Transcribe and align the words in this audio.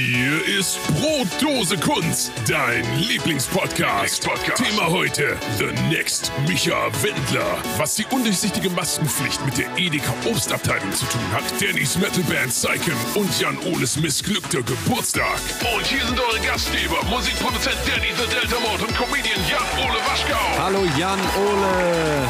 Hier 0.00 0.46
ist 0.46 0.78
Brotdose 0.94 1.76
Kunst, 1.76 2.30
dein 2.48 2.84
Lieblingspodcast. 3.00 4.24
Podcast. 4.24 4.62
Thema 4.62 4.86
heute: 4.86 5.36
The 5.58 5.72
Next 5.92 6.30
Micha 6.46 6.86
Wendler. 7.02 7.58
Was 7.78 7.96
die 7.96 8.06
undurchsichtige 8.08 8.70
Maskenpflicht 8.70 9.44
mit 9.44 9.58
der 9.58 9.66
Edeka 9.76 10.14
Obstabteilung 10.24 10.92
zu 10.92 11.04
tun 11.06 11.20
hat, 11.32 11.42
Dannys 11.60 11.98
Metalband 11.98 12.50
Psychen 12.50 12.94
und 13.16 13.40
Jan 13.40 13.58
Oles 13.72 13.98
missglückter 13.98 14.62
Geburtstag. 14.62 15.40
Und 15.76 15.84
hier 15.84 16.06
sind 16.06 16.20
eure 16.20 16.38
Gastgeber: 16.46 17.02
Musikproduzent 17.10 17.78
Danny 17.84 18.12
The 18.16 18.32
Delta 18.32 18.60
Mode 18.60 18.84
und 18.84 18.96
Comedian 18.96 19.40
Jan 19.50 19.66
Ole 19.84 19.98
Waschkau. 20.06 20.62
Hallo 20.62 20.84
Jan 20.96 21.18
Ole. 21.36 22.28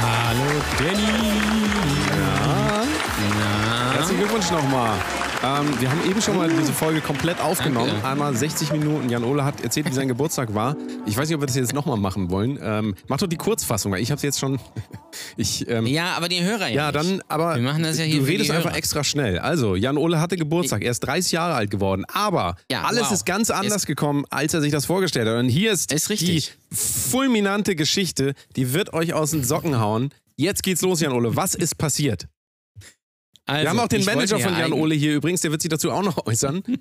Hallo 0.00 0.62
Danny. 0.78 1.28
Ja. 2.08 2.84
Na? 3.38 3.92
Herzlichen 3.96 4.20
Glückwunsch 4.20 4.50
nochmal. 4.50 4.96
Ähm, 5.44 5.80
wir 5.80 5.90
haben 5.90 6.08
eben 6.08 6.22
schon 6.22 6.36
mal 6.36 6.48
diese 6.48 6.72
Folge 6.72 7.00
komplett 7.00 7.40
aufgenommen. 7.40 7.88
Danke. 7.90 8.06
Einmal 8.06 8.36
60 8.36 8.70
Minuten. 8.72 9.08
Jan 9.10 9.24
Ole 9.24 9.44
hat 9.44 9.60
erzählt, 9.60 9.88
wie 9.90 9.92
sein 9.92 10.06
Geburtstag 10.06 10.54
war. 10.54 10.76
Ich 11.04 11.16
weiß 11.16 11.26
nicht, 11.28 11.34
ob 11.34 11.42
wir 11.42 11.46
das 11.46 11.56
jetzt 11.56 11.72
nochmal 11.74 11.96
machen 11.96 12.30
wollen. 12.30 12.60
Ähm, 12.62 12.94
mach 13.08 13.16
doch 13.18 13.26
die 13.26 13.36
Kurzfassung, 13.36 13.90
weil 13.90 14.00
ich 14.00 14.10
habe 14.12 14.18
es 14.18 14.22
jetzt 14.22 14.38
schon. 14.38 14.60
ich, 15.36 15.68
ähm, 15.68 15.84
Ja, 15.86 16.14
aber 16.16 16.28
die 16.28 16.44
Hörer 16.44 16.68
ja. 16.68 16.74
ja, 16.74 16.92
dann, 16.92 17.22
aber 17.26 17.56
Wir 17.56 17.62
machen 17.62 17.82
das 17.82 17.98
ja 17.98 18.04
hier 18.04 18.20
du 18.20 18.26
redest 18.26 18.52
einfach 18.52 18.74
extra 18.76 19.02
schnell. 19.02 19.40
Also, 19.40 19.74
Jan 19.74 19.96
Ole 19.96 20.20
hatte 20.20 20.36
Geburtstag. 20.36 20.82
Er 20.82 20.92
ist 20.92 21.00
30 21.00 21.32
Jahre 21.32 21.54
alt 21.54 21.72
geworden. 21.72 22.04
Aber 22.12 22.54
Ja, 22.70 22.82
alles 22.84 23.06
wow. 23.06 23.12
ist 23.12 23.26
ganz 23.26 23.50
anders 23.50 23.78
Ist- 23.82 23.86
gekommen, 23.86 24.24
als 24.30 24.54
er 24.54 24.60
sich 24.60 24.70
das 24.70 24.86
vorgestellt 24.86 25.26
hat. 25.26 25.38
Und 25.38 25.48
hier 25.48 25.72
ist, 25.72 25.92
Ist 25.92 26.08
die 26.20 26.44
fulminante 26.70 27.74
Geschichte, 27.74 28.34
die 28.54 28.72
wird 28.74 28.92
euch 28.92 29.12
aus 29.12 29.32
den 29.32 29.42
Socken 29.42 29.80
hauen. 29.80 30.10
Jetzt 30.36 30.62
geht's 30.62 30.82
los, 30.82 31.00
Jan 31.00 31.12
Ole. 31.12 31.34
Was 31.34 31.54
ist 31.56 31.76
passiert? 31.78 32.26
Also, 33.44 33.64
Wir 33.64 33.70
haben 33.70 33.80
auch 33.80 33.88
den 33.88 34.04
Manager 34.04 34.38
von 34.38 34.52
ja 34.52 34.60
Jan 34.60 34.72
Ole 34.72 34.94
hier 34.94 35.14
übrigens, 35.14 35.40
der 35.40 35.50
wird 35.50 35.62
sich 35.62 35.68
dazu 35.68 35.90
auch 35.90 36.02
noch 36.02 36.26
äußern. 36.26 36.62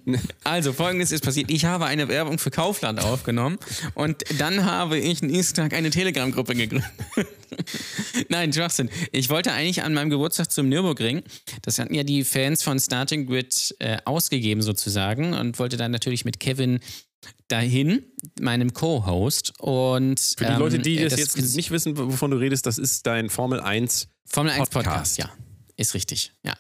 Also, 0.44 0.74
folgendes 0.74 1.12
ist 1.12 1.24
passiert. 1.24 1.50
Ich 1.50 1.66
habe 1.66 1.86
eine 1.86 2.08
Werbung 2.08 2.38
für 2.38 2.52
Kaufland 2.52 3.00
aufgenommen 3.00 3.58
und 3.96 4.24
dann 4.40 4.66
habe 4.66 4.98
ich 4.98 5.22
nächsten 5.22 5.56
Tag 5.56 5.74
eine 5.74 5.90
Telegram-Gruppe 5.90 6.56
gegründet. 6.56 6.90
Nein, 8.30 8.54
Schwachsinn. 8.54 8.90
Ich 9.12 9.30
wollte 9.30 9.54
eigentlich 9.54 9.84
an 9.84 9.94
meinem 9.94 10.10
Geburtstag 10.10 10.52
zum 10.52 10.70
Nürburgring. 10.70 11.24
Das 11.64 11.80
hatten 11.80 11.94
ja 11.94 12.04
die 12.04 12.24
Fans 12.24 12.64
von 12.64 12.80
Starting 12.80 13.28
Grid 13.28 13.76
äh, 13.80 13.98
ausgegeben 14.06 14.62
sozusagen 14.62 15.34
und 15.34 15.58
wollte 15.60 15.78
dann 15.78 15.92
natürlich 15.92 16.26
mit 16.26 16.40
Kevin 16.40 16.80
dahin, 17.48 18.04
meinem 18.40 18.74
Co-Host. 18.74 19.54
Und 19.60 20.20
Für 20.20 20.46
die 20.46 20.52
ähm, 20.52 20.60
Leute, 20.60 20.80
die 20.80 20.98
äh, 20.98 21.10
das, 21.10 21.20
jetzt 21.20 21.56
nicht 21.56 21.72
wissen, 21.72 21.98
wovon 21.98 22.32
du 22.32 22.38
redest, 22.38 22.66
das 22.66 22.78
ist 22.78 23.06
dein 23.06 23.30
Formel 23.30 23.60
1. 23.60 24.08
Formel 24.26 24.52
1 24.54 24.70
Podcast. 24.70 24.86
Podcast, 24.86 25.18
ja. 25.18 25.30
Ist 25.82 25.96
richtig, 25.96 26.32
ja. 26.44 26.56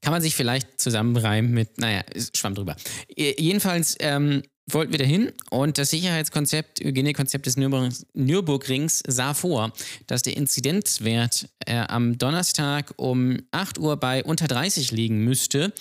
Kann 0.00 0.12
man 0.12 0.22
sich 0.22 0.34
vielleicht 0.34 0.80
zusammenreimen 0.80 1.52
mit, 1.52 1.78
naja, 1.78 2.02
schwamm 2.34 2.54
drüber. 2.54 2.76
Äh, 3.14 3.34
Jedenfalls 3.38 3.96
ähm, 4.00 4.42
wollten 4.70 4.92
wir 4.92 4.98
dahin 4.98 5.32
und 5.50 5.76
das 5.76 5.90
Sicherheitskonzept, 5.90 6.80
Hygienekonzept 6.80 7.44
des 7.44 7.56
Nürburgrings, 7.56 8.06
Nürburgrings 8.14 9.02
sah 9.06 9.34
vor, 9.34 9.72
dass 10.06 10.22
der 10.22 10.36
Inzidenzwert 10.36 11.48
äh, 11.66 11.76
am 11.76 12.16
Donnerstag 12.16 12.94
um 12.96 13.38
8 13.50 13.78
Uhr 13.78 13.98
bei 13.98 14.24
unter 14.24 14.46
30 14.46 14.92
liegen 14.92 15.24
müsste, 15.24 15.72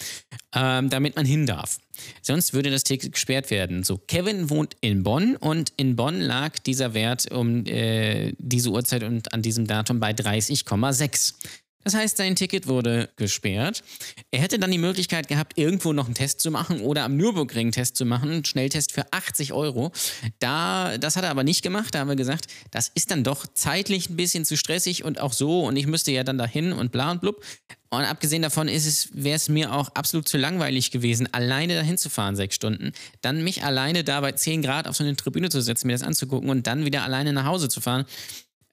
ähm, 0.53 0.89
damit 0.89 1.15
man 1.15 1.25
hin 1.25 1.45
darf. 1.45 1.79
Sonst 2.21 2.53
würde 2.53 2.71
das 2.71 2.83
Ticket 2.83 3.13
gesperrt 3.13 3.51
werden. 3.51 3.83
So, 3.83 3.97
Kevin 3.97 4.49
wohnt 4.49 4.75
in 4.81 5.03
Bonn 5.03 5.37
und 5.37 5.71
in 5.77 5.95
Bonn 5.95 6.19
lag 6.19 6.59
dieser 6.59 6.93
Wert 6.93 7.31
um 7.31 7.65
äh, 7.65 8.33
diese 8.37 8.71
Uhrzeit 8.71 9.03
und 9.03 9.33
an 9.33 9.41
diesem 9.41 9.67
Datum 9.67 9.99
bei 9.99 10.11
30,6. 10.11 11.35
Das 11.83 11.93
heißt, 11.93 12.17
sein 12.17 12.35
Ticket 12.35 12.67
wurde 12.67 13.09
gesperrt. 13.15 13.83
Er 14.31 14.41
hätte 14.41 14.59
dann 14.59 14.71
die 14.71 14.77
Möglichkeit 14.77 15.27
gehabt, 15.27 15.57
irgendwo 15.57 15.93
noch 15.93 16.05
einen 16.05 16.15
Test 16.15 16.41
zu 16.41 16.51
machen 16.51 16.81
oder 16.81 17.03
am 17.03 17.17
Nürburgring 17.17 17.67
einen 17.67 17.71
Test 17.71 17.95
zu 17.95 18.05
machen, 18.05 18.29
einen 18.29 18.45
Schnelltest 18.45 18.91
für 18.91 19.11
80 19.11 19.53
Euro. 19.53 19.91
Da, 20.39 20.97
das 20.97 21.15
hat 21.15 21.23
er 21.23 21.31
aber 21.31 21.43
nicht 21.43 21.61
gemacht. 21.61 21.95
Da 21.95 21.99
haben 21.99 22.09
wir 22.09 22.15
gesagt, 22.15 22.47
das 22.71 22.91
ist 22.93 23.11
dann 23.11 23.23
doch 23.23 23.45
zeitlich 23.53 24.09
ein 24.09 24.15
bisschen 24.15 24.45
zu 24.45 24.57
stressig 24.57 25.03
und 25.03 25.19
auch 25.19 25.33
so 25.33 25.65
und 25.65 25.75
ich 25.75 25.87
müsste 25.87 26.11
ja 26.11 26.23
dann 26.23 26.37
dahin 26.37 26.73
und 26.73 26.91
bla 26.91 27.11
und 27.11 27.21
blub. 27.21 27.43
Und 27.89 28.05
abgesehen 28.05 28.41
davon 28.41 28.67
ist 28.67 28.87
es, 28.87 29.09
wäre 29.13 29.35
es 29.35 29.49
mir 29.49 29.71
auch 29.71 29.89
absolut 29.89 30.27
zu 30.27 30.39
langweilig 30.39 30.89
gewesen, 30.89 31.31
alleine 31.31 31.75
dahin 31.75 31.99
zu 31.99 32.09
fahren, 32.09 32.35
sechs 32.35 32.55
Stunden. 32.55 32.91
Dann 33.21 33.43
mich 33.43 33.63
alleine 33.63 34.03
da 34.03 34.19
bei 34.19 34.31
10 34.31 34.63
Grad 34.63 34.87
auf 34.87 34.95
so 34.95 35.03
eine 35.03 35.15
Tribüne 35.15 35.49
zu 35.49 35.61
setzen, 35.61 35.85
mir 35.85 35.93
das 35.93 36.01
anzugucken 36.01 36.49
und 36.49 36.65
dann 36.65 36.85
wieder 36.85 37.03
alleine 37.03 37.33
nach 37.33 37.45
Hause 37.45 37.69
zu 37.69 37.81
fahren. 37.81 38.05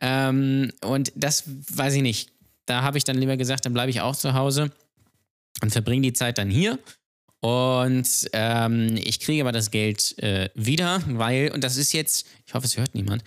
Ähm, 0.00 0.72
und 0.82 1.12
das 1.16 1.44
weiß 1.47 1.94
ich 1.94 2.03
nicht. 2.03 2.31
Da 2.66 2.82
habe 2.82 2.98
ich 2.98 3.04
dann 3.04 3.19
lieber 3.19 3.37
gesagt, 3.37 3.66
dann 3.66 3.72
bleibe 3.72 3.91
ich 3.91 4.00
auch 4.00 4.16
zu 4.16 4.34
Hause 4.34 4.71
und 5.62 5.71
verbringe 5.71 6.03
die 6.03 6.12
Zeit 6.12 6.38
dann 6.38 6.50
hier. 6.50 6.78
Und 7.41 8.28
ähm, 8.34 8.97
ich 8.97 9.19
kriege 9.21 9.43
aber 9.43 9.53
das 9.53 9.71
Geld 9.71 10.19
äh, 10.19 10.50
wieder, 10.54 11.03
weil, 11.06 11.50
und 11.53 11.65
das 11.65 11.76
ist 11.76 11.93
jetzt, 11.93 12.26
ich 12.47 12.53
hoffe, 12.53 12.66
es 12.66 12.76
hört 12.76 12.94
niemand, 12.94 13.25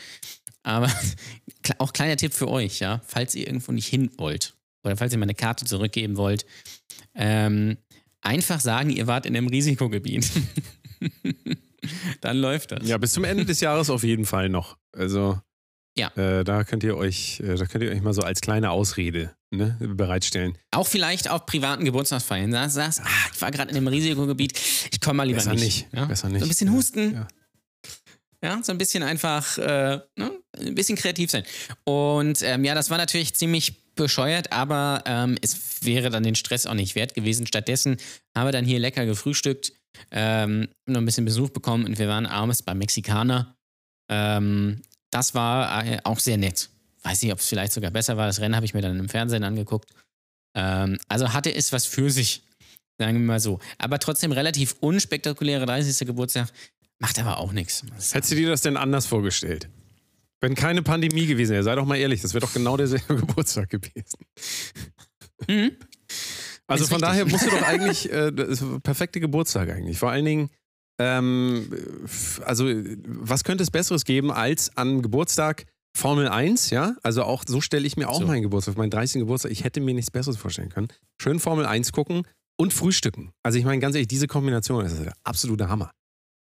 aber 0.62 0.92
auch 1.80 1.94
kleiner 1.94 2.16
Tipp 2.16 2.34
für 2.34 2.48
euch, 2.48 2.80
ja, 2.80 3.02
falls 3.08 3.34
ihr 3.34 3.48
irgendwo 3.48 3.72
nicht 3.72 3.88
hin 3.88 4.12
wollt 4.18 4.54
oder 4.84 4.98
falls 4.98 5.14
ihr 5.14 5.20
meine 5.20 5.34
Karte 5.34 5.66
zurückgeben 5.66 6.16
wollt, 6.16 6.46
ähm, 7.16 7.78
einfach 8.22 8.60
sagen, 8.60 8.92
ihr 8.92 9.08
wart 9.08 9.26
in 9.26 9.36
einem 9.36 9.48
Risikogebiet. 9.48 10.30
dann 12.22 12.38
läuft 12.38 12.72
das. 12.72 12.88
Ja, 12.88 12.98
bis 12.98 13.14
zum 13.14 13.24
Ende 13.24 13.46
des 13.46 13.62
Jahres 13.62 13.90
auf 13.90 14.04
jeden 14.04 14.26
Fall 14.26 14.50
noch. 14.50 14.78
Also, 14.92 15.40
Ja. 15.98 16.08
äh, 16.16 16.44
da 16.44 16.64
könnt 16.64 16.84
ihr 16.84 16.98
euch, 16.98 17.40
äh, 17.42 17.56
da 17.56 17.66
könnt 17.66 17.84
ihr 17.84 17.92
euch 17.92 18.02
mal 18.02 18.14
so 18.14 18.22
als 18.24 18.42
kleine 18.42 18.72
Ausrede 18.72 19.36
ne, 19.52 19.78
bereitstellen. 19.80 20.58
Auch 20.72 20.88
vielleicht 20.88 21.30
auf 21.30 21.46
privaten 21.46 21.86
Geburtstagsfeiern. 21.86 22.52
Da 22.52 22.68
sagst 22.70 23.02
ah, 23.04 23.08
ich 23.34 23.42
war 23.42 23.52
gerade 23.52 23.70
in 23.72 23.78
einem 23.78 23.88
Risikogebiet, 23.88 24.60
ich 24.92 25.00
komme 25.00 25.18
mal 25.18 25.24
lieber 25.28 25.38
Besser 25.38 25.54
nicht. 25.54 25.64
nicht, 25.64 25.88
Ja? 25.94 26.06
besser 26.06 26.30
nicht. 26.30 26.40
So 26.40 26.46
ein 26.46 26.50
bisschen 26.50 26.72
husten. 26.72 27.14
ja. 27.14 27.28
Ja, 28.44 28.60
so 28.62 28.74
ein 28.74 28.78
bisschen 28.78 29.04
einfach, 29.04 29.58
äh, 29.58 30.00
ne? 30.18 30.32
ein 30.60 30.76
bisschen 30.76 30.98
kreativ 30.98 31.32
sein. 31.32 31.46
Und 31.86 32.42
ähm, 32.42 32.66
ja, 32.66 32.76
das 32.76 32.90
war 32.90 32.98
natürlich 32.98 33.34
ziemlich 33.36 33.94
bescheuert, 33.96 34.52
aber 34.52 35.02
ähm, 35.06 35.38
es 35.42 35.86
wäre 35.86 36.10
dann 36.10 36.24
den 36.24 36.36
Stress 36.36 36.66
auch 36.66 36.74
nicht 36.74 36.96
wert 36.96 37.14
gewesen. 37.14 37.48
Stattdessen 37.48 37.96
haben 38.36 38.48
wir 38.48 38.52
dann 38.52 38.66
hier 38.66 38.80
lecker 38.80 39.06
gefrühstückt, 39.06 39.72
ähm, 40.12 40.68
noch 40.86 41.00
ein 41.00 41.06
bisschen 41.06 41.24
Besuch 41.24 41.52
bekommen 41.52 41.86
und 41.86 42.00
wir 42.00 42.10
waren 42.10 42.26
abends 42.26 42.64
beim 42.64 42.80
Mexikaner. 42.80 43.56
Ähm, 44.10 44.82
das 45.14 45.36
war 45.36 45.86
äh, 45.86 46.00
auch 46.04 46.20
sehr 46.20 46.38
nett. 46.38 46.70
Weiß 47.04 47.22
nicht, 47.22 47.32
ob 47.32 47.40
es 47.40 47.48
vielleicht 47.48 47.74
sogar 47.74 47.92
besser 47.92 48.18
war. 48.18 48.28
Das 48.28 48.40
Rennen 48.40 48.56
habe 48.56 48.66
ich 48.66 48.74
mir 48.74 48.82
dann 48.82 48.98
im 48.98 49.10
Fernsehen 49.10 49.44
angeguckt. 49.44 49.90
Ähm, 50.56 50.98
also 51.08 51.34
hatte 51.34 51.54
es 51.54 51.72
was 51.72 51.86
für 51.86 52.10
sich, 52.10 52.44
sagen 52.98 53.20
wir 53.20 53.26
mal 53.26 53.40
so. 53.40 53.60
Aber 53.78 54.00
trotzdem 54.00 54.32
relativ 54.32 54.76
unspektakuläre 54.80 55.66
30. 55.66 56.08
Geburtstag. 56.08 56.50
Macht 57.00 57.20
aber 57.20 57.38
auch 57.38 57.52
nichts. 57.52 57.84
Hättest 58.12 58.32
du 58.32 58.36
dir 58.36 58.50
das 58.50 58.62
denn 58.62 58.78
anders 58.78 59.06
vorgestellt? 59.06 59.70
Wenn 60.40 60.56
keine 60.56 60.82
Pandemie 60.82 61.26
gewesen 61.26 61.54
wäre, 61.54 61.64
sei 61.64 61.76
doch 61.76 61.86
mal 61.86 61.98
ehrlich, 61.98 62.22
das 62.22 62.34
wäre 62.34 62.46
doch 62.46 62.54
genau 62.54 62.78
derselbe 62.78 63.16
Geburtstag 63.16 63.70
gewesen. 63.70 64.20
Mhm. 65.48 65.72
Also 66.68 66.86
Ist 66.86 66.90
von 66.90 67.04
richtig. 67.04 67.10
daher 67.10 67.26
musst 67.26 67.46
du 67.46 67.50
doch 67.50 67.62
eigentlich, 67.68 68.12
äh, 68.12 68.32
das 68.32 68.48
ist 68.50 68.62
ein 68.62 68.82
perfekte 68.82 69.20
Geburtstag 69.20 69.70
eigentlich. 69.70 69.98
Vor 69.98 70.12
allen 70.12 70.26
Dingen, 70.26 70.50
ähm, 71.04 71.70
also 72.46 72.66
was 73.06 73.44
könnte 73.44 73.64
es 73.64 73.72
Besseres 73.72 74.06
geben 74.06 74.32
als 74.32 74.76
an 74.78 75.02
Geburtstag 75.02 75.66
Formel 75.96 76.28
1, 76.28 76.72
ja? 76.72 76.96
Also 77.04 77.24
auch 77.24 77.44
so 77.48 77.62
stelle 77.62 77.86
ich 77.86 77.98
mir 77.98 78.10
auch 78.10 78.22
So. 78.22 78.26
meinen 78.28 78.42
Geburtstag, 78.42 78.78
meinen 78.78 78.90
30. 78.90 79.22
Geburtstag. 79.22 79.52
Ich 79.52 79.64
hätte 79.64 79.80
mir 79.80 79.94
nichts 79.94 80.10
Besseres 80.10 80.38
vorstellen 80.38 80.70
können. 80.70 80.88
Schön 81.22 81.40
Formel 81.40 81.66
1 81.66 81.92
gucken 81.92 82.24
und 82.58 82.74
frühstücken. 82.74 83.32
Also 83.44 83.60
ich 83.60 83.66
meine 83.66 83.80
ganz 83.80 83.96
ehrlich, 83.96 84.08
diese 84.08 84.28
Kombination 84.28 84.86
ist 84.86 84.98
der 85.04 85.14
absolute 85.24 85.70
Hammer. 85.70 85.92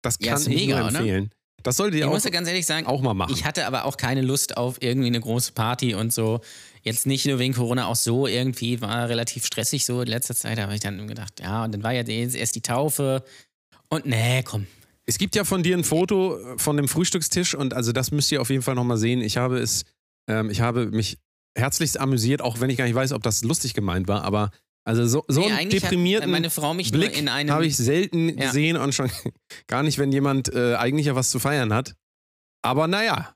Das 0.02 0.18
Ja, 0.20 0.32
kann 0.34 0.42
ist 0.42 0.48
ich 0.48 0.56
mega, 0.56 0.80
nur 0.80 0.88
oder? 0.90 1.00
empfehlen. 1.00 1.30
Das 1.64 1.78
solltet 1.78 1.96
Ich 1.96 2.02
ihr 2.02 2.08
auch, 2.08 2.14
muss 2.14 2.24
ja 2.24 2.30
ganz 2.30 2.48
ehrlich 2.48 2.66
sagen, 2.66 2.86
auch 2.86 3.02
mal 3.02 3.16
machen. 3.16 3.34
ich 3.34 3.44
hatte 3.46 3.66
aber 3.66 3.86
auch 3.86 3.98
keine 3.98 4.22
Lust 4.22 4.56
auf 4.58 4.78
irgendwie 4.82 5.08
eine 5.08 5.20
große 5.20 5.52
Party 5.54 5.96
und 5.96 6.14
so. 6.14 6.42
Jetzt 6.84 7.08
nicht 7.08 7.26
nur 7.26 7.40
wegen 7.40 7.54
Corona, 7.56 7.88
auch 7.88 7.96
so 7.96 8.28
irgendwie 8.28 8.82
war 8.82 9.10
relativ 9.10 9.46
stressig 9.46 9.84
so 9.86 10.02
in 10.02 10.08
letzter 10.08 10.36
Zeit. 10.36 10.58
Da 10.60 10.64
habe 10.64 10.76
ich 10.76 10.82
dann 10.82 11.08
gedacht, 11.08 11.40
ja, 11.40 11.64
und 11.64 11.72
dann 11.74 11.82
war 11.82 11.92
ja 11.92 12.04
erst 12.04 12.56
die 12.56 12.62
Taufe. 12.62 13.24
Und 13.96 14.06
nee, 14.06 14.44
komm. 14.44 14.68
Es 15.06 15.18
gibt 15.18 15.36
ja 15.36 15.44
von 15.44 15.62
dir 15.64 15.78
ein 15.78 15.84
Foto 15.84 16.40
von 16.58 16.78
dem 16.78 16.88
Frühstückstisch 16.88 17.54
und 17.56 17.74
also 17.74 17.92
das 17.92 18.12
müsst 18.12 18.32
ihr 18.32 18.42
auf 18.42 18.50
jeden 18.50 18.64
Fall 18.64 18.76
nochmal 18.76 18.98
sehen. 18.98 19.22
Ich 19.22 19.38
habe 19.38 19.60
es, 19.60 19.84
ähm, 20.28 20.50
ich 20.50 20.62
habe 20.62 20.88
mich 20.88 21.18
herzlichst 21.58 22.00
amüsiert, 22.00 22.42
auch 22.42 22.60
wenn 22.60 22.70
ich 22.70 22.78
gar 22.78 22.86
nicht 22.86 22.96
weiß, 22.96 23.12
ob 23.14 23.22
das 23.24 23.44
lustig 23.44 23.74
gemeint 23.74 24.08
war, 24.08 24.24
aber 24.24 24.50
also 24.84 25.06
so, 25.08 25.24
so 25.28 25.42
nee, 25.42 25.52
einen 25.52 25.70
deprimierten 25.70 26.30
meine 26.30 26.50
Frau 26.50 26.74
mich 26.74 26.92
Blick 26.92 27.12
nur 27.12 27.20
in 27.20 27.30
einem. 27.30 27.52
habe 27.52 27.66
ich 27.66 27.78
selten 27.78 28.30
Ja. 28.38 28.48
gesehen 28.48 28.78
und 28.78 28.94
schon 28.94 29.10
gar 29.68 29.84
nicht, 29.84 29.98
wenn 29.98 30.12
jemand 30.12 30.54
äh, 30.54 30.76
eigentlich 30.76 31.06
ja 31.08 31.16
was 31.16 31.30
zu 31.30 31.40
feiern 31.40 31.74
hat. 31.74 31.96
Aber 32.64 32.88
naja, 32.88 33.35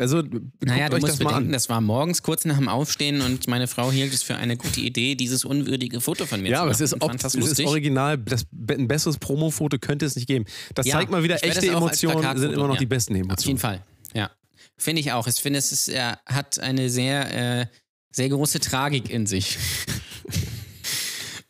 also 0.00 0.22
naja, 0.64 0.88
du 0.88 0.96
musst 0.98 1.12
das 1.12 1.18
mal 1.20 1.30
bedenken, 1.30 1.48
an. 1.48 1.52
das 1.52 1.68
war 1.68 1.80
morgens 1.80 2.22
kurz 2.22 2.44
nach 2.44 2.56
dem 2.56 2.68
Aufstehen 2.68 3.20
und 3.20 3.46
meine 3.48 3.66
Frau 3.68 3.92
hielt 3.92 4.12
es 4.14 4.22
für 4.22 4.36
eine 4.36 4.56
gute 4.56 4.80
Idee, 4.80 5.14
dieses 5.14 5.44
unwürdige 5.44 6.00
Foto 6.00 6.26
von 6.26 6.40
mir 6.40 6.48
Ja, 6.48 6.56
zu 6.56 6.62
aber 6.62 6.70
machen. 6.72 6.82
ist, 6.82 6.94
ob, 6.94 7.00
fand 7.02 7.14
es 7.16 7.22
das 7.22 7.34
ist 7.34 7.40
lustig. 7.40 7.66
original. 7.66 8.18
Das, 8.18 8.46
ein 8.70 8.88
besseres 8.88 9.18
Promo-Foto 9.18 9.78
könnte 9.78 10.06
es 10.06 10.16
nicht 10.16 10.26
geben. 10.26 10.46
Das 10.74 10.86
Ja, 10.86 10.94
zeigt 10.94 11.10
mal 11.10 11.22
wieder, 11.22 11.42
echte 11.44 11.66
Emotionen 11.68 12.38
sind 12.38 12.52
immer 12.52 12.66
noch 12.66 12.74
ja. 12.74 12.80
die 12.80 12.86
besten 12.86 13.12
Auf 13.12 13.16
jeden 13.18 13.28
Emotionen. 13.30 13.58
Fall, 13.58 13.84
ja. 14.14 14.30
Finde 14.76 15.00
ich 15.00 15.12
auch. 15.12 15.26
Ich 15.26 15.36
finde, 15.36 15.58
es 15.58 15.72
ist, 15.72 15.88
er 15.88 16.20
hat 16.26 16.58
eine 16.58 16.88
sehr, 16.88 17.60
äh, 17.60 17.66
sehr 18.10 18.28
große 18.30 18.60
Tragik 18.60 19.10
in 19.10 19.26
sich. 19.26 19.58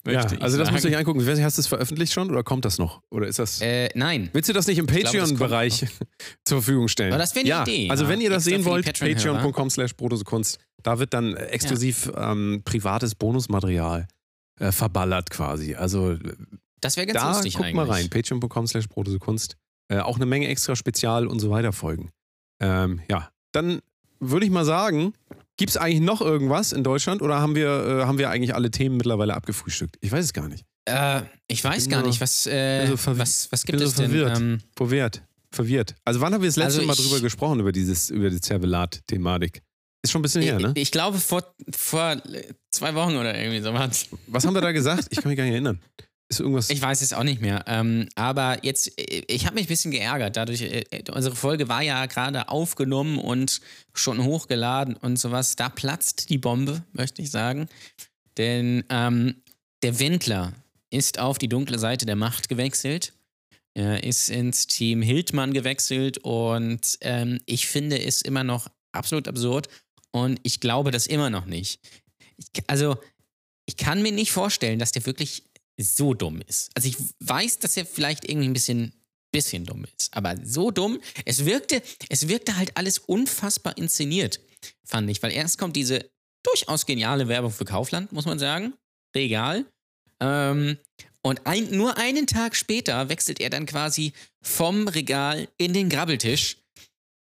Ja, 0.06 0.14
möchte 0.14 0.36
ich 0.36 0.42
also 0.42 0.56
das 0.56 0.66
sagen. 0.66 0.74
müsst 0.74 0.84
ihr 0.86 0.90
euch 0.92 0.96
angucken. 0.96 1.20
Ich 1.20 1.26
weiß 1.26 1.36
nicht, 1.36 1.44
hast 1.44 1.58
du 1.58 1.60
es 1.60 1.66
veröffentlicht 1.66 2.12
schon 2.12 2.30
oder 2.30 2.42
kommt 2.42 2.64
das 2.64 2.78
noch? 2.78 3.02
Oder 3.10 3.26
ist 3.26 3.38
das. 3.38 3.60
Äh, 3.60 3.90
nein. 3.94 4.30
Willst 4.32 4.48
du 4.48 4.52
das 4.52 4.66
nicht 4.66 4.78
im 4.78 4.86
Patreon-Bereich 4.86 5.80
zur 6.44 6.62
Verfügung 6.62 6.88
stellen? 6.88 7.12
Aber 7.12 7.20
das 7.20 7.34
wäre 7.34 7.40
eine 7.42 7.48
ja, 7.48 7.62
Idee, 7.62 7.90
Also 7.90 8.04
ja. 8.04 8.10
wenn 8.10 8.20
ihr 8.20 8.30
das 8.30 8.46
Extra 8.46 8.56
sehen 8.58 8.64
wollt, 8.64 8.98
patreon.com 8.98 9.70
slash 9.70 9.94
Kunst, 10.24 10.58
da 10.82 10.98
wird 10.98 11.12
dann 11.12 11.36
exklusiv 11.36 12.10
ähm, 12.16 12.62
privates 12.64 13.14
Bonusmaterial 13.14 14.08
äh, 14.58 14.72
verballert 14.72 15.30
quasi. 15.30 15.74
Also 15.74 16.16
Das 16.80 16.96
wäre 16.96 17.06
ganz 17.06 17.20
da 17.20 17.32
lustig 17.32 17.54
guckt 17.54 17.64
eigentlich. 17.66 17.76
mal 17.76 17.90
rein. 17.90 18.08
Patreon.com 18.08 18.66
slash 18.66 18.86
Kunst. 19.18 19.56
Äh, 19.88 19.98
auch 19.98 20.16
eine 20.16 20.26
Menge 20.26 20.48
extra 20.48 20.76
Spezial 20.76 21.26
und 21.26 21.40
so 21.40 21.50
weiter 21.50 21.72
Folgen. 21.72 22.10
Ähm, 22.60 23.00
ja, 23.10 23.30
dann 23.52 23.80
würde 24.20 24.46
ich 24.46 24.52
mal 24.52 24.64
sagen, 24.64 25.14
gibt 25.60 25.70
es 25.70 25.76
eigentlich 25.76 26.00
noch 26.00 26.22
irgendwas 26.22 26.72
in 26.72 26.82
Deutschland 26.82 27.20
oder 27.20 27.38
haben 27.38 27.54
wir, 27.54 27.68
äh, 27.68 28.04
haben 28.06 28.16
wir 28.18 28.30
eigentlich 28.30 28.54
alle 28.54 28.70
Themen 28.70 28.96
mittlerweile 28.96 29.34
abgefrühstückt? 29.34 29.96
Ich 30.00 30.10
weiß 30.10 30.24
es 30.24 30.32
gar 30.32 30.48
nicht. 30.48 30.64
Äh, 30.86 31.20
ich 31.48 31.62
weiß 31.62 31.84
bin 31.84 31.90
gar 31.92 32.00
nur- 32.00 32.08
nicht, 32.08 32.20
was, 32.22 32.46
äh, 32.46 32.86
so 32.86 32.96
was, 33.18 33.52
was 33.52 33.64
gibt 33.66 33.78
bin 33.78 33.86
so 33.86 33.90
es 33.90 33.94
denn? 33.96 34.06
verwirrt. 34.10 34.38
Ähm, 34.38 34.60
Verwirrt. 34.74 35.22
Verwirrt. 35.52 35.94
Also 36.06 36.20
wann 36.22 36.32
haben 36.32 36.40
wir 36.40 36.48
das 36.48 36.56
letzte 36.56 36.80
Also 36.80 36.86
Mal 36.86 36.94
drüber 36.96 37.20
gesprochen, 37.20 37.60
über 37.60 37.72
dieses, 37.72 38.08
über 38.08 38.30
die 38.30 38.40
Zervelat-Thematik? 38.40 39.60
Ist 40.02 40.12
schon 40.12 40.20
ein 40.20 40.22
bisschen 40.22 40.40
her, 40.40 40.58
ne? 40.58 40.72
ich, 40.76 40.90
glaube 40.92 41.18
vor, 41.18 41.44
vor 41.76 42.16
zwei 42.70 42.94
Wochen 42.94 43.16
oder 43.16 43.38
irgendwie 43.38 43.60
sowas. 43.60 44.06
Was 44.28 44.46
haben 44.46 44.54
wir 44.54 44.62
da 44.62 44.72
gesagt? 44.72 45.08
Ich 45.10 45.18
kann 45.20 45.28
mich 45.28 45.36
gar 45.36 45.44
nicht 45.44 45.52
erinnern. 45.52 45.78
Ist 46.30 46.38
irgendwas. 46.38 46.70
Ich 46.70 46.80
weiß 46.80 47.02
es 47.02 47.12
auch 47.12 47.24
nicht 47.24 47.40
mehr. 47.40 47.64
Ähm, 47.66 48.08
aber 48.14 48.64
jetzt, 48.64 48.98
äh, 48.98 49.24
ich 49.26 49.46
habe 49.46 49.56
mich 49.56 49.64
ein 49.64 49.68
bisschen 49.68 49.90
geärgert. 49.90 50.36
Dadurch, 50.36 50.62
äh, 50.62 50.84
unsere 51.12 51.34
Folge 51.34 51.68
war 51.68 51.82
ja 51.82 52.06
gerade 52.06 52.48
aufgenommen 52.48 53.18
und 53.18 53.60
schon 53.94 54.22
hochgeladen 54.22 54.94
und 54.94 55.18
sowas. 55.18 55.56
Da 55.56 55.68
platzt 55.68 56.30
die 56.30 56.38
Bombe, 56.38 56.84
möchte 56.92 57.20
ich 57.20 57.32
sagen. 57.32 57.68
Denn 58.38 58.84
ähm, 58.90 59.42
der 59.82 59.98
Wendler 59.98 60.52
ist 60.90 61.18
auf 61.18 61.38
die 61.38 61.48
dunkle 61.48 61.80
Seite 61.80 62.06
der 62.06 62.16
Macht 62.16 62.48
gewechselt. 62.48 63.12
Er 63.74 64.04
ist 64.04 64.30
ins 64.30 64.68
Team 64.68 65.02
Hildmann 65.02 65.52
gewechselt 65.52 66.18
und 66.18 66.98
ähm, 67.00 67.40
ich 67.46 67.66
finde 67.66 68.00
es 68.00 68.22
immer 68.22 68.44
noch 68.44 68.68
absolut 68.92 69.26
absurd 69.26 69.68
und 70.12 70.40
ich 70.42 70.60
glaube 70.60 70.90
das 70.92 71.06
immer 71.06 71.30
noch 71.30 71.46
nicht. 71.46 71.80
Ich, 72.36 72.46
also, 72.68 72.96
ich 73.66 73.76
kann 73.76 74.02
mir 74.02 74.12
nicht 74.12 74.32
vorstellen, 74.32 74.78
dass 74.78 74.92
der 74.92 75.06
wirklich 75.06 75.44
so 75.82 76.14
dumm 76.14 76.42
ist. 76.46 76.70
Also 76.74 76.88
ich 76.88 76.96
weiß, 77.20 77.58
dass 77.58 77.76
er 77.76 77.86
vielleicht 77.86 78.28
irgendwie 78.28 78.48
ein 78.48 78.52
bisschen, 78.52 78.92
bisschen 79.32 79.64
dumm 79.64 79.86
ist, 79.96 80.14
aber 80.16 80.36
so 80.44 80.70
dumm, 80.70 81.00
es 81.24 81.44
wirkte, 81.44 81.82
es 82.08 82.28
wirkte 82.28 82.56
halt 82.56 82.76
alles 82.76 82.98
unfassbar 82.98 83.76
inszeniert, 83.76 84.40
fand 84.84 85.10
ich, 85.10 85.22
weil 85.22 85.32
erst 85.32 85.58
kommt 85.58 85.76
diese 85.76 86.10
durchaus 86.42 86.86
geniale 86.86 87.28
Werbung 87.28 87.50
für 87.50 87.64
Kaufland, 87.64 88.12
muss 88.12 88.26
man 88.26 88.38
sagen, 88.38 88.74
Regal, 89.14 89.66
ähm, 90.20 90.78
und 91.22 91.46
ein, 91.46 91.70
nur 91.70 91.98
einen 91.98 92.26
Tag 92.26 92.56
später 92.56 93.08
wechselt 93.08 93.40
er 93.40 93.50
dann 93.50 93.66
quasi 93.66 94.12
vom 94.42 94.88
Regal 94.88 95.48
in 95.58 95.74
den 95.74 95.88
Grabbeltisch 95.88 96.56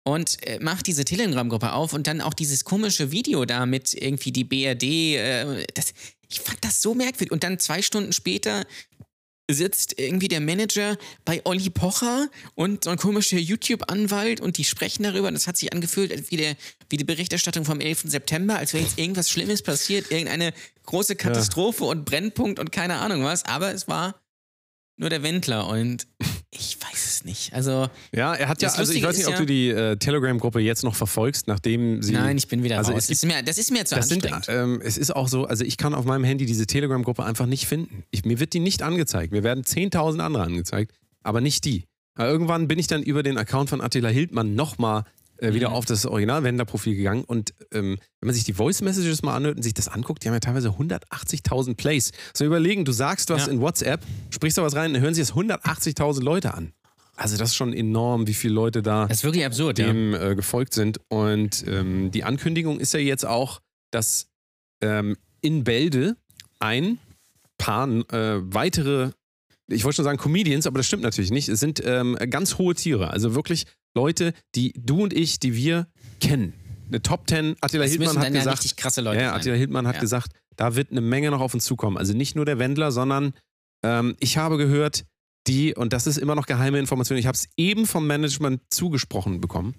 und 0.04 0.38
äh, 0.48 0.60
macht 0.60 0.88
diese 0.88 1.06
Telegram-Gruppe 1.06 1.74
auf 1.74 1.94
und 1.94 2.08
dann 2.08 2.22
auch 2.22 2.34
dieses 2.34 2.64
komische 2.64 3.12
Video 3.12 3.46
da 3.46 3.66
mit 3.66 3.94
irgendwie 3.94 4.32
die 4.32 4.44
BRD. 4.44 4.84
Äh, 4.84 5.68
das, 5.74 5.94
ich 6.30 6.42
fand 6.42 6.64
das 6.64 6.82
so 6.82 6.94
merkwürdig. 6.94 7.32
Und 7.32 7.44
dann 7.44 7.60
zwei 7.60 7.82
Stunden 7.82 8.14
später 8.14 8.66
sitzt 9.50 10.00
irgendwie 10.00 10.28
der 10.28 10.42
Manager 10.42 10.98
bei 11.24 11.42
Olli 11.46 11.70
Pocher 11.70 12.30
und 12.56 12.84
so 12.84 12.90
ein 12.90 12.98
komischer 12.98 13.38
YouTube-Anwalt 13.38 14.42
und 14.42 14.58
die 14.58 14.64
sprechen 14.64 15.04
darüber. 15.04 15.32
Das 15.32 15.48
hat 15.48 15.58
sich 15.58 15.72
angefühlt 15.72 16.32
wie, 16.32 16.38
der, 16.38 16.56
wie 16.90 16.98
die 16.98 17.04
Berichterstattung 17.04 17.64
vom 17.64 17.80
11. 17.80 18.04
September, 18.06 18.58
als 18.58 18.74
wäre 18.74 18.84
jetzt 18.84 18.98
irgendwas 18.98 19.30
Schlimmes 19.30 19.62
passiert, 19.62 20.10
irgendeine 20.10 20.54
große 20.86 21.16
Katastrophe 21.16 21.84
und 21.84 22.06
Brennpunkt 22.06 22.60
und 22.60 22.72
keine 22.72 22.96
Ahnung 22.96 23.24
was. 23.24 23.46
Aber 23.46 23.72
es 23.72 23.88
war 23.88 24.20
nur 24.98 25.10
der 25.10 25.24
Wendler 25.24 25.68
und 25.68 26.08
ich 26.52 26.78
weiß 26.82 27.06
es 27.06 27.26
nicht. 27.26 27.54
Also, 27.54 27.90
ja, 28.14 28.34
er 28.34 28.48
hat 28.48 28.62
ja, 28.62 28.70
also 28.70 28.82
ich 28.82 29.02
Lustige 29.02 29.08
weiß 29.08 29.18
nicht, 29.18 29.28
ob 29.28 29.36
du 29.36 29.46
die 29.46 29.70
äh, 29.70 29.98
Telegram-Gruppe 29.98 30.60
jetzt 30.60 30.84
noch 30.84 30.96
verfolgst, 30.96 31.48
nachdem 31.48 32.02
sie. 32.02 32.14
nein, 32.14 32.38
ich 32.38 32.48
bin 32.48 32.64
wieder 32.64 32.78
also 32.78 32.92
raus. 32.92 33.04
es 33.04 33.08
das, 33.08 33.18
ist 33.18 33.26
mir, 33.26 33.44
das 33.44 33.58
ist 33.58 33.72
mir 33.72 33.86
zu 33.86 33.96
Das 33.96 34.08
sind, 34.08 34.32
anstrengend. 34.32 34.78
ähm, 34.78 34.82
es 34.84 34.98
ist 34.98 35.14
auch 35.16 35.28
so, 35.28 35.46
also 35.46 35.66
ich 35.66 35.78
kann 35.78 35.94
auf 35.94 36.06
meinem 36.06 36.24
Handy 36.24 36.46
diese 36.46 36.66
Telegram-Gruppe 36.66 37.26
einfach 37.26 37.46
nicht 37.46 37.68
finden. 37.68 38.04
Ich, 38.12 38.24
mir 38.24 38.40
wird 38.40 38.54
die 38.54 38.60
nicht 38.60 38.82
angezeigt. 38.84 39.34
Mir 39.34 39.44
werden 39.44 39.64
10.000 39.64 40.20
andere 40.20 40.44
angezeigt, 40.44 40.94
aber 41.24 41.42
nicht 41.42 41.66
die. 41.66 41.84
Aber 42.18 42.30
irgendwann 42.30 42.70
bin 42.70 42.80
ich 42.80 42.88
dann 42.88 43.04
über 43.04 43.24
den 43.24 43.38
Account 43.38 43.70
von 43.70 43.82
Attila 43.82 44.08
Hildmann 44.08 44.56
nochmal 44.56 45.04
äh, 45.38 45.54
wieder 45.54 45.70
Mhm. 45.70 45.76
auf 45.76 45.86
das 45.86 46.06
Original-Wender-Profil 46.06 46.96
gegangen 46.96 47.24
und 47.24 47.54
ähm, 47.72 47.98
wenn 48.22 48.28
man 48.28 48.34
sich 48.36 48.44
die 48.44 48.54
Voice-Messages 48.54 49.22
mal 49.24 49.36
anhört 49.36 49.58
und 49.58 49.64
sich 49.64 49.74
das 49.74 49.88
anguckt, 49.88 50.24
die 50.24 50.28
haben 50.30 50.34
ja 50.36 50.40
teilweise 50.40 50.70
180.000 50.70 51.76
Plays. 51.76 52.12
So 52.34 52.46
überlegen, 52.46 52.86
du 52.86 52.92
sagst 52.92 53.30
was 53.30 53.46
Ja. 53.48 53.52
in 53.52 53.62
WhatsApp, 53.62 54.02
sprichst 54.30 54.58
da 54.58 54.64
was 54.64 54.76
rein, 54.76 54.94
dann 54.94 55.02
hören 55.02 55.14
sich 55.14 55.28
das 55.28 55.36
180.000 55.36 56.22
Leute 56.24 56.54
an. 56.54 56.74
Also 57.18 57.38
das 57.38 57.50
ist 57.52 57.56
schon 57.56 57.72
enorm, 57.74 58.28
wie 58.28 58.34
viele 58.34 58.54
Leute 58.54 58.82
da 58.82 59.08
das 59.08 59.20
ist 59.20 59.24
wirklich 59.24 59.46
absurd, 59.46 59.80
ja. 59.80 59.88
dem 59.88 60.14
äh, 60.14 60.36
gefolgt 60.36 60.74
sind. 60.74 61.00
Und 61.08 61.64
ähm, 61.66 62.12
die 62.12 62.26
Ankündigung 62.26 62.80
ist 62.80 62.94
ja 62.94 63.00
jetzt 63.00 63.26
auch, 63.26 63.62
dass 63.92 64.28
ähm, 64.82 65.16
in 65.40 65.64
Bälde 65.64 66.18
ein 66.60 66.98
paar 67.58 67.88
äh, 67.88 68.42
weitere, 68.54 69.12
ich 69.68 69.86
wollte 69.86 69.96
schon 69.98 70.04
sagen 70.06 70.18
Comedians, 70.18 70.68
aber 70.68 70.78
das 70.80 70.88
stimmt 70.88 71.04
natürlich 71.04 71.32
nicht. 71.32 71.48
Es 71.48 71.62
sind 71.62 71.82
ähm, 71.86 72.18
ganz 72.30 72.58
hohe 72.58 72.76
Tiere. 72.76 73.12
Also 73.12 73.34
wirklich 73.34 73.66
Leute, 73.96 74.34
die 74.56 74.74
du 74.78 75.04
und 75.04 75.14
ich, 75.14 75.40
die 75.40 75.56
wir 75.56 75.88
kennen. 76.20 76.54
Eine 76.88 77.02
Top 77.02 77.28
10, 77.28 77.56
Attila 77.62 77.84
Das 77.84 77.92
Hildmann 77.94 78.18
hat 78.18 78.26
dann 78.26 78.34
ja 78.34 78.40
gesagt, 78.42 78.60
richtig 78.60 78.76
krasse 78.76 79.02
Leute 79.02 79.22
ja, 79.22 79.30
sein. 79.30 79.40
Attila 79.40 79.56
Hildmann 79.56 79.88
hat 79.88 79.96
Ja. 79.96 80.02
gesagt, 80.02 80.32
da 80.56 80.76
wird 80.76 80.92
eine 80.92 81.02
Menge 81.02 81.32
noch 81.32 81.42
auf 81.42 81.54
uns 81.54 81.66
zukommen. 81.66 81.98
Also 81.98 82.14
nicht 82.14 82.36
nur 82.36 82.46
der 82.46 82.60
Wendler, 82.60 82.92
sondern 82.92 83.34
ähm, 83.84 84.16
ich 84.20 84.38
habe 84.38 84.58
gehört, 84.58 85.06
die, 85.48 85.76
und 85.76 85.94
das 85.94 86.08
ist 86.08 86.18
immer 86.18 86.36
noch 86.36 86.46
geheime 86.46 86.80
Information, 86.80 87.18
ich 87.18 87.28
habe 87.28 87.36
es 87.36 87.48
eben 87.58 87.86
vom 87.86 88.06
Management 88.08 88.62
zugesprochen 88.70 89.42
bekommen, 89.42 89.76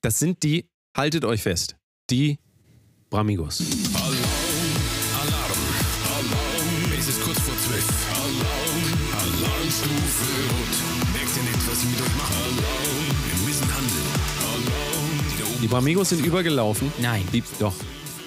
das 0.00 0.18
sind 0.18 0.42
die, 0.42 0.68
haltet 0.96 1.24
euch 1.24 1.42
fest, 1.42 1.76
die 2.10 2.38
Bramigos. 3.10 3.62
Alarm, 3.94 4.47
Die 15.68 15.72
Bramigos 15.74 16.08
sind 16.08 16.24
übergelaufen. 16.24 16.90
Nein. 16.98 17.22
Die, 17.30 17.42
doch. 17.58 17.74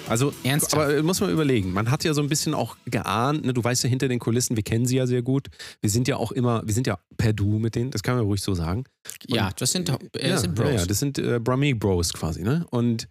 Also, 0.08 0.32
Ernsthaft? 0.44 0.74
aber 0.74 0.96
äh, 0.96 1.02
muss 1.02 1.20
man 1.20 1.28
überlegen. 1.28 1.72
Man 1.72 1.90
hat 1.90 2.04
ja 2.04 2.14
so 2.14 2.22
ein 2.22 2.28
bisschen 2.28 2.54
auch 2.54 2.76
geahnt, 2.86 3.44
ne? 3.44 3.52
du 3.52 3.64
weißt 3.64 3.82
ja 3.82 3.90
hinter 3.90 4.06
den 4.06 4.20
Kulissen, 4.20 4.54
wir 4.54 4.62
kennen 4.62 4.86
sie 4.86 4.94
ja 4.94 5.08
sehr 5.08 5.22
gut. 5.22 5.48
Wir 5.80 5.90
sind 5.90 6.06
ja 6.06 6.18
auch 6.18 6.30
immer, 6.30 6.62
wir 6.64 6.72
sind 6.72 6.86
ja 6.86 7.00
per 7.16 7.32
Du 7.32 7.58
mit 7.58 7.74
denen, 7.74 7.90
das 7.90 8.04
kann 8.04 8.14
man 8.14 8.24
ruhig 8.24 8.40
so 8.42 8.54
sagen. 8.54 8.84
Ja, 9.26 9.50
das 9.58 9.72
sind, 9.72 9.88
äh, 9.88 10.28
ja, 10.28 10.38
sind 10.38 10.54
Bros. 10.54 10.72
Ja, 10.72 10.86
das 10.86 11.00
sind 11.00 11.18
äh, 11.18 11.40
Brahmi 11.40 11.74
Bros 11.74 12.12
quasi, 12.12 12.44
ne? 12.44 12.64
Und 12.70 13.08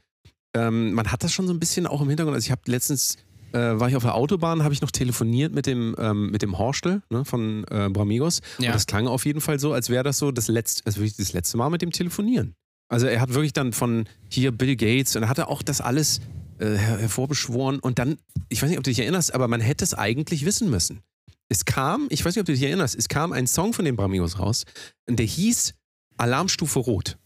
ähm, 0.54 0.94
man 0.94 1.12
hat 1.12 1.26
das 1.26 1.34
schon 1.34 1.46
so 1.46 1.52
ein 1.52 1.60
bisschen 1.60 1.86
auch 1.86 2.00
im 2.00 2.08
Hintergrund. 2.08 2.36
Also 2.36 2.46
ich 2.46 2.52
habe 2.52 2.62
letztens 2.68 3.18
äh, 3.52 3.58
war 3.58 3.90
ich 3.90 3.98
auf 3.98 4.04
der 4.04 4.16
Autobahn, 4.16 4.64
habe 4.64 4.74
ich 4.74 4.80
noch 4.80 4.92
telefoniert 4.92 5.54
mit 5.54 5.66
dem 5.66 5.94
ähm, 6.00 6.32
mit 6.32 6.42
dem 6.42 6.58
Horstel 6.58 7.02
ne, 7.10 7.26
von 7.26 7.66
äh, 7.70 7.90
Bramigos. 7.90 8.40
Ja. 8.60 8.68
Und 8.70 8.76
das 8.76 8.86
klang 8.86 9.08
auf 9.08 9.26
jeden 9.26 9.42
Fall 9.42 9.60
so, 9.60 9.74
als 9.74 9.90
wäre 9.90 10.06
das 10.06 10.20
so 10.20 10.32
das 10.32 10.48
letzte, 10.48 10.86
also 10.86 11.02
das 11.04 11.34
letzte 11.34 11.58
Mal 11.58 11.70
mit 11.70 11.82
dem 11.82 11.92
Telefonieren. 11.92 12.56
Also 12.92 13.08
er 13.08 13.22
hat 13.22 13.34
wirklich 13.34 13.54
dann 13.54 13.72
von 13.72 14.06
hier 14.30 14.52
Bill 14.52 14.76
Gates 14.76 15.16
und 15.16 15.24
er 15.24 15.30
hatte 15.30 15.48
auch 15.48 15.62
das 15.62 15.80
alles 15.80 16.20
äh, 16.60 16.66
her 16.66 16.98
hervorbeschworen 17.00 17.80
und 17.80 18.00
dann, 18.00 18.18
ich 18.50 18.62
weiß 18.62 18.70
nicht, 18.70 18.78
ob 18.78 18.84
du 18.84 18.92
dich 18.92 19.00
erinnerst, 19.00 19.34
aber 19.34 19.48
man 19.48 19.62
hätte 19.62 19.86
es 19.86 19.94
eigentlich 19.94 20.46
wissen 20.46 20.70
müssen. 20.70 21.02
Es 21.48 21.64
kam, 21.64 22.08
ich 22.10 22.24
weiß 22.24 22.36
nicht, 22.36 22.42
ob 22.42 22.46
du 22.48 22.52
dich 22.52 22.64
erinnerst, 22.64 22.96
es 22.96 23.08
kam 23.08 23.32
ein 23.32 23.48
Song 23.48 23.72
von 23.72 23.86
den 23.86 23.96
Bramigos 23.96 24.40
raus 24.40 24.66
der 25.08 25.26
hieß 25.26 25.74
Alarmstufe 26.18 26.80
Rot. 26.80 27.18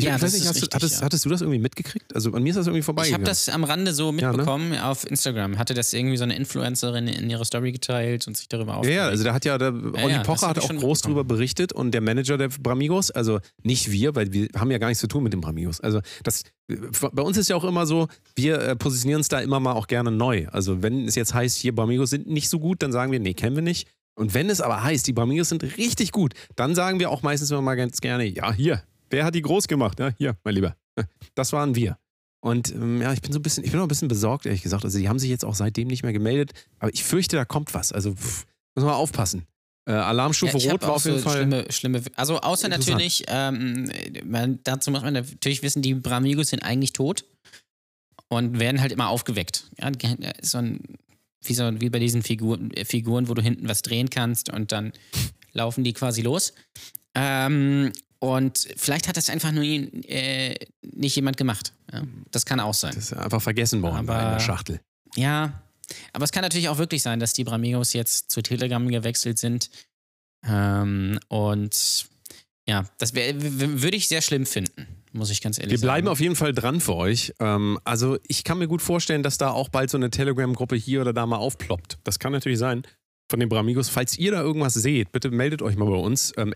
Ich, 0.00 0.04
Ja, 0.06 0.14
ich 0.14 0.22
weiß 0.22 0.32
nicht, 0.32 0.46
hast 0.46 0.54
richtig, 0.54 0.70
hattest, 0.74 1.00
ja. 1.00 1.02
hattest 1.04 1.24
du 1.24 1.28
das 1.28 1.40
irgendwie 1.40 1.58
mitgekriegt? 1.58 2.14
Also 2.14 2.32
an 2.32 2.42
mir 2.44 2.50
ist 2.50 2.56
das 2.56 2.66
irgendwie 2.68 2.78
Ich 2.78 2.84
vorbeigegangen. 2.84 3.24
habe 3.26 3.30
das 3.30 3.48
am 3.48 3.64
Rande 3.64 3.92
so 3.92 4.12
Ja, 4.12 4.30
ne? 4.30 4.36
mitbekommen 4.38 4.78
auf 4.78 5.04
Instagram. 5.04 5.58
Hatte 5.58 5.74
das 5.74 5.92
irgendwie 5.92 6.16
so 6.16 6.22
eine 6.22 6.36
Influencerin 6.36 7.08
in 7.08 7.28
ihrer 7.28 7.44
Story 7.44 7.72
geteilt 7.72 8.28
und 8.28 8.36
sich 8.36 8.48
darüber 8.48 8.72
Ja, 8.72 8.76
aufgeregt. 8.78 8.96
ja, 8.96 9.08
also 9.08 9.24
da 9.24 9.34
hat 9.34 9.44
ja, 9.44 9.58
der 9.58 9.70
Olli 9.74 10.12
ja, 10.12 10.22
Pocher 10.22 10.48
hat 10.50 10.58
ich 10.58 10.62
auch 10.64 10.68
groß 10.76 11.00
drüber 11.00 11.24
berichtet 11.24 11.72
und 11.72 11.90
der 11.90 12.00
Manager 12.00 12.38
der 12.38 12.48
Bramigos, 12.48 13.10
also 13.10 13.40
nicht 13.64 13.90
wir, 13.90 14.14
weil 14.14 14.32
wir 14.32 14.48
haben 14.56 14.70
ja 14.70 14.78
gar 14.78 14.86
nichts 14.86 15.00
zu 15.00 15.08
tun 15.08 15.24
mit 15.24 15.32
den 15.32 15.40
Bramigos. 15.40 15.80
Also 15.80 16.00
das, 16.22 16.44
bei 16.68 17.22
uns 17.22 17.36
ist 17.36 17.48
ja 17.48 17.56
auch 17.56 17.64
immer 17.64 17.84
so, 17.84 18.06
wir 18.36 18.60
äh, 18.60 18.76
positionieren 18.76 19.18
uns 19.18 19.28
da 19.28 19.40
immer 19.40 19.58
mal 19.58 19.72
auch 19.72 19.88
gerne 19.88 20.12
neu. 20.12 20.46
Also 20.52 20.80
wenn 20.80 21.08
es 21.08 21.16
jetzt 21.16 21.34
heißt, 21.34 21.56
hier 21.56 21.74
Bramigos 21.74 22.10
sind 22.10 22.28
nicht 22.28 22.48
so 22.50 22.60
gut, 22.60 22.84
dann 22.84 22.92
sagen 22.92 23.10
wir, 23.10 23.18
nee, 23.18 23.34
kennen 23.34 23.56
wir 23.56 23.62
nicht. 23.64 23.88
Und 24.14 24.32
wenn 24.34 24.48
es 24.48 24.60
aber 24.60 24.84
heißt, 24.84 25.08
die 25.08 25.12
Bramigos 25.12 25.48
sind 25.48 25.62
richtig 25.76 26.12
gut, 26.12 26.34
dann 26.54 26.76
sagen 26.76 27.00
wir 27.00 27.10
auch 27.10 27.22
meistens 27.22 27.50
immer 27.50 27.62
mal 27.62 27.74
ganz 27.76 28.00
gerne, 28.00 28.24
ja, 28.26 28.52
hier, 28.52 28.82
wer 29.10 29.24
hat 29.24 29.34
die 29.34 29.42
groß 29.42 29.68
gemacht? 29.68 29.98
Ja, 30.00 30.10
hier, 30.16 30.36
mein 30.44 30.54
Lieber. 30.54 30.76
Das 31.34 31.52
waren 31.52 31.74
wir. 31.74 31.98
Und 32.40 32.72
ähm, 32.72 33.02
ja, 33.02 33.12
ich 33.12 33.20
bin 33.20 33.32
so 33.32 33.38
ein 33.38 33.42
bisschen, 33.42 33.64
ich 33.64 33.70
bin 33.70 33.80
auch 33.80 33.84
ein 33.84 33.88
bisschen 33.88 34.08
besorgt, 34.08 34.46
ehrlich 34.46 34.62
gesagt. 34.62 34.84
Also 34.84 34.98
die 34.98 35.08
haben 35.08 35.18
sich 35.18 35.30
jetzt 35.30 35.44
auch 35.44 35.54
seitdem 35.54 35.88
nicht 35.88 36.02
mehr 36.02 36.12
gemeldet, 36.12 36.52
aber 36.78 36.92
ich 36.92 37.02
fürchte, 37.04 37.36
da 37.36 37.44
kommt 37.44 37.74
was. 37.74 37.92
Also 37.92 38.14
pff, 38.14 38.46
muss 38.74 38.84
man 38.84 38.86
mal 38.86 38.94
aufpassen. 38.94 39.46
Äh, 39.86 39.92
Alarmstufe 39.92 40.58
Ja, 40.58 40.72
Rot 40.72 40.82
war 40.82 40.92
auf 40.92 41.04
jeden 41.04 41.18
so 41.18 41.24
Fall. 41.24 41.38
Schlimme, 41.38 41.64
schlimme, 41.70 42.02
also 42.14 42.40
außer 42.40 42.68
natürlich, 42.68 43.24
ähm, 43.26 43.90
man, 44.24 44.60
dazu 44.62 44.90
muss 44.90 45.02
man 45.02 45.14
natürlich 45.14 45.62
wissen, 45.62 45.82
die 45.82 45.94
Bramigos 45.94 46.50
sind 46.50 46.62
eigentlich 46.62 46.92
tot 46.92 47.24
und 48.28 48.60
werden 48.60 48.80
halt 48.80 48.92
immer 48.92 49.08
aufgeweckt. 49.08 49.70
Ja, 49.80 49.90
so 50.42 50.58
ein 50.58 50.80
wie, 51.44 51.54
so, 51.54 51.80
wie 51.80 51.90
bei 51.90 51.98
diesen 51.98 52.22
Figur, 52.22 52.58
äh, 52.74 52.84
Figuren, 52.84 53.28
wo 53.28 53.34
du 53.34 53.42
hinten 53.42 53.68
was 53.68 53.82
drehen 53.82 54.10
kannst 54.10 54.52
und 54.52 54.72
dann 54.72 54.92
laufen 55.52 55.84
die 55.84 55.92
quasi 55.92 56.22
los. 56.22 56.52
Ähm, 57.14 57.92
und 58.20 58.68
vielleicht 58.76 59.08
hat 59.08 59.16
das 59.16 59.30
einfach 59.30 59.52
nur 59.52 59.64
äh, 59.64 60.54
nicht 60.82 61.14
jemand 61.16 61.36
gemacht. 61.36 61.72
Ja, 61.92 62.02
das 62.30 62.44
kann 62.44 62.60
auch 62.60 62.74
sein. 62.74 62.92
Das 62.94 63.04
ist 63.04 63.12
einfach 63.12 63.40
vergessen 63.40 63.82
worden 63.82 64.00
in 64.00 64.06
der 64.06 64.40
Schachtel. 64.40 64.80
Ja, 65.14 65.62
aber 66.12 66.24
es 66.24 66.32
kann 66.32 66.42
natürlich 66.42 66.68
auch 66.68 66.78
wirklich 66.78 67.02
sein, 67.02 67.20
dass 67.20 67.32
die 67.32 67.44
Bramigos 67.44 67.92
jetzt 67.92 68.30
zu 68.30 68.42
Telegram 68.42 68.86
gewechselt 68.88 69.38
sind. 69.38 69.70
Ähm, 70.46 71.18
und 71.28 72.08
ja, 72.68 72.84
das 72.98 73.14
würde 73.14 73.96
ich 73.96 74.08
sehr 74.08 74.20
schlimm 74.20 74.44
finden, 74.46 74.86
muss 75.12 75.30
ich 75.30 75.40
ganz 75.40 75.58
ehrlich 75.58 75.70
Wir 75.72 75.78
sagen. 75.78 75.86
bleiben 75.86 76.08
auf 76.08 76.20
jeden 76.20 76.36
Fall 76.36 76.52
dran 76.52 76.80
für 76.80 76.94
euch. 76.96 77.32
Ähm, 77.40 77.78
also 77.84 78.18
ich 78.26 78.44
kann 78.44 78.58
mir 78.58 78.68
gut 78.68 78.82
vorstellen, 78.82 79.22
dass 79.22 79.38
da 79.38 79.50
auch 79.50 79.68
bald 79.68 79.90
so 79.90 79.96
eine 79.96 80.10
Telegram-Gruppe 80.10 80.76
hier 80.76 81.00
oder 81.00 81.12
da 81.12 81.26
mal 81.26 81.36
aufploppt. 81.36 81.98
Das 82.04 82.18
kann 82.18 82.32
natürlich 82.32 82.58
sein. 82.58 82.82
Von 83.30 83.40
den 83.40 83.48
Bramigos. 83.50 83.90
Falls 83.90 84.16
ihr 84.18 84.32
da 84.32 84.40
irgendwas 84.40 84.72
seht, 84.74 85.12
bitte 85.12 85.30
meldet 85.30 85.60
euch 85.60 85.76
mal 85.76 85.84
bei 85.84 85.96
uns. 85.96 86.32
Ähm, 86.38 86.54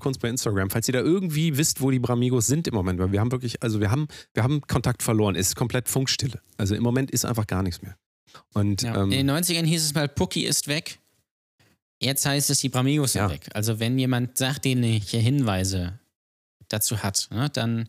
Kunst 0.00 0.20
bei 0.20 0.28
Instagram. 0.30 0.70
Falls 0.70 0.88
ihr 0.88 0.92
da 0.94 1.00
irgendwie 1.00 1.58
wisst, 1.58 1.82
wo 1.82 1.90
die 1.90 1.98
Bramigos 1.98 2.46
sind 2.46 2.66
im 2.66 2.74
Moment. 2.74 2.98
Weil 2.98 3.12
wir 3.12 3.20
haben 3.20 3.30
wirklich, 3.30 3.62
also 3.62 3.80
wir 3.80 3.90
haben, 3.90 4.08
wir 4.32 4.42
haben 4.42 4.62
Kontakt 4.62 5.02
verloren. 5.02 5.36
Es 5.36 5.48
ist 5.48 5.56
komplett 5.56 5.88
Funkstille. 5.88 6.40
Also 6.56 6.74
im 6.74 6.82
Moment 6.82 7.10
ist 7.10 7.26
einfach 7.26 7.46
gar 7.46 7.62
nichts 7.62 7.82
mehr. 7.82 7.96
Und 8.54 8.82
Ja. 8.82 9.02
ähm, 9.02 9.12
In 9.12 9.26
den 9.26 9.30
90ern 9.30 9.64
hieß 9.66 9.84
es 9.84 9.94
mal, 9.94 10.08
Pucki 10.08 10.44
ist 10.46 10.66
weg. 10.66 10.98
Jetzt 12.00 12.24
heißt 12.26 12.50
es, 12.50 12.58
die 12.60 12.68
Bramigos 12.70 13.12
sind 13.12 13.22
Ja. 13.22 13.30
weg. 13.30 13.48
Also 13.52 13.78
wenn 13.78 13.98
jemand 13.98 14.38
sachdienliche 14.38 15.18
Hinweise 15.18 15.98
dazu 16.68 17.02
hat, 17.02 17.28
ne, 17.30 17.50
dann 17.50 17.88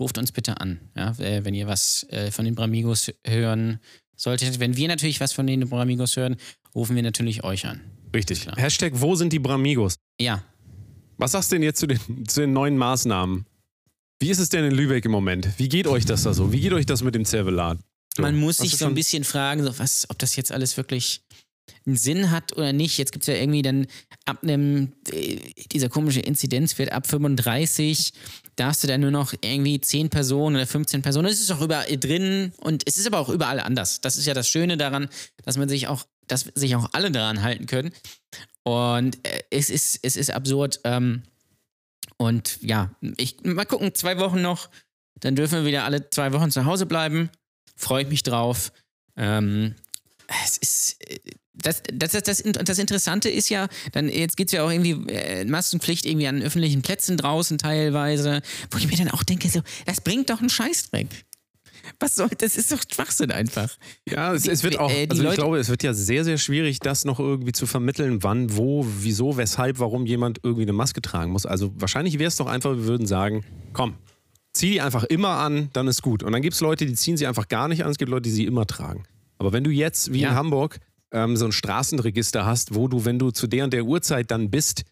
ruft 0.00 0.16
uns 0.18 0.32
bitte 0.32 0.60
an. 0.60 0.80
Ja, 0.96 1.10
äh, 1.18 1.44
wenn 1.44 1.54
ihr 1.54 1.66
was 1.66 2.06
äh, 2.10 2.30
von 2.30 2.44
den 2.44 2.54
Bramigos 2.54 3.12
hören 3.26 3.80
solltet. 4.16 4.60
Wenn 4.60 4.76
wir 4.76 4.86
natürlich 4.88 5.20
was 5.20 5.32
von 5.32 5.46
den 5.46 5.68
Bramigos 5.68 6.16
hören, 6.16 6.36
rufen 6.74 6.96
wir 6.96 7.02
natürlich 7.02 7.44
euch 7.44 7.66
an. 7.66 7.80
richtig. 8.14 8.42
klar. 8.42 8.56
Hashtag, 8.56 8.92
wo 8.96 9.14
sind 9.14 9.32
die 9.32 9.38
Bramigos? 9.38 9.96
Ja, 10.20 10.42
Was 11.16 11.32
sagst 11.32 11.52
du 11.52 11.56
denn 11.56 11.62
jetzt 11.62 11.78
zu 11.78 11.86
den, 11.86 11.98
zu 12.26 12.40
den 12.40 12.52
neuen 12.52 12.76
Maßnahmen? 12.76 13.46
Wie 14.20 14.30
ist 14.30 14.38
es 14.38 14.48
denn 14.48 14.64
in 14.64 14.72
Lübeck 14.72 15.04
im 15.04 15.10
Moment? 15.12 15.48
Wie 15.58 15.68
geht 15.68 15.86
euch 15.86 16.04
das 16.04 16.22
da 16.22 16.32
so? 16.34 16.52
Wie 16.52 16.60
geht 16.60 16.72
euch 16.72 16.86
das 16.86 17.02
mit 17.02 17.14
dem 17.14 17.24
Zervelat? 17.24 17.78
So, 18.16 18.22
Man 18.22 18.36
muss 18.36 18.58
sich 18.58 18.76
so 18.76 18.86
ein 18.86 18.94
bisschen 18.94 19.24
fragen, 19.24 19.62
so 19.64 19.76
was, 19.78 20.06
ob 20.08 20.18
das 20.18 20.36
jetzt 20.36 20.52
alles 20.52 20.76
wirklich 20.76 21.22
einen 21.86 21.96
Sinn 21.96 22.30
hat 22.30 22.56
oder 22.56 22.72
nicht. 22.72 22.96
Jetzt 22.98 23.12
gibt 23.12 23.22
es 23.24 23.26
ja 23.26 23.34
irgendwie 23.34 23.62
dann 23.62 23.86
ab 24.24 24.42
einem, 24.42 24.92
äh, 25.10 25.38
dieser 25.72 25.88
komische 25.88 26.20
Inzidenzwert 26.20 26.92
ab 26.92 27.06
35, 27.06 28.12
darfst 28.56 28.82
du 28.82 28.86
dann 28.88 29.00
nur 29.00 29.10
noch 29.10 29.34
irgendwie 29.40 29.80
10 29.80 30.10
Personen 30.10 30.56
oder 30.56 30.66
15 30.66 31.02
Personen. 31.02 31.28
Es 31.28 31.40
ist 31.40 31.50
auch 31.50 31.60
überall 31.60 31.96
drin 31.98 32.52
und 32.58 32.82
es 32.86 32.96
ist 32.96 33.06
aber 33.06 33.18
auch 33.18 33.28
überall 33.28 33.60
anders. 33.60 34.00
Das 34.00 34.16
ist 34.16 34.26
ja 34.26 34.34
das 34.34 34.48
Schöne 34.48 34.76
daran, 34.76 35.08
dass 35.44 35.56
man 35.56 35.68
sich 35.68 35.88
auch, 35.88 36.04
dass 36.28 36.50
sich 36.54 36.76
auch 36.76 36.90
alle 36.92 37.10
daran 37.10 37.42
halten 37.42 37.66
können. 37.66 37.92
Und 38.62 39.18
äh, 39.26 39.42
es 39.50 39.70
ist, 39.70 40.00
es 40.02 40.16
ist 40.16 40.30
absurd. 40.30 40.80
Ähm, 40.84 41.22
und 42.16 42.58
ja, 42.62 42.90
ich 43.16 43.42
mal 43.42 43.66
gucken, 43.66 43.94
zwei 43.94 44.18
Wochen 44.18 44.40
noch, 44.40 44.70
dann 45.20 45.36
dürfen 45.36 45.60
wir 45.60 45.66
wieder 45.66 45.84
alle 45.84 46.10
zwei 46.10 46.32
Wochen 46.32 46.50
zu 46.50 46.64
Hause 46.64 46.86
bleiben. 46.86 47.30
Freue 47.76 48.04
ich 48.04 48.08
mich 48.08 48.22
drauf. 48.22 48.72
Ähm, 49.16 49.74
es 50.44 50.56
ist. 50.58 50.96
äh, 51.08 51.18
Das, 51.56 51.82
das, 51.86 52.10
das, 52.10 52.22
das, 52.24 52.42
das 52.42 52.78
Interessante 52.78 53.30
ist 53.30 53.48
ja, 53.48 53.68
dann 53.92 54.08
jetzt 54.08 54.36
gibt 54.36 54.48
es 54.48 54.52
ja 54.52 54.64
auch 54.64 54.70
irgendwie 54.70 55.12
äh, 55.12 55.44
Maskenpflicht 55.44 56.04
irgendwie 56.04 56.26
an 56.26 56.42
öffentlichen 56.42 56.82
Plätzen 56.82 57.16
draußen 57.16 57.58
teilweise, 57.58 58.42
wo 58.72 58.78
ich 58.78 58.88
mir 58.88 58.96
dann 58.96 59.10
auch 59.12 59.22
denke, 59.22 59.48
so, 59.48 59.60
das 59.86 60.00
bringt 60.00 60.30
doch 60.30 60.40
einen 60.40 60.50
Scheißdreck. 60.50 61.06
Was 62.04 62.16
soll, 62.16 62.28
das 62.36 62.56
ist 62.58 62.70
doch 62.70 62.82
Schwachsinn 62.92 63.30
einfach. 63.30 63.70
Ja, 64.06 64.34
es, 64.34 64.46
es 64.46 64.62
wird 64.62 64.78
auch, 64.78 64.90
äh, 64.90 65.06
die 65.06 65.10
also 65.12 65.22
ich 65.22 65.28
Leute- 65.30 65.36
glaube, 65.40 65.58
es 65.58 65.70
wird 65.70 65.82
ja 65.82 65.94
sehr, 65.94 66.22
sehr 66.24 66.36
schwierig, 66.36 66.78
das 66.80 67.06
noch 67.06 67.18
irgendwie 67.18 67.52
zu 67.52 67.64
vermitteln, 67.66 68.22
wann, 68.22 68.54
wo, 68.56 68.84
wieso, 69.00 69.38
weshalb, 69.38 69.78
warum 69.78 70.04
jemand 70.04 70.40
irgendwie 70.42 70.64
eine 70.64 70.74
Maske 70.74 71.00
tragen 71.00 71.32
muss. 71.32 71.46
Also 71.46 71.72
wahrscheinlich 71.76 72.18
wäre 72.18 72.28
es 72.28 72.36
doch 72.36 72.46
einfach, 72.46 72.72
wir 72.72 72.84
würden 72.84 73.06
sagen, 73.06 73.42
komm, 73.72 73.94
zieh 74.52 74.72
die 74.72 74.80
einfach 74.82 75.04
immer 75.04 75.30
an, 75.38 75.70
dann 75.72 75.88
ist 75.88 76.02
gut. 76.02 76.22
Und 76.22 76.32
dann 76.32 76.42
gibt 76.42 76.52
es 76.54 76.60
Leute, 76.60 76.84
die 76.84 76.92
ziehen 76.94 77.16
sie 77.16 77.26
einfach 77.26 77.48
gar 77.48 77.68
nicht 77.68 77.84
an, 77.84 77.90
es 77.90 77.96
gibt 77.96 78.10
Leute, 78.10 78.22
die 78.22 78.32
sie 78.32 78.44
immer 78.44 78.66
tragen. 78.66 79.04
Aber 79.38 79.52
wenn 79.54 79.64
du 79.64 79.70
jetzt, 79.70 80.12
wie 80.12 80.20
Ja. 80.20 80.28
in 80.30 80.34
Hamburg, 80.34 80.80
ähm, 81.12 81.36
so 81.38 81.46
ein 81.46 81.52
Straßenregister 81.52 82.44
hast, 82.44 82.74
wo 82.74 82.86
du, 82.86 83.06
wenn 83.06 83.18
du 83.18 83.30
zu 83.30 83.46
der 83.46 83.64
und 83.64 83.72
der 83.72 83.84
Uhrzeit 83.86 84.30
dann 84.30 84.50
bist, 84.50 84.82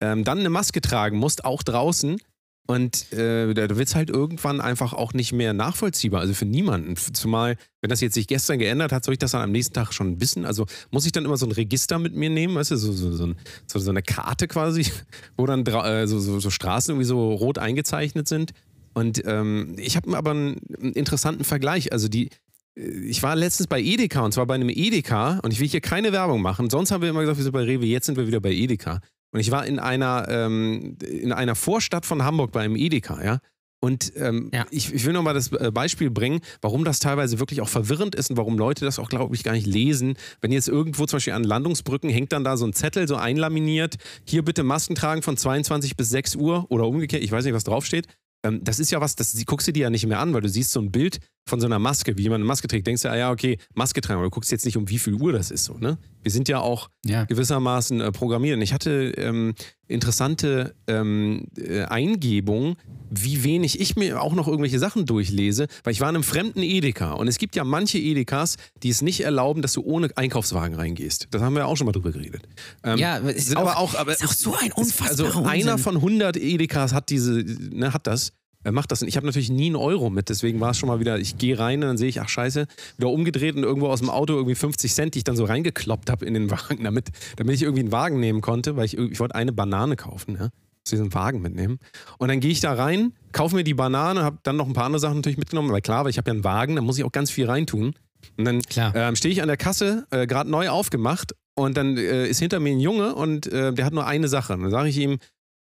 ähm, 0.00 0.22
dann 0.22 0.38
eine 0.38 0.50
Maske 0.50 0.80
tragen 0.80 1.18
musst, 1.18 1.44
auch 1.44 1.62
draußen, 1.64 2.20
und 2.66 3.12
äh, 3.12 3.52
da 3.52 3.76
wird 3.76 3.88
es 3.88 3.94
halt 3.96 4.10
irgendwann 4.10 4.60
einfach 4.60 4.92
auch 4.92 5.12
nicht 5.12 5.32
mehr 5.32 5.52
nachvollziehbar, 5.52 6.20
also 6.20 6.34
für 6.34 6.46
niemanden. 6.46 6.94
Zumal, 6.96 7.56
wenn 7.80 7.90
das 7.90 8.00
jetzt 8.00 8.14
sich 8.14 8.28
gestern 8.28 8.60
geändert 8.60 8.92
hat, 8.92 9.04
soll 9.04 9.14
ich 9.14 9.18
das 9.18 9.32
dann 9.32 9.42
am 9.42 9.50
nächsten 9.50 9.74
Tag 9.74 9.92
schon 9.92 10.20
wissen? 10.20 10.44
Also 10.44 10.66
muss 10.92 11.04
ich 11.04 11.10
dann 11.10 11.24
immer 11.24 11.36
so 11.36 11.46
ein 11.46 11.52
Register 11.52 11.98
mit 11.98 12.14
mir 12.14 12.30
nehmen, 12.30 12.54
weißt 12.54 12.70
du, 12.70 12.76
so, 12.76 12.92
so, 12.92 13.10
so, 13.12 13.26
ein, 13.26 13.36
so, 13.66 13.90
eine 13.90 14.02
Karte 14.02 14.46
quasi, 14.46 14.86
wo 15.36 15.46
dann 15.46 15.66
äh, 15.66 16.06
so 16.06 16.50
Straßen 16.50 16.92
irgendwie 16.92 17.06
so 17.06 17.32
rot 17.32 17.58
eingezeichnet 17.58 18.28
sind. 18.28 18.52
Und 18.94 19.22
ähm, 19.26 19.74
ich 19.78 19.96
habe 19.96 20.16
aber 20.16 20.30
einen, 20.30 20.60
einen 20.80 20.92
interessanten 20.92 21.44
Vergleich. 21.44 21.92
Also 21.92 22.08
die, 22.08 22.30
äh, 22.76 22.82
ich 22.82 23.22
war 23.22 23.36
letztens 23.36 23.66
bei 23.66 23.80
Edeka 23.80 24.20
und 24.20 24.32
zwar 24.32 24.46
bei 24.46 24.54
einem 24.54 24.68
Edeka 24.68 25.40
und 25.42 25.52
ich 25.52 25.60
will 25.60 25.68
hier 25.68 25.80
keine 25.80 26.12
Werbung 26.12 26.42
machen. 26.42 26.70
Sonst 26.70 26.90
haben 26.90 27.02
wir 27.02 27.10
immer 27.10 27.20
gesagt, 27.20 27.38
wir 27.38 27.44
sind 27.44 27.52
bei 27.52 27.64
Rewe, 27.64 27.86
jetzt 27.86 28.06
sind 28.06 28.16
wir 28.16 28.26
wieder 28.26 28.40
bei 28.40 28.52
Edeka. 28.52 29.00
Und 29.32 29.40
ich 29.40 29.50
war 29.50 29.64
in 29.66 29.78
einer, 29.78 30.26
ähm, 30.28 30.96
in 31.08 31.32
einer 31.32 31.54
Vorstadt 31.54 32.06
von 32.06 32.24
Hamburg 32.24 32.52
bei 32.52 32.60
einem 32.60 32.76
Edeka, 32.76 33.22
ja. 33.22 33.38
Und 33.82 34.12
ähm, 34.16 34.50
Ja. 34.52 34.66
ich, 34.70 34.92
ich 34.92 35.06
will 35.06 35.14
nochmal 35.14 35.32
das 35.32 35.52
äh, 35.52 35.70
Beispiel 35.72 36.10
bringen, 36.10 36.40
warum 36.60 36.84
das 36.84 36.98
teilweise 36.98 37.38
wirklich 37.38 37.62
auch 37.62 37.68
verwirrend 37.68 38.14
ist 38.14 38.28
und 38.28 38.36
warum 38.36 38.58
Leute 38.58 38.84
das 38.84 38.98
auch, 38.98 39.08
glaube 39.08 39.34
ich, 39.34 39.42
gar 39.42 39.52
nicht 39.52 39.66
lesen. 39.66 40.16
Wenn 40.42 40.52
jetzt 40.52 40.68
irgendwo 40.68 41.06
zum 41.06 41.16
Beispiel 41.16 41.32
an 41.32 41.44
Landungsbrücken 41.44 42.10
hängt 42.10 42.32
dann 42.32 42.44
da 42.44 42.58
so 42.58 42.66
ein 42.66 42.74
Zettel, 42.74 43.08
so 43.08 43.16
einlaminiert, 43.16 43.96
hier 44.24 44.44
bitte 44.44 44.64
Masken 44.64 44.96
tragen 44.96 45.22
von 45.22 45.36
22 45.38 45.96
bis 45.96 46.10
6 46.10 46.36
Uhr 46.36 46.66
oder 46.68 46.86
umgekehrt, 46.86 47.22
ich 47.22 47.32
weiß 47.32 47.44
nicht, 47.44 47.54
was 47.54 47.64
draufsteht. 47.64 48.06
Ähm, 48.44 48.62
das 48.62 48.80
ist 48.80 48.90
ja 48.90 49.00
was, 49.00 49.16
das 49.16 49.34
guckst 49.46 49.68
du 49.68 49.72
dir 49.72 49.84
ja 49.84 49.90
nicht 49.90 50.06
mehr 50.06 50.18
an, 50.20 50.34
weil 50.34 50.42
du 50.42 50.48
siehst 50.50 50.72
so 50.72 50.80
ein 50.80 50.90
Bild 50.92 51.18
von 51.46 51.60
so 51.60 51.66
einer 51.66 51.78
Maske, 51.80 52.16
wie 52.16 52.22
jemand 52.22 52.40
eine 52.40 52.46
Maske 52.46 52.68
trägt, 52.68 52.86
denkst 52.86 53.02
du, 53.02 53.10
ah 53.10 53.16
ja, 53.16 53.30
okay, 53.32 53.58
Maske 53.74 54.00
tragen, 54.00 54.18
aber 54.18 54.26
du 54.26 54.30
guckst 54.30 54.52
jetzt 54.52 54.64
nicht, 54.64 54.76
um 54.76 54.88
wie 54.88 54.98
viel 54.98 55.14
Uhr 55.14 55.32
das 55.32 55.50
ist, 55.50 55.64
so, 55.64 55.74
ne? 55.78 55.98
Wir 56.22 56.30
sind 56.30 56.48
ja 56.48 56.60
auch 56.60 56.90
Ja. 57.04 57.24
gewissermaßen 57.24 58.00
äh, 58.00 58.12
programmiert. 58.12 58.56
Und 58.56 58.62
ich 58.62 58.72
hatte 58.74 59.12
ähm, 59.16 59.54
interessante 59.88 60.74
ähm, 60.86 61.46
äh, 61.56 61.82
Eingebungen, 61.84 62.76
wie 63.10 63.42
wenig 63.42 63.80
ich 63.80 63.96
mir 63.96 64.20
auch 64.22 64.34
noch 64.34 64.46
irgendwelche 64.46 64.78
Sachen 64.78 65.06
durchlese, 65.06 65.66
weil 65.82 65.92
ich 65.92 66.00
war 66.00 66.08
in 66.08 66.14
einem 66.16 66.22
fremden 66.22 66.62
Edeka 66.62 67.12
und 67.14 67.26
es 67.26 67.38
gibt 67.38 67.56
ja 67.56 67.64
manche 67.64 67.98
Edekas, 67.98 68.56
die 68.82 68.90
es 68.90 69.02
nicht 69.02 69.20
erlauben, 69.22 69.62
dass 69.62 69.72
du 69.72 69.82
ohne 69.82 70.08
Einkaufswagen 70.16 70.76
reingehst. 70.76 71.28
Das 71.32 71.42
haben 71.42 71.54
wir 71.56 71.66
auch 71.66 71.76
schon 71.76 71.86
mal 71.86 71.92
drüber 71.92 72.12
geredet. 72.12 72.42
Ähm, 72.84 72.98
Ja, 72.98 73.16
ist 73.16 73.48
sind 73.48 73.56
auch- 73.56 73.62
aber 73.62 73.78
auch, 73.78 73.94
aber 73.96 74.12
ist 74.12 74.24
auch 74.24 74.32
so 74.32 74.54
ein 74.54 74.68
es- 74.70 74.74
unfassbarer 74.76 75.08
Also 75.36 75.44
einer 75.44 75.72
Unsinn. 75.72 75.78
von 75.78 75.96
100 75.96 76.36
Edekas 76.36 76.92
hat 76.92 77.08
diese, 77.10 77.42
ne, 77.72 77.92
hat 77.92 78.06
das. 78.06 78.32
Er 78.62 78.72
macht 78.72 78.92
das. 78.92 79.00
Und 79.02 79.08
ich 79.08 79.16
habe 79.16 79.26
natürlich 79.26 79.50
nie 79.50 79.66
einen 79.66 79.76
Euro 79.76 80.10
mit, 80.10 80.28
deswegen 80.28 80.60
war 80.60 80.70
es 80.70 80.78
schon 80.78 80.88
mal 80.88 81.00
wieder, 81.00 81.18
ich 81.18 81.38
gehe 81.38 81.58
rein 81.58 81.82
und 81.82 81.88
dann 81.88 81.98
sehe 81.98 82.08
ich, 82.08 82.20
ach 82.20 82.28
scheiße, 82.28 82.66
wieder 82.98 83.08
umgedreht 83.08 83.56
und 83.56 83.62
irgendwo 83.62 83.88
aus 83.88 84.00
dem 84.00 84.10
Auto 84.10 84.34
irgendwie 84.34 84.54
50 84.54 84.92
Cent, 84.92 85.14
die 85.14 85.18
ich 85.18 85.24
dann 85.24 85.36
so 85.36 85.44
reingekloppt 85.44 86.10
habe 86.10 86.26
in 86.26 86.34
den 86.34 86.50
Wagen, 86.50 86.84
damit, 86.84 87.08
damit 87.36 87.54
ich 87.54 87.62
irgendwie 87.62 87.80
einen 87.80 87.92
Wagen 87.92 88.20
nehmen 88.20 88.42
konnte, 88.42 88.76
weil 88.76 88.84
ich, 88.84 88.98
ich 88.98 89.18
wollte 89.18 89.34
eine 89.34 89.52
Banane 89.52 89.96
kaufen, 89.96 90.36
ja. 90.38 90.44
Muss 90.82 90.90
diesen 90.90 91.12
Wagen 91.12 91.42
mitnehmen. 91.42 91.78
Und 92.18 92.28
dann 92.28 92.40
gehe 92.40 92.50
ich 92.50 92.60
da 92.60 92.72
rein, 92.72 93.12
kaufe 93.32 93.54
mir 93.54 93.64
die 93.64 93.74
Banane, 93.74 94.22
habe 94.22 94.38
dann 94.42 94.56
noch 94.56 94.66
ein 94.66 94.72
paar 94.72 94.84
andere 94.84 95.00
Sachen 95.00 95.16
natürlich 95.16 95.36
mitgenommen, 95.36 95.70
weil 95.70 95.82
klar, 95.82 96.04
weil 96.04 96.10
ich 96.10 96.16
habe 96.16 96.30
ja 96.30 96.34
einen 96.34 96.44
Wagen, 96.44 96.76
da 96.76 96.82
muss 96.82 96.96
ich 96.96 97.04
auch 97.04 97.12
ganz 97.12 97.30
viel 97.30 97.46
reintun. 97.46 97.94
Und 98.36 98.44
dann 98.44 98.62
ähm, 98.94 99.16
stehe 99.16 99.32
ich 99.32 99.42
an 99.42 99.48
der 99.48 99.56
Kasse, 99.56 100.06
äh, 100.10 100.26
gerade 100.26 100.50
neu 100.50 100.68
aufgemacht 100.70 101.34
und 101.54 101.76
dann 101.76 101.96
äh, 101.96 102.26
ist 102.26 102.38
hinter 102.38 102.60
mir 102.60 102.70
ein 102.70 102.80
Junge 102.80 103.14
und 103.14 103.46
äh, 103.46 103.72
der 103.72 103.84
hat 103.84 103.92
nur 103.92 104.06
eine 104.06 104.28
Sache. 104.28 104.54
Und 104.54 104.62
dann 104.62 104.70
sage 104.70 104.88
ich 104.88 104.98
ihm, 104.98 105.18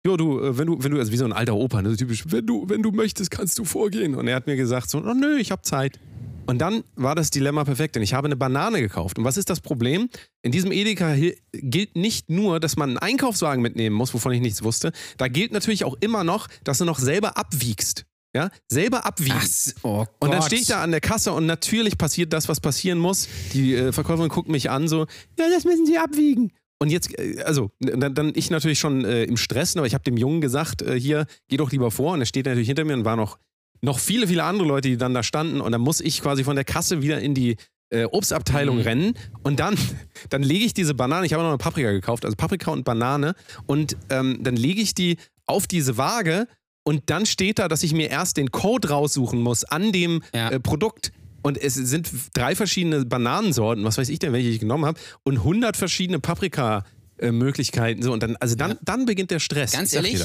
Jo, 0.04 0.16
du, 0.16 0.40
äh, 0.40 0.58
wenn 0.58 0.66
du, 0.66 0.82
wenn 0.82 0.92
du, 0.92 0.98
also 0.98 1.12
wie 1.12 1.16
so 1.16 1.24
ein 1.24 1.32
alter 1.32 1.54
Opa, 1.54 1.80
ne, 1.80 1.90
so 1.90 1.96
typisch, 1.96 2.24
wenn 2.26 2.46
du, 2.46 2.68
wenn 2.68 2.82
du 2.82 2.90
möchtest, 2.90 3.30
kannst 3.30 3.58
du 3.58 3.64
vorgehen. 3.64 4.14
Und 4.14 4.26
er 4.26 4.36
hat 4.36 4.46
mir 4.46 4.56
gesagt, 4.56 4.90
so, 4.90 4.98
oh 4.98 5.14
nö, 5.14 5.38
ich 5.38 5.52
habe 5.52 5.62
Zeit. 5.62 6.00
Und 6.46 6.58
dann 6.58 6.82
war 6.96 7.14
das 7.14 7.30
Dilemma 7.30 7.62
perfekt, 7.64 7.94
denn 7.94 8.02
ich 8.02 8.14
habe 8.14 8.26
eine 8.26 8.34
Banane 8.34 8.80
gekauft. 8.80 9.16
Und 9.16 9.24
was 9.24 9.36
ist 9.36 9.48
das 9.48 9.60
Problem? 9.60 10.08
In 10.42 10.50
diesem 10.50 10.72
Edeka 10.72 11.14
gilt 11.52 11.94
nicht 11.94 12.30
nur, 12.30 12.58
dass 12.58 12.76
man 12.76 12.90
einen 12.90 12.98
Einkaufswagen 12.98 13.62
mitnehmen 13.62 13.94
muss, 13.94 14.12
wovon 14.12 14.32
ich 14.32 14.40
nichts 14.40 14.64
wusste. 14.64 14.90
Da 15.18 15.28
gilt 15.28 15.52
natürlich 15.52 15.84
auch 15.84 15.96
immer 16.00 16.24
noch, 16.24 16.48
dass 16.64 16.78
du 16.78 16.84
noch 16.84 16.98
selber 16.98 17.36
abwiegst. 17.36 18.06
Ja, 18.34 18.48
selber 18.66 19.04
abwiegen. 19.04 19.34
Ach, 19.36 19.82
oh 19.82 20.06
Und 20.18 20.30
dann 20.30 20.38
Gott. 20.40 20.46
stehe 20.46 20.62
ich 20.62 20.66
da 20.66 20.82
an 20.82 20.90
der 20.90 21.02
Kasse 21.02 21.32
und 21.32 21.44
natürlich 21.44 21.98
passiert 21.98 22.32
das, 22.32 22.48
was 22.48 22.60
passieren 22.60 22.98
muss. 22.98 23.28
Die 23.52 23.74
äh, 23.74 23.92
Verkäuferin 23.92 24.30
guckt 24.30 24.48
mich 24.48 24.70
an, 24.70 24.88
so, 24.88 25.00
ja, 25.38 25.50
das 25.50 25.64
müssen 25.64 25.84
Sie 25.84 25.98
abwiegen. 25.98 26.50
Und 26.82 26.90
jetzt, 26.90 27.16
äh, 27.18 27.40
also, 27.44 27.70
dann, 27.80 28.14
dann 28.14 28.32
ich 28.34 28.50
natürlich 28.50 28.78
schon 28.80 29.04
äh, 29.04 29.22
im 29.24 29.36
Stress, 29.36 29.76
aber 29.76 29.86
ich 29.86 29.94
habe 29.94 30.04
dem 30.04 30.16
Jungen 30.16 30.40
gesagt, 30.40 30.82
äh, 30.82 30.98
hier, 30.98 31.26
geh 31.48 31.56
doch 31.56 31.70
lieber 31.70 31.90
vor. 31.90 32.14
Und 32.14 32.20
er 32.20 32.26
steht 32.26 32.46
natürlich 32.46 32.66
hinter 32.68 32.84
mir 32.84 32.94
und 32.94 33.04
waren 33.04 33.18
noch, 33.18 33.38
noch 33.82 33.98
viele, 34.00 34.26
viele 34.26 34.42
andere 34.44 34.66
Leute, 34.66 34.88
die 34.88 34.96
dann 34.96 35.14
da 35.14 35.22
standen. 35.22 35.60
Und 35.60 35.70
dann 35.72 35.80
muss 35.80 36.00
ich 36.00 36.20
quasi 36.20 36.42
von 36.44 36.56
der 36.56 36.64
Kasse 36.64 37.00
wieder 37.02 37.20
in 37.20 37.34
die 37.34 37.56
äh, 37.90 38.04
Obstabteilung 38.04 38.76
Mhm. 38.78 38.82
rennen. 38.82 39.14
Und 39.44 39.60
dann, 39.60 39.76
dann 40.30 40.42
lege 40.42 40.64
ich 40.64 40.74
diese 40.74 40.94
Banane, 40.94 41.24
ich 41.26 41.32
habe 41.34 41.42
noch 41.44 41.50
eine 41.50 41.58
Paprika 41.58 41.92
gekauft, 41.92 42.24
also 42.24 42.36
Paprika 42.36 42.70
und 42.72 42.84
Banane. 42.84 43.34
Und 43.66 43.96
ähm, 44.10 44.38
dann 44.42 44.56
lege 44.56 44.80
ich 44.82 44.94
die 44.94 45.18
auf 45.46 45.66
diese 45.66 45.96
Waage 45.98 46.46
und 46.84 47.02
dann 47.10 47.26
steht 47.26 47.58
da, 47.60 47.68
dass 47.68 47.82
ich 47.84 47.92
mir 47.92 48.10
erst 48.10 48.38
den 48.38 48.50
Code 48.50 48.88
raussuchen 48.88 49.40
muss 49.40 49.62
an 49.64 49.92
dem 49.92 50.22
Ja. 50.34 50.48
äh, 50.50 50.58
Produkt. 50.58 51.12
Und 51.42 51.58
es 51.58 51.74
sind 51.74 52.10
drei 52.34 52.54
verschiedene 52.54 53.04
Bananensorten, 53.04 53.84
was 53.84 53.98
weiß 53.98 54.08
ich 54.08 54.18
denn, 54.18 54.32
welche 54.32 54.48
ich 54.48 54.60
genommen 54.60 54.84
habe, 54.86 54.98
und 55.24 55.38
100 55.38 55.76
verschiedene 55.76 56.18
Paprika-Möglichkeiten. 56.20 58.02
So, 58.02 58.12
und 58.12 58.22
dann, 58.22 58.36
also 58.36 58.54
dann, 58.54 58.72
Ja. 58.72 58.76
dann 58.82 59.04
beginnt 59.06 59.30
der 59.30 59.40
Stress. 59.40 59.72
Ganz 59.72 59.92
ehrlich? 59.92 60.20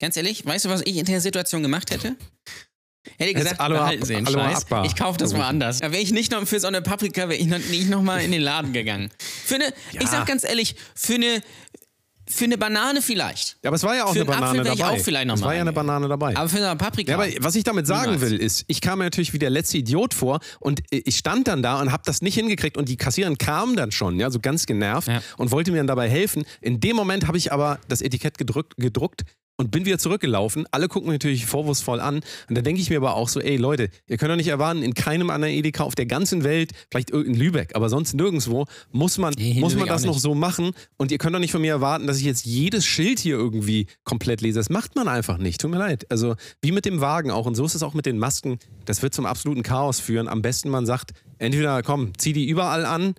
Ganz 0.00 0.16
ehrlich, 0.16 0.46
weißt 0.46 0.66
du, 0.66 0.68
was 0.68 0.82
ich 0.84 0.96
in 0.96 1.06
der 1.06 1.20
Situation 1.20 1.62
gemacht 1.62 1.90
hätte? 1.90 2.16
Hätte 3.16 3.30
ich 3.30 3.36
gesagt, 3.36 3.60
Aloha- 3.60 3.78
behalten 3.80 4.04
Sie 4.04 4.14
den 4.14 4.26
Aloha 4.26 4.50
Scheiß. 4.50 4.66
Ich 4.86 4.94
kaufe 4.96 5.18
das 5.18 5.34
woanders. 5.34 5.78
Da 5.80 5.90
wäre 5.92 6.02
ich 6.02 6.12
nicht 6.12 6.30
noch 6.30 6.46
für 6.46 6.60
so 6.60 6.66
eine 6.66 6.82
Paprika, 6.82 7.22
wäre 7.28 7.36
ich 7.40 7.46
noch 7.46 7.58
nicht 7.58 7.88
noch 7.88 8.02
mal 8.02 8.18
in 8.20 8.30
den 8.32 8.42
Laden 8.42 8.72
gegangen. 8.72 9.08
Für 9.18 9.54
eine, 9.56 9.64
Ja. 9.92 10.02
ich 10.02 10.08
sag 10.08 10.26
ganz 10.26 10.44
ehrlich, 10.44 10.76
für 10.94 11.14
eine, 11.14 11.42
für 12.28 12.44
eine 12.44 12.58
Banane 12.58 13.02
vielleicht. 13.02 13.56
Ja, 13.62 13.68
aber 13.70 13.76
es 13.76 13.82
war 13.82 13.96
ja 13.96 14.04
auch 14.04 14.12
Für 14.12 14.20
eine 14.20 14.24
Banane 14.26 14.46
Apfel 14.46 14.64
wär 14.64 14.72
ich 14.72 14.78
dabei. 14.78 14.98
auch 14.98 15.02
vielleicht 15.04 15.26
noch 15.26 15.34
es 15.36 15.42
war 15.42 15.54
ja 15.54 15.60
eine. 15.62 15.72
Banane 15.72 16.08
dabei. 16.08 16.36
Aber 16.36 16.48
für 16.48 16.56
eine 16.64 16.76
Paprika. 16.76 17.10
Ja, 17.12 17.18
aber 17.18 17.26
was 17.40 17.54
ich 17.54 17.64
damit 17.64 17.86
sagen 17.86 18.12
Niemals. 18.12 18.30
will, 18.30 18.38
ist, 18.40 18.64
ich 18.68 18.80
kam 18.80 18.98
mir 18.98 19.04
natürlich 19.04 19.32
wie 19.32 19.38
der 19.38 19.50
letzte 19.50 19.78
Idiot 19.78 20.14
vor 20.14 20.40
und 20.60 20.80
ich 20.90 21.16
stand 21.16 21.48
dann 21.48 21.62
da 21.62 21.80
und 21.80 21.92
habe 21.92 22.02
das 22.06 22.22
nicht 22.22 22.34
hingekriegt 22.34 22.76
und 22.76 22.88
die 22.88 22.96
Kassiererin 22.96 23.38
kam 23.38 23.76
dann 23.76 23.90
schon, 23.92 24.18
ja, 24.18 24.30
so 24.30 24.40
ganz 24.40 24.66
genervt 24.66 25.08
Ja. 25.08 25.22
und 25.36 25.50
wollte 25.50 25.70
mir 25.70 25.78
dann 25.78 25.86
dabei 25.86 26.08
helfen. 26.08 26.44
In 26.60 26.80
dem 26.80 26.96
Moment 26.96 27.26
habe 27.26 27.38
ich 27.38 27.52
aber 27.52 27.78
das 27.88 28.00
Etikett 28.02 28.38
gedrückt, 28.38 28.74
gedruckt 28.76 29.22
und 29.58 29.72
bin 29.72 29.84
wieder 29.84 29.98
zurückgelaufen. 29.98 30.66
Alle 30.70 30.88
gucken 30.88 31.08
mich 31.08 31.16
natürlich 31.16 31.46
vorwurfsvoll 31.46 32.00
an 32.00 32.20
und 32.48 32.56
da 32.56 32.62
denke 32.62 32.80
ich 32.80 32.90
mir 32.90 32.96
aber 32.96 33.14
auch 33.14 33.28
so, 33.28 33.40
ey 33.40 33.56
Leute, 33.56 33.90
ihr 34.06 34.16
könnt 34.16 34.30
doch 34.30 34.36
nicht 34.36 34.48
erwarten, 34.48 34.82
in 34.82 34.94
keinem 34.94 35.30
anderen 35.30 35.52
Edeka 35.52 35.82
auf 35.82 35.94
der 35.94 36.06
ganzen 36.06 36.44
Welt, 36.44 36.72
vielleicht 36.90 37.10
in 37.10 37.34
Lübeck, 37.34 37.74
aber 37.74 37.88
sonst 37.88 38.14
nirgendwo, 38.14 38.66
muss 38.92 39.18
man, 39.18 39.34
Nee, 39.36 39.60
muss 39.60 39.74
man 39.74 39.88
das 39.88 40.04
noch 40.04 40.18
so 40.18 40.34
machen 40.34 40.70
und 40.96 41.10
ihr 41.10 41.18
könnt 41.18 41.34
doch 41.34 41.40
nicht 41.40 41.52
von 41.52 41.60
mir 41.60 41.72
erwarten, 41.72 42.06
dass 42.06 42.18
ich 42.18 42.24
jetzt 42.24 42.46
jedes 42.46 42.86
Schild 42.86 43.18
hier 43.18 43.36
irgendwie 43.36 43.88
komplett 44.04 44.40
lese. 44.40 44.58
Das 44.60 44.70
macht 44.70 44.94
man 44.94 45.08
einfach 45.08 45.38
nicht. 45.38 45.60
Tut 45.60 45.70
mir 45.70 45.78
leid. 45.78 46.06
Also 46.10 46.36
wie 46.62 46.72
mit 46.72 46.84
dem 46.84 47.00
Wagen 47.00 47.30
auch 47.30 47.46
und 47.46 47.56
so 47.56 47.64
ist 47.64 47.74
es 47.74 47.82
auch 47.82 47.94
mit 47.94 48.06
den 48.06 48.18
Masken. 48.18 48.58
Das 48.84 49.02
wird 49.02 49.12
zum 49.14 49.26
absoluten 49.26 49.62
Chaos 49.62 49.98
führen. 49.98 50.28
Am 50.28 50.40
besten 50.40 50.70
man 50.70 50.86
sagt, 50.86 51.12
entweder 51.38 51.82
komm, 51.82 52.12
zieh 52.16 52.32
die 52.32 52.46
überall 52.48 52.86
an 52.86 53.14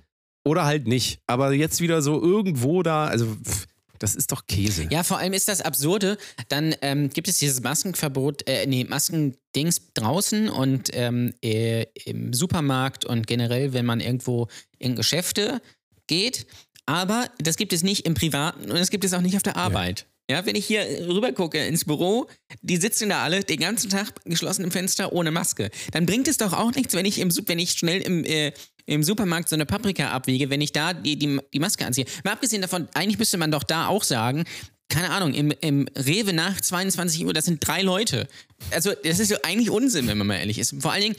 oder 0.46 0.66
halt 0.66 0.88
nicht. 0.88 1.20
Aber 1.28 1.52
jetzt 1.52 1.82
wieder 1.82 2.02
so 2.02 2.22
irgendwo 2.22 2.82
da, 2.82 3.06
also 3.06 3.26
pff, 3.26 3.68
das 4.00 4.16
ist 4.16 4.32
doch 4.32 4.48
Käse. 4.48 4.88
Ja, 4.90 5.04
vor 5.04 5.18
allem 5.18 5.34
ist 5.34 5.48
das 5.48 5.62
Absurde. 5.62 6.18
Dann 6.48 6.76
ähm, 6.82 7.10
gibt 7.10 7.28
es 7.28 7.38
dieses 7.38 7.62
Maskenverbot, 7.62 8.48
äh, 8.48 8.66
nee, 8.66 8.86
Maskendings 8.86 9.94
draußen 9.94 10.50
und 10.50 10.90
ähm, 10.94 11.34
äh, 11.44 11.86
im 12.06 12.34
Supermarkt 12.34 13.06
und 13.06 13.28
generell, 13.28 13.74
wenn 13.74 13.86
man 13.86 14.00
irgendwo 14.00 14.48
in 14.78 14.96
Geschäfte 14.96 15.62
geht. 16.08 16.48
Aber 16.86 17.30
das 17.38 17.58
gibt 17.58 17.74
es 17.74 17.84
nicht 17.84 18.06
im 18.06 18.16
Privaten 18.16 18.72
und 18.72 18.80
das 18.80 18.90
gibt 18.90 19.04
es 19.04 19.14
auch 19.14 19.22
nicht 19.22 19.36
auf 19.36 19.44
der 19.44 19.58
Arbeit. 19.58 20.08
Ja, 20.30 20.46
wenn 20.46 20.56
ich 20.56 20.68
hier 20.68 20.82
rüber 21.08 21.32
gucke 21.32 21.66
ins 21.66 21.86
Büro, 21.86 22.28
die 22.62 22.78
sitzen 22.78 23.10
da 23.10 23.24
alle 23.24 23.44
den 23.44 23.60
ganzen 23.60 23.90
Tag 23.90 24.14
geschlossen 24.26 24.64
im 24.64 24.70
Fenster 24.70 25.12
ohne 25.12 25.32
Maske. 25.32 25.72
Dann 25.92 26.06
bringt 26.06 26.28
es 26.28 26.38
doch 26.38 26.54
auch 26.54 26.72
nichts, 26.76 26.94
wenn 26.94 27.06
ich 27.06 27.18
im 27.18 27.32
wenn 27.48 27.58
ich 27.58 27.72
schnell 27.72 28.00
im, 28.02 28.24
äh, 28.26 28.54
im 28.90 29.04
Supermarkt 29.04 29.50
so 29.50 29.56
eine 29.56 29.66
Paprika 29.66 30.10
abwiege, 30.10 30.50
wenn 30.50 30.62
ich 30.62 30.72
da 30.72 30.94
die, 30.94 31.18
die, 31.18 31.40
die 31.54 31.60
Maske 31.60 31.86
anziehe. 31.86 32.06
Mal 32.24 32.34
abgesehen 32.34 32.62
davon, 32.62 32.88
eigentlich 32.94 33.20
müsste 33.20 33.38
man 33.38 33.52
doch 33.52 33.64
da 33.64 33.88
auch 33.88 34.04
sagen, 34.04 34.46
keine 34.90 35.12
Ahnung, 35.12 35.36
im, 35.36 35.54
im 35.62 35.88
Rewe 35.96 36.34
nach 36.34 36.60
22 36.60 37.24
Uhr, 37.24 37.34
das 37.34 37.46
sind 37.46 37.66
drei 37.66 37.84
Leute. 37.84 38.28
Also, 38.72 38.92
das 39.04 39.20
ist 39.20 39.30
ja 39.30 39.38
eigentlich 39.44 39.70
Unsinn, 39.70 40.08
wenn 40.08 40.18
man 40.18 40.26
mal 40.26 40.38
ehrlich 40.38 40.58
ist. 40.58 40.76
Vor 40.80 40.92
allen 40.92 41.04
Dingen, 41.04 41.16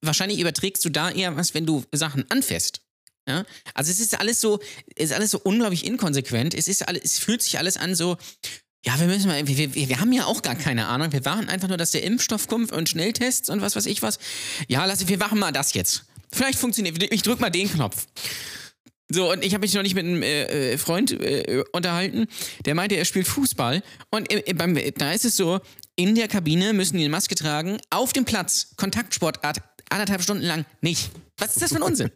wahrscheinlich 0.00 0.40
überträgst 0.40 0.82
du 0.86 0.88
da 0.88 1.10
eher 1.10 1.36
was, 1.36 1.52
wenn 1.52 1.66
du 1.66 1.84
Sachen 1.92 2.24
anfährst. 2.30 2.80
Ja? 3.28 3.44
Also, 3.74 3.90
es 3.90 4.00
ist 4.00 4.18
alles 4.18 4.40
so, 4.40 4.58
ist 4.96 5.12
alles 5.12 5.32
so 5.32 5.40
unglaublich 5.44 5.84
inkonsequent. 5.84 6.54
Es 6.54 6.66
ist 6.66 6.88
alles, 6.88 7.04
es 7.04 7.18
fühlt 7.18 7.42
sich 7.42 7.58
alles 7.58 7.76
an 7.76 7.94
so, 7.94 8.16
ja, 8.86 8.98
wir 8.98 9.06
müssen 9.06 9.26
mal, 9.26 9.46
wir, 9.46 9.74
wir, 9.74 9.88
wir 9.90 10.00
haben 10.00 10.12
ja 10.12 10.24
auch 10.24 10.40
gar 10.40 10.54
keine 10.54 10.86
Ahnung. 10.86 11.12
Wir 11.12 11.26
warten 11.26 11.50
einfach 11.50 11.68
nur, 11.68 11.76
dass 11.76 11.90
der 11.90 12.02
Impfstoff 12.02 12.48
kommt 12.48 12.72
und 12.72 12.88
Schnelltests 12.88 13.50
und 13.50 13.60
was 13.60 13.76
weiß 13.76 13.84
ich 13.84 14.00
was. 14.00 14.18
Ja, 14.68 14.86
lass, 14.86 15.06
wir 15.06 15.18
machen 15.18 15.38
mal 15.38 15.52
das 15.52 15.74
jetzt. 15.74 16.06
Vielleicht 16.32 16.58
funktioniert, 16.58 17.02
ich 17.02 17.22
drück 17.22 17.40
mal 17.40 17.50
den 17.50 17.70
Knopf. 17.70 18.06
So, 19.12 19.32
und 19.32 19.44
ich 19.44 19.54
habe 19.54 19.62
mich 19.62 19.74
noch 19.74 19.82
nicht 19.82 19.96
mit 19.96 20.04
einem 20.04 20.22
äh, 20.22 20.72
äh, 20.72 20.78
Freund 20.78 21.10
äh, 21.10 21.64
unterhalten, 21.72 22.26
der 22.64 22.76
meinte, 22.76 22.94
er 22.94 23.04
spielt 23.04 23.26
Fußball. 23.26 23.82
Und 24.10 24.32
äh, 24.32 24.54
beim, 24.54 24.78
da 24.96 25.12
ist 25.12 25.24
es 25.24 25.36
so, 25.36 25.60
in 25.96 26.14
der 26.14 26.28
Kabine 26.28 26.72
müssen 26.72 26.96
die 26.96 27.02
eine 27.02 27.10
Maske 27.10 27.34
tragen, 27.34 27.78
auf 27.90 28.12
dem 28.12 28.24
Platz, 28.24 28.72
Kontaktsportart, 28.76 29.58
anderthalb 29.90 30.22
Stunden 30.22 30.44
lang 30.44 30.64
nicht. 30.80 31.10
Was 31.38 31.54
ist 31.54 31.62
das 31.62 31.70
für 31.70 31.76
ein 31.76 31.82
Unsinn? 31.82 32.10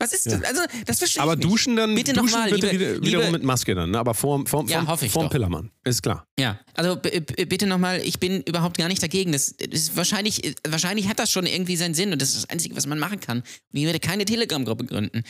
Was 0.00 0.12
ist 0.14 0.26
das? 0.26 0.42
Also, 0.42 0.62
das 0.86 0.98
verstehe 0.98 1.22
Aber 1.22 1.34
ich 1.34 1.38
nicht. 1.38 1.48
duschen 1.50 1.76
dann, 1.76 1.94
Bitte 1.94 2.14
duschen 2.14 2.26
nochmal, 2.32 2.50
bitte 2.50 2.66
liebe, 2.70 2.80
wieder, 2.80 2.92
liebe, 2.94 3.06
wiederum 3.06 3.32
mit 3.32 3.42
Maske 3.44 3.74
dann, 3.74 3.90
ne? 3.90 3.98
aber 3.98 4.14
vorm, 4.14 4.46
vorm, 4.46 4.66
Ja, 4.66 4.84
vorm, 4.84 4.98
ich 5.02 5.12
vorm. 5.12 5.28
Pillermann. 5.28 5.70
Ist 5.84 6.02
klar. 6.02 6.26
Ja, 6.38 6.58
also 6.74 6.96
bitte 6.96 7.66
nochmal, 7.66 8.00
ich 8.02 8.18
bin 8.18 8.40
überhaupt 8.42 8.78
gar 8.78 8.88
nicht 8.88 9.02
dagegen. 9.02 9.32
Das, 9.32 9.54
das 9.56 9.68
ist 9.72 9.96
wahrscheinlich, 9.96 10.54
wahrscheinlich 10.66 11.06
hat 11.06 11.18
das 11.18 11.30
schon 11.30 11.44
irgendwie 11.46 11.76
seinen 11.76 11.94
Sinn 11.94 12.12
und 12.12 12.20
das 12.22 12.30
ist 12.30 12.44
das 12.44 12.50
Einzige, 12.50 12.74
was 12.76 12.86
man 12.86 12.98
machen 12.98 13.20
kann. 13.20 13.38
Und 13.40 13.78
ich 13.78 13.84
werde 13.84 14.00
keine 14.00 14.24
Telegram-Gruppe 14.24 14.86
gründen. 14.86 15.22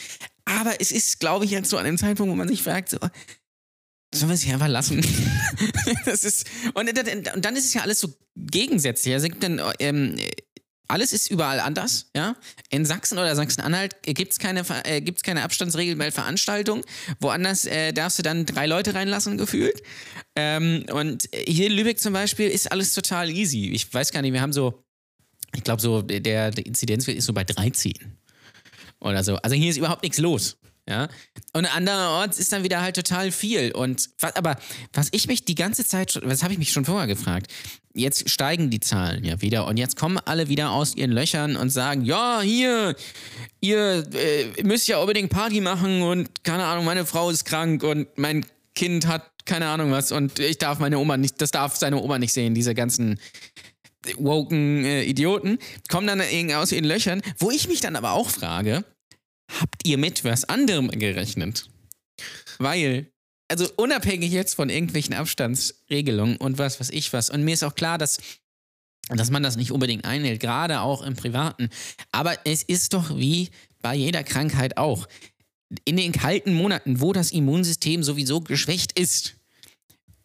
Aber 0.44 0.80
es 0.80 0.92
ist, 0.92 1.20
glaube 1.20 1.44
ich, 1.44 1.50
jetzt 1.50 1.68
so 1.68 1.76
an 1.76 1.84
dem 1.84 1.98
Zeitpunkt, 1.98 2.30
wo 2.32 2.36
man 2.36 2.48
sich 2.48 2.62
fragt, 2.62 2.90
so, 2.90 2.98
sollen 4.14 4.30
wir 4.30 4.34
es 4.34 4.42
hier 4.42 4.54
einfach 4.54 4.68
lassen? 4.68 5.04
das 6.04 6.24
ist, 6.24 6.46
und, 6.74 6.96
dann- 6.96 7.34
und 7.34 7.44
dann 7.44 7.56
ist 7.56 7.64
es 7.66 7.74
ja 7.74 7.82
alles 7.82 8.00
so 8.00 8.08
gegensätzlich. 8.36 9.14
Also, 9.14 9.26
es 9.26 9.30
gibt 9.32 9.42
dann, 9.42 9.60
ähm, 9.78 10.16
alles 10.90 11.12
ist 11.12 11.30
überall 11.30 11.60
anders, 11.60 12.10
ja. 12.14 12.36
In 12.68 12.84
Sachsen 12.84 13.18
oder 13.18 13.34
Sachsen-Anhalt 13.34 14.02
gibt 14.02 14.32
es 14.32 14.38
keine, 14.38 14.64
äh, 14.84 15.00
keine 15.22 15.42
Abstandsregel 15.42 15.96
bei 15.96 16.10
Veranstaltungen. 16.10 16.84
Woanders 17.20 17.64
äh, 17.66 17.92
darfst 17.92 18.18
du 18.18 18.22
dann 18.22 18.46
drei 18.46 18.66
Leute 18.66 18.94
reinlassen, 18.94 19.38
gefühlt. 19.38 19.82
Ähm, 20.36 20.84
und 20.92 21.28
hier 21.32 21.66
in 21.66 21.72
Lübeck 21.72 21.98
zum 22.00 22.12
Beispiel 22.12 22.48
ist 22.48 22.70
alles 22.70 22.94
total 22.94 23.30
easy. 23.30 23.70
Ich 23.70 23.92
weiß 23.92 24.12
gar 24.12 24.22
nicht, 24.22 24.32
wir 24.32 24.40
haben 24.40 24.52
so, 24.52 24.84
ich 25.54 25.64
glaube 25.64 25.80
so, 25.80 26.02
der, 26.02 26.50
der 26.50 26.66
Inzidenzwert 26.66 27.16
ist 27.16 27.26
so 27.26 27.32
bei 27.32 27.44
13 27.44 27.94
oder 29.00 29.24
so. 29.24 29.36
Also 29.36 29.56
hier 29.56 29.70
ist 29.70 29.76
überhaupt 29.76 30.02
nichts 30.02 30.18
los. 30.18 30.58
Ja? 30.88 31.08
Und 31.52 31.66
andererorts 31.66 32.38
ist 32.38 32.52
dann 32.52 32.64
wieder 32.64 32.80
halt 32.80 32.96
total 32.96 33.30
viel. 33.32 33.72
Und 33.72 34.10
was, 34.18 34.34
aber 34.36 34.56
was 34.92 35.08
ich 35.12 35.26
mich 35.28 35.44
die 35.44 35.54
ganze 35.54 35.86
Zeit, 35.86 36.12
schon- 36.12 36.22
was 36.24 36.42
habe 36.42 36.52
ich 36.52 36.58
mich 36.58 36.72
schon 36.72 36.84
vorher 36.84 37.06
gefragt? 37.06 37.52
Jetzt 37.92 38.30
steigen 38.30 38.70
die 38.70 38.80
Zahlen 38.80 39.24
ja 39.24 39.40
wieder 39.40 39.66
und 39.66 39.76
jetzt 39.76 39.96
kommen 39.96 40.18
alle 40.24 40.48
wieder 40.48 40.70
aus 40.70 40.94
ihren 40.94 41.10
Löchern 41.10 41.56
und 41.56 41.70
sagen, 41.70 42.04
ja, 42.04 42.40
hier, 42.40 42.94
ihr 43.60 44.06
äh, 44.14 44.62
müsst 44.62 44.86
ja 44.88 44.98
unbedingt 44.98 45.30
Party 45.30 45.60
machen 45.60 46.02
und 46.02 46.44
keine 46.44 46.64
Ahnung, 46.64 46.84
meine 46.84 47.04
Frau 47.04 47.30
ist 47.30 47.44
krank 47.44 47.82
und 47.82 48.06
mein 48.16 48.46
Kind 48.76 49.06
hat 49.08 49.28
keine 49.44 49.66
Ahnung 49.68 49.90
was 49.90 50.12
und 50.12 50.38
ich 50.38 50.58
darf 50.58 50.78
meine 50.78 50.98
Oma 50.98 51.16
nicht, 51.16 51.40
das 51.42 51.50
darf 51.50 51.74
seine 51.76 52.00
Oma 52.00 52.18
nicht 52.20 52.32
sehen, 52.32 52.54
diese 52.54 52.74
ganzen 52.74 53.18
woken 54.16 54.84
äh, 54.84 55.02
Idioten, 55.02 55.58
kommen 55.88 56.06
dann 56.06 56.20
aus 56.54 56.72
ihren 56.72 56.84
Löchern, 56.84 57.22
wo 57.38 57.50
ich 57.50 57.68
mich 57.68 57.80
dann 57.80 57.96
aber 57.96 58.12
auch 58.12 58.30
frage, 58.30 58.84
habt 59.58 59.86
ihr 59.86 59.98
mit 59.98 60.24
was 60.24 60.44
anderem 60.44 60.90
gerechnet? 60.90 61.68
Weil, 62.58 63.10
also 63.48 63.68
unabhängig 63.76 64.30
jetzt 64.30 64.54
von 64.54 64.70
irgendwelchen 64.70 65.14
Abstandsregelungen 65.14 66.36
und 66.36 66.58
was 66.58 66.80
weiß 66.80 66.90
ich 66.90 67.12
was, 67.12 67.30
und 67.30 67.42
mir 67.44 67.54
ist 67.54 67.64
auch 67.64 67.74
klar, 67.74 67.98
dass, 67.98 68.18
dass 69.08 69.30
man 69.30 69.42
das 69.42 69.56
nicht 69.56 69.72
unbedingt 69.72 70.04
einhält, 70.04 70.40
gerade 70.40 70.80
auch 70.80 71.02
im 71.02 71.16
Privaten. 71.16 71.70
Aber 72.12 72.36
es 72.44 72.62
ist 72.62 72.92
doch 72.94 73.16
wie 73.16 73.50
bei 73.80 73.94
jeder 73.94 74.22
Krankheit 74.22 74.76
auch. 74.76 75.08
In 75.84 75.96
den 75.96 76.12
kalten 76.12 76.52
Monaten, 76.52 77.00
wo 77.00 77.12
das 77.12 77.30
Immunsystem 77.30 78.02
sowieso 78.02 78.40
geschwächt 78.40 78.98
ist, 78.98 79.36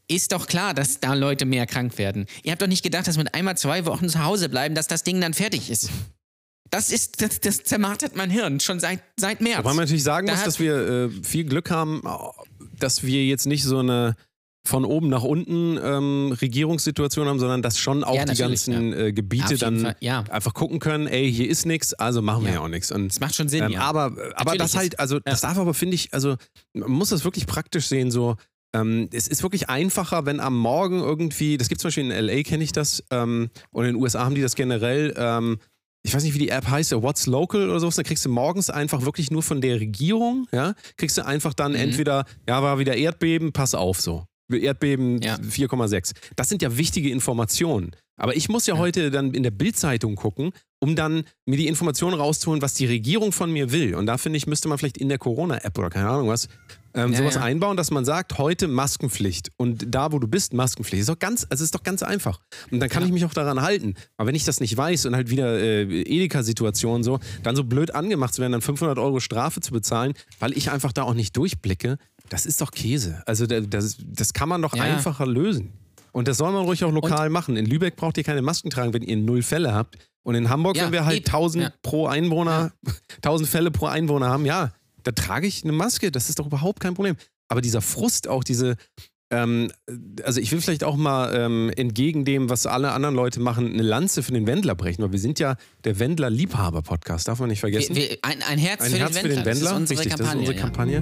ist 0.07 0.31
doch 0.31 0.47
klar, 0.47 0.73
dass 0.73 0.99
da 0.99 1.13
Leute 1.13 1.45
mehr 1.45 1.65
krank 1.65 1.97
werden. 1.97 2.27
Ihr 2.43 2.51
habt 2.51 2.61
doch 2.61 2.67
nicht 2.67 2.83
gedacht, 2.83 3.07
dass 3.07 3.17
mit 3.17 3.33
einmal 3.33 3.57
zwei 3.57 3.85
Wochen 3.85 4.09
zu 4.09 4.23
Hause 4.23 4.49
bleiben, 4.49 4.75
dass 4.75 4.87
das 4.87 5.03
Ding 5.03 5.19
dann 5.19 5.33
fertig 5.33 5.69
ist. 5.69 5.89
Das 6.71 6.91
ist, 6.91 7.21
das, 7.21 7.39
das 7.39 7.63
zermartert 7.63 8.15
mein 8.15 8.29
Hirn 8.29 8.59
schon 8.59 8.79
seit, 8.79 8.99
seit 9.17 9.39
März. 9.41 9.59
Wobei 9.59 9.69
man 9.69 9.77
natürlich 9.85 10.03
sagen 10.03 10.27
Da 10.27 10.33
muss, 10.33 10.43
dass 10.43 10.59
wir 10.59 10.75
äh, 10.75 11.09
viel 11.23 11.45
Glück 11.45 11.69
haben, 11.69 12.01
dass 12.79 13.03
wir 13.03 13.23
jetzt 13.25 13.45
nicht 13.45 13.63
so 13.63 13.79
eine 13.79 14.15
von 14.67 14.83
oben 14.83 15.09
nach 15.09 15.23
unten 15.23 15.77
ähm, 15.81 16.35
Regierungssituation 16.41 17.27
haben, 17.27 17.39
sondern 17.39 17.61
dass 17.61 17.77
schon 17.77 18.03
auch 18.03 18.15
Ja, 18.15 18.25
die 18.25 18.35
ganzen 18.35 18.93
äh, 18.93 19.13
Gebiete 19.13 19.57
dann 19.57 19.79
Fall, 19.79 19.95
ja. 19.99 20.23
einfach 20.31 20.55
gucken 20.55 20.79
können, 20.79 21.05
ey, 21.07 21.31
hier 21.31 21.47
ist 21.47 21.65
nichts, 21.65 21.93
also 21.93 22.23
machen 22.23 22.43
wir 22.43 22.49
Ja. 22.49 22.55
ja 22.55 22.61
auch 22.61 22.67
nichts. 22.67 22.91
Und 22.91 23.09
Das 23.09 23.19
macht 23.19 23.35
schon 23.35 23.47
Sinn, 23.47 23.63
ähm, 23.63 23.71
ja. 23.73 23.81
Aber, 23.81 24.05
aber 24.05 24.15
Natürlich 24.17 24.57
das 24.57 24.75
halt, 24.75 24.99
also 24.99 25.19
das 25.19 25.41
darf 25.41 25.57
aber, 25.59 25.75
finde 25.75 25.93
ich, 25.95 26.13
also 26.15 26.35
man 26.73 26.89
muss 26.91 27.09
das 27.09 27.23
wirklich 27.23 27.45
praktisch 27.45 27.87
sehen, 27.87 28.09
so. 28.11 28.35
Ähm, 28.73 29.07
es 29.13 29.27
ist 29.27 29.43
wirklich 29.43 29.69
einfacher, 29.69 30.25
wenn 30.25 30.39
am 30.39 30.57
Morgen 30.57 30.99
irgendwie, 30.99 31.57
das 31.57 31.69
gibt 31.69 31.79
zum 31.79 31.89
Beispiel 31.89 32.11
in 32.11 32.25
LA, 32.25 32.41
kenne 32.41 32.63
ich 32.63 32.71
das, 32.71 33.03
ähm, 33.11 33.49
und 33.71 33.85
in 33.85 33.93
den 33.93 34.01
USA 34.01 34.25
haben 34.25 34.35
die 34.35 34.41
das 34.41 34.55
generell, 34.55 35.13
ähm, 35.15 35.59
ich 36.05 36.13
weiß 36.13 36.23
nicht, 36.23 36.35
wie 36.35 36.39
die 36.39 36.49
App 36.49 36.67
heißt, 36.67 36.91
What's 37.01 37.25
Local 37.25 37.69
oder 37.69 37.79
sowas, 37.79 37.95
da 37.95 38.03
kriegst 38.03 38.23
du 38.25 38.29
morgens 38.29 38.69
einfach 38.69 39.01
wirklich 39.03 39.31
nur 39.31 39.41
von 39.43 39.59
der 39.61 39.79
Regierung, 39.79 40.47
ja, 40.51 40.73
kriegst 40.97 41.17
du 41.17 41.25
einfach 41.25 41.53
dann 41.53 41.71
Mhm. 41.71 41.77
entweder, 41.79 42.25
ja, 42.47 42.61
war 42.61 42.77
wieder 42.79 42.95
Erdbeben, 42.95 43.51
pass 43.53 43.73
auf 43.73 43.99
so. 43.99 44.25
Erdbeben 44.51 45.21
Ja. 45.23 45.37
4,6. 45.41 46.13
Das 46.35 46.49
sind 46.49 46.61
ja 46.61 46.77
wichtige 46.77 47.09
Informationen. 47.09 47.91
Aber 48.17 48.35
ich 48.35 48.47
muss 48.47 48.67
ja, 48.67 48.75
Ja. 48.75 48.79
heute 48.79 49.09
dann 49.11 49.33
in 49.33 49.41
der 49.43 49.51
Bildzeitung 49.51 50.15
gucken, 50.15 50.51
um 50.79 50.95
dann 50.95 51.23
mir 51.47 51.57
die 51.57 51.67
Informationen 51.67 52.15
rauszuholen, 52.17 52.61
was 52.61 52.75
die 52.75 52.85
Regierung 52.85 53.31
von 53.31 53.51
mir 53.51 53.71
will. 53.71 53.95
Und 53.95 54.05
da 54.05 54.17
finde 54.19 54.37
ich, 54.37 54.45
müsste 54.47 54.67
man 54.69 54.77
vielleicht 54.77 54.97
in 54.99 55.09
der 55.09 55.17
Corona-App 55.17 55.77
oder 55.77 55.89
keine 55.89 56.07
Ahnung 56.09 56.27
was, 56.29 56.47
ähm, 56.95 57.11
Ja, 57.11 57.17
sowas 57.19 57.35
ja. 57.35 57.41
einbauen, 57.43 57.77
dass 57.77 57.91
man 57.91 58.05
sagt, 58.05 58.37
heute 58.37 58.67
Maskenpflicht 58.67 59.51
und 59.57 59.85
da, 59.93 60.11
wo 60.11 60.19
du 60.19 60.27
bist, 60.27 60.53
Maskenpflicht. 60.53 61.01
Ist 61.01 61.09
doch 61.09 61.19
ganz, 61.19 61.45
also 61.49 61.63
ist 61.63 61.75
doch 61.75 61.83
ganz 61.83 62.01
einfach. 62.03 62.39
Und 62.71 62.79
dann 62.79 62.89
kann 62.89 63.03
Ja. 63.03 63.07
ich 63.07 63.13
mich 63.13 63.25
auch 63.25 63.33
daran 63.33 63.61
halten. 63.61 63.95
Aber 64.17 64.27
wenn 64.27 64.35
ich 64.35 64.45
das 64.45 64.59
nicht 64.59 64.75
weiß 64.75 65.05
und 65.05 65.15
halt 65.15 65.29
wieder 65.29 65.59
äh, 65.59 65.83
Edeka-Situation 66.01 67.03
so, 67.03 67.19
dann 67.43 67.55
so 67.55 67.63
blöd 67.63 67.93
angemacht 67.93 68.33
zu 68.33 68.41
werden, 68.41 68.53
dann 68.53 68.61
500 68.61 68.97
Euro 68.97 69.19
Strafe 69.19 69.61
zu 69.61 69.71
bezahlen, 69.71 70.13
weil 70.39 70.57
ich 70.57 70.71
einfach 70.71 70.91
da 70.93 71.03
auch 71.03 71.13
nicht 71.13 71.35
durchblicke, 71.37 71.97
das 72.29 72.45
ist 72.45 72.61
doch 72.61 72.71
Käse. 72.71 73.21
Also 73.25 73.45
da- 73.45 73.61
das, 73.61 73.97
das 74.03 74.33
kann 74.33 74.49
man 74.49 74.61
doch 74.61 74.75
Ja. 74.75 74.83
einfacher 74.83 75.25
lösen. 75.27 75.73
Und 76.11 76.27
das 76.29 76.37
soll 76.37 76.51
man 76.53 76.63
ruhig 76.63 76.83
auch 76.85 76.91
lokal 76.93 77.29
machen. 77.29 77.57
In 77.57 77.65
Lübeck 77.65 77.97
braucht 77.97 78.17
ihr 78.17 78.23
keine 78.23 78.41
Masken 78.41 78.69
tragen, 78.69 78.93
wenn 78.93 79.03
ihr 79.03 79.17
null 79.17 79.43
Fälle 79.43 79.73
habt. 79.73 79.97
Und 80.23 80.33
in 80.35 80.49
Hamburg, 80.49 80.77
Ja, 80.77 80.85
wenn 80.85 80.93
wir 80.93 81.05
halt 81.05 81.17
eben. 81.17 81.25
1000 81.25 81.63
Ja. 81.65 81.73
pro 81.83 82.07
Einwohner, 82.07 82.71
1000 83.21 83.47
Fälle 83.49 83.69
pro 83.69 83.87
Einwohner 83.87 84.27
haben, 84.29 84.45
ja, 84.45 84.71
da 85.05 85.11
trage 85.11 85.47
ich 85.47 85.63
eine 85.63 85.71
Maske. 85.71 86.11
Das 86.11 86.29
ist 86.29 86.39
doch 86.39 86.47
überhaupt 86.47 86.81
kein 86.81 86.93
Problem. 86.93 87.15
Aber 87.47 87.61
dieser 87.61 87.81
Frust, 87.81 88.27
auch 88.27 88.43
diese, 88.43 88.75
ähm, 89.31 89.71
also 90.23 90.41
ich 90.41 90.51
will 90.51 90.61
vielleicht 90.61 90.83
auch 90.83 90.95
mal 90.95 91.33
ähm, 91.35 91.71
entgegen 91.75 92.25
dem, 92.25 92.49
was 92.49 92.65
alle 92.65 92.91
anderen 92.91 93.15
Leute 93.15 93.39
machen, 93.39 93.71
eine 93.71 93.83
Lanze 93.83 94.23
für 94.23 94.33
den 94.33 94.47
Wendler 94.47 94.75
brechen, 94.75 95.03
weil 95.03 95.11
wir 95.11 95.19
sind 95.19 95.39
ja 95.39 95.55
der 95.83 95.99
Wendler-Liebhaber-Podcast, 95.99 97.27
darf 97.27 97.39
man 97.39 97.49
nicht 97.49 97.59
vergessen. 97.59 97.95
Wir, 97.95 98.09
wir, 98.09 98.17
ein, 98.23 98.41
ein 98.43 98.57
Herz, 98.57 98.81
Ein 98.81 98.91
für, 98.91 98.97
Herz 98.97 99.13
den 99.13 99.21
für 99.21 99.29
den 99.29 99.45
Wendler, 99.45 99.53
Das 99.53 99.61
ist 99.61 99.71
unsere 99.71 99.99
richtig, 99.99 100.17
Kampagne. 100.17 100.41
das 100.41 100.49
ist 100.49 100.49
unsere 100.49 100.57
ja. 100.57 100.63
Kampagne. 100.63 100.97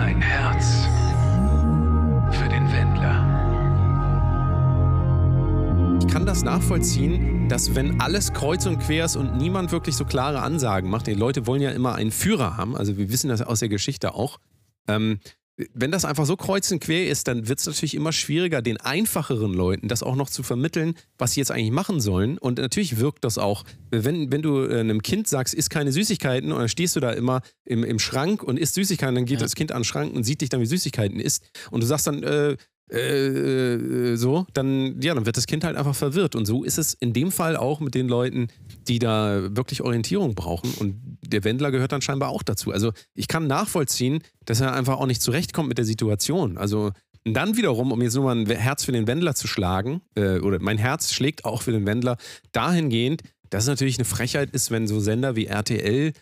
Ein 0.00 0.20
Herz 0.22 0.66
Ich 6.04 6.08
kann 6.08 6.26
das 6.26 6.42
nachvollziehen, 6.42 7.48
dass 7.48 7.76
wenn 7.76 8.00
alles 8.00 8.32
kreuz 8.32 8.66
und 8.66 8.80
quer 8.80 9.04
ist 9.04 9.14
und 9.14 9.36
niemand 9.36 9.70
wirklich 9.70 9.94
so 9.94 10.04
klare 10.04 10.42
Ansagen 10.42 10.90
macht, 10.90 11.06
die 11.06 11.14
Leute 11.14 11.46
wollen 11.46 11.62
ja 11.62 11.70
immer 11.70 11.94
einen 11.94 12.10
Führer 12.10 12.56
haben, 12.56 12.76
also 12.76 12.98
wir 12.98 13.08
wissen 13.12 13.28
das 13.28 13.40
aus 13.40 13.60
der 13.60 13.68
Geschichte 13.68 14.12
auch, 14.14 14.38
ähm, 14.88 15.20
wenn 15.74 15.92
das 15.92 16.04
einfach 16.04 16.26
so 16.26 16.34
kreuz 16.36 16.72
und 16.72 16.80
quer 16.80 17.06
ist, 17.06 17.28
dann 17.28 17.46
wird 17.46 17.60
es 17.60 17.66
natürlich 17.66 17.94
immer 17.94 18.10
schwieriger, 18.10 18.62
den 18.62 18.78
einfacheren 18.78 19.54
Leuten 19.54 19.86
das 19.86 20.02
auch 20.02 20.16
noch 20.16 20.28
zu 20.28 20.42
vermitteln, 20.42 20.94
was 21.18 21.32
sie 21.32 21.40
jetzt 21.40 21.52
eigentlich 21.52 21.70
machen 21.70 22.00
sollen. 22.00 22.36
Und 22.38 22.58
natürlich 22.58 22.98
wirkt 22.98 23.22
das 23.22 23.38
auch, 23.38 23.62
wenn, 23.90 24.32
wenn 24.32 24.42
du 24.42 24.64
äh, 24.64 24.80
einem 24.80 25.02
Kind 25.02 25.28
sagst, 25.28 25.54
isst 25.54 25.70
keine 25.70 25.92
Süßigkeiten 25.92 26.50
und 26.50 26.58
dann 26.58 26.68
stehst 26.70 26.96
du 26.96 27.00
da 27.00 27.10
immer 27.10 27.42
im, 27.64 27.84
im 27.84 27.98
Schrank 28.00 28.42
und 28.42 28.58
isst 28.58 28.74
Süßigkeiten, 28.74 29.14
dann 29.14 29.24
geht 29.26 29.38
Ja. 29.38 29.44
das 29.44 29.54
Kind 29.54 29.70
an 29.72 29.80
den 29.82 29.84
Schrank 29.84 30.12
und 30.14 30.24
sieht 30.24 30.40
dich 30.40 30.48
dann, 30.48 30.60
wie 30.62 30.66
Süßigkeiten 30.66 31.20
isst. 31.20 31.44
Und 31.70 31.82
du 31.82 31.86
sagst 31.86 32.06
dann, 32.08 32.22
äh, 32.22 32.56
äh, 32.92 34.12
äh, 34.12 34.16
so, 34.16 34.46
dann, 34.52 35.00
ja, 35.00 35.14
dann 35.14 35.24
wird 35.24 35.36
das 35.36 35.46
Kind 35.46 35.64
halt 35.64 35.76
einfach 35.76 35.94
verwirrt. 35.94 36.36
Und 36.36 36.46
so 36.46 36.62
ist 36.62 36.78
es 36.78 36.92
in 36.94 37.12
dem 37.12 37.32
Fall 37.32 37.56
auch 37.56 37.80
mit 37.80 37.94
den 37.94 38.06
Leuten, 38.06 38.48
die 38.86 38.98
da 38.98 39.56
wirklich 39.56 39.80
Orientierung 39.80 40.34
brauchen. 40.34 40.72
Und 40.74 41.18
der 41.22 41.44
Wendler 41.44 41.70
gehört 41.70 41.92
dann 41.92 42.02
scheinbar 42.02 42.28
auch 42.28 42.42
dazu. 42.42 42.70
Also 42.70 42.92
ich 43.14 43.28
kann 43.28 43.46
nachvollziehen, 43.46 44.22
dass 44.44 44.60
er 44.60 44.74
einfach 44.74 44.98
auch 44.98 45.06
nicht 45.06 45.22
zurechtkommt 45.22 45.68
mit 45.68 45.78
der 45.78 45.86
Situation. 45.86 46.58
Also 46.58 46.92
dann 47.24 47.56
wiederum, 47.56 47.92
um 47.92 48.02
jetzt 48.02 48.14
nur 48.14 48.24
mal 48.24 48.36
ein 48.36 48.46
Herz 48.46 48.84
für 48.84 48.92
den 48.92 49.06
Wendler 49.06 49.34
zu 49.34 49.46
schlagen, 49.46 50.02
äh, 50.14 50.40
oder 50.40 50.58
mein 50.60 50.78
Herz 50.78 51.12
schlägt 51.12 51.44
auch 51.44 51.62
für 51.62 51.72
den 51.72 51.86
Wendler, 51.86 52.16
dahingehend, 52.52 53.22
dass 53.48 53.64
es 53.64 53.68
natürlich 53.68 53.98
eine 53.98 54.04
Frechheit 54.04 54.50
ist, 54.50 54.70
wenn 54.70 54.86
so 54.86 55.00
Sender 55.00 55.36
wie 55.36 55.46
RTL 55.46 56.12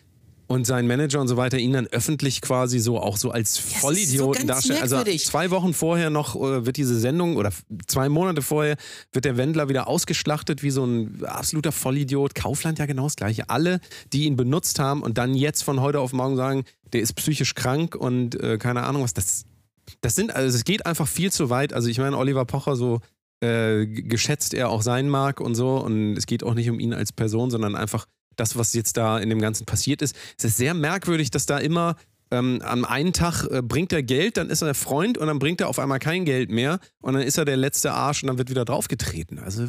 und 0.51 0.65
sein 0.65 0.85
Manager 0.85 1.21
und 1.21 1.29
so 1.29 1.37
weiter 1.37 1.57
ihn 1.57 1.71
dann 1.71 1.87
öffentlich 1.87 2.41
quasi 2.41 2.79
so 2.79 2.99
auch 2.99 3.15
so 3.15 3.31
als 3.31 3.55
so 3.55 3.61
Vollidioten 3.61 4.47
ganz 4.47 4.67
darstellen. 4.67 4.81
Also 4.81 5.03
zwei 5.17 5.49
Wochen 5.49 5.73
vorher 5.73 6.09
noch 6.09 6.35
äh, 6.35 6.65
wird 6.65 6.75
diese 6.75 6.99
Sendung 6.99 7.37
oder 7.37 7.51
zwei 7.87 8.09
Monate 8.09 8.41
vorher 8.41 8.75
wird 9.13 9.23
der 9.23 9.37
Wendler 9.37 9.69
wieder 9.69 9.87
ausgeschlachtet 9.87 10.61
wie 10.61 10.71
so 10.71 10.83
ein 10.83 11.23
absoluter 11.23 11.71
Vollidiot. 11.71 12.35
Kaufland 12.35 12.79
ja 12.79 12.85
genau 12.85 13.03
das 13.03 13.15
gleiche. 13.15 13.49
Alle, 13.49 13.79
die 14.11 14.25
ihn 14.25 14.35
benutzt 14.35 14.77
haben 14.77 15.01
und 15.01 15.17
dann 15.17 15.35
jetzt 15.35 15.63
von 15.63 15.79
heute 15.79 16.01
auf 16.01 16.11
morgen 16.11 16.35
sagen, 16.35 16.65
der 16.91 17.01
ist 17.01 17.13
psychisch 17.13 17.55
krank 17.55 17.95
und 17.95 18.35
äh, 18.41 18.57
keine 18.57 18.83
Ahnung 18.83 19.03
was. 19.03 19.13
Das, 19.13 19.45
das 20.01 20.15
sind, 20.15 20.35
also 20.35 20.55
es 20.55 20.65
geht 20.65 20.85
einfach 20.85 21.07
viel 21.07 21.31
zu 21.31 21.49
weit. 21.49 21.71
Also 21.71 21.87
ich 21.87 21.97
meine, 21.97 22.17
Oliver 22.17 22.43
Pocher 22.43 22.75
so 22.75 22.99
äh, 23.39 23.85
geschätzt 23.85 24.53
er 24.53 24.69
auch 24.69 24.81
sein 24.81 25.07
mag 25.07 25.39
und 25.39 25.55
so. 25.55 25.77
Und 25.77 26.17
es 26.17 26.25
geht 26.25 26.43
auch 26.43 26.55
nicht 26.55 26.69
um 26.69 26.81
ihn 26.81 26.93
als 26.93 27.13
Person, 27.13 27.49
sondern 27.49 27.75
einfach 27.75 28.05
das, 28.35 28.55
was 28.57 28.73
jetzt 28.73 28.97
da 28.97 29.19
in 29.19 29.29
dem 29.29 29.39
Ganzen 29.39 29.65
passiert 29.65 30.01
ist. 30.01 30.15
Es 30.37 30.45
ist 30.45 30.57
sehr 30.57 30.73
merkwürdig, 30.73 31.31
dass 31.31 31.45
da 31.45 31.57
immer 31.57 31.95
ähm, 32.31 32.61
am 32.63 32.85
einen 32.85 33.13
Tag 33.13 33.45
äh, 33.51 33.61
bringt 33.61 33.91
er 33.93 34.03
Geld, 34.03 34.37
dann 34.37 34.49
ist 34.49 34.61
er 34.61 34.65
der 34.65 34.75
Freund 34.75 35.17
und 35.17 35.27
dann 35.27 35.39
bringt 35.39 35.61
er 35.61 35.67
auf 35.67 35.79
einmal 35.79 35.99
kein 35.99 36.25
Geld 36.25 36.49
mehr 36.49 36.79
und 37.01 37.13
dann 37.13 37.23
ist 37.23 37.37
er 37.37 37.45
der 37.45 37.57
letzte 37.57 37.91
Arsch 37.91 38.23
und 38.23 38.27
dann 38.27 38.37
wird 38.37 38.49
wieder 38.49 38.65
draufgetreten. 38.65 39.37
Also 39.37 39.67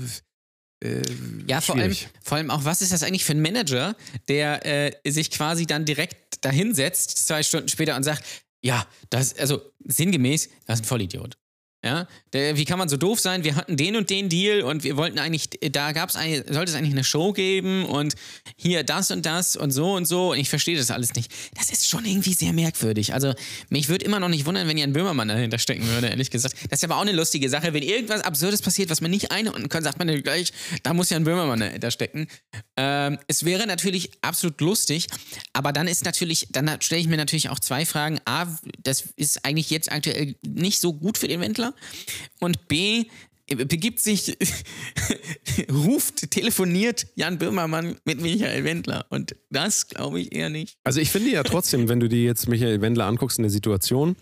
äh, 0.82 1.02
Ja, 1.48 1.60
vor 1.60 1.76
allem, 1.76 1.94
vor 2.22 2.38
allem 2.38 2.50
auch, 2.50 2.64
was 2.64 2.82
ist 2.82 2.92
das 2.92 3.02
eigentlich 3.02 3.24
für 3.24 3.32
ein 3.32 3.42
Manager, 3.42 3.96
der 4.28 4.64
äh, 4.64 5.10
sich 5.10 5.30
quasi 5.30 5.66
dann 5.66 5.84
direkt 5.84 6.44
dahinsetzt, 6.44 7.26
zwei 7.26 7.42
Stunden 7.42 7.68
später 7.68 7.96
und 7.96 8.04
sagt, 8.04 8.24
ja, 8.62 8.86
das, 9.10 9.36
also 9.36 9.60
sinngemäß, 9.84 10.48
das 10.66 10.78
ist 10.78 10.84
ein 10.84 10.88
Vollidiot. 10.88 11.36
Ja, 11.84 12.06
der, 12.32 12.56
wie 12.56 12.64
kann 12.64 12.78
man 12.78 12.88
so 12.88 12.96
doof 12.96 13.18
sein? 13.18 13.42
Wir 13.42 13.56
hatten 13.56 13.76
den 13.76 13.96
und 13.96 14.08
den 14.08 14.28
Deal 14.28 14.62
und 14.62 14.84
wir 14.84 14.96
wollten 14.96 15.18
eigentlich, 15.18 15.48
da 15.72 15.90
gab 15.90 16.10
es 16.10 16.14
eine, 16.14 16.44
sollte 16.48 16.70
es 16.70 16.74
eigentlich 16.76 16.92
eine 16.92 17.02
Show 17.02 17.32
geben 17.32 17.86
und 17.86 18.14
hier 18.56 18.84
das 18.84 19.10
und 19.10 19.26
das 19.26 19.56
und 19.56 19.72
so 19.72 19.92
und 19.94 20.04
so 20.04 20.30
und 20.30 20.38
ich 20.38 20.48
verstehe 20.48 20.76
das 20.76 20.92
alles 20.92 21.14
nicht. 21.14 21.32
Das 21.56 21.70
ist 21.70 21.88
schon 21.88 22.04
irgendwie 22.04 22.34
sehr 22.34 22.52
merkwürdig. 22.52 23.14
Also 23.14 23.34
mich 23.68 23.88
würde 23.88 24.04
immer 24.04 24.20
noch 24.20 24.28
nicht 24.28 24.46
wundern, 24.46 24.68
wenn 24.68 24.80
einen 24.80 24.92
Böhmermann 24.92 25.26
dahinter 25.26 25.58
stecken 25.58 25.84
würde, 25.88 26.06
ehrlich 26.06 26.30
gesagt. 26.30 26.54
Das 26.70 26.78
ist 26.78 26.84
aber 26.84 26.98
auch 26.98 27.02
eine 27.02 27.10
lustige 27.10 27.48
Sache. 27.50 27.74
Wenn 27.74 27.82
irgendwas 27.82 28.20
Absurdes 28.20 28.62
passiert, 28.62 28.88
was 28.88 29.00
man 29.00 29.10
nicht 29.10 29.32
einordnen 29.32 29.68
kann, 29.68 29.82
sagt 29.82 29.98
man 29.98 30.08
ja 30.08 30.20
gleich, 30.20 30.52
da 30.84 30.94
muss 30.94 31.10
ja 31.10 31.16
ein 31.16 31.24
Böhmermann 31.24 31.58
dahinter 31.58 31.90
stecken. 31.90 32.28
Ähm, 32.76 33.18
es 33.26 33.44
wäre 33.44 33.66
natürlich 33.66 34.12
absolut 34.22 34.60
lustig, 34.60 35.08
aber 35.52 35.72
dann 35.72 35.88
ist 35.88 36.04
natürlich, 36.04 36.46
dann 36.52 36.80
stelle 36.80 37.00
ich 37.00 37.08
mir 37.08 37.16
natürlich 37.16 37.48
auch 37.48 37.58
zwei 37.58 37.84
Fragen. 37.84 38.20
A, 38.24 38.46
das 38.84 39.02
ist 39.16 39.44
eigentlich 39.44 39.70
jetzt 39.70 39.90
aktuell 39.90 40.36
nicht 40.46 40.80
so 40.80 40.92
gut 40.92 41.18
für 41.18 41.26
den 41.26 41.40
Wendler. 41.40 41.71
Und 42.40 42.68
B, 42.68 43.04
begibt 43.46 44.00
sich, 44.00 44.36
ruft, 45.70 46.30
telefoniert 46.30 47.06
Jan 47.14 47.38
Böhmermann 47.38 47.96
mit 48.04 48.20
Michael 48.20 48.64
Wendler. 48.64 49.06
Und 49.10 49.36
das 49.50 49.88
glaube 49.88 50.20
ich 50.20 50.32
eher 50.32 50.48
nicht. 50.48 50.76
Also 50.84 51.00
ich 51.00 51.10
finde 51.10 51.30
ja 51.30 51.42
trotzdem, 51.42 51.88
wenn 51.88 52.00
du 52.00 52.08
dir 52.08 52.22
jetzt 52.22 52.48
Michael 52.48 52.80
Wendler 52.80 53.06
anguckst 53.06 53.38
in 53.38 53.42
der 53.42 53.50
Situation, 53.50 54.16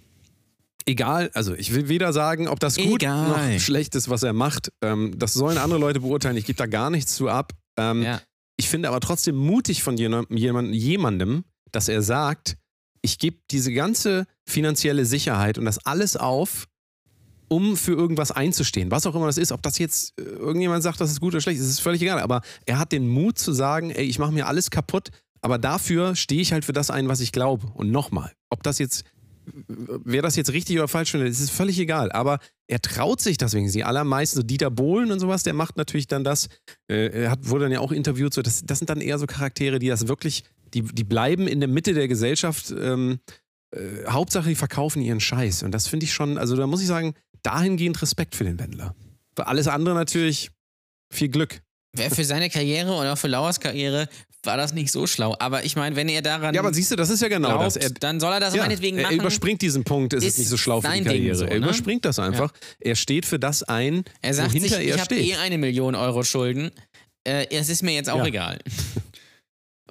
egal, 0.87 1.31
also 1.35 1.55
ich 1.55 1.75
will 1.75 1.89
weder 1.89 2.13
sagen, 2.13 2.49
ob 2.49 2.61
das 2.61 2.77
gut 2.77 3.03
Egal. 3.03 3.53
noch 3.53 3.61
schlecht 3.61 3.95
ist, 3.95 4.09
was 4.09 4.23
er 4.23 4.33
macht. 4.33 4.73
Ähm, 4.83 5.15
das 5.17 5.35
sollen 5.35 5.59
andere 5.59 5.79
Leute 5.79 6.01
beurteilen. 6.01 6.37
Ich 6.37 6.47
gebe 6.47 6.57
da 6.57 6.67
gar 6.67 6.91
nichts 6.91 7.15
zu 7.15 7.29
ab. 7.29 7.53
Ähm, 7.77 8.03
Ja. 8.03 8.21
Ich 8.57 8.69
finde 8.69 8.89
aber 8.89 9.01
trotzdem 9.01 9.37
mutig 9.37 9.83
von 9.83 9.97
jemandem, 9.97 10.37
jemand, 10.37 10.75
jemandem 10.75 11.45
dass 11.73 11.89
er 11.89 12.03
sagt, 12.03 12.57
ich 13.03 13.19
gebe 13.19 13.39
diese 13.51 13.73
ganze 13.73 14.27
finanzielle 14.47 15.05
Sicherheit 15.05 15.59
und 15.59 15.65
das 15.65 15.85
alles 15.87 16.17
auf, 16.17 16.67
um 17.51 17.77
für 17.77 17.93
irgendwas 17.93 18.31
einzustehen. 18.31 18.91
Was 18.91 19.07
auch 19.07 19.15
immer 19.15 19.27
das 19.27 19.37
ist, 19.37 19.51
ob 19.51 19.61
das 19.63 19.79
jetzt 19.79 20.19
äh, 20.19 20.23
irgendjemand 20.23 20.83
sagt, 20.83 21.01
das 21.01 21.11
ist 21.11 21.21
gut 21.21 21.35
oder 21.35 21.41
schlecht, 21.41 21.61
ist 21.61 21.81
völlig 21.81 22.01
egal. 22.01 22.21
Aber 22.21 22.43
er 22.65 22.79
hat 22.79 22.93
den 22.93 23.09
Mut 23.09 23.39
zu 23.39 23.53
sagen, 23.53 23.91
ey, 23.91 24.05
ich 24.05 24.21
mache 24.21 24.33
mir 24.33 24.47
alles 24.47 24.71
kaputt, 24.71 25.11
aber 25.43 25.59
dafür 25.59 26.15
stehe 26.15 26.41
ich 26.41 26.53
halt 26.53 26.65
für 26.65 26.73
das 26.73 26.91
ein, 26.91 27.09
was 27.09 27.21
ich 27.21 27.33
glaube. 27.33 27.67
Und 27.75 27.91
nochmal, 27.91 28.33
ob 28.51 28.63
das 28.63 28.79
jetzt, 28.79 29.05
wer 29.45 30.23
das 30.23 30.37
jetzt 30.37 30.53
richtig 30.53 30.77
oder 30.79 30.87
falsch 30.87 31.11
findet, 31.11 31.29
ist 31.29 31.51
völlig 31.51 31.77
egal. 31.81 32.13
Aber 32.13 32.39
er 32.69 32.81
traut 32.81 33.21
sich 33.21 33.37
deswegen. 33.37 33.69
Die 33.69 33.83
allermeisten, 33.83 34.37
so 34.37 34.43
Dieter 34.45 34.71
Bohlen 34.71 35.11
und 35.11 35.19
sowas, 35.19 35.43
der 35.43 35.55
macht 35.55 35.77
natürlich 35.77 36.07
dann 36.07 36.23
das, 36.23 36.49
äh, 36.89 37.23
er 37.25 37.33
hat, 37.33 37.49
wurde 37.49 37.65
dann 37.65 37.73
ja 37.73 37.81
auch 37.81 37.91
interviewt, 37.91 38.33
so, 38.33 38.43
das, 38.43 38.63
das 38.65 38.79
sind 38.79 38.91
dann 38.91 39.01
eher 39.01 39.19
so 39.19 39.27
Charaktere, 39.27 39.81
die 39.81 39.89
das 39.89 40.07
wirklich, 40.07 40.45
die, 40.73 40.83
die 40.83 41.05
bleiben 41.05 41.49
in 41.49 41.59
der 41.59 41.69
Mitte 41.69 41.95
der 41.95 42.07
Gesellschaft. 42.07 42.73
Ähm, 42.79 43.19
äh, 43.75 44.07
Hauptsache, 44.09 44.49
die 44.49 44.55
verkaufen 44.55 45.03
ihren 45.03 45.21
Scheiß. 45.21 45.63
Und 45.63 45.73
das 45.73 45.87
finde 45.89 46.05
ich 46.05 46.13
schon, 46.13 46.39
also 46.39 46.57
da 46.57 46.67
muss 46.67 46.81
ich 46.81 46.87
sagen, 46.87 47.15
dahingehend 47.43 48.01
Respekt 48.03 48.35
für 48.35 48.45
den 48.45 48.59
Wendler. 48.59 48.95
Für 49.37 49.47
alles 49.47 49.67
andere 49.69 49.95
natürlich 49.95 50.51
viel 51.13 51.29
Glück. 51.29 51.61
Wer 51.97 52.11
für 52.11 52.25
seine 52.25 52.49
Karriere 52.51 52.95
und 52.97 53.07
auch 53.07 53.19
für 53.19 53.27
Lauers 53.29 53.59
Karriere 53.59 54.09
war 54.45 54.57
das 54.57 54.73
nicht 54.73 54.93
so 54.93 55.07
schlau. 55.09 55.35
Aber 55.39 55.65
ich 55.65 55.75
meine, 55.77 55.97
wenn 55.97 56.09
er 56.09 56.23
daran 56.23 56.55
Ja, 56.55 56.61
aber 56.61 56.73
siehst 56.73 56.91
du, 56.93 56.97
das 56.97 57.11
ist 57.11 57.21
ja 57.21 57.29
genau 57.29 57.49
glaubt, 57.49 57.65
das. 57.67 57.77
Er, 57.77 57.91
dann 57.91 58.21
soll 58.21 58.33
er 58.33 58.41
das 58.41 58.55
ja, 58.55 58.63
meinetwegen 58.63 58.97
er 58.99 59.05
machen. 59.05 59.17
überspringt 59.21 59.61
diesen 59.61 59.83
Punkt, 59.85 60.13
es 60.15 60.23
ist, 60.23 60.31
Ist 60.35 60.39
nicht 60.39 60.49
so 60.49 60.57
schlau 60.57 60.81
für 60.81 60.89
die 60.93 61.03
Karriere. 61.03 61.35
so, 61.35 61.45
er 61.45 61.59
ne? 61.59 61.65
überspringt 61.67 62.05
das 62.05 62.19
einfach. 62.21 62.53
Er 62.79 62.95
steht 62.95 63.27
für 63.27 63.39
das 63.41 63.63
ein, 63.65 64.05
Er 64.23 64.35
sagt 64.35 64.51
wohinter 64.51 64.69
sich, 64.69 64.79
er 64.79 64.83
ich 64.85 64.93
habe 65.01 65.05
steht. 65.15 65.27
eh 65.27 65.35
eine 65.35 65.59
Million 65.59 65.95
Euro 65.97 66.23
Schulden. 66.23 66.71
Äh, 67.25 67.47
es 67.51 67.69
ist 67.69 67.83
mir 67.83 67.93
jetzt 67.93 68.09
auch 68.09 68.19
Ja. 68.19 68.27
egal. 68.27 68.59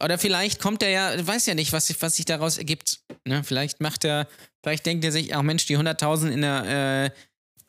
Oder 0.03 0.17
vielleicht 0.17 0.61
kommt 0.61 0.81
er 0.83 0.89
ja, 0.89 1.27
weiß 1.27 1.45
ja 1.47 1.55
nicht, 1.55 1.73
was, 1.73 1.93
was 2.01 2.15
sich 2.15 2.25
daraus 2.25 2.57
ergibt. 2.57 2.99
Ne? 3.25 3.43
Vielleicht 3.43 3.81
macht 3.81 4.05
er, 4.05 4.27
vielleicht 4.63 4.85
denkt 4.85 5.03
er 5.05 5.11
sich, 5.11 5.35
ach 5.35 5.41
Mensch, 5.41 5.65
die 5.65 5.77
100.000 5.77 6.29
in 6.29 6.41
der, 6.41 7.11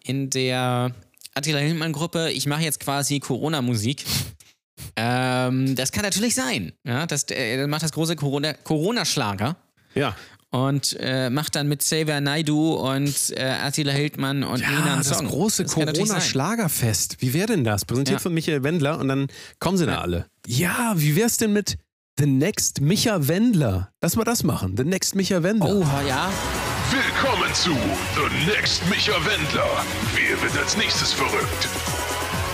äh, 0.04 0.08
in 0.08 0.30
der 0.30 0.94
Attila 1.34 1.58
Hildmann-Gruppe, 1.58 2.30
ich 2.30 2.46
mache 2.46 2.62
jetzt 2.62 2.80
quasi 2.80 3.20
Corona-Musik. 3.20 4.04
Ähm, 4.96 5.76
das 5.76 5.92
kann 5.92 6.04
natürlich 6.04 6.34
sein. 6.34 6.72
Ja? 6.84 7.06
Das, 7.06 7.24
er 7.24 7.66
macht 7.68 7.82
das 7.82 7.92
große 7.92 8.16
Corona- 8.16 8.54
Corona-Schlager 8.54 9.56
ja. 9.94 10.16
und 10.50 10.96
äh, 10.98 11.28
macht 11.28 11.54
dann 11.54 11.68
mit 11.68 11.80
Xavier 11.80 12.20
Naidu 12.22 12.74
und 12.76 13.14
äh, 13.36 13.42
Attila 13.44 13.92
Hildmann 13.92 14.42
und 14.42 14.60
Nina 14.60 14.72
Ja, 14.72 14.92
einen 14.94 15.02
das 15.04 15.18
Song. 15.18 15.26
große 15.28 15.64
Das 15.64 15.74
kann 15.74 15.84
natürlich 15.84 16.08
sein. 16.08 16.16
Corona-Schlagerfest. 16.16 17.16
Wie 17.20 17.34
wäre 17.34 17.48
denn 17.48 17.62
das? 17.64 17.84
Präsentiert 17.84 18.20
Ja. 18.20 18.22
von 18.22 18.32
Michael 18.32 18.62
Wendler 18.62 18.98
und 18.98 19.08
dann 19.08 19.26
kommen 19.58 19.76
sie 19.76 19.84
da 19.84 19.92
Ja. 19.92 20.00
alle. 20.00 20.26
Ja, 20.46 20.94
wie 20.96 21.14
wär's 21.14 21.36
denn 21.36 21.52
mit 21.52 21.76
The 22.20 22.26
Next 22.26 22.83
Micha 22.83 23.28
Wendler? 23.28 23.88
Lass 24.02 24.14
mal 24.14 24.24
das 24.24 24.44
machen. 24.44 24.76
The 24.76 24.85
Next 24.85 25.14
Micha 25.14 25.42
Wendler. 25.42 25.74
Oh, 25.74 26.06
ja. 26.06 26.30
Willkommen 26.90 27.50
zu 27.54 27.70
The 27.70 28.46
Next 28.46 28.87
Micha 28.90 29.14
Wendler. 29.24 29.64
Wer 30.14 30.42
wird 30.42 30.62
als 30.62 30.76
nächstes 30.76 31.14
verrückt? 31.14 31.66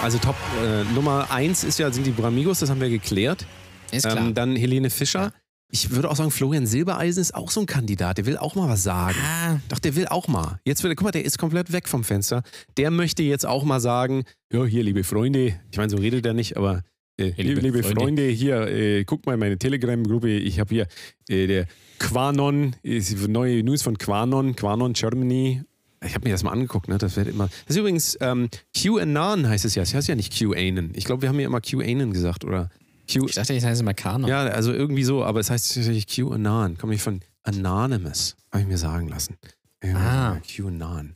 Also 0.05 0.19
Top 0.19 0.37
äh, 0.63 0.85
Nummer 0.95 1.29
eins 1.33 1.65
ist 1.65 1.81
ja, 1.81 1.91
sind 1.91 2.07
die 2.07 2.13
Bramigos, 2.13 2.61
das 2.61 2.71
haben 2.71 2.81
wir 2.81 2.91
geklärt. 2.91 3.45
Ist 3.91 4.05
klar. 4.05 4.19
Ähm, 4.19 4.35
dann 4.35 4.55
Helene 4.55 4.89
Fischer. 4.89 5.33
Ich 5.73 5.91
würde 5.91 6.13
auch 6.13 6.17
sagen, 6.17 6.31
Florian 6.31 6.69
Silbereisen 6.69 7.21
ist 7.21 7.35
auch 7.35 7.51
so 7.51 7.59
ein 7.59 7.67
Kandidat. 7.67 8.19
Der 8.19 8.27
will 8.27 8.37
auch 8.39 8.55
mal 8.55 8.69
was 8.69 8.85
sagen. 8.85 9.19
ah, 9.21 9.59
Doch, 9.69 9.81
der 9.81 9.97
will 9.97 10.07
auch 10.07 10.29
mal. 10.29 10.61
Jetzt 10.65 10.85
will 10.85 10.93
er, 10.93 10.95
guck 10.95 11.07
mal, 11.07 11.11
der 11.11 11.25
ist 11.25 11.39
komplett 11.39 11.73
weg 11.73 11.89
vom 11.89 12.05
Fenster. 12.05 12.45
Der 12.77 12.93
möchte 12.93 13.25
jetzt 13.25 13.45
auch 13.45 13.65
mal 13.65 13.81
sagen, 13.81 14.27
ja, 14.53 14.65
hier, 14.65 14.85
liebe 14.85 15.03
Freunde. 15.03 15.59
Ich 15.73 15.77
meine, 15.77 15.91
so 15.91 15.97
redet 15.97 16.25
er 16.25 16.35
nicht, 16.35 16.57
aber 16.57 16.85
äh, 17.19 17.33
liebe, 17.37 17.61
liebe 17.61 17.83
Freunde. 17.83 18.01
Freunde. 18.01 18.23
hier, 18.29 18.61
äh, 18.69 19.05
guck 19.05 19.27
mal 19.27 19.35
in 19.35 19.41
meine 19.41 19.59
Telegram-Gruppe. 19.59 20.31
Ich 20.31 20.61
habe 20.61 20.75
hier 20.75 20.87
äh, 21.29 21.47
der 21.47 21.67
Quanon, 21.99 22.77
ist 22.83 23.29
neue 23.29 23.63
News 23.63 23.83
von 23.83 23.97
Quanon, 23.99 24.55
Quanon 24.57 24.93
Germany. 24.93 25.63
Ich 26.05 26.15
habe 26.15 26.27
mir 26.29 26.33
das 26.33 26.43
mal 26.43 26.51
angeguckt, 26.53 26.89
ne? 26.89 26.99
Das 26.99 27.17
wird 27.17 27.27
immer. 27.29 27.49
Das 27.67 27.75
ist 27.75 27.77
übrigens 27.79 28.17
ähm, 28.21 28.49
QAnon 28.77 29.49
heißt 29.49 29.65
es 29.65 29.75
ja. 29.75 29.83
Es 29.83 29.95
heißt 29.95 30.09
ja 30.09 30.15
nicht 30.15 30.33
QAnon. 30.39 30.93
Ich 30.95 31.05
glaube, 31.05 31.23
wir 31.23 31.31
haben 31.31 31.41
ja 31.41 31.47
immer 31.47 31.61
QAnon 31.61 32.13
gesagt, 32.13 32.45
oder? 32.45 32.71
Q 33.11 33.27
ich 33.27 33.35
dachte, 33.35 33.55
das 33.55 33.65
heißt 33.65 33.81
immer 33.81 33.95
Kano. 33.95 34.29
ja, 34.29 34.41
also 34.45 34.73
irgendwie 34.73 35.05
so, 35.05 35.25
aber 35.25 35.41
es 35.41 35.49
heißt 35.49 35.75
tatsächlich 35.75 36.07
QAnon. 36.07 36.77
Kommt 36.77 36.91
nicht 36.93 37.03
von 37.03 37.21
Anonymous, 37.45 38.37
habe 38.53 38.63
ich 38.63 38.69
mir 38.69 38.79
sagen 38.79 39.09
lassen. 39.09 39.37
Ja, 39.83 39.97
Ah. 40.35 40.41
QAnon. 40.47 41.15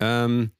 Ähm, 0.00 0.50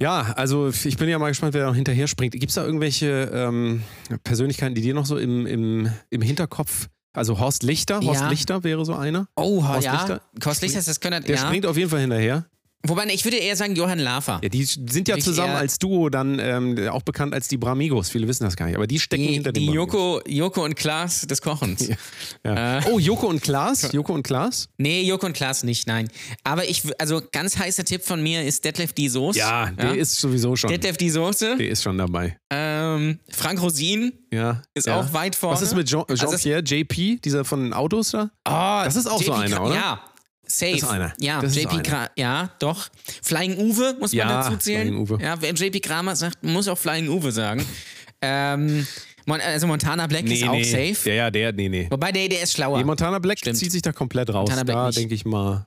ja, 0.00 0.32
also 0.36 0.68
ich 0.68 0.96
bin 0.96 1.08
ja 1.08 1.18
mal 1.18 1.28
gespannt, 1.28 1.54
wer 1.54 1.62
da 1.62 1.68
noch 1.68 1.74
hinterher 1.74 2.06
springt. 2.06 2.32
Gibt 2.32 2.48
es 2.48 2.54
da 2.54 2.64
irgendwelche 2.64 3.30
ähm, 3.32 3.82
Persönlichkeiten, 4.24 4.74
die 4.74 4.80
dir 4.80 4.94
noch 4.94 5.06
so 5.06 5.18
im, 5.18 5.46
im, 5.46 5.90
im 6.10 6.22
Hinterkopf, 6.22 6.88
also 7.12 7.38
Horst 7.38 7.62
Lichter, 7.62 8.00
Horst 8.00 8.22
Ja. 8.22 8.28
Lichter 8.30 8.64
wäre 8.64 8.84
so 8.84 8.94
einer. 8.94 9.28
Oh, 9.36 9.66
Horst 9.66 9.84
ja. 9.84 9.92
Lichter? 9.92 10.20
Horst 10.44 10.62
Lichter, 10.62 10.80
das 10.82 11.00
könnte, 11.00 11.20
Der 11.20 11.36
ja. 11.36 11.42
springt 11.42 11.66
auf 11.66 11.76
jeden 11.76 11.90
Fall 11.90 12.00
hinterher. 12.00 12.46
Wobei, 12.82 13.04
ne, 13.04 13.12
ich 13.12 13.24
würde 13.24 13.36
eher 13.36 13.56
sagen 13.56 13.76
Johann 13.76 13.98
Lafer. 13.98 14.40
Ja, 14.42 14.48
die 14.48 14.64
sind 14.64 15.06
ja 15.06 15.16
Ich 15.16 15.24
zusammen 15.24 15.54
als 15.54 15.78
Duo 15.78 16.08
dann 16.08 16.38
ähm, 16.38 16.88
auch 16.88 17.02
bekannt 17.02 17.34
als 17.34 17.46
die 17.46 17.58
Bramigos. 17.58 18.08
Viele 18.08 18.26
wissen 18.26 18.44
das 18.44 18.56
gar 18.56 18.66
nicht, 18.66 18.76
aber 18.76 18.86
die 18.86 18.98
stecken 18.98 19.22
Die, 19.26 19.34
hinter 19.34 19.52
die 19.52 19.60
den 19.66 19.74
Bramigos. 19.74 19.94
Joko, 19.94 20.22
Joko 20.26 20.64
und 20.64 20.76
Klaas 20.76 21.22
des 21.26 21.42
Kochens. 21.42 21.88
Ja. 22.44 22.78
Äh. 22.78 22.82
Oh, 22.90 22.98
Joko 22.98 23.26
und 23.26 23.42
Klaas? 23.42 23.92
Joko 23.92 24.14
und 24.14 24.22
Klaas? 24.22 24.68
Nee, 24.78 25.02
Joko 25.02 25.26
und 25.26 25.34
Klaas 25.34 25.62
nicht, 25.62 25.86
nein. 25.86 26.08
Aber 26.42 26.64
ich, 26.66 26.82
also 26.98 27.20
ganz 27.32 27.58
heißer 27.58 27.84
Tipp 27.84 28.02
von 28.02 28.22
mir 28.22 28.42
ist 28.44 28.64
Detlef 28.64 28.94
die 28.94 29.08
Soße. 29.10 29.38
Ja, 29.38 29.70
der 29.70 29.94
ist 29.96 30.16
sowieso 30.16 30.56
schon. 30.56 30.70
Detlef 30.70 30.96
die 30.96 31.10
Soße. 31.10 31.56
Der 31.58 31.68
ist 31.68 31.82
schon 31.82 31.98
dabei. 31.98 32.38
Ähm, 32.50 33.18
Frank 33.28 33.60
Rosin 33.60 34.12
Ja. 34.32 34.62
ist 34.72 34.86
ja. 34.86 34.98
auch 35.00 35.12
weit 35.12 35.36
vorne. 35.36 35.56
Was 35.56 35.62
ist 35.62 35.74
mit 35.74 35.92
Also 35.94 36.14
Jean-Pierre, 36.14 36.62
JP, 36.62 37.20
dieser 37.22 37.44
von 37.44 37.62
den 37.64 37.72
Autos 37.74 38.12
da? 38.12 38.30
Oh, 38.48 38.84
Das 38.84 38.96
ist 38.96 39.06
auch 39.06 39.18
so 39.22 39.32
JP 39.32 39.38
einer, 39.44 39.64
oder? 39.64 39.74
Ja, 39.74 40.00
safe. 40.50 40.72
Das 40.72 40.82
ist 40.82 40.88
einer. 40.88 41.12
Ja, 41.20 41.40
Das 41.40 41.54
JP. 41.54 41.82
Gra 41.82 42.10
ja, 42.16 42.50
doch. 42.58 42.88
Flying 43.22 43.56
Uwe 43.58 43.96
muss 44.00 44.12
man 44.12 44.18
Ja, 44.18 44.42
dazu 44.42 44.56
zählen. 44.56 44.88
Flying 44.88 44.98
Uwe. 44.98 45.18
Ja, 45.22 45.40
wer 45.40 45.52
JP 45.54 45.80
Kramer 45.80 46.16
sagt, 46.16 46.42
muss 46.42 46.68
auch 46.68 46.78
Flying 46.78 47.08
Uwe 47.08 47.32
sagen. 47.32 47.64
ähm, 48.22 48.86
also 49.26 49.66
Montana 49.66 50.06
Black 50.06 50.24
ist 50.26 50.42
auch 50.42 50.62
safe. 50.64 50.96
Ja, 51.04 51.14
ja, 51.14 51.30
der, 51.30 51.52
nee, 51.52 51.68
nee. 51.68 51.86
Wobei 51.90 52.10
der, 52.10 52.28
der 52.28 52.42
ist 52.42 52.52
schlauer. 52.52 52.78
Nee, 52.78 52.84
Montana 52.84 53.18
Black 53.20 53.38
Stimmt. 53.38 53.58
zieht 53.58 53.70
sich 53.70 53.82
da 53.82 53.92
komplett 53.92 54.28
raus. 54.30 54.48
Montana 54.48 54.64
Black 54.64 54.76
da 54.76 54.90
denke 54.90 55.14
ich 55.14 55.24
mal, 55.24 55.66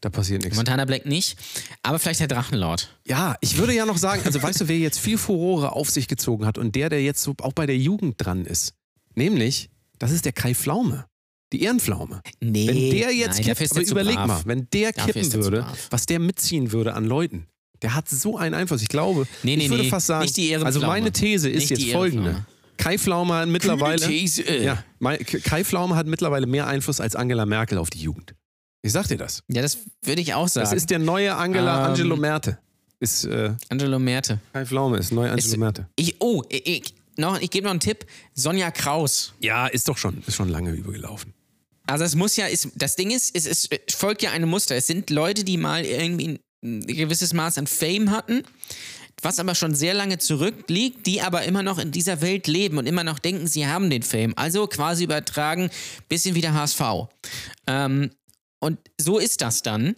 da 0.00 0.10
passiert 0.10 0.42
nichts. 0.42 0.56
Montana 0.56 0.84
Black 0.84 1.06
nicht. 1.06 1.36
Aber 1.82 1.98
vielleicht 1.98 2.20
der 2.20 2.28
Drachenlord. 2.28 2.94
Ja, 3.06 3.36
ich 3.40 3.56
würde 3.56 3.72
ja 3.72 3.86
noch 3.86 3.96
sagen, 3.96 4.22
also 4.26 4.42
weißt 4.42 4.60
du, 4.60 4.68
wer 4.68 4.76
jetzt 4.78 4.98
viel 5.00 5.16
Furore 5.16 5.72
auf 5.72 5.88
sich 5.90 6.06
gezogen 6.06 6.44
hat 6.44 6.58
und 6.58 6.74
der, 6.76 6.90
der 6.90 7.02
jetzt 7.02 7.22
so 7.22 7.34
auch 7.40 7.52
bei 7.54 7.66
der 7.66 7.76
Jugend 7.78 8.16
dran 8.18 8.44
ist? 8.44 8.74
Nämlich, 9.14 9.70
das 9.98 10.10
ist 10.12 10.24
der 10.26 10.32
Kai 10.32 10.54
Pflaume. 10.54 11.06
Die 11.52 11.62
Ehrenpflaume. 11.62 12.20
Nee. 12.40 12.66
Wenn 12.68 12.90
der 12.90 13.14
jetzt 13.14 13.36
nein, 13.44 13.56
kippt, 13.56 13.70
aber 13.70 13.80
überleg 13.82 14.16
brav. 14.16 14.26
mal, 14.26 14.40
wenn 14.44 14.68
der 14.70 14.92
Dafür 14.92 15.12
kippen 15.14 15.32
würde, 15.32 15.66
was 15.90 16.06
der 16.06 16.18
mitziehen 16.18 16.72
würde 16.72 16.94
an 16.94 17.04
Leuten. 17.04 17.46
Der 17.82 17.94
hat 17.94 18.08
so 18.08 18.36
einen 18.36 18.54
Einfluss. 18.54 18.82
Ich 18.82 18.88
glaube, 18.88 19.26
Nee, 19.42 19.56
nee, 19.56 19.64
ich 19.64 19.70
würde 19.70 19.84
fast 19.84 20.08
sagen, 20.08 20.28
also 20.64 20.80
meine 20.80 21.12
These 21.12 21.48
ist 21.48 21.70
Nicht 21.70 21.82
jetzt 21.82 21.92
folgende. 21.92 22.44
Kai 22.76 22.98
Pflaume 22.98 23.34
hat 23.34 23.48
mittlerweile, 23.48 24.08
ja, 24.10 24.82
Kai 25.42 25.64
Pflaume 25.64 25.96
hat 25.96 26.06
mittlerweile 26.06 26.46
mehr 26.46 26.66
Einfluss 26.66 27.00
als 27.00 27.16
Angela 27.16 27.44
Merkel 27.46 27.78
auf 27.78 27.90
die 27.90 27.98
Jugend. 28.00 28.34
Ich 28.82 28.92
sag 28.92 29.08
dir 29.08 29.16
das. 29.18 29.42
Ja, 29.48 29.62
das 29.62 29.78
würde 30.02 30.20
ich 30.22 30.34
auch 30.34 30.48
sagen. 30.48 30.64
Das 30.64 30.72
ist 30.72 30.90
der 30.90 30.98
neue 31.00 31.34
Angela 31.34 31.80
Ähm, 31.84 31.90
Angelo 31.92 32.16
Merte. 32.16 32.58
Ist 33.00 33.24
äh, 33.24 33.52
Angelo 33.68 33.98
Merte. 33.98 34.38
Kai 34.52 34.64
Pflaume 34.66 34.98
ist 34.98 35.12
neu 35.12 35.28
Angelo 35.28 35.46
Ist- 35.48 35.56
Merte. 35.56 35.88
Ich, 35.96 36.20
oh, 36.20 36.42
ich, 36.48 36.66
ich, 36.66 36.94
noch, 37.16 37.40
ich 37.40 37.50
gebe 37.50 37.64
noch 37.64 37.72
einen 37.72 37.80
Tipp. 37.80 38.06
Sonja 38.34 38.70
Kraus. 38.70 39.34
Ja, 39.40 39.66
ist 39.66 39.88
doch 39.88 39.98
schon, 39.98 40.22
ist 40.26 40.36
schon 40.36 40.48
lange 40.48 40.70
übergelaufen. 40.72 41.34
Also 41.88 42.04
es 42.04 42.14
muss 42.14 42.36
ja, 42.36 42.46
ist, 42.46 42.68
das 42.74 42.96
Ding 42.96 43.10
ist, 43.10 43.34
es, 43.34 43.46
es 43.46 43.68
folgt 43.94 44.22
ja 44.22 44.30
einem 44.30 44.50
Muster. 44.50 44.76
Es 44.76 44.86
sind 44.86 45.08
Leute, 45.08 45.42
die 45.42 45.56
mal 45.56 45.84
irgendwie 45.84 46.38
ein 46.62 46.86
gewisses 46.86 47.32
Maß 47.32 47.56
an 47.56 47.66
Fame 47.66 48.10
hatten, 48.10 48.42
was 49.22 49.38
aber 49.38 49.54
schon 49.54 49.74
sehr 49.74 49.94
lange 49.94 50.18
zurückliegt, 50.18 51.06
die 51.06 51.22
aber 51.22 51.44
immer 51.44 51.62
noch 51.62 51.78
in 51.78 51.90
dieser 51.90 52.20
Welt 52.20 52.46
leben 52.46 52.76
und 52.76 52.86
immer 52.86 53.04
noch 53.04 53.18
denken, 53.18 53.46
sie 53.46 53.66
haben 53.66 53.88
den 53.88 54.02
Fame. 54.02 54.34
Also 54.36 54.66
quasi 54.66 55.04
übertragen, 55.04 55.70
bisschen 56.10 56.34
wie 56.34 56.42
der 56.42 56.52
HSV. 56.52 56.82
Ähm, 57.66 58.10
und 58.60 58.78
so 59.00 59.18
ist 59.18 59.40
das 59.40 59.62
dann. 59.62 59.96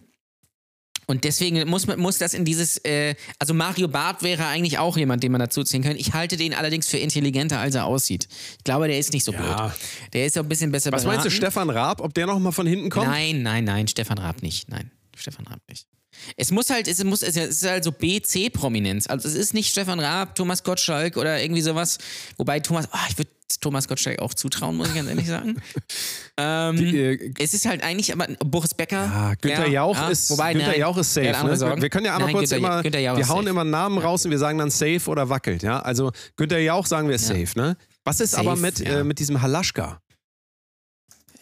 Und 1.11 1.25
deswegen 1.25 1.69
muss, 1.69 1.89
muss 1.89 2.19
das 2.19 2.35
in 2.35 2.45
dieses, 2.45 2.77
äh, 2.85 3.17
also 3.41 3.53
Mario 3.53 3.89
Barth 3.89 4.23
wäre 4.23 4.47
eigentlich 4.47 4.79
auch 4.79 4.97
jemand, 4.97 5.25
den 5.25 5.33
man 5.33 5.41
dazu 5.41 5.65
ziehen 5.65 5.83
könnte. 5.83 5.99
Ich 5.99 6.13
halte 6.13 6.37
den 6.37 6.55
allerdings 6.55 6.87
für 6.87 6.99
intelligenter, 6.99 7.59
als 7.59 7.75
er 7.75 7.85
aussieht. 7.87 8.29
Ich 8.59 8.63
glaube, 8.65 8.87
der 8.87 8.97
ist 8.97 9.13
nicht 9.13 9.25
so 9.25 9.33
Ja. 9.33 9.67
blöd. 9.67 9.73
Der 10.13 10.27
ist 10.27 10.39
auch 10.39 10.45
ein 10.45 10.49
bisschen 10.49 10.71
besser 10.71 10.93
Was 10.93 11.03
meinst 11.05 11.25
du, 11.25 11.29
beraten. 11.29 11.37
Stefan 11.37 11.69
Raab, 11.71 12.01
ob 12.01 12.15
der 12.15 12.27
noch 12.29 12.39
mal 12.39 12.53
von 12.53 12.65
hinten 12.65 12.91
kommt? 12.91 13.09
Nein, 13.09 13.43
nein, 13.43 13.65
nein, 13.65 13.89
Stefan 13.89 14.19
Raab 14.19 14.41
nicht. 14.43 14.69
Nein, 14.69 14.93
Stefan 15.17 15.49
Raab 15.49 15.59
nicht. 15.69 15.89
Es 16.37 16.53
muss 16.53 16.71
halt, 16.71 16.87
es 16.87 17.03
muss, 17.03 17.23
es 17.23 17.37
ist 17.37 17.67
halt 17.67 17.83
so 17.83 17.91
B-C-Prominenz. 17.91 19.09
Also 19.09 19.27
es 19.27 19.35
ist 19.35 19.53
nicht 19.53 19.73
Stefan 19.73 19.99
Raab, 19.99 20.37
Thomas 20.37 20.63
Gottschalk 20.63 21.17
oder 21.17 21.43
irgendwie 21.43 21.63
sowas. 21.63 21.99
Wobei 22.37 22.61
Thomas, 22.61 22.87
ah, 22.93 23.07
ich 23.11 23.19
würde 23.19 23.31
Thomas 23.59 23.89
Gottschalk 23.89 24.21
auch 24.21 24.35
zutrauen, 24.35 24.77
muss 24.77 24.89
ich 24.89 24.95
ganz 24.95 25.09
ehrlich 25.09 25.27
sagen. 25.27 25.57
ähm, 26.37 26.77
Die, 26.77 26.97
äh, 26.99 27.35
es 27.39 27.55
ist 27.55 27.67
halt 27.67 27.83
eigentlich, 27.83 28.13
aber 28.13 28.27
Boris 28.45 28.75
Becker. 28.75 29.01
Ah, 29.01 29.35
Günther 29.41 29.69
Jauch 29.69 29.97
ja, 29.97 30.09
ist, 30.09 30.31
wobei, 30.31 30.53
Günther 30.53 30.69
nein, 30.69 30.81
Jauch 30.81 30.97
ist 30.99 31.17
der 31.17 31.35
safe. 31.35 31.47
Ne? 31.47 31.83
Wir 31.83 31.91
können 31.91 32.07
ja 32.07 32.17
einmal 32.17 32.33
kurz 32.33 32.51
Günther- 32.51 32.57
immer, 32.57 32.83
Günther 32.83 33.01
wir 33.01 33.29
hauen 33.29 33.39
safe. 33.39 33.49
immer 33.49 33.61
einen 33.63 33.71
Namen 33.71 33.99
raus 33.99 34.25
und 34.25 34.31
wir 34.31 34.39
sagen 34.39 34.59
dann 34.59 34.71
safe 34.71 35.03
oder 35.09 35.29
wackelt. 35.29 35.63
Ja? 35.63 35.81
Also 35.81 36.13
Günther 36.37 36.61
Jauch 36.61 36.87
sagen 36.87 37.09
wir 37.09 37.19
safe. 37.19 37.51
Ne? 37.57 37.77
Was 38.05 38.21
ist 38.21 38.33
Safe, 38.33 38.49
aber 38.49 38.57
mit, 38.57 38.79
ja. 38.79 39.01
äh, 39.01 39.05
mit 39.05 39.19
diesem 39.19 39.41
Halaschka? 39.43 40.01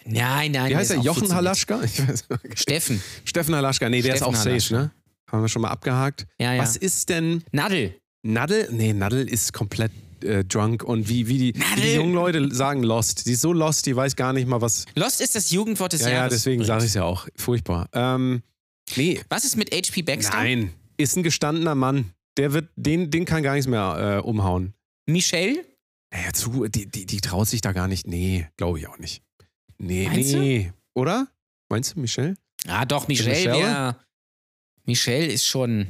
Nein, 0.04 0.52
nein. 0.52 0.64
Wie 0.64 0.68
der 0.70 0.78
heißt 0.78 0.90
er? 0.92 1.00
auch 1.00 1.04
Jochen. 1.04 1.34
Halaschka? 1.34 1.80
Steffen. 2.54 3.02
Steffen 3.24 3.54
Halaschka. 3.54 3.88
Nee, 3.88 4.02
der 4.02 4.16
Steffen 4.16 4.32
ist 4.32 4.38
auch 4.38 4.42
safe. 4.42 4.50
Halaschka. 4.50 4.76
Ne? 4.76 4.90
Haben 5.30 5.42
wir 5.42 5.48
schon 5.48 5.62
mal 5.62 5.68
abgehakt. 5.70 6.26
Ja, 6.40 6.54
ja. 6.54 6.62
Was 6.62 6.76
ist 6.76 7.10
denn 7.10 7.44
Nadel. 7.52 7.94
Nadel? 8.22 8.68
Nee, 8.72 8.94
Nadel 8.94 9.28
ist 9.28 9.52
komplett 9.52 9.92
äh, 10.24 10.44
drunk 10.44 10.82
und 10.82 11.08
wie, 11.08 11.28
wie, 11.28 11.38
die, 11.38 11.54
wie 11.76 11.80
die 11.80 11.94
jungen 11.94 12.14
Leute 12.14 12.54
sagen 12.54 12.82
lost. 12.82 13.26
Die 13.26 13.32
ist 13.32 13.40
so 13.40 13.52
lost, 13.52 13.86
die 13.86 13.94
weiß 13.96 14.16
gar 14.16 14.32
nicht 14.32 14.46
mal 14.48 14.60
was. 14.60 14.84
Lost 14.94 15.20
ist 15.20 15.34
das 15.34 15.50
Jugendwort 15.50 15.92
des 15.92 16.02
Ja, 16.02 16.08
ja, 16.08 16.14
Jahres. 16.16 16.32
deswegen 16.34 16.64
sage 16.64 16.84
ich 16.84 16.88
es 16.90 16.94
ja 16.94 17.04
auch. 17.04 17.28
Furchtbar. 17.36 17.88
Ähm, 17.92 18.42
nee, 18.96 19.20
Was 19.28 19.44
ist 19.44 19.56
mit 19.56 19.72
HP 19.74 20.02
Baxter? 20.02 20.36
Nein, 20.36 20.72
ist 20.96 21.16
ein 21.16 21.22
gestandener 21.22 21.74
Mann. 21.74 22.12
Der 22.36 22.52
wird, 22.52 22.68
den, 22.76 23.10
den 23.10 23.24
kann 23.24 23.42
gar 23.42 23.54
nichts 23.54 23.66
mehr 23.68 24.20
äh, 24.24 24.26
umhauen. 24.26 24.74
Michelle? 25.06 25.64
Naja, 26.12 26.32
zu, 26.32 26.68
die, 26.68 26.86
die, 26.86 27.04
die 27.06 27.20
traut 27.20 27.48
sich 27.48 27.60
da 27.60 27.72
gar 27.72 27.88
nicht. 27.88 28.06
Nee, 28.06 28.46
glaube 28.56 28.78
ich 28.78 28.86
auch 28.86 28.98
nicht. 28.98 29.22
Nee, 29.78 30.06
Meinst 30.08 30.32
du? 30.34 30.38
nee. 30.38 30.72
Oder? 30.94 31.28
Meinst 31.68 31.94
du, 31.96 32.00
Michelle? 32.00 32.34
Ah, 32.66 32.84
doch, 32.84 33.08
Michelle 33.08 33.30
Michelle? 33.30 33.58
wäre. 33.58 33.96
Michelle 34.86 35.26
ist 35.26 35.44
schon. 35.46 35.86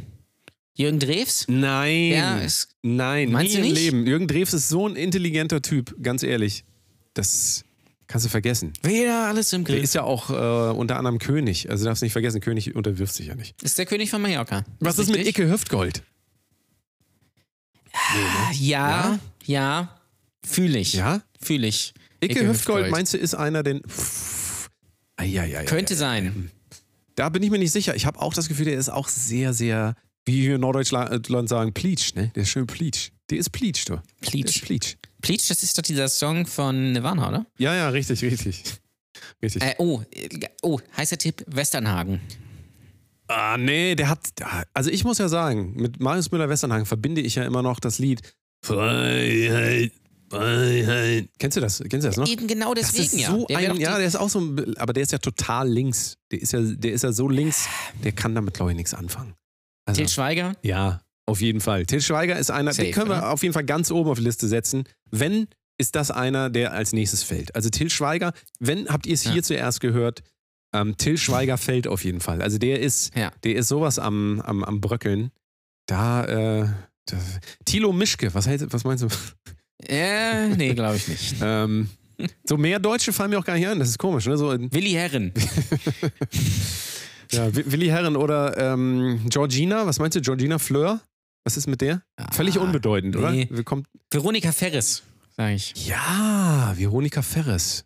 Jürgen 0.79 1.01
Drews? 1.01 1.45
Nein. 1.49 2.13
Ja, 2.13 2.39
ist. 2.39 2.69
Nein, 2.83 3.33
Meinst 3.33 3.55
nie 3.55 3.61
du 3.61 3.67
im 3.67 3.73
nicht? 3.75 3.83
Leben. 3.83 4.07
Jürgen 4.07 4.29
Drews 4.29 4.55
ist 4.55 4.69
so 4.69 4.87
ein 4.87 4.95
intelligenter 4.95 5.61
Typ, 5.61 5.95
ganz 6.01 6.23
ehrlich. 6.23 6.65
Das 7.15 7.65
kannst 8.07 8.27
du 8.27 8.31
vergessen. 8.31 8.73
Wieder 8.85 9.27
alles 9.27 9.53
im 9.53 9.65
Der 9.65 9.75
Griff. 9.75 9.83
ist 9.85 9.95
ja 9.97 10.05
auch 10.05 10.31
äh, 10.31 10.73
unter 10.79 10.97
anderem 10.97 11.19
König. 11.19 11.69
Also 11.69 11.85
darfst 11.85 12.03
nicht 12.05 12.13
vergessen, 12.13 12.41
König 12.41 12.77
unterwirft 12.77 13.13
sich 13.13 13.27
ja 13.27 13.35
nicht. 13.35 13.61
Ist 13.61 13.77
der 13.77 13.87
König 13.87 14.09
von 14.09 14.23
Mallorca. 14.23 14.65
Was 14.79 15.01
ist 15.01 15.09
mit 15.09 15.17
richtig? 15.19 15.39
Icke 15.41 15.51
Hüftgold? 15.51 16.05
Ah, 17.93 18.53
Ja, 18.55 19.19
ja. 19.47 19.99
Fühle 20.47 20.79
ich. 20.79 20.93
Ja? 20.95 21.23
Fühle 21.41 21.67
ich. 21.67 21.93
Icke, 22.21 22.47
Hüftgold, 22.47 22.91
meinst 22.91 23.15
du, 23.15 23.19
ist 23.19 23.35
einer, 23.35 23.65
den. 23.65 23.83
Eieiei. 25.17 25.65
Könnte 25.65 25.97
sein. 25.97 26.51
Da 27.17 27.29
bin 27.29 27.43
ich 27.43 27.51
mir 27.51 27.59
nicht 27.59 27.73
sicher. 27.73 27.97
Ich 27.97 28.07
habe 28.07 28.21
auch 28.21 28.33
das 28.33 28.49
Gefühl, 28.49 28.67
der 28.67 28.79
ist 28.79 28.89
auch 28.89 29.09
sehr, 29.09 29.53
sehr, 29.53 29.97
wie 30.29 30.47
wir 30.47 30.55
in 30.57 30.61
Norddeutschland 30.61 31.49
sagen, 31.49 31.73
Pleach, 31.73 32.15
ne? 32.15 32.31
Der 32.35 32.43
ist 32.43 32.51
schön 32.51 32.67
Pleach. 32.67 33.11
Der 33.31 33.39
ist 33.39 33.51
Pleach, 33.51 33.85
du. 33.87 34.01
Pleach. 34.21 34.63
Pleach. 34.63 34.97
Pleach, 35.21 35.49
das 35.49 35.63
ist 35.63 35.77
doch 35.77 35.83
dieser 35.83 36.09
Song 36.09 36.47
von 36.47 36.93
Nirvana, 36.93 37.29
oder? 37.29 37.47
Ja, 37.59 37.75
ja, 37.75 37.89
richtig, 37.89 38.23
richtig. 38.23 38.63
Richtig. 39.43 39.63
Äh, 39.63 39.75
oh, 39.79 40.03
oh, 40.63 40.79
heißer 40.97 41.19
Tipp: 41.19 41.45
Westernhagen. 41.49 42.21
Ah, 43.27 43.57
nee, 43.59 43.95
der 43.95 44.09
hat. 44.09 44.21
Also 44.73 44.91
ich 44.91 45.05
muss 45.05 45.19
ja 45.19 45.29
sagen, 45.29 45.75
mit 45.75 46.01
Marius 46.01 46.31
Müller-Westernhagen 46.31 46.87
verbinde 46.87 47.21
ich 47.21 47.35
ja 47.35 47.45
immer 47.45 47.63
noch 47.63 47.81
das 47.81 47.99
Lied 47.99 48.23
Freiheit. 48.65 49.93
Freiheit. 50.31 51.29
Kennst 51.39 51.57
du 51.57 51.61
das? 51.61 51.79
Kennst 51.89 52.05
du 52.05 52.09
das 52.09 52.17
noch? 52.17 52.29
Eben 52.29 52.47
genau 52.47 52.75
Das 52.75 52.93
deswegen 52.93 53.17
ist 53.17 53.21
ja. 53.21 53.31
so 53.31 53.47
Der 53.47 53.59
ein, 53.59 53.77
ja, 53.77 53.97
der 53.97 54.07
ist 54.07 54.17
auch 54.17 54.29
so, 54.29 54.41
ein, 54.41 54.77
aber 54.77 54.93
der 54.93 55.03
ist 55.03 55.13
ja 55.13 55.19
total 55.19 55.69
links. 55.69 56.17
Der 56.31 56.41
ist 56.41 56.53
ja, 56.53 56.61
der 56.61 56.93
ist 56.93 57.03
ja 57.03 57.13
so 57.13 57.29
links, 57.29 57.67
der 58.05 58.13
kann 58.13 58.35
damit, 58.35 58.55
glaube 58.55 58.73
ich, 58.73 58.77
nichts 58.77 58.95
anfangen. 58.95 59.35
Also, 59.89 60.01
Til 60.01 60.09
Schweiger? 60.09 60.53
ja, 60.63 61.01
auf 61.27 61.41
jeden 61.41 61.61
Fall. 61.61 61.85
Til 61.87 62.01
Schweiger 62.01 62.39
ist 62.39 62.51
einer, 62.51 62.71
den 62.73 62.77
Safe, 62.77 62.91
können 62.91 63.11
wir 63.11 63.19
oder? 63.19 63.33
auf 63.33 63.43
jeden 63.43 63.53
Fall 63.53 63.65
ganz 63.65 63.91
oben 63.91 64.11
auf 64.11 64.19
die 64.19 64.25
Liste 64.25 64.47
setzen. 64.49 64.85
Wenn, 65.11 65.49
ist 65.79 65.95
das 65.95 66.11
einer, 66.11 66.51
der 66.51 66.73
als 66.73 66.93
nächstes 66.93 67.23
fällt. 67.23 67.55
Also 67.55 67.71
Til 67.71 67.91
Schweiger, 67.91 68.33
wenn, 68.61 68.89
habt 68.89 69.07
ihr 69.07 69.15
es 69.15 69.25
Ja. 69.25 69.33
hier 69.33 69.43
zuerst 69.43 69.81
gehört, 69.81 70.23
ähm, 70.75 70.97
Til 70.97 71.17
Schweiger 71.19 71.57
fällt 71.59 71.87
auf 71.87 72.05
jeden 72.05 72.21
Fall. 72.21 72.43
Also 72.43 72.59
der 72.59 72.81
ist, 72.81 73.15
Ja. 73.17 73.31
der 73.45 73.57
ist 73.57 73.69
sowas 73.69 73.99
am, 73.99 74.41
am, 74.41 74.63
am 74.65 74.81
Bröckeln. 74.81 75.31
Da, 75.87 76.25
äh, 76.25 76.69
da, 77.07 77.17
Thilo 77.65 77.93
Mischke, 77.93 78.33
was, 78.35 78.47
heißt, 78.47 78.67
was 78.73 78.85
meinst 78.85 79.05
du? 79.05 79.09
Äh, 79.87 80.49
nee, 80.57 80.75
glaube 80.75 80.97
ich 80.97 81.09
nicht. 81.09 81.37
ähm, 81.43 81.89
so 82.45 82.57
mehr 82.57 82.81
Deutsche 82.81 83.13
fallen 83.13 83.31
mir 83.31 83.39
auch 83.39 83.45
gar 83.45 83.55
nicht 83.55 83.67
ein, 83.69 83.79
das 83.79 83.89
ist 83.91 83.99
komisch, 83.99 84.27
ne? 84.27 84.37
So 84.37 84.51
Willi 84.51 84.91
Herren. 84.93 85.33
Ja, 87.33 87.55
Wi- 87.55 87.65
Willi 87.73 87.87
Herren 87.87 88.17
oder 88.17 88.57
ähm, 88.57 89.21
Georgina, 89.29 89.87
was 89.87 89.99
meinst 89.99 90.17
du, 90.17 90.21
Georgina 90.21 90.59
Fleur? 90.59 91.01
Was 91.45 91.57
ist 91.57 91.67
mit 91.67 91.81
der? 91.81 92.03
Völlig 92.33 92.59
Ah, 92.59 92.63
unbedeutend, 92.63 93.17
oder? 93.17 93.31
nee. 93.31 93.49
Wir 93.51 93.65
kommt 93.65 93.87
Veronika 94.11 94.53
Ferris, 94.53 95.03
sage 95.37 95.55
ich. 95.55 95.87
ja, 95.87 96.73
Veronika 96.77 97.23
Ferres. 97.23 97.85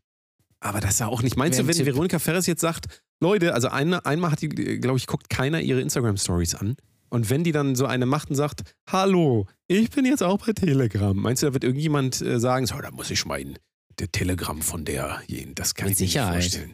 Aber 0.60 0.80
das 0.80 0.92
ist 0.92 1.00
ja 1.00 1.06
auch 1.08 1.22
nicht. 1.22 1.36
Meinst 1.36 1.58
Wär 1.58 1.64
du, 1.64 1.68
wenn 1.68 1.76
Tipp. 1.76 1.86
Veronika 1.86 2.18
Ferres 2.18 2.46
jetzt 2.46 2.60
sagt, 2.60 2.86
Leute, 3.20 3.54
also 3.54 3.68
eine, 3.68 4.04
einmal 4.06 4.30
hat 4.32 4.42
die, 4.42 4.48
glaube 4.48 4.98
ich, 4.98 5.06
guckt 5.06 5.28
keiner 5.30 5.60
ihre 5.60 5.80
Instagram-Stories 5.80 6.54
an. 6.56 6.76
Und 7.08 7.30
wenn 7.30 7.44
die 7.44 7.52
dann 7.52 7.74
so 7.76 7.84
eine 7.86 8.06
macht 8.06 8.30
und 8.30 8.36
sagt, 8.36 8.62
hallo, 8.88 9.46
ich 9.68 9.90
bin 9.90 10.06
jetzt 10.06 10.22
auch 10.22 10.38
bei 10.44 10.52
Telegram, 10.52 11.14
meinst 11.16 11.42
du, 11.42 11.46
da 11.48 11.52
wird 11.52 11.62
irgendjemand 11.64 12.20
äh, 12.22 12.40
sagen, 12.40 12.66
so, 12.66 12.76
da 12.80 12.90
muss 12.90 13.10
ich 13.10 13.24
in 13.26 13.58
der 13.98 14.10
Telegram 14.10 14.60
von 14.62 14.84
der, 14.84 15.20
das 15.54 15.74
kann 15.74 15.88
Mit 15.88 16.00
ich 16.00 16.14
mir 16.14 16.22
nicht 16.24 16.32
vorstellen. 16.32 16.72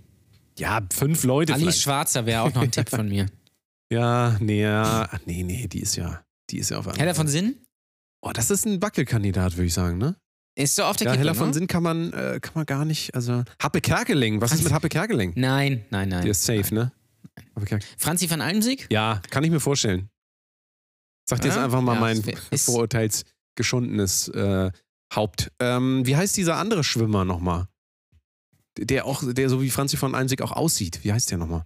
Ja, 0.59 0.81
fünf 0.93 1.25
Leute 1.25 1.53
Alice 1.55 1.63
vielleicht. 1.65 1.81
Schwarzer 1.83 2.27
wäre 2.27 2.43
auch 2.43 2.53
noch 2.55 2.63
ein 2.63 2.71
Tipp 2.71 2.89
von 2.91 3.09
mir. 3.09 3.27
Ja, 3.91 4.37
nee, 4.41 4.61
ja, 4.61 5.09
ach, 5.11 5.19
nee, 5.25 5.43
nee, 5.43 5.67
die 5.67 5.81
ist 5.81 5.97
ja, 5.97 6.23
die 6.51 6.59
ist 6.59 6.69
ja 6.69 6.77
auf 6.79 6.87
einmal. 6.87 7.01
Heller 7.01 7.15
von 7.15 7.27
Sinn? 7.27 7.57
Oh, 8.21 8.33
das 8.35 8.51
ist 8.51 8.67
ein 8.67 8.83
Wackelkandidat, 8.83 9.57
würde 9.57 9.65
ich 9.65 9.73
sagen, 9.73 9.97
ne? 9.97 10.15
Ist 10.59 10.77
so 10.77 10.83
auf 10.85 10.97
der 10.99 11.07
Ja, 11.07 11.13
Kippe, 11.13 11.21
Heller 11.21 11.35
von 11.35 11.49
ne? 11.49 11.55
Sinn 11.55 11.67
kann 11.69 11.83
man, 11.83 12.13
äh, 12.13 12.39
kann 12.43 12.53
man 12.55 12.67
gar 12.67 12.85
nicht, 12.85 13.15
also. 13.15 13.45
Happe 13.63 13.81
Kerkeling, 13.81 14.43
was 14.43 14.53
ist 14.53 14.63
mit 14.63 14.75
Happe 14.75 14.91
Kerkeling? 14.91 15.33
Nein, 15.37 15.87
nein, 15.89 16.11
Der 16.11 16.19
nein. 16.19 16.29
ist 16.29 16.45
safe, 16.45 16.75
ne? 16.75 16.93
Happe 17.57 17.65
Kerkeling. 17.65 17.95
Franzi 17.97 18.31
van 18.31 18.43
Almsieg? 18.43 18.87
Ja, 18.91 19.23
kann 19.31 19.43
ich 19.43 19.51
mir 19.51 19.61
vorstellen. 19.61 20.11
Sag 21.27 21.41
dir 21.41 21.47
jetzt 21.49 21.57
Ja? 21.57 21.65
einfach 21.65 21.81
mal 21.81 21.95
Ja, 21.95 22.01
mein 22.01 22.23
vorurteilsgeschundenes 22.59 24.29
äh, 24.29 24.71
Haupt. 25.15 25.51
Ähm, 25.61 26.05
wie 26.05 26.15
heißt 26.17 26.37
dieser 26.37 26.57
andere 26.57 26.85
Schwimmer 26.85 27.25
nochmal? 27.25 27.69
Der 28.79 29.05
auch, 29.07 29.23
der 29.27 29.49
so 29.49 29.61
wie 29.63 29.71
Franzi 29.71 29.97
von 29.97 30.15
Almsig 30.15 30.41
auch 30.43 30.53
aussieht. 30.53 31.01
Wie 31.03 31.13
heißt 31.13 31.31
der 31.31 31.39
nochmal? 31.39 31.65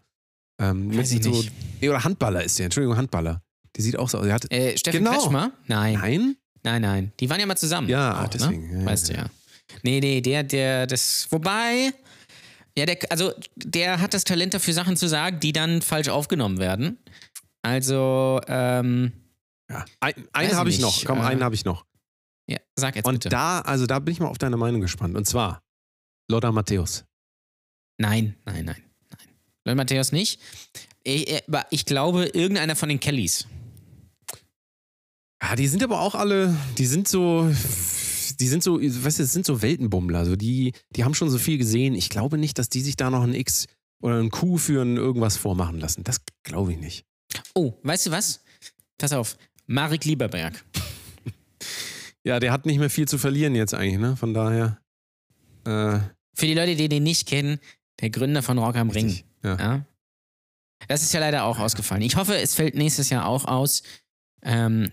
Ähm, 0.60 0.96
Weiß 0.96 1.12
ich 1.12 1.22
so, 1.22 1.30
nicht. 1.30 1.52
Nee, 1.80 1.88
oder 1.88 2.02
Handballer 2.04 2.42
ist 2.44 2.58
der, 2.58 2.64
Entschuldigung, 2.66 2.96
Handballer. 2.96 3.42
Der 3.76 3.82
sieht 3.84 3.98
auch 3.98 4.08
so 4.08 4.18
aus. 4.18 4.24
Der 4.24 4.34
hat, 4.34 4.50
Äh, 4.52 4.76
Steffen 4.76 4.98
Genau. 5.04 5.12
Kretschmer? 5.12 5.52
Nein. 5.66 5.94
nein? 5.94 6.36
Nein, 6.62 6.82
nein. 6.82 7.12
Die 7.20 7.28
waren 7.30 7.40
ja 7.40 7.46
mal 7.46 7.56
zusammen. 7.56 7.88
Ja, 7.88 8.22
auch, 8.24 8.28
deswegen. 8.28 8.64
Ja, 8.70 8.72
Ne? 8.76 8.80
ja, 8.80 8.86
Weißt 8.86 9.08
du 9.08 9.12
ja. 9.14 9.18
ja. 9.22 9.30
Nee, 9.82 10.00
nee, 10.00 10.20
der, 10.20 10.42
der, 10.44 10.86
das. 10.86 11.26
Wobei. 11.30 11.92
Ja, 12.76 12.86
der, 12.86 12.98
also 13.10 13.32
der 13.56 14.00
hat 14.00 14.14
das 14.14 14.24
Talent 14.24 14.54
dafür, 14.54 14.72
Sachen 14.74 14.96
zu 14.96 15.08
sagen, 15.08 15.40
die 15.40 15.52
dann 15.52 15.82
falsch 15.82 16.08
aufgenommen 16.08 16.58
werden. 16.58 16.98
Also, 17.62 18.40
ähm, 18.48 19.12
Ja. 19.70 19.84
Ein, 20.00 20.14
einen 20.32 20.56
habe 20.56 20.70
ich 20.70 20.80
noch. 20.80 21.04
Komm, 21.04 21.18
äh, 21.18 21.22
einen 21.22 21.42
habe 21.42 21.54
ich 21.54 21.64
noch. 21.64 21.84
ja, 22.48 22.58
sag 22.76 22.96
jetzt 22.96 23.06
Und 23.06 23.14
bitte. 23.14 23.28
da, 23.30 23.60
also 23.60 23.86
da 23.86 23.98
bin 23.98 24.12
ich 24.12 24.20
mal 24.20 24.28
auf 24.28 24.38
deine 24.38 24.56
Meinung 24.56 24.80
gespannt. 24.80 25.16
Und 25.16 25.26
zwar 25.26 25.62
Lothar 26.32 26.52
Matthäus. 26.52 27.04
Nein, 27.98 28.34
nein, 28.46 28.64
nein, 28.64 28.82
nein. 29.10 29.28
Leon 29.64 29.76
Matthäus 29.76 30.12
nicht. 30.12 30.40
Ich, 31.04 31.30
äh, 31.30 31.42
aber 31.46 31.66
ich 31.70 31.84
glaube, 31.84 32.24
irgendeiner 32.26 32.74
von 32.74 32.88
den 32.88 32.98
Kellys. 32.98 33.46
Ja, 35.42 35.54
die 35.56 35.68
sind 35.68 35.82
aber 35.82 36.00
auch 36.00 36.14
alle, 36.14 36.56
die 36.78 36.86
sind 36.86 37.06
so, 37.06 37.52
die 38.40 38.48
sind 38.48 38.62
so, 38.62 38.80
weißt 38.80 39.18
du, 39.18 39.22
das 39.22 39.32
sind 39.32 39.44
so 39.44 39.60
Weltenbummler. 39.60 40.20
Also 40.20 40.36
die, 40.36 40.72
die 40.96 41.04
haben 41.04 41.14
schon 41.14 41.30
so 41.30 41.38
viel 41.38 41.58
gesehen. 41.58 41.94
Ich 41.94 42.08
glaube 42.08 42.38
nicht, 42.38 42.58
dass 42.58 42.68
die 42.68 42.80
sich 42.80 42.96
da 42.96 43.10
noch 43.10 43.22
ein 43.22 43.34
X 43.34 43.66
oder 44.00 44.18
ein 44.18 44.30
Q 44.30 44.56
für 44.56 44.82
ein 44.82 44.96
irgendwas 44.96 45.36
vormachen 45.36 45.78
lassen. 45.78 46.02
Das 46.02 46.22
glaube 46.44 46.72
ich 46.72 46.78
nicht. 46.78 47.04
Oh, 47.54 47.74
weißt 47.82 48.06
du 48.06 48.10
was? 48.10 48.42
Pass 48.98 49.12
auf. 49.12 49.36
Marek 49.66 50.04
Lieberberg. 50.04 50.64
Ja, 52.24 52.38
der 52.38 52.52
hat 52.52 52.66
nicht 52.66 52.78
mehr 52.78 52.88
viel 52.88 53.08
zu 53.08 53.18
verlieren 53.18 53.56
jetzt 53.56 53.74
eigentlich, 53.74 53.98
ne? 53.98 54.16
Von 54.16 54.32
daher. 54.32 54.78
Äh, 55.64 55.98
Für 56.42 56.46
die 56.46 56.54
Leute, 56.54 56.74
die 56.74 56.88
den 56.88 57.04
nicht 57.04 57.28
kennen, 57.28 57.60
der 58.00 58.10
Gründer 58.10 58.42
von 58.42 58.58
Rock 58.58 58.74
am 58.74 58.90
Ring. 58.90 59.16
Ja. 59.44 59.56
Ja. 59.56 59.86
Das 60.88 61.04
ist 61.04 61.14
ja 61.14 61.20
leider 61.20 61.44
auch 61.44 61.60
ausgefallen. 61.60 62.02
Ich 62.02 62.16
hoffe, 62.16 62.34
es 62.36 62.56
fällt 62.56 62.74
nächstes 62.74 63.10
Jahr 63.10 63.26
auch 63.26 63.44
aus. 63.44 63.84
Ähm, 64.42 64.90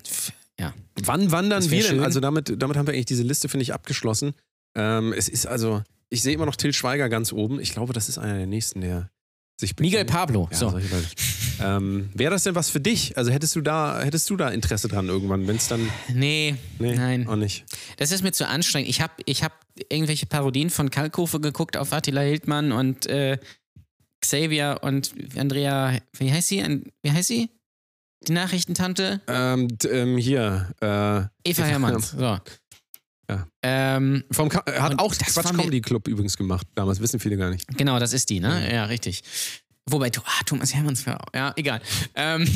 ja. 0.59 0.75
Wann 1.01 1.31
wandern 1.31 1.63
wir 1.71 1.81
denn? 1.81 1.89
schön. 1.89 2.03
Also 2.03 2.19
damit, 2.19 2.53
damit 2.62 2.77
haben 2.77 2.85
wir 2.85 2.93
eigentlich 2.93 3.07
diese 3.07 3.23
Liste, 3.23 3.49
finde 3.49 3.63
ich, 3.63 3.73
abgeschlossen. 3.73 4.35
Ähm, 4.75 5.12
es 5.12 5.27
ist 5.27 5.47
also, 5.47 5.81
ich 6.09 6.21
sehe 6.21 6.35
immer 6.35 6.45
noch 6.45 6.55
Till 6.55 6.71
Schweiger 6.71 7.09
ganz 7.09 7.33
oben. 7.33 7.59
Ich 7.59 7.71
glaube, 7.73 7.93
das 7.93 8.09
ist 8.09 8.19
einer 8.19 8.38
der 8.38 8.45
nächsten, 8.45 8.81
der 8.81 9.09
sich 9.59 9.71
Miguel 9.79 10.05
bekennt. 10.05 10.12
Pablo. 10.12 10.49
Ja, 10.51 10.55
so. 10.55 10.79
Ähm, 11.62 12.10
Wäre 12.13 12.32
das 12.32 12.43
denn 12.43 12.56
was 12.56 12.69
für 12.69 12.80
dich? 12.80 13.17
Also 13.17 13.32
hättest 13.32 13.56
du 13.56 13.62
da, 13.62 14.02
hättest 14.02 14.30
du 14.30 14.38
da 14.38 14.50
Interesse 14.50 14.88
dran 14.88 15.08
irgendwann, 15.08 15.48
wenn 15.48 15.56
es 15.58 15.67
dann. 15.67 15.89
Nee, 16.13 16.56
Nee, 16.80 16.95
Nein. 16.95 17.28
Auch 17.28 17.36
nicht. 17.36 17.65
das 17.98 18.12
ist 18.12 18.24
mir 18.24 18.32
zu 18.32 18.48
anstrengend. 18.48 18.89
Ich 18.89 19.02
habe 19.02 19.13
ich 19.26 19.43
hab 19.43 19.54
irgendwelche 19.89 20.26
Parodien 20.26 20.69
von 20.69 20.89
Kalkofe 20.89 21.39
geguckt 21.39 21.78
auf 21.78 21.93
Attila 21.93 22.22
Hildmann 22.22 22.72
und 22.72 23.06
äh, 23.08 23.38
Xavier 24.22 24.80
und 24.82 25.13
Andrea, 25.38 25.98
wie 26.17 26.32
heißt 26.32 26.48
sie? 26.50 26.84
Wie 27.02 27.12
heißt 27.12 27.28
sie? 27.28 27.50
Die 28.28 28.34
Nachrichtentante? 28.34 29.22
Ähm, 29.28 29.69
ähm, 29.89 30.17
hier, 30.17 30.69
äh, 30.82 30.86
Eva 30.88 31.30
Eva 31.45 31.63
Hermanns. 31.63 32.12
So. 32.12 32.38
Ja. 33.30 33.48
Ähm, 33.62 34.24
vom 34.32 34.50
Ka 34.50 34.63
hat 34.82 35.00
auch 35.00 35.13
das 35.15 35.34
Quatsch 35.36 35.54
Comedy 35.56 35.82
Club 35.82 36.08
übrigens 36.08 36.36
gemacht. 36.36 36.67
Damals 36.76 37.00
wissen 37.00 37.19
viele 37.19 37.38
gar 37.38 37.50
nicht. 37.52 37.65
genau, 37.78 38.00
das 38.00 38.12
ist 38.12 38.30
die, 38.30 38.39
ne? 38.39 38.74
Ja, 38.74 38.86
richtig. 38.86 39.22
Wobei, 39.91 40.10
du, 40.10 40.21
ah, 40.23 40.43
Thomas 40.45 40.73
Hermanns, 40.73 41.06
war- 41.06 41.19
ja, 41.34 41.54
egal. 41.56 41.82
Ähm, 42.15 42.47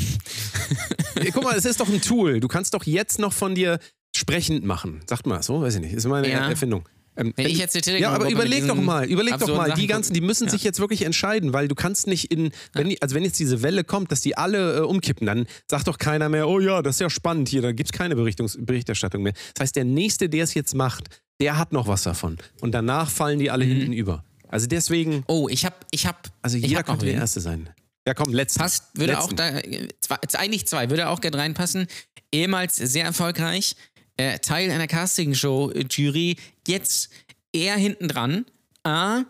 Guck 1.33 1.43
mal, 1.43 1.55
es 1.55 1.65
ist 1.65 1.79
doch 1.79 1.87
ein 1.89 2.01
Tool. 2.01 2.39
Du 2.39 2.47
kannst 2.47 2.73
doch 2.73 2.83
jetzt 2.85 3.19
noch 3.19 3.33
von 3.33 3.55
dir 3.55 3.79
sprechend 4.15 4.63
machen. 4.65 5.01
Sagt 5.07 5.25
mal 5.25 5.41
so, 5.43 5.61
weiß 5.61 5.75
ich 5.75 5.81
nicht. 5.81 5.93
Ist 5.93 6.05
meine 6.07 6.29
Ja. 6.29 6.49
Erfindung. 6.49 6.87
Ähm, 7.15 7.31
ich 7.37 7.59
jetzt 7.59 7.75
die 7.75 7.91
Ja, 7.91 8.09
aber 8.11 8.27
überleg 8.29 8.67
doch 8.67 8.75
mal, 8.75 9.05
überleg 9.05 9.37
doch 9.37 9.47
mal, 9.55 9.65
die 9.65 9.81
Sachen 9.81 9.87
ganzen, 9.87 10.13
die 10.15 10.21
müssen 10.21 10.45
Ja. 10.45 10.49
sich 10.51 10.63
jetzt 10.63 10.79
wirklich 10.79 11.03
entscheiden, 11.03 11.53
weil 11.53 11.67
du 11.67 11.75
kannst 11.75 12.07
nicht 12.07 12.31
in, 12.31 12.51
wenn 12.73 12.89
die, 12.89 12.99
also 13.03 13.13
wenn 13.13 13.23
jetzt 13.23 13.37
diese 13.39 13.61
Welle 13.61 13.83
kommt, 13.83 14.11
dass 14.11 14.21
die 14.21 14.35
alle 14.35 14.77
äh, 14.77 14.79
umkippen, 14.81 15.27
dann 15.27 15.45
sagt 15.69 15.87
doch 15.87 15.99
keiner 15.99 16.27
mehr, 16.29 16.47
oh 16.47 16.59
ja, 16.59 16.81
das 16.81 16.95
ist 16.95 17.01
ja 17.01 17.11
spannend 17.11 17.49
hier, 17.49 17.61
da 17.61 17.71
gibt 17.71 17.89
es 17.89 17.93
keine 17.97 18.15
Berichtungs 18.15 18.57
Berichterstattung 18.59 19.21
mehr. 19.21 19.33
Das 19.53 19.61
heißt, 19.61 19.75
der 19.75 19.85
Nächste, 19.85 20.27
der 20.27 20.43
es 20.43 20.55
jetzt 20.55 20.73
macht, 20.73 21.21
der 21.39 21.59
hat 21.59 21.71
noch 21.71 21.87
was 21.87 22.01
davon. 22.01 22.37
Und 22.61 22.71
danach 22.71 23.11
fallen 23.11 23.37
die 23.37 23.45
Mhm. 23.45 23.51
alle 23.51 23.65
hinten 23.65 23.93
über. 23.93 24.23
Also 24.53 24.67
deswegen, 24.67 25.23
Oh, 25.27 25.47
ich 25.49 25.65
hab, 25.65 25.83
ich 25.89 26.05
hab, 26.05 26.29
also 26.43 26.57
jeder 26.57 26.79
hab 26.79 26.85
könnte 26.85 27.07
der. 27.07 27.15
Erste 27.15 27.41
sein. 27.41 27.69
Ja, 28.07 28.13
komm, 28.13 28.31
letzten. 28.33 28.59
Passt, 28.59 28.83
würde 28.93 29.13
Letzten. 29.13 29.31
auch 29.31 29.33
da, 29.33 29.49
äh, 29.59 29.87
zwei, 29.99 30.17
eigentlich 30.33 30.67
zwei, 30.67 30.89
würde 30.91 31.07
auch 31.09 31.21
gerne 31.21 31.37
reinpassen. 31.39 31.87
Ehemals 32.31 32.75
sehr 32.75 33.03
erfolgreich, 33.05 33.75
äh, 34.17 34.37
Teil 34.39 34.69
einer 34.69 34.85
Castingshow-Jury, 34.87 36.35
jetzt 36.67 37.09
eher 37.51 37.75
hinten 37.77 38.07
dran. 38.09 38.45
A, 38.83 39.23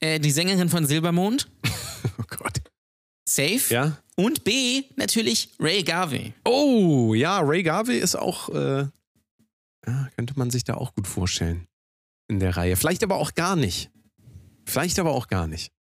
äh, 0.00 0.20
die 0.20 0.30
Sängerin 0.30 0.68
von 0.68 0.84
Silbermond, 0.86 1.48
Oh 2.18 2.24
Gott. 2.28 2.60
safe. 3.26 3.62
Ja? 3.72 3.96
Und 4.16 4.44
B, 4.44 4.82
natürlich 4.96 5.50
Ray 5.58 5.82
Garvey. 5.84 6.34
Oh, 6.44 7.14
ja, 7.14 7.38
Ray 7.40 7.62
Garvey 7.62 7.98
ist 7.98 8.14
auch, 8.16 8.50
äh, 8.50 8.86
könnte 10.16 10.34
man 10.36 10.50
sich 10.50 10.64
da 10.64 10.74
auch 10.74 10.94
gut 10.94 11.06
vorstellen 11.06 11.66
in 12.28 12.40
der 12.40 12.56
Reihe. 12.58 12.76
Vielleicht 12.76 13.04
aber 13.04 13.16
auch 13.16 13.34
gar 13.34 13.56
nicht. 13.56 13.90
Vielleicht 14.66 14.98
aber 14.98 15.12
auch 15.12 15.28
gar 15.28 15.46
nicht. 15.46 15.72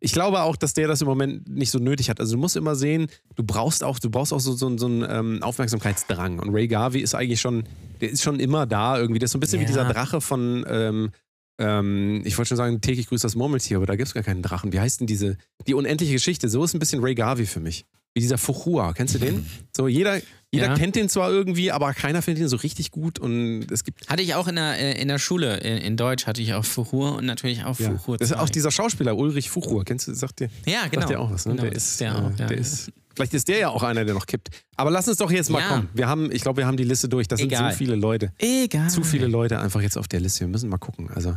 Ich 0.00 0.12
glaube 0.12 0.42
auch, 0.42 0.56
dass 0.56 0.74
der 0.74 0.88
das 0.88 1.00
im 1.00 1.06
Moment 1.06 1.48
nicht 1.48 1.70
so 1.70 1.78
nötig 1.78 2.10
hat. 2.10 2.20
Also 2.20 2.34
du 2.34 2.40
musst 2.40 2.56
immer 2.56 2.74
sehen, 2.74 3.06
du 3.36 3.44
brauchst 3.44 3.84
auch, 3.84 3.98
du 3.98 4.10
brauchst 4.10 4.32
auch 4.32 4.40
so, 4.40 4.54
so, 4.54 4.76
so 4.76 4.86
einen 4.86 5.06
ähm, 5.08 5.42
Aufmerksamkeitsdrang. 5.42 6.40
Und 6.40 6.50
Ray 6.52 6.68
Garvey 6.68 7.00
ist 7.00 7.14
eigentlich 7.14 7.40
schon, 7.40 7.64
der 8.00 8.10
ist 8.10 8.22
schon 8.22 8.40
immer 8.40 8.66
da 8.66 8.98
irgendwie. 8.98 9.18
Der 9.18 9.26
ist 9.26 9.32
so 9.32 9.38
ein 9.38 9.40
bisschen 9.40 9.60
wie 9.60 9.64
Ja. 9.64 9.68
dieser 9.68 9.84
Drache 9.84 10.20
von, 10.20 10.64
ähm, 10.68 11.10
ähm, 11.58 12.22
ich 12.24 12.36
wollte 12.36 12.48
schon 12.48 12.56
sagen, 12.56 12.80
täglich 12.80 13.06
grüßt 13.08 13.22
das 13.24 13.36
Murmeltier, 13.36 13.76
aber 13.76 13.86
da 13.86 13.94
gibt 13.96 14.08
es 14.08 14.14
gar 14.14 14.22
keinen 14.24 14.42
Drachen. 14.42 14.72
Wie 14.72 14.80
heißt 14.80 15.00
denn 15.00 15.06
diese, 15.06 15.36
die 15.66 15.74
unendliche 15.74 16.12
Geschichte? 16.14 16.48
So 16.48 16.64
ist 16.64 16.74
ein 16.74 16.80
bisschen 16.80 17.00
Ray 17.02 17.14
Garvey 17.14 17.46
für 17.46 17.60
mich. 17.60 17.86
Wie 18.14 18.20
dieser 18.20 18.38
Fuchua, 18.38 18.92
kennst 18.92 19.14
du 19.14 19.18
den? 19.18 19.44
So, 19.76 19.88
jeder, 19.88 20.20
jeder 20.52 20.68
Ja. 20.68 20.74
kennt 20.76 20.94
den 20.94 21.08
zwar 21.08 21.32
irgendwie, 21.32 21.72
aber 21.72 21.92
keiner 21.94 22.22
findet 22.22 22.42
ihn 22.42 22.48
so 22.48 22.56
richtig 22.58 22.92
gut 22.92 23.18
und 23.18 23.66
es 23.72 23.82
gibt. 23.82 24.08
Hatte 24.08 24.22
ich 24.22 24.36
auch 24.36 24.46
in 24.46 24.54
der, 24.54 24.78
äh, 24.78 25.02
in 25.02 25.08
der 25.08 25.18
Schule, 25.18 25.56
in, 25.58 25.78
in 25.78 25.96
Deutsch 25.96 26.26
hatte 26.28 26.40
ich 26.40 26.54
auch 26.54 26.64
Fuchur 26.64 27.16
und 27.16 27.26
natürlich 27.26 27.64
auch 27.64 27.76
Ja, 27.80 27.90
Fuchur 27.90 28.18
das 28.18 28.30
ist 28.30 28.36
2. 28.36 28.40
auch 28.42 28.48
dieser 28.50 28.70
Schauspieler, 28.70 29.16
Ulrich 29.16 29.50
Fuchur, 29.50 29.84
kennst 29.84 30.06
du, 30.06 30.14
sagt 30.14 30.38
dir? 30.38 30.48
Ja, 30.64 30.86
genau. 30.86 31.00
Sagt 31.00 31.10
dir 31.10 31.18
auch 31.20 31.30
was, 31.32 31.44
ne? 31.46 31.52
Genau, 31.56 31.64
der 31.64 31.72
ist, 31.72 32.00
der 32.00 32.12
äh, 32.12 32.14
auch, 32.14 32.38
ja. 32.38 32.46
der 32.46 32.56
ist 32.58 32.92
Vielleicht 33.16 33.34
ist 33.34 33.46
der 33.48 33.58
ja 33.58 33.68
auch 33.68 33.82
einer, 33.84 34.04
der 34.04 34.14
noch 34.14 34.26
kippt. 34.26 34.50
Aber 34.76 34.90
lass 34.90 35.06
uns 35.06 35.18
doch 35.18 35.30
jetzt 35.30 35.48
mal 35.48 35.60
Ja. 35.60 35.68
kommen. 35.68 35.88
Wir 35.94 36.08
haben, 36.08 36.32
ich 36.32 36.42
glaube, 36.42 36.58
wir 36.58 36.66
haben 36.66 36.76
die 36.76 36.82
Liste 36.84 37.08
durch. 37.08 37.28
Das 37.28 37.38
sind 37.38 37.46
Egal. 37.52 37.70
so 37.70 37.78
viele 37.78 37.94
Leute. 37.94 38.32
Egal. 38.38 38.90
Zu 38.90 39.04
viele 39.04 39.28
Leute 39.28 39.60
einfach 39.60 39.80
jetzt 39.80 39.96
auf 39.96 40.08
der 40.08 40.18
Liste. 40.18 40.40
Wir 40.40 40.48
müssen 40.48 40.68
mal 40.68 40.78
gucken. 40.78 41.08
Also, 41.14 41.36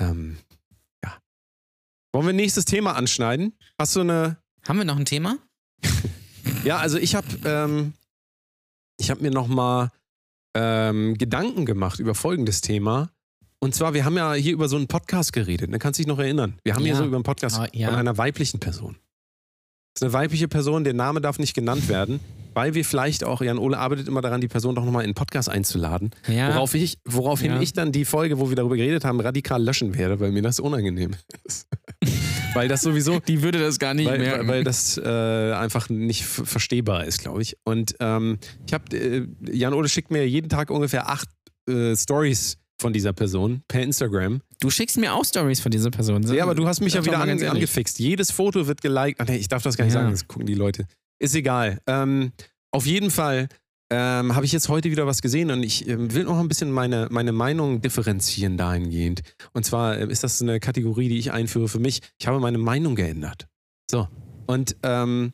ähm, 0.00 0.36
ja. 1.04 1.18
Wollen 2.12 2.26
wir 2.26 2.32
nächstes 2.32 2.64
Thema 2.64 2.94
anschneiden? 2.94 3.54
Hast 3.76 3.96
du 3.96 4.00
eine. 4.02 4.36
Haben 4.68 4.78
wir 4.78 4.84
noch 4.84 4.96
ein 4.98 5.04
Thema? 5.04 5.38
Ja, 6.64 6.76
also 6.78 6.98
ich 6.98 7.14
habe 7.14 7.26
ähm, 7.44 7.92
ich 8.98 9.10
habe 9.10 9.22
mir 9.22 9.30
noch 9.30 9.46
mal 9.48 9.90
ähm, 10.54 11.16
Gedanken 11.16 11.64
gemacht 11.64 12.00
über 12.00 12.14
folgendes 12.14 12.60
Thema. 12.60 13.10
Und 13.60 13.74
zwar, 13.74 13.94
wir 13.94 14.04
haben 14.04 14.16
ja 14.16 14.32
hier 14.34 14.52
über 14.52 14.68
so 14.68 14.76
einen 14.76 14.86
Podcast 14.88 15.32
geredet. 15.32 15.70
Ne? 15.70 15.78
Kannst 15.78 15.98
du 15.98 16.02
dich 16.02 16.06
noch 16.08 16.18
erinnern? 16.18 16.58
Wir 16.64 16.74
haben 16.74 16.82
hier 16.82 16.92
Ja. 16.92 16.98
so 16.98 17.04
über 17.04 17.16
einen 17.16 17.24
Podcast 17.24 17.58
Ah, 17.58 17.68
ja. 17.72 17.88
von 17.88 17.96
einer 17.98 18.16
weiblichen 18.18 18.58
Person. 18.60 18.96
Das 19.94 20.00
ist 20.00 20.02
eine 20.02 20.12
weibliche 20.12 20.48
Person, 20.48 20.84
der 20.84 20.94
Name 20.94 21.20
darf 21.20 21.38
nicht 21.38 21.54
genannt 21.54 21.88
werden, 21.88 22.20
weil 22.54 22.74
wir 22.74 22.84
vielleicht 22.84 23.24
auch, 23.24 23.40
Jan 23.42 23.58
Ole 23.58 23.76
arbeitet 23.78 24.06
immer 24.08 24.20
daran, 24.20 24.40
die 24.40 24.48
Person 24.48 24.74
doch 24.74 24.84
nochmal 24.84 25.04
in 25.04 25.10
den 25.10 25.14
Podcast 25.14 25.48
einzuladen. 25.48 26.10
Ja. 26.28 26.54
Worauf 26.54 26.74
ich, 26.74 26.98
woraufhin 27.04 27.60
ich 27.60 27.72
dann 27.72 27.90
die 27.92 28.04
Folge, 28.04 28.38
wo 28.38 28.48
wir 28.50 28.56
darüber 28.56 28.76
geredet 28.76 29.04
haben, 29.04 29.20
radikal 29.20 29.62
löschen 29.62 29.94
werde, 29.96 30.20
weil 30.20 30.30
mir 30.32 30.42
das 30.42 30.58
unangenehm 30.60 31.14
ist. 31.44 31.66
Weil 32.54 32.68
das 32.68 32.82
sowieso, 32.82 33.20
Die 33.20 33.42
würde 33.42 33.58
das 33.58 33.78
gar 33.78 33.94
nicht 33.94 34.06
weil, 34.08 34.18
merken. 34.18 34.48
weil, 34.48 34.56
weil 34.58 34.64
das 34.64 34.98
äh, 34.98 35.52
einfach 35.52 35.88
nicht 35.88 36.24
verstehbar 36.24 37.04
ist, 37.04 37.20
glaube 37.20 37.42
ich. 37.42 37.56
Und 37.64 37.94
ähm, 38.00 38.38
ich 38.66 38.72
habe, 38.74 38.96
äh, 38.96 39.26
Jan 39.50 39.72
Ole 39.74 39.88
schickt 39.88 40.10
mir 40.10 40.26
jeden 40.28 40.48
Tag 40.48 40.70
ungefähr 40.70 41.08
acht 41.08 41.28
äh, 41.68 41.94
Stories 41.96 42.58
von 42.80 42.92
dieser 42.92 43.12
Person 43.12 43.62
per 43.68 43.82
Instagram. 43.82 44.40
du 44.60 44.70
schickst 44.70 44.96
mir 44.96 45.12
auch 45.14 45.24
Stories 45.24 45.60
von 45.60 45.70
dieser 45.70 45.90
Person. 45.90 46.22
Ja, 46.34 46.44
aber 46.44 46.54
du 46.54 46.66
hast 46.66 46.80
mich 46.80 46.94
ja 46.94 47.04
wieder 47.04 47.18
an, 47.20 47.28
angefixt. 47.42 47.98
Jedes 47.98 48.30
Foto 48.30 48.66
wird 48.66 48.80
geliked. 48.80 49.20
Ach 49.20 49.26
nee, 49.26 49.36
ich 49.36 49.48
darf 49.48 49.62
das 49.62 49.76
gar 49.76 49.84
nicht 49.84 49.94
Ja. 49.94 50.00
sagen, 50.00 50.12
das 50.12 50.26
gucken 50.26 50.46
die 50.46 50.54
Leute. 50.54 50.86
Ist 51.18 51.34
egal. 51.34 51.78
Ähm, 51.86 52.32
auf 52.72 52.86
jeden 52.86 53.10
Fall 53.10 53.48
ähm, 53.90 54.34
habe 54.34 54.46
ich 54.46 54.52
jetzt 54.52 54.68
heute 54.68 54.90
wieder 54.90 55.06
was 55.06 55.20
gesehen 55.20 55.50
und 55.50 55.62
ich 55.64 55.88
ähm, 55.88 56.14
will 56.14 56.24
noch 56.24 56.38
ein 56.38 56.48
bisschen 56.48 56.70
meine, 56.70 57.08
meine 57.10 57.32
Meinung 57.32 57.80
differenzieren 57.82 58.56
dahingehend. 58.56 59.22
Und 59.52 59.64
zwar 59.64 59.98
äh, 59.98 60.06
ist 60.06 60.22
das 60.22 60.40
eine 60.40 60.60
Kategorie, 60.60 61.08
die 61.08 61.18
ich 61.18 61.32
einführe 61.32 61.68
für 61.68 61.80
mich. 61.80 62.00
Ich 62.18 62.26
habe 62.28 62.38
meine 62.38 62.58
Meinung 62.58 62.94
geändert. 62.94 63.48
So. 63.90 64.08
Und 64.46 64.76
ähm, 64.84 65.32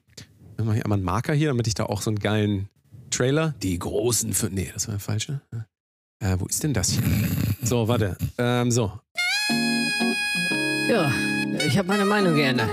dann 0.57 0.67
mache 0.67 0.79
ich 0.79 0.85
einmal 0.85 0.97
einen 0.97 1.05
Marker 1.05 1.35
hier, 1.35 1.49
damit 1.49 1.67
ich 1.67 1.75
da 1.75 1.85
auch 1.85 2.01
so 2.01 2.11
einen 2.11 2.19
geilen 2.19 2.69
Trailer. 3.11 3.55
Die 3.63 3.79
großen 3.79 4.33
für. 4.33 4.49
Nee, 4.49 4.71
das 4.73 4.89
war 4.89 4.95
der 4.95 5.01
falsche. 5.01 5.43
Äh, 6.21 6.37
wo 6.39 6.47
ist 6.47 6.63
denn 6.63 6.73
das 6.73 6.91
hier? 6.91 7.03
So, 7.63 7.89
warte. 7.89 8.17
Ähm, 8.39 8.71
so. 8.71 8.93
Ja, 10.89 11.13
ich 11.67 11.77
habe 11.77 11.89
meine 11.89 12.07
Meinung 12.07 12.35
geändert. 12.35 12.69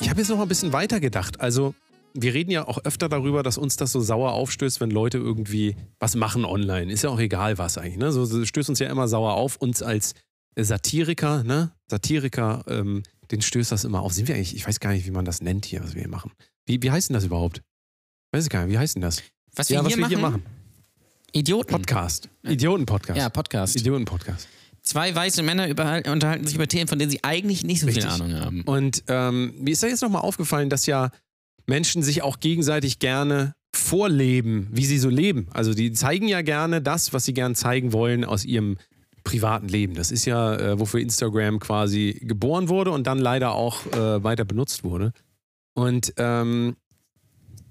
Ich 0.00 0.08
habe 0.08 0.20
jetzt 0.20 0.30
noch 0.30 0.40
ein 0.40 0.48
bisschen 0.48 0.72
weiter 0.72 1.00
gedacht. 1.00 1.40
Also, 1.40 1.74
wir 2.16 2.32
reden 2.32 2.50
ja 2.50 2.66
auch 2.66 2.78
öfter 2.84 3.08
darüber, 3.08 3.42
dass 3.42 3.58
uns 3.58 3.76
das 3.76 3.92
so 3.92 4.00
sauer 4.00 4.32
aufstößt, 4.32 4.80
wenn 4.80 4.90
Leute 4.90 5.18
irgendwie 5.18 5.76
was 5.98 6.14
machen 6.14 6.44
online. 6.44 6.92
Ist 6.92 7.02
ja 7.02 7.10
auch 7.10 7.18
egal, 7.18 7.58
was 7.58 7.76
eigentlich. 7.76 7.98
Ne? 7.98 8.12
So, 8.12 8.24
so 8.24 8.44
stößt 8.44 8.68
uns 8.68 8.78
ja 8.78 8.88
immer 8.88 9.08
sauer 9.08 9.34
auf. 9.34 9.56
Uns 9.56 9.82
als 9.82 10.14
Satiriker, 10.56 11.42
ne? 11.42 11.72
Satiriker, 11.88 12.64
ähm, 12.68 13.02
den 13.30 13.42
stößt 13.42 13.72
das 13.72 13.84
immer 13.84 14.00
auf. 14.00 14.12
Sind 14.12 14.28
wir 14.28 14.36
eigentlich, 14.36 14.54
ich 14.54 14.66
weiß 14.66 14.78
gar 14.78 14.92
nicht, 14.92 15.06
wie 15.06 15.10
man 15.10 15.24
das 15.24 15.42
nennt 15.42 15.66
hier, 15.66 15.82
was 15.82 15.94
wir 15.94 16.02
hier 16.02 16.10
machen. 16.10 16.30
Wie, 16.66 16.80
wie 16.82 16.90
heißt 16.90 17.08
denn 17.08 17.14
das 17.14 17.24
überhaupt? 17.24 17.62
Weiß 18.32 18.44
ich 18.44 18.50
gar 18.50 18.64
nicht, 18.64 18.72
wie 18.72 18.78
heißt 18.78 18.94
denn 18.94 19.02
das? 19.02 19.22
was 19.56 19.68
wir, 19.70 19.76
ja, 19.76 19.84
was 19.84 19.88
hier, 19.88 19.96
wir 19.96 20.02
machen? 20.02 20.10
hier 20.10 20.18
machen. 20.18 20.42
Idioten. 21.32 21.72
Podcast. 21.72 22.28
Idioten-Podcast. 22.44 23.18
Ja, 23.18 23.28
Podcast. 23.28 23.76
Idioten-Podcast. 23.76 24.48
Zwei 24.82 25.14
weiße 25.14 25.42
Männer 25.42 25.68
unterhalten 26.10 26.46
sich 26.46 26.54
über 26.54 26.68
Themen, 26.68 26.88
von 26.88 26.98
denen 26.98 27.10
sie 27.10 27.24
eigentlich 27.24 27.64
nicht 27.64 27.80
so 27.80 27.86
viel 27.86 27.96
Richtig. 27.96 28.12
Ahnung 28.12 28.34
haben. 28.34 28.60
Und 28.62 29.02
ähm, 29.08 29.54
mir 29.58 29.72
ist 29.72 29.82
da 29.82 29.86
jetzt 29.86 30.02
nochmal 30.02 30.22
aufgefallen, 30.22 30.68
dass 30.68 30.86
ja 30.86 31.10
Menschen 31.66 32.02
sich 32.02 32.22
auch 32.22 32.40
gegenseitig 32.40 32.98
gerne 32.98 33.54
vorleben, 33.74 34.68
wie 34.70 34.84
sie 34.84 34.98
so 34.98 35.08
leben. 35.08 35.48
Also 35.52 35.74
die 35.74 35.92
zeigen 35.92 36.28
ja 36.28 36.42
gerne 36.42 36.80
das, 36.80 37.12
was 37.12 37.24
sie 37.24 37.34
gern 37.34 37.54
zeigen 37.54 37.92
wollen 37.92 38.24
aus 38.24 38.44
ihrem 38.44 38.76
privaten 39.24 39.68
Leben. 39.68 39.94
Das 39.94 40.10
ist 40.10 40.26
ja, 40.26 40.54
äh, 40.54 40.78
wofür 40.78 41.00
Instagram 41.00 41.58
quasi 41.58 42.20
geboren 42.22 42.68
wurde 42.68 42.90
und 42.90 43.06
dann 43.06 43.18
leider 43.18 43.52
auch 43.52 43.86
äh, 43.86 44.22
weiter 44.22 44.44
benutzt 44.44 44.84
wurde. 44.84 45.12
Und 45.74 46.12
ähm, 46.18 46.76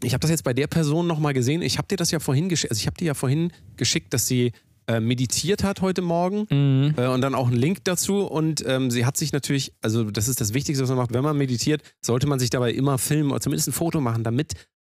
ich 0.04 0.14
habe 0.14 0.22
das 0.22 0.32
jetzt 0.32 0.44
bei 0.44 0.54
der 0.54 0.68
Person 0.68 1.08
nochmal 1.08 1.34
gesehen. 1.34 1.62
Ich 1.62 1.78
habe 1.78 1.88
dir 1.88 1.96
das 1.96 2.12
ja 2.12 2.20
vorhin 2.20 2.50
geschickt, 2.50 2.72
also 2.72 2.80
ich 2.80 2.88
habe 2.88 2.98
dir 2.98 3.06
ja 3.06 3.14
vorhin 3.14 3.54
geschickt, 3.78 4.14
dass 4.14 4.28
sie 4.28 4.52
äh, 4.88 5.00
meditiert 5.00 5.64
hat 5.64 5.82
heute 5.82 6.02
Morgen 6.02 6.48
Mhm. 6.50 6.94
äh, 6.98 7.08
und 7.08 7.22
dann 7.22 7.36
auch 7.36 7.48
einen 7.48 7.56
Link 7.58 7.84
dazu. 7.84 8.22
Und 8.26 8.64
ähm, 8.66 8.92
sie 8.92 9.06
hat 9.06 9.18
sich 9.18 9.32
natürlich, 9.32 9.74
also 9.82 10.10
das 10.12 10.28
ist 10.28 10.42
das 10.42 10.54
Wichtigste, 10.54 10.84
was 10.84 10.90
man 10.90 10.98
macht, 10.98 11.14
wenn 11.14 11.24
man 11.24 11.38
meditiert, 11.38 11.82
sollte 12.02 12.28
man 12.28 12.40
sich 12.40 12.50
dabei 12.50 12.72
immer 12.72 12.98
filmen 12.98 13.32
oder 13.32 13.42
zumindest 13.42 13.70
ein 13.70 13.74
Foto 13.74 14.02
machen, 14.02 14.24
damit 14.24 14.54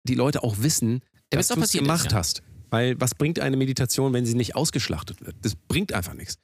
die 0.08 0.16
Leute 0.16 0.44
auch 0.44 0.58
wissen, 0.60 1.02
Damit 1.30 1.32
dass 1.32 1.48
du 1.48 1.54
es 1.56 1.60
passiert 1.60 1.82
ist, 1.84 1.88
gemacht 1.88 2.12
ja. 2.12 2.18
hast. 2.18 2.44
Weil 2.70 3.00
was 3.00 3.16
bringt 3.16 3.40
eine 3.40 3.58
Meditation, 3.58 4.12
wenn 4.14 4.26
sie 4.26 4.36
nicht 4.36 4.56
ausgeschlachtet 4.56 5.26
wird? 5.26 5.36
Das 5.42 5.56
bringt 5.56 5.94
einfach 5.94 6.14
nichts. 6.14 6.38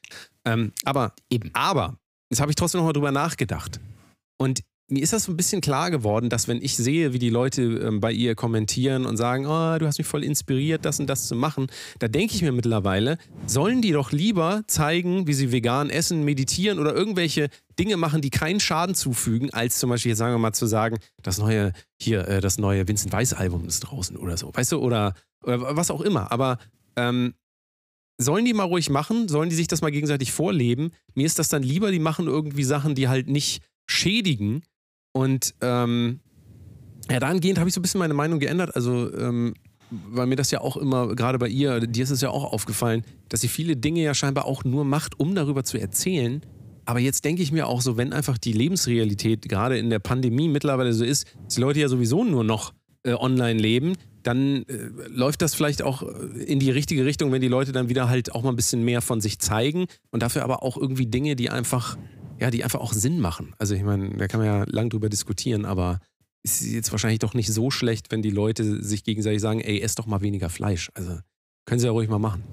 Ähm, 0.45 0.71
aber, 0.85 1.13
Eben. 1.29 1.49
aber, 1.53 1.97
jetzt 2.29 2.39
habe 2.39 2.51
ich 2.51 2.55
trotzdem 2.55 2.79
nochmal 2.79 2.93
drüber 2.93 3.11
nachgedacht. 3.11 3.79
Und 4.37 4.61
mir 4.91 5.01
ist 5.01 5.13
das 5.13 5.23
so 5.23 5.31
ein 5.31 5.37
bisschen 5.37 5.61
klar 5.61 5.89
geworden, 5.89 6.29
dass 6.29 6.47
wenn 6.47 6.61
ich 6.61 6.75
sehe, 6.75 7.13
wie 7.13 7.19
die 7.19 7.29
Leute 7.29 7.61
ähm, 7.61 7.99
bei 7.99 8.11
ihr 8.11 8.35
kommentieren 8.35 9.05
und 9.05 9.17
sagen, 9.17 9.45
oh, 9.45 9.77
du 9.79 9.87
hast 9.87 9.97
mich 9.97 10.07
voll 10.07 10.23
inspiriert, 10.23 10.85
das 10.85 10.99
und 10.99 11.07
das 11.07 11.27
zu 11.27 11.35
machen, 11.35 11.67
da 11.99 12.07
denke 12.07 12.35
ich 12.35 12.41
mir 12.41 12.51
mittlerweile, 12.51 13.17
sollen 13.47 13.81
die 13.81 13.91
doch 13.91 14.11
lieber 14.11 14.63
zeigen, 14.67 15.27
wie 15.27 15.33
sie 15.33 15.51
vegan 15.51 15.89
essen, 15.89 16.23
meditieren 16.25 16.77
oder 16.77 16.93
irgendwelche 16.93 17.49
Dinge 17.79 17.97
machen, 17.97 18.21
die 18.21 18.29
keinen 18.29 18.59
Schaden 18.59 18.93
zufügen, 18.93 19.49
als 19.51 19.79
zum 19.79 19.89
Beispiel, 19.89 20.15
sagen 20.15 20.33
wir 20.33 20.39
mal, 20.39 20.53
zu 20.53 20.65
sagen, 20.65 20.99
das 21.23 21.37
neue, 21.37 21.71
hier, 21.99 22.27
äh, 22.27 22.41
das 22.41 22.57
neue 22.57 22.87
Vincent 22.87 23.13
Weiss 23.13 23.33
Album 23.33 23.65
ist 23.65 23.79
draußen 23.79 24.17
oder 24.17 24.35
so, 24.37 24.53
weißt 24.53 24.73
du, 24.73 24.79
oder, 24.79 25.15
oder 25.43 25.75
was 25.75 25.89
auch 25.89 26.01
immer. 26.01 26.31
Aber 26.31 26.59
ähm, 26.97 27.33
sollen 28.17 28.45
die 28.45 28.53
mal 28.53 28.63
ruhig 28.63 28.89
machen, 28.89 29.27
sollen 29.27 29.49
die 29.49 29.55
sich 29.55 29.67
das 29.67 29.81
mal 29.81 29.91
gegenseitig 29.91 30.31
vorleben. 30.31 30.91
Mir 31.15 31.25
ist 31.25 31.39
das 31.39 31.49
dann 31.49 31.63
lieber, 31.63 31.91
die 31.91 31.99
machen 31.99 32.27
irgendwie 32.27 32.63
Sachen, 32.63 32.93
die 32.93 33.07
halt 33.07 33.27
nicht 33.27 33.63
schädigen. 33.87 34.63
Und 35.13 35.53
ähm, 35.61 36.19
ja, 37.09 37.19
dahingehend 37.19 37.59
habe 37.59 37.67
ich 37.67 37.73
so 37.73 37.79
ein 37.79 37.83
bisschen 37.83 37.99
meine 37.99 38.13
Meinung 38.13 38.39
geändert. 38.39 38.75
Also, 38.75 39.13
ähm, 39.17 39.53
weil 39.89 40.27
mir 40.27 40.37
das 40.37 40.51
ja 40.51 40.61
auch 40.61 40.77
immer, 40.77 41.15
gerade 41.15 41.37
bei 41.37 41.49
ihr, 41.49 41.81
dir 41.81 42.03
ist 42.03 42.11
es 42.11 42.21
ja 42.21 42.29
auch 42.29 42.53
aufgefallen, 42.53 43.03
dass 43.29 43.41
sie 43.41 43.49
viele 43.49 43.75
Dinge 43.75 44.01
ja 44.01 44.13
scheinbar 44.13 44.45
auch 44.45 44.63
nur 44.63 44.85
macht, 44.85 45.19
um 45.19 45.35
darüber 45.35 45.63
zu 45.63 45.77
erzählen. 45.77 46.41
Aber 46.85 46.99
jetzt 46.99 47.25
denke 47.25 47.43
ich 47.43 47.51
mir 47.51 47.67
auch 47.67 47.81
so, 47.81 47.97
wenn 47.97 48.13
einfach 48.13 48.37
die 48.37 48.53
Lebensrealität 48.53 49.47
gerade 49.47 49.77
in 49.77 49.89
der 49.89 49.99
Pandemie 49.99 50.47
mittlerweile 50.47 50.93
so 50.93 51.03
ist, 51.03 51.27
dass 51.43 51.55
die 51.55 51.61
Leute 51.61 51.79
ja 51.79 51.89
sowieso 51.89 52.23
nur 52.23 52.43
noch 52.43 52.73
äh, 53.03 53.13
online 53.13 53.59
leben, 53.59 53.93
dann 54.23 54.63
äh, 54.63 54.89
läuft 55.07 55.41
das 55.41 55.55
vielleicht 55.55 55.81
auch 55.81 56.03
äh, 56.03 56.43
in 56.43 56.59
die 56.59 56.71
richtige 56.71 57.05
Richtung, 57.05 57.31
wenn 57.31 57.41
die 57.41 57.47
Leute 57.47 57.71
dann 57.71 57.89
wieder 57.89 58.09
halt 58.09 58.33
auch 58.33 58.43
mal 58.43 58.49
ein 58.49 58.55
bisschen 58.55 58.83
mehr 58.83 59.01
von 59.01 59.21
sich 59.21 59.39
zeigen 59.39 59.85
und 60.11 60.23
dafür 60.23 60.43
aber 60.43 60.63
auch 60.63 60.77
irgendwie 60.77 61.07
Dinge, 61.07 61.35
die 61.35 61.49
einfach, 61.49 61.97
ja, 62.41 62.49
die 62.49 62.63
einfach 62.63 62.79
auch 62.79 62.91
Sinn 62.91 63.21
machen. 63.21 63.53
Also 63.59 63.75
ich 63.75 63.83
meine, 63.83 64.17
da 64.17 64.27
kann 64.27 64.39
man 64.39 64.47
ja 64.47 64.65
lang 64.67 64.89
drüber 64.89 65.09
diskutieren, 65.09 65.63
aber 65.63 65.99
ist 66.43 66.61
jetzt 66.61 66.91
wahrscheinlich 66.91 67.19
doch 67.19 67.35
nicht 67.35 67.53
so 67.53 67.69
schlecht, 67.69 68.11
wenn 68.11 68.23
die 68.23 68.31
Leute 68.31 68.83
sich 68.83 69.03
gegenseitig 69.03 69.41
sagen, 69.41 69.61
ey, 69.61 69.79
ess 69.79 69.93
doch 69.93 70.07
mal 70.07 70.21
weniger 70.21 70.49
Fleisch. 70.49 70.89
Also 70.95 71.19
können 71.65 71.79
sie 71.79 71.85
ja 71.85 71.91
ruhig 71.91 72.09
mal 72.09 72.17
machen. 72.17 72.43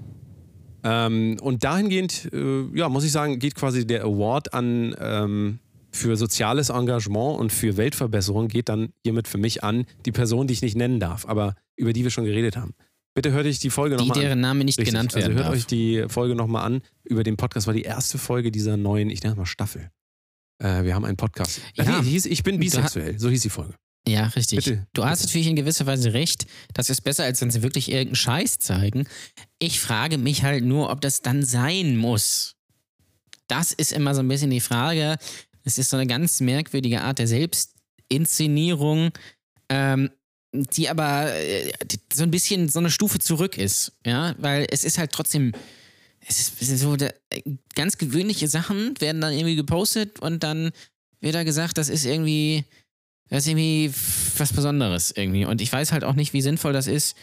Ähm, 0.84 1.38
und 1.40 1.64
dahingehend, 1.64 2.30
äh, 2.32 2.64
ja, 2.74 2.90
muss 2.90 3.04
ich 3.04 3.12
sagen, 3.12 3.38
geht 3.38 3.54
quasi 3.54 3.86
der 3.86 4.04
Award 4.04 4.52
an 4.52 4.94
ähm, 5.00 5.58
für 5.90 6.16
soziales 6.16 6.68
Engagement 6.68 7.38
und 7.38 7.50
für 7.50 7.78
Weltverbesserung 7.78 8.48
geht 8.48 8.68
dann 8.68 8.90
hiermit 9.02 9.26
für 9.26 9.38
mich 9.38 9.64
an 9.64 9.86
die 10.04 10.12
Person, 10.12 10.46
die 10.46 10.52
ich 10.52 10.62
nicht 10.62 10.76
nennen 10.76 11.00
darf, 11.00 11.26
aber 11.26 11.54
über 11.76 11.94
die 11.94 12.04
wir 12.04 12.10
schon 12.10 12.24
geredet 12.24 12.58
haben. 12.58 12.74
Bitte 13.22 13.32
hört 13.34 13.46
euch 13.46 13.58
die 13.58 13.70
Folge 13.70 13.96
Die, 13.96 14.02
nochmal 14.02 14.16
an. 14.18 14.22
deren 14.22 14.40
Name 14.40 14.64
nicht 14.64 14.78
Richtig. 14.78 14.92
genannt 14.94 15.12
werden 15.14 15.32
Also 15.32 15.36
hört 15.38 15.46
darf. 15.46 15.54
euch 15.54 15.66
die 15.66 16.04
Folge 16.08 16.34
nochmal 16.36 16.64
an 16.64 16.82
über 17.04 17.24
den 17.24 17.36
Podcast. 17.36 17.66
War 17.66 17.74
die 17.74 17.82
erste 17.82 18.16
Folge 18.18 18.52
dieser 18.52 18.76
neuen, 18.76 19.10
ich 19.10 19.22
nenne 19.22 19.32
es 19.32 19.38
mal 19.38 19.46
Staffel. 19.46 19.90
Äh, 20.62 20.84
wir 20.84 20.94
haben 20.94 21.04
einen 21.04 21.16
Podcast. 21.16 21.60
Ja. 21.74 21.84
Ja. 21.84 22.00
Die 22.00 22.10
hieß 22.10 22.26
Ich 22.26 22.42
bin 22.44 22.58
bisexuell. 22.60 23.18
So 23.18 23.28
hieß 23.28 23.42
die 23.42 23.50
Folge. 23.50 23.74
Ja, 24.06 24.26
richtig. 24.28 24.64
Bitte. 24.64 24.86
Du 24.94 25.04
hast 25.04 25.24
natürlich 25.24 25.48
in 25.48 25.56
gewisser 25.56 25.84
Weise 25.86 26.12
recht. 26.14 26.46
Das 26.74 26.88
ist 26.90 27.00
besser, 27.02 27.24
als 27.24 27.40
wenn 27.40 27.50
sie 27.50 27.62
wirklich 27.62 27.90
irgendeinen 27.90 28.14
Scheiß 28.16 28.58
zeigen. 28.58 29.06
Ich 29.58 29.80
frage 29.80 30.16
mich 30.16 30.44
halt 30.44 30.62
nur, 30.64 30.90
ob 30.90 31.00
das 31.00 31.20
dann 31.20 31.44
sein 31.44 31.96
muss. 31.96 32.54
Das 33.48 33.72
ist 33.72 33.92
immer 33.92 34.14
so 34.14 34.20
ein 34.20 34.28
bisschen 34.28 34.50
die 34.50 34.60
Frage. 34.60 35.16
Es 35.64 35.76
ist 35.78 35.90
so 35.90 35.96
eine 35.96 36.06
ganz 36.06 36.40
merkwürdige 36.40 37.02
Art 37.02 37.18
der 37.18 37.26
Selbstinszenierung, 37.26 39.10
ähm, 39.68 40.10
die 40.64 40.88
aber 40.88 41.34
äh, 41.34 41.72
so 42.12 42.22
ein 42.22 42.30
bisschen 42.30 42.68
so 42.68 42.78
eine 42.78 42.90
Stufe 42.90 43.18
zurück 43.18 43.56
ist. 43.58 43.92
Ja, 44.04 44.34
weil 44.38 44.66
es 44.70 44.84
ist 44.84 44.98
halt 44.98 45.12
trotzdem. 45.12 45.52
Es 46.26 46.38
ist, 46.60 46.78
so, 46.78 46.96
der, 46.96 47.14
ganz 47.74 47.96
gewöhnliche 47.96 48.48
Sachen 48.48 49.00
werden 49.00 49.20
dann 49.20 49.32
irgendwie 49.32 49.56
gepostet 49.56 50.20
und 50.20 50.42
dann 50.42 50.72
wird 51.20 51.34
da 51.34 51.42
gesagt, 51.42 51.78
das 51.78 51.88
ist 51.88 52.04
irgendwie 52.04 52.64
Das 53.30 53.44
ist 53.44 53.48
irgendwie 53.48 53.92
was 54.36 54.52
Besonderes 54.52 55.12
irgendwie. 55.14 55.44
Und 55.44 55.60
ich 55.60 55.72
weiß 55.72 55.92
halt 55.92 56.04
auch 56.04 56.14
nicht, 56.14 56.32
wie 56.32 56.42
sinnvoll 56.42 56.72
das 56.72 56.86
ist, 56.86 57.16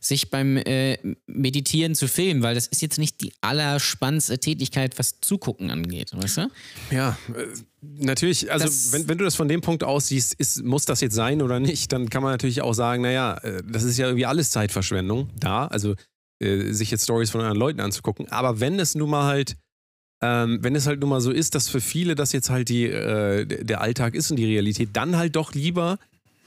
sich 0.00 0.30
beim 0.30 0.56
äh, 0.56 0.98
Meditieren 1.26 1.94
zu 1.94 2.08
filmen, 2.08 2.42
weil 2.42 2.54
das 2.54 2.66
ist 2.66 2.82
jetzt 2.82 2.98
nicht 2.98 3.20
die 3.20 3.32
allerspannendste 3.40 4.38
Tätigkeit, 4.38 4.98
was 4.98 5.20
Zugucken 5.20 5.70
angeht, 5.70 6.10
weißt 6.14 6.36
du? 6.38 6.50
Ja, 6.90 7.16
äh, 7.34 7.46
natürlich, 7.80 8.50
also 8.50 8.64
Das- 8.66 8.92
wenn, 8.92 9.08
wenn 9.08 9.18
du 9.18 9.24
das 9.24 9.36
von 9.36 9.48
dem 9.48 9.60
Punkt 9.60 9.84
aus 9.84 10.08
siehst, 10.08 10.34
ist, 10.34 10.64
muss 10.64 10.84
das 10.84 11.00
jetzt 11.00 11.14
sein 11.14 11.42
oder 11.42 11.60
nicht, 11.60 11.92
dann 11.92 12.10
kann 12.10 12.22
man 12.22 12.32
natürlich 12.32 12.60
auch 12.62 12.74
sagen, 12.74 13.02
naja, 13.02 13.36
äh, 13.38 13.62
das 13.70 13.84
ist 13.84 13.98
ja 13.98 14.06
irgendwie 14.06 14.26
alles 14.26 14.50
Zeitverschwendung 14.50 15.30
da, 15.38 15.66
also 15.68 15.94
äh, 16.40 16.72
sich 16.72 16.90
jetzt 16.90 17.04
Stories 17.04 17.30
von 17.30 17.40
anderen 17.40 17.58
Leuten 17.58 17.80
anzugucken. 17.80 18.28
Aber 18.30 18.60
wenn 18.60 18.78
es 18.80 18.94
nun 18.94 19.10
mal 19.10 19.24
halt, 19.26 19.56
ähm, 20.20 20.58
wenn 20.62 20.74
es 20.74 20.86
halt 20.88 20.98
nun 21.00 21.10
mal 21.10 21.20
so 21.20 21.30
ist, 21.30 21.54
dass 21.54 21.68
für 21.68 21.80
viele 21.80 22.16
das 22.16 22.32
jetzt 22.32 22.50
halt 22.50 22.68
die, 22.68 22.86
äh, 22.86 23.46
der 23.46 23.80
Alltag 23.80 24.14
ist 24.16 24.30
und 24.32 24.36
die 24.36 24.44
Realität, 24.46 24.88
dann 24.94 25.16
halt 25.16 25.36
doch 25.36 25.54
lieber 25.54 25.98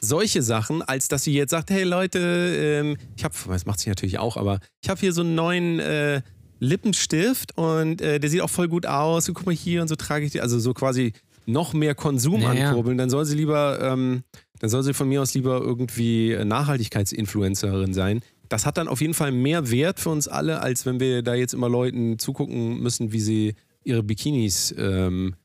solche 0.02 0.42
Sachen, 0.42 0.82
als 0.82 1.08
dass 1.08 1.24
sie 1.24 1.34
jetzt 1.34 1.52
sagt, 1.52 1.70
hey 1.70 1.84
Leute, 1.84 2.20
ähm, 2.20 2.98
ich 3.16 3.24
habe, 3.24 3.36
das 3.48 3.66
macht 3.66 3.80
sie 3.80 3.90
natürlich 3.90 4.20
auch, 4.20 4.36
aber 4.36 4.60
ich 4.82 4.90
habe 4.90 5.00
hier 5.00 5.14
so 5.14 5.22
einen 5.22 5.36
neuen 5.36 5.80
äh, 5.80 6.22
Lippenstift 6.60 7.58
und 7.58 8.02
äh, 8.02 8.20
der 8.20 8.30
sieht 8.30 8.42
auch 8.42 8.50
voll 8.50 8.68
gut 8.68 8.86
aus 8.86 9.28
und 9.28 9.36
guck 9.36 9.46
mal 9.46 9.56
hier 9.56 9.82
und 9.82 9.88
so 9.88 9.96
trage 9.96 10.26
ich 10.26 10.32
die, 10.32 10.42
also 10.42 10.60
so 10.60 10.74
quasi 10.74 11.14
noch 11.46 11.74
mehr 11.74 11.96
Konsum 11.96 12.42
Ja, 12.42 12.54
ja. 12.54 12.68
ankurbeln, 12.70 12.98
dann 12.98 13.10
soll 13.10 13.26
sie 13.26 13.36
lieber, 13.36 13.80
ähm, 13.82 14.24
dann 14.60 14.70
soll 14.70 14.84
sie 14.84 14.94
von 14.94 15.08
mir 15.08 15.22
aus 15.22 15.34
lieber 15.34 15.60
irgendwie 15.62 16.32
äh, 16.32 16.46
Nachhaltigkeitsinfluencerin 16.46 17.94
sein. 17.94 18.22
Das 18.50 18.66
hat 18.66 18.78
dann 18.78 18.88
auf 18.88 19.02
jeden 19.02 19.14
Fall 19.14 19.32
mehr 19.32 19.72
Wert 19.72 20.00
für 20.00 20.10
uns 20.10 20.28
alle, 20.28 20.62
als 20.62 20.86
wenn 20.86 21.00
wir 21.00 21.22
da 21.24 21.34
jetzt 21.36 21.54
immer 21.54 21.70
Leuten 21.70 22.20
zugucken 22.20 22.80
müssen, 22.80 23.12
wie 23.12 23.22
sie 23.22 23.56
ihre 23.84 24.04
Bikinis 24.04 24.74
ähm, 24.78 25.36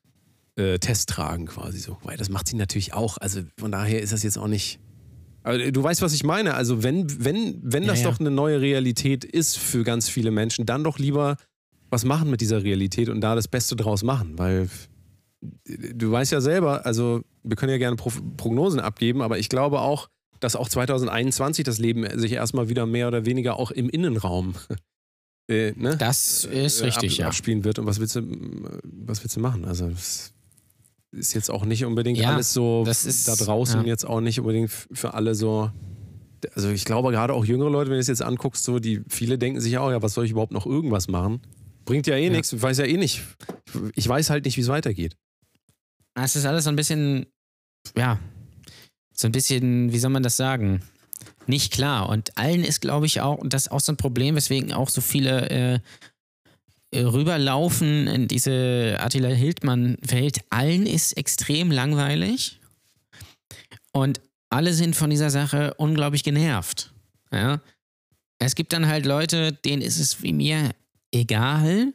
äh, 0.57 0.79
Test 0.79 1.09
tragen 1.09 1.47
quasi 1.47 1.79
so. 1.79 1.99
Weil 2.03 2.17
das 2.17 2.29
macht 2.29 2.49
sie 2.49 2.57
natürlich 2.57 2.95
auch. 2.95 3.19
Also 3.19 3.43
von 3.59 3.73
daher 3.73 4.03
ist 4.03 4.13
das 4.13 4.23
jetzt 4.23 4.39
auch 4.39 4.49
nicht. 4.49 4.81
Aber 5.43 5.59
du 5.59 5.83
weißt, 5.83 6.03
was 6.03 6.13
ich 6.13 6.25
meine. 6.25 6.55
Also 6.55 6.83
wenn, 6.83 7.25
wenn, 7.25 7.61
wenn 7.63 7.87
das 7.87 8.03
ja. 8.03 8.11
doch 8.11 8.19
eine 8.19 8.31
neue 8.31 8.61
Realität 8.61 9.25
ist 9.25 9.59
für 9.59 9.85
ganz 9.85 10.09
viele 10.09 10.31
Menschen, 10.31 10.67
dann 10.67 10.85
doch 10.85 10.99
lieber 10.99 11.37
was 11.89 12.05
machen 12.05 12.31
mit 12.31 12.41
dieser 12.41 12.65
Realität 12.65 13.09
und 13.09 13.21
da 13.21 13.35
das 13.35 13.47
Beste 13.47 13.77
draus 13.77 14.03
machen. 14.03 14.39
Weil 14.39 14.69
du 15.65 16.11
weißt 16.11 16.33
ja 16.33 16.41
selber, 16.41 16.85
also 16.85 17.23
wir 17.45 17.57
können 17.57 17.71
ja 17.71 17.79
gerne 17.79 17.97
Pro 17.97 18.11
Prognosen 18.37 18.81
abgeben, 18.81 19.23
aber 19.23 19.39
ich 19.39 19.49
glaube 19.49 19.81
auch, 19.81 20.09
dass 20.41 20.57
auch 20.57 20.69
2021 20.69 21.65
das 21.65 21.79
Leben 21.79 22.07
sich 22.19 22.33
erstmal 22.33 22.69
wieder 22.69 22.87
mehr 22.87 23.09
oder 23.09 23.25
weniger 23.25 23.57
auch 23.57 23.71
im 23.71 23.89
Innenraum 23.89 24.55
äh, 25.49 25.73
ne? 25.77 25.97
Das 25.97 26.45
ist 26.45 26.81
äh, 26.81 26.87
richtig, 26.87 27.13
ab, 27.15 27.19
ja. 27.19 27.27
abspielen 27.29 27.65
wird. 27.65 27.79
Und 27.79 27.87
was 27.87 28.01
willst 28.01 28.17
du, 28.17 28.23
was 28.83 29.23
willst 29.23 29.37
du 29.37 29.41
machen? 29.41 29.65
Also 29.65 29.89
es 29.89 30.33
ist 31.13 31.35
jetzt 31.35 31.51
auch 31.51 31.65
nicht 31.65 31.85
unbedingt 31.85 32.19
Ja, 32.19 32.35
alles 32.35 32.53
so 32.53 32.85
ist- 32.87 33.29
da 33.29 33.35
draußen 33.37 33.83
ja. 33.83 33.87
jetzt 33.87 34.05
auch 34.07 34.21
nicht 34.21 34.41
unbedingt 34.41 34.71
für 34.71 35.15
alle 35.15 35.35
so. 35.35 35.71
Also 36.55 36.71
ich 36.71 36.85
glaube 36.85 37.11
gerade 37.13 37.33
auch 37.33 37.45
jüngere 37.45 37.71
Leute, 37.71 37.91
wenn 37.91 37.97
du 37.97 38.01
es 38.01 38.07
jetzt 38.09 38.23
anguckst, 38.23 38.65
so 38.65 38.79
die 38.79 39.03
viele 39.09 39.39
denken 39.39 39.61
sich 39.61 39.79
auch, 39.79 39.91
ja, 39.91 40.03
was 40.03 40.15
soll 40.15 40.25
ich 40.25 40.31
überhaupt 40.33 40.53
noch 40.53 40.67
irgendwas 40.67 41.09
machen? 41.09 41.41
Bringt 41.85 42.07
ja 42.07 42.17
eh 42.17 42.31
nichts, 42.31 42.53
ich 42.53 42.61
weiß 42.63 42.79
ja 42.79 42.85
eh 42.85 42.97
nicht. 42.97 43.23
Ich 43.95 44.07
weiß 44.09 44.31
halt 44.31 44.45
nicht, 44.45 44.57
wie 44.57 44.61
es 44.61 44.69
weitergeht. 44.69 45.17
Es 46.15 46.35
ist 46.37 46.45
alles 46.47 46.65
so 46.65 46.71
ein 46.71 46.77
bisschen, 46.77 47.27
ja, 47.97 48.19
so 49.13 49.29
ein 49.29 49.33
bisschen, 49.33 49.93
wie 49.93 49.99
soll 49.99 50.11
man 50.11 50.23
das 50.23 50.37
sagen? 50.37 50.83
Nicht 51.47 51.73
klar. 51.73 52.09
Und 52.09 52.37
allen 52.37 52.65
ist, 52.65 52.81
glaube 52.81 53.07
ich, 53.07 53.21
auch, 53.21 53.39
und 53.39 53.55
das 53.55 53.67
ist 53.67 53.73
auch 53.73 53.81
so 53.81 53.93
ein 53.93 53.97
Problem, 53.97 54.35
weswegen 54.35 54.73
auch 54.73 54.89
so 54.89 55.01
viele 55.01 55.49
äh, 55.51 55.79
rüberlaufen 56.95 58.07
in 58.07 58.29
diese 58.29 58.97
Attila 59.01 59.29
Hildmann-Welt. 59.29 60.41
Allen 60.51 60.87
ist 60.87 61.17
extrem 61.17 61.71
langweilig. 61.71 62.61
Und 63.93 64.21
alle 64.51 64.73
sind 64.73 64.95
von 64.95 65.11
dieser 65.11 65.31
Sache 65.31 65.75
unglaublich 65.75 66.23
genervt. 66.23 66.93
Ja? 67.33 67.61
Es 68.39 68.55
gibt 68.55 68.73
dann 68.73 68.87
halt 68.87 69.07
Leute, 69.07 69.53
denen 69.53 69.83
ist 69.83 69.99
es 69.99 70.23
wie 70.23 70.33
mir 70.33 70.71
egal. 71.13 71.93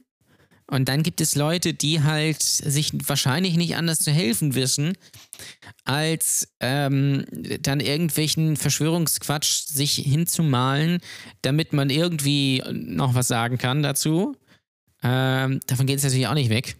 Und 0.68 0.88
dann 0.88 1.04
gibt 1.04 1.20
es 1.20 1.36
Leute, 1.36 1.74
die 1.74 2.02
halt 2.02 2.42
sich 2.42 2.92
wahrscheinlich 3.06 3.58
nicht 3.58 3.76
anders 3.76 4.00
zu 4.00 4.12
helfen 4.12 4.56
wissen, 4.56 4.94
als 5.84 6.48
ähm, 6.62 7.26
dann 7.62 7.82
irgendwelchen 7.82 8.56
Verschwörungsquatsch 8.56 9.66
sich 9.68 9.96
hinzumalen, 9.96 11.00
damit 11.42 11.74
man 11.74 11.90
irgendwie 11.90 12.64
noch 12.72 13.16
was 13.16 13.28
sagen 13.28 13.58
kann 13.58 13.84
dazu. 13.84 14.38
Ähm, 15.04 15.60
davon 15.68 15.86
geht 15.86 15.98
es 15.98 16.04
natürlich 16.04 16.28
auch 16.28 16.34
nicht 16.34 16.50
weg. 16.50 16.76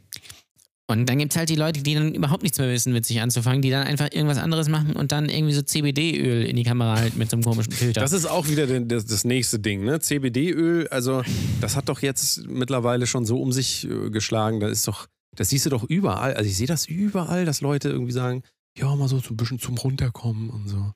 Und 0.92 1.08
dann 1.08 1.20
gibt 1.20 1.32
es 1.32 1.38
halt 1.38 1.48
die 1.48 1.56
Leute, 1.56 1.82
die 1.82 1.94
dann 1.94 2.14
überhaupt 2.14 2.44
nichts 2.44 2.58
mehr 2.58 2.70
wissen, 2.70 2.92
mit 2.92 3.06
sich 3.06 3.22
anzufangen, 3.22 3.62
die 3.62 3.70
dann 3.70 3.88
einfach 3.88 4.10
irgendwas 4.12 4.38
anderes 4.38 4.68
machen 4.68 4.94
und 4.98 5.14
dann 5.14 5.30
irgendwie 5.30 5.54
so 5.54 5.62
CBD-Öl 5.62 6.44
in 6.44 6.58
die 6.58 6.64
Kamera 6.64 6.98
halten 6.98 7.18
mit 7.18 7.30
so 7.30 7.38
einem 7.38 7.46
komischen 7.46 7.72
Filter. 7.72 8.02
Das 8.02 8.12
ist 8.12 8.26
auch 8.26 8.50
wieder 8.50 8.68
das, 8.82 9.06
das 9.06 9.24
nächste 9.24 9.58
Ding, 9.60 9.86
ne? 9.86 10.02
CBD-Öl, 10.02 10.90
also 10.90 11.24
das 11.62 11.78
hat 11.78 11.88
doch 11.88 12.02
jetzt 12.02 12.46
mittlerweile 12.48 13.08
schon 13.08 13.26
so 13.26 13.42
um 13.42 13.54
sich 13.54 13.90
äh, 13.90 14.10
geschlagen. 14.10 14.60
Da 14.60 14.68
ist 14.68 14.86
doch, 14.86 15.08
das 15.34 15.50
siehst 15.50 15.66
du 15.66 15.70
doch 15.70 15.86
überall. 15.86 16.34
Also 16.34 16.50
ich 16.50 16.58
sehe 16.58 16.68
das 16.68 16.88
überall, 16.88 17.46
dass 17.46 17.62
Leute 17.62 17.88
irgendwie 17.88 18.12
sagen, 18.12 18.44
ja, 18.78 18.94
mal 18.94 19.08
so 19.08 19.16
ein 19.18 19.38
bisschen 19.38 19.60
zum 19.60 19.78
Runterkommen 19.78 20.50
und 20.50 20.68
so. 20.68 20.94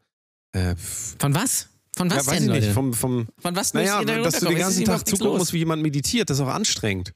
Äh. 0.52 0.76
Von 0.76 1.36
was? 1.36 1.70
Von 1.98 2.10
was 2.10 2.26
ja, 2.26 2.32
weiß 2.32 2.38
denn, 2.40 2.44
ich 2.44 2.50
Leute? 2.50 2.66
nicht. 2.66 2.74
Vom, 2.74 2.94
vom, 2.94 3.28
Von 3.40 3.56
was 3.56 3.74
naja, 3.74 4.04
dass 4.04 4.40
du 4.40 4.46
den 4.48 4.58
ist 4.58 4.62
ganzen 4.64 4.86
Tag 4.86 5.08
zugucken 5.08 5.38
musst, 5.38 5.54
wie 5.54 5.60
jemand 5.60 5.82
meditiert, 5.82 6.30
das 6.30 6.38
ist 6.40 6.44
auch 6.44 6.50
anstrengend. 6.50 7.14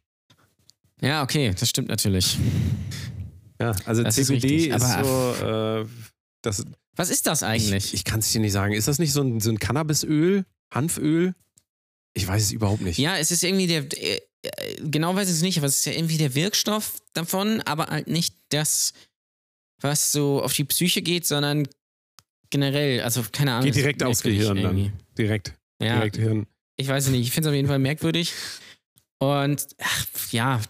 Ja, 1.02 1.24
okay, 1.24 1.54
das 1.58 1.70
stimmt 1.70 1.90
natürlich. 1.90 2.38
Ja, 3.60 3.76
also 3.86 4.04
Das 4.04 4.18
ist 4.18 4.28
CBD 4.28 4.68
ist, 4.68 4.82
aber- 4.82 5.84
so, 5.84 5.86
äh, 5.86 5.86
das, 6.42 6.66
Was 6.96 7.10
ist 7.10 7.28
das 7.28 7.42
ich, 7.42 7.48
eigentlich? 7.48 7.94
ich 7.94 8.04
kann 8.06 8.20
es 8.20 8.32
dir 8.32 8.40
nicht 8.40 8.54
sagen. 8.54 8.74
Ist 8.74 8.88
das 8.88 9.00
nicht 9.00 9.12
so 9.12 9.22
ein, 9.22 9.40
so 9.42 9.50
ein 9.50 9.60
Cannabisöl, 9.60 10.46
Hanföl? 10.74 11.36
Ich 12.14 12.26
weiß 12.28 12.42
es 12.44 12.52
überhaupt 12.52 12.82
nicht. 12.82 12.98
ja, 13.00 13.18
es 13.18 13.32
ist 13.32 13.44
irgendwie 13.44 13.68
der, 13.68 13.86
äh, 14.02 14.20
äh, 14.44 14.76
genau 14.82 15.16
weiß 15.16 15.28
ich 15.30 15.36
es 15.36 15.42
nicht, 15.42 15.58
aber 15.58 15.68
es 15.68 15.78
ist 15.80 15.86
ja 15.86 15.92
irgendwie 15.94 16.18
der 16.18 16.36
Wirkstoff 16.36 16.94
davon, 17.14 17.62
aber 17.62 17.88
halt 17.88 18.08
nicht 18.08 18.36
das, 18.50 18.94
was 19.82 20.12
so 20.12 20.42
auf 20.42 20.54
die 20.54 20.64
Psyche 20.66 21.02
geht, 21.02 21.26
sondern 21.28 21.68
generell, 22.50 23.02
also 23.02 23.24
keine 23.32 23.54
Ahnung. 23.54 23.66
Geht 23.66 23.76
direkt 23.76 24.04
aufs 24.04 24.22
Gehirn 24.24 24.56
dann. 24.58 24.78
irgendwie. 24.78 24.92
Direkt. 25.18 25.54
Ja, 25.82 25.96
Direkt 25.96 26.18
Hirn. 26.18 26.46
ich 26.76 26.88
weiß 26.88 27.06
es 27.06 27.10
nicht, 27.12 27.22
ich 27.22 27.32
finde 27.32 27.50
es 27.50 27.52
auf 27.52 27.56
jeden 27.56 27.68
Fall 27.68 27.80
merkwürdig. 27.80 28.34
Und 29.20 29.68
ach, 29.82 30.06
ja, 30.32 30.62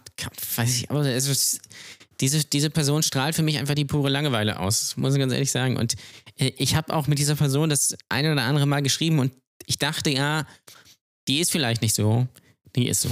weiß 0.56 0.76
ich, 0.78 0.90
aber 0.90 1.04
es 1.06 1.26
ist, 1.28 1.60
diese, 2.20 2.44
diese 2.44 2.70
Person 2.70 3.02
strahlt 3.02 3.34
für 3.34 3.42
mich 3.42 3.58
einfach 3.58 3.74
die 3.74 3.84
pure 3.84 4.08
Langeweile 4.10 4.58
aus, 4.58 4.96
muss 4.96 5.14
ich 5.14 5.20
ganz 5.20 5.32
ehrlich 5.32 5.50
sagen. 5.50 5.76
Und 5.76 5.94
äh, 6.36 6.52
ich 6.58 6.74
habe 6.74 6.94
auch 6.94 7.06
mit 7.06 7.18
dieser 7.18 7.36
Person 7.36 7.70
das 7.70 7.96
eine 8.08 8.32
oder 8.32 8.42
andere 8.42 8.66
Mal 8.66 8.82
geschrieben 8.82 9.18
und 9.20 9.32
ich 9.66 9.78
dachte, 9.78 10.10
ja, 10.10 10.46
die 11.28 11.38
ist 11.38 11.52
vielleicht 11.52 11.82
nicht 11.82 11.94
so. 11.94 12.26
Die 12.76 12.88
ist 12.88 13.02
so. 13.02 13.10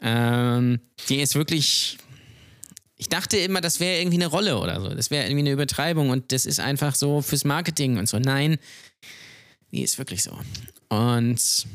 Ähm, 0.00 0.80
die 1.08 1.20
ist 1.20 1.34
wirklich. 1.34 1.98
Ich 3.04 3.10
dachte 3.10 3.36
immer, 3.36 3.60
das 3.60 3.80
wäre 3.80 4.00
irgendwie 4.00 4.16
eine 4.16 4.28
Rolle 4.28 4.58
oder 4.58 4.80
so. 4.80 4.88
Das 4.88 5.10
wäre 5.10 5.24
irgendwie 5.24 5.40
eine 5.40 5.50
Übertreibung 5.52 6.08
und 6.08 6.32
das 6.32 6.46
ist 6.46 6.58
einfach 6.58 6.94
so 6.94 7.20
fürs 7.20 7.44
Marketing 7.44 7.98
und 7.98 8.08
so. 8.08 8.18
Nein, 8.18 8.56
die 9.72 9.82
ist 9.82 9.98
wirklich 9.98 10.22
so. 10.22 10.32
Und 10.88 11.66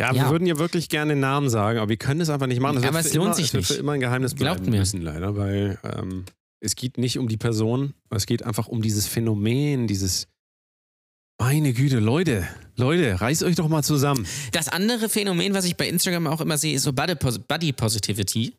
Ja, 0.00 0.12
Ja. 0.14 0.24
wir 0.24 0.30
würden 0.30 0.46
ja 0.46 0.56
wirklich 0.58 0.88
gerne 0.88 1.12
den 1.12 1.20
Namen 1.20 1.50
sagen, 1.50 1.78
aber 1.80 1.90
wir 1.90 1.98
können 1.98 2.22
es 2.22 2.30
einfach 2.30 2.46
nicht 2.46 2.60
machen. 2.60 2.76
Das 2.76 2.84
Aber 2.84 2.94
wird 2.94 3.04
es 3.06 3.12
lohnt 3.14 3.26
immer, 3.26 3.34
sich 3.34 3.46
es 3.48 3.52
wird 3.52 3.60
nicht. 3.62 3.72
für 3.74 3.80
immer 3.80 3.92
ein 3.92 4.00
Geheimnis 4.00 4.34
Glaubt 4.34 4.60
bleiben 4.60 4.70
mir. 4.72 4.78
müssen, 4.80 5.02
leider, 5.02 5.36
weil 5.36 5.78
ähm, 5.84 6.24
es 6.60 6.76
geht 6.76 6.96
nicht 6.96 7.18
um 7.18 7.28
die 7.28 7.36
Person, 7.36 7.92
es 8.10 8.24
geht 8.24 8.42
einfach 8.42 8.68
um 8.68 8.80
dieses 8.80 9.06
Phänomen, 9.06 9.86
dieses 9.86 10.28
meine 11.38 11.74
Güte, 11.74 11.98
Leute, 11.98 12.48
Leute, 12.76 13.20
reißt 13.20 13.42
euch 13.42 13.56
doch 13.56 13.68
mal 13.68 13.82
zusammen. 13.82 14.26
Das 14.52 14.68
andere 14.68 15.10
Phänomen, 15.10 15.52
was 15.52 15.66
ich 15.66 15.76
bei 15.76 15.86
Instagram 15.86 16.26
auch 16.26 16.40
immer 16.40 16.56
sehe, 16.56 16.74
ist 16.74 16.84
so 16.84 16.94
Body, 16.94 17.14
Body 17.46 17.72
Positivity. 17.74 18.54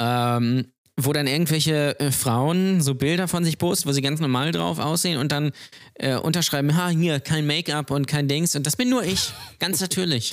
Ähm, 0.00 0.72
wo 0.98 1.12
dann 1.12 1.26
irgendwelche 1.26 1.98
äh, 2.00 2.10
Frauen 2.10 2.80
so 2.80 2.94
Bilder 2.94 3.28
von 3.28 3.44
sich 3.44 3.58
posten, 3.58 3.88
wo 3.88 3.92
sie 3.92 4.00
ganz 4.00 4.18
normal 4.18 4.52
drauf 4.52 4.78
aussehen 4.78 5.18
und 5.18 5.30
dann 5.30 5.52
äh, 5.94 6.16
unterschreiben, 6.16 6.74
ha, 6.76 6.88
hier, 6.88 7.20
kein 7.20 7.46
Make-up 7.46 7.90
und 7.90 8.06
kein 8.06 8.28
Dings 8.28 8.56
und 8.56 8.66
das 8.66 8.76
bin 8.76 8.88
nur 8.88 9.04
ich, 9.04 9.32
ganz 9.58 9.80
natürlich. 9.80 10.32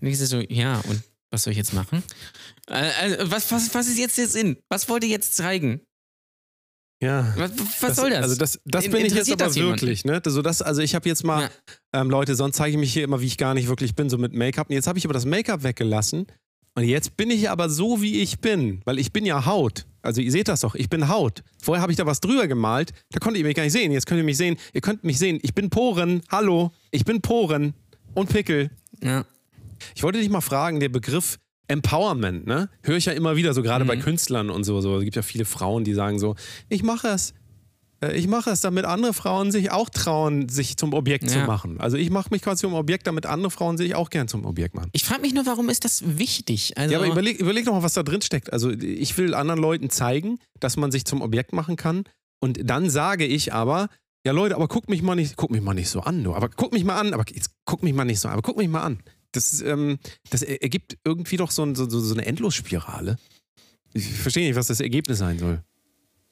Und 0.00 0.08
ich 0.08 0.18
so, 0.18 0.40
ja, 0.40 0.80
und 0.88 1.02
was 1.30 1.44
soll 1.44 1.52
ich 1.52 1.56
jetzt 1.56 1.72
machen? 1.72 2.02
Äh, 2.68 2.90
also, 3.00 3.30
was, 3.30 3.50
was, 3.52 3.74
was 3.74 3.86
ist 3.86 3.98
jetzt 3.98 4.18
der 4.18 4.28
Sinn? 4.28 4.58
Was 4.68 4.88
wollt 4.88 5.02
ihr 5.04 5.10
jetzt 5.10 5.34
zeigen? 5.34 5.80
Ja. 7.02 7.34
Was, 7.36 7.50
was 7.80 7.96
soll 7.96 8.10
das? 8.10 8.22
Also 8.22 8.36
das, 8.36 8.60
das 8.64 8.84
In- 8.84 8.92
bin 8.92 9.06
ich 9.06 9.14
jetzt 9.14 9.32
aber 9.32 9.46
das 9.46 9.56
wirklich, 9.56 10.04
ne? 10.04 10.22
So 10.24 10.42
das, 10.42 10.62
also 10.62 10.82
ich 10.82 10.94
habe 10.94 11.08
jetzt 11.08 11.24
mal, 11.24 11.50
ähm, 11.92 12.10
Leute, 12.10 12.36
sonst 12.36 12.56
zeige 12.56 12.72
ich 12.72 12.78
mich 12.78 12.92
hier 12.92 13.02
immer, 13.04 13.20
wie 13.20 13.26
ich 13.26 13.38
gar 13.38 13.54
nicht 13.54 13.66
wirklich 13.66 13.96
bin, 13.96 14.08
so 14.10 14.18
mit 14.18 14.34
Make-up. 14.34 14.70
Jetzt 14.70 14.86
habe 14.86 14.98
ich 14.98 15.04
aber 15.04 15.14
das 15.14 15.24
Make-up 15.24 15.62
weggelassen. 15.64 16.26
Und 16.74 16.84
jetzt 16.84 17.16
bin 17.18 17.30
ich 17.30 17.50
aber 17.50 17.68
so, 17.68 18.00
wie 18.00 18.20
ich 18.22 18.38
bin, 18.38 18.80
weil 18.84 18.98
ich 18.98 19.12
bin 19.12 19.26
ja 19.26 19.44
Haut. 19.44 19.84
Also 20.00 20.20
ihr 20.20 20.32
seht 20.32 20.48
das 20.48 20.60
doch, 20.60 20.74
ich 20.74 20.88
bin 20.88 21.08
Haut. 21.08 21.42
Vorher 21.62 21.82
habe 21.82 21.92
ich 21.92 21.98
da 21.98 22.06
was 22.06 22.20
drüber 22.20 22.48
gemalt, 22.48 22.92
da 23.10 23.20
konntet 23.20 23.40
ihr 23.40 23.46
mich 23.46 23.54
gar 23.54 23.62
nicht 23.62 23.72
sehen. 23.72 23.92
Jetzt 23.92 24.06
könnt 24.06 24.18
ihr 24.18 24.24
mich 24.24 24.38
sehen. 24.38 24.56
Ihr 24.72 24.80
könnt 24.80 25.04
mich 25.04 25.18
sehen. 25.18 25.38
Ich 25.42 25.54
bin 25.54 25.68
Poren. 25.68 26.22
Hallo, 26.30 26.72
ich 26.90 27.04
bin 27.04 27.20
Poren 27.20 27.74
und 28.14 28.30
Pickel. 28.30 28.70
Ja. 29.02 29.26
Ich 29.94 30.02
wollte 30.02 30.18
dich 30.18 30.30
mal 30.30 30.40
fragen, 30.40 30.80
der 30.80 30.88
Begriff 30.88 31.38
Empowerment, 31.68 32.46
ne? 32.46 32.68
Höre 32.82 32.96
ich 32.96 33.06
ja 33.06 33.12
immer 33.12 33.36
wieder, 33.36 33.54
so 33.54 33.62
gerade 33.62 33.84
bei 33.84 33.96
Künstlern 33.96 34.50
und 34.50 34.64
so, 34.64 34.80
so. 34.80 34.96
Es 34.96 35.04
gibt 35.04 35.16
ja 35.16 35.22
viele 35.22 35.44
Frauen, 35.44 35.84
die 35.84 35.94
sagen 35.94 36.18
so, 36.18 36.36
ich 36.68 36.82
mache 36.82 37.08
es. 37.08 37.34
Äh, 38.02 38.16
Ich 38.16 38.26
mache 38.26 38.50
es, 38.50 38.60
damit 38.60 38.84
andere 38.84 39.12
Frauen 39.14 39.50
sich 39.52 39.70
auch 39.70 39.88
trauen, 39.88 40.48
sich 40.48 40.76
zum 40.76 40.92
Objekt 40.92 41.30
zu 41.30 41.38
Ja. 41.38 41.46
machen. 41.46 41.80
Also 41.80 41.96
ich 41.96 42.10
mache 42.10 42.28
mich 42.30 42.42
quasi 42.42 42.62
zum 42.62 42.74
Objekt, 42.74 43.06
damit 43.06 43.26
andere 43.26 43.50
Frauen 43.50 43.76
sich 43.78 43.94
auch 43.94 44.10
gern 44.10 44.28
zum 44.28 44.44
Objekt 44.44 44.74
machen. 44.74 44.90
Ich 44.92 45.04
frage 45.04 45.20
mich 45.22 45.32
nur, 45.34 45.46
warum 45.46 45.68
ist 45.68 45.84
das 45.84 46.02
wichtig? 46.18 46.76
Also, 46.76 46.92
Ja, 46.92 46.98
aber 46.98 47.06
überleg, 47.08 47.38
überleg 47.40 47.64
doch 47.64 47.72
mal, 47.72 47.82
was 47.82 47.94
da 47.94 48.02
drin 48.02 48.22
steckt. 48.22 48.52
Also 48.52 48.70
ich 48.70 49.16
will 49.18 49.34
anderen 49.34 49.60
Leuten 49.60 49.90
zeigen, 49.90 50.38
dass 50.60 50.76
man 50.76 50.90
sich 50.90 51.04
zum 51.04 51.22
Objekt 51.22 51.52
machen 51.52 51.76
kann. 51.76 52.04
Und 52.40 52.58
dann 52.68 52.90
sage 52.90 53.24
ich 53.24 53.52
aber, 53.52 53.88
ja 54.26 54.32
Leute, 54.32 54.56
aber 54.56 54.68
guck 54.68 54.88
mich 54.88 55.02
mal 55.02 55.14
nicht, 55.14 55.36
guck 55.36 55.50
mich 55.50 55.62
mal 55.62 55.74
nicht 55.74 55.88
so 55.90 56.00
an, 56.00 56.22
du. 56.24 56.34
Aber 56.34 56.48
guck 56.48 56.72
mich 56.72 56.84
mal 56.84 56.98
an, 56.98 57.14
aber 57.14 57.24
jetzt 57.32 57.50
guck 57.64 57.82
mich 57.82 57.92
mal 57.94 58.04
nicht 58.04 58.20
so 58.20 58.28
an, 58.28 58.34
aber 58.34 58.42
guck 58.42 58.56
mich 58.56 58.68
mal 58.68 58.82
an. 58.82 59.00
Das, 59.32 59.60
ähm, 59.62 59.98
das 60.30 60.42
er- 60.42 60.62
ergibt 60.62 60.98
irgendwie 61.04 61.36
doch 61.36 61.50
so, 61.50 61.62
ein- 61.64 61.74
so 61.74 61.88
so 61.88 62.14
eine 62.14 62.26
Endlosspirale. 62.26 63.16
Ich 63.94 64.06
verstehe 64.08 64.46
nicht, 64.46 64.56
was 64.56 64.66
das 64.68 64.80
Ergebnis 64.80 65.18
sein 65.18 65.38
soll. 65.38 65.62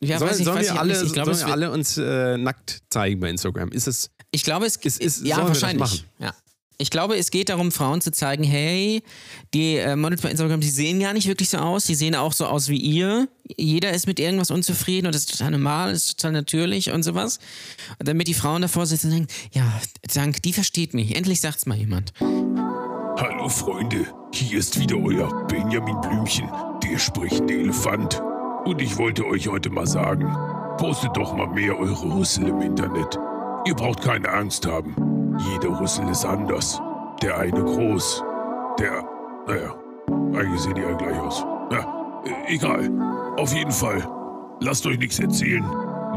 Ja, 0.03 0.18
sollen 0.18 0.30
ich, 0.38 0.44
sollen 0.44 0.59
weiß 0.59 0.72
wir 0.72 0.80
alle, 0.80 0.92
nicht. 0.94 1.03
ich, 1.07 1.12
glaube, 1.12 1.34
sollen 1.34 1.46
wir 1.48 1.53
alle 1.53 1.70
uns 1.70 1.96
äh, 1.98 2.36
nackt 2.38 2.80
zeigen 2.90 3.20
bei 3.20 3.30
Instagram? 3.30 3.70
Ist 3.70 3.86
es. 3.88 4.11
ich 4.30 4.44
glaube, 4.44 4.66
es 4.66 4.76
Ist- 4.76 5.01
ist- 5.01 5.24
ja 5.26 5.36
sollen 5.36 5.48
wir 5.48 5.53
das 5.55 5.62
wahrscheinlich. 5.62 5.80
machen? 5.80 6.05
Ja. 6.18 6.34
Ich 6.78 6.88
glaube, 6.88 7.18
es 7.18 7.30
geht 7.30 7.51
darum, 7.51 7.72
Frauen 7.72 8.01
zu 8.01 8.11
zeigen, 8.11 8.42
hey, 8.42 9.03
die 9.53 9.76
äh, 9.76 9.96
Models 9.96 10.22
bei 10.22 10.30
Instagram, 10.30 10.61
die 10.62 10.70
sehen 10.70 10.98
gar 10.98 11.12
nicht 11.12 11.28
wirklich 11.28 11.51
so 11.51 11.59
aus. 11.59 11.84
Die 11.84 11.94
sehen 11.94 12.14
auch 12.14 12.32
so 12.32 12.46
aus 12.46 12.68
wie 12.70 12.78
ihr. 12.78 13.28
Jeder 13.59 13.90
ist 13.92 14.07
mit 14.07 14.18
irgendwas 14.18 14.51
unzufrieden 14.51 15.05
und 15.07 15.14
das 15.14 15.24
ist 15.24 15.32
total 15.32 15.51
normal, 15.51 15.92
das 15.92 16.05
ist 16.05 16.16
total 16.20 16.32
natürlich 16.32 16.90
und 16.90 17.03
sowas. 17.03 17.38
Und 17.98 18.09
damit 18.09 18.28
die 18.28 18.34
Frauen 18.34 18.62
davor 18.62 18.86
sitzen 18.86 19.09
und 19.09 19.12
denken, 19.12 19.32
ja, 19.53 19.70
dank, 20.14 20.40
die 20.40 20.55
versteht 20.55 20.94
mich. 20.94 21.14
Endlich 21.14 21.42
sagt's 21.42 21.66
mal 21.66 21.76
jemand. 21.76 22.14
Hallo 22.18 23.51
Freunde, 23.51 24.07
hier 24.32 24.59
ist 24.59 24.80
wieder 24.80 24.96
euer 24.96 25.46
Benjamin 25.48 26.01
Blümchen, 26.01 26.48
der 26.82 26.98
sprechende 26.98 27.53
Elefant. 27.53 28.22
Und 28.64 28.80
ich 28.80 28.98
wollte 28.98 29.26
euch 29.26 29.48
heute 29.48 29.70
mal 29.70 29.86
sagen, 29.86 30.36
postet 30.78 31.16
doch 31.16 31.34
mal 31.34 31.48
mehr 31.48 31.78
eure 31.78 32.14
Rüssel 32.14 32.48
im 32.48 32.61
Internet. 32.61 33.18
Ihr 33.64 33.74
braucht 33.74 34.02
keine 34.02 34.28
Angst 34.28 34.66
haben. 34.66 34.94
Jeder 35.52 35.80
Rüssel 35.80 36.08
ist 36.08 36.24
anders. 36.24 36.80
Der 37.22 37.38
eine 37.38 37.62
groß, 37.62 38.24
der, 38.78 39.04
naja, 39.46 39.74
eigentlich 40.34 40.61
sehen 40.61 40.74
die 40.74 40.84
alle 40.84 40.96
gleich 40.96 41.18
aus. 41.18 41.44
Ja, 41.70 42.22
äh, 42.24 42.54
egal. 42.54 42.90
Auf 43.36 43.52
jeden 43.54 43.72
Fall, 43.72 44.06
lasst 44.61 44.86
euch 44.86 44.98
nichts 44.98 45.18
erzählen. 45.18 45.64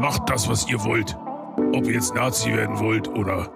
Macht 0.00 0.28
das, 0.28 0.48
was 0.48 0.68
ihr 0.68 0.82
wollt. 0.84 1.16
Ob 1.74 1.86
ihr 1.86 1.94
jetzt 1.94 2.14
Nazi 2.14 2.52
werden 2.54 2.78
wollt 2.78 3.08
oder 3.08 3.48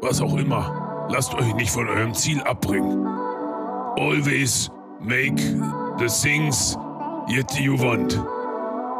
was 0.00 0.20
auch 0.20 0.36
immer. 0.36 1.06
Lasst 1.08 1.34
euch 1.34 1.54
nicht 1.54 1.70
von 1.70 1.88
eurem 1.88 2.14
Ziel 2.14 2.42
abbringen. 2.42 3.06
Always 3.98 4.70
make 5.00 5.40
the 5.98 6.06
things 6.06 6.76
yet 7.28 7.52
you 7.58 7.78
want. 7.78 8.18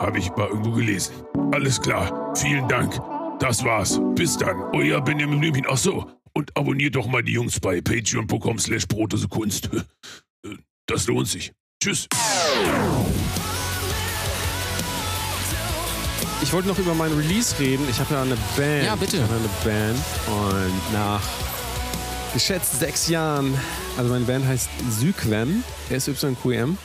Habe 0.01 0.18
ich 0.18 0.30
mal 0.36 0.49
irgendwo 0.49 0.72
gelesen. 0.72 1.14
Alles 1.53 1.80
klar. 1.80 2.34
Vielen 2.36 2.68
Dank. 2.68 3.01
Das 3.40 3.64
war's. 3.64 4.01
Bis 4.14 4.36
dann. 4.36 4.61
Euer 4.72 5.01
Benjamin 5.01 5.40
Blümchen. 5.40 5.64
Ach 5.68 5.76
so. 5.76 6.11
Und 6.32 6.57
abonniert 6.57 6.97
doch 6.97 7.07
mal 7.07 7.22
die 7.22 7.32
Jungs 7.32 7.61
bei 7.61 7.80
patreon.com 7.80 8.59
slash 8.59 8.86
Brotose 8.88 9.28
Kunst. 9.28 9.70
Das 10.86 11.07
lohnt 11.07 11.28
sich. 11.28 11.53
Tschüss. 11.82 12.09
Ich 16.42 16.53
wollte 16.53 16.68
noch 16.68 16.78
über 16.78 16.95
mein 16.95 17.12
Release 17.12 17.59
reden. 17.59 17.86
Ich 17.88 17.99
habe 18.01 18.14
ja 18.14 18.22
eine 18.22 18.36
Band. 18.57 18.84
Ja, 18.84 18.97
bitte. 18.97 19.16
Ich 19.16 19.22
habe 19.22 19.34
eine 19.34 19.49
Band. 19.64 19.99
Und 20.26 20.92
nach 20.92 21.22
geschätzt 22.34 22.80
sechs 22.80 23.09
Jahren, 23.09 23.55
also 23.97 24.11
meine 24.11 24.24
Band 24.24 24.45
heißt 24.45 24.68
Syquem, 24.90 25.62
S-Y-Q-M. 25.88 26.76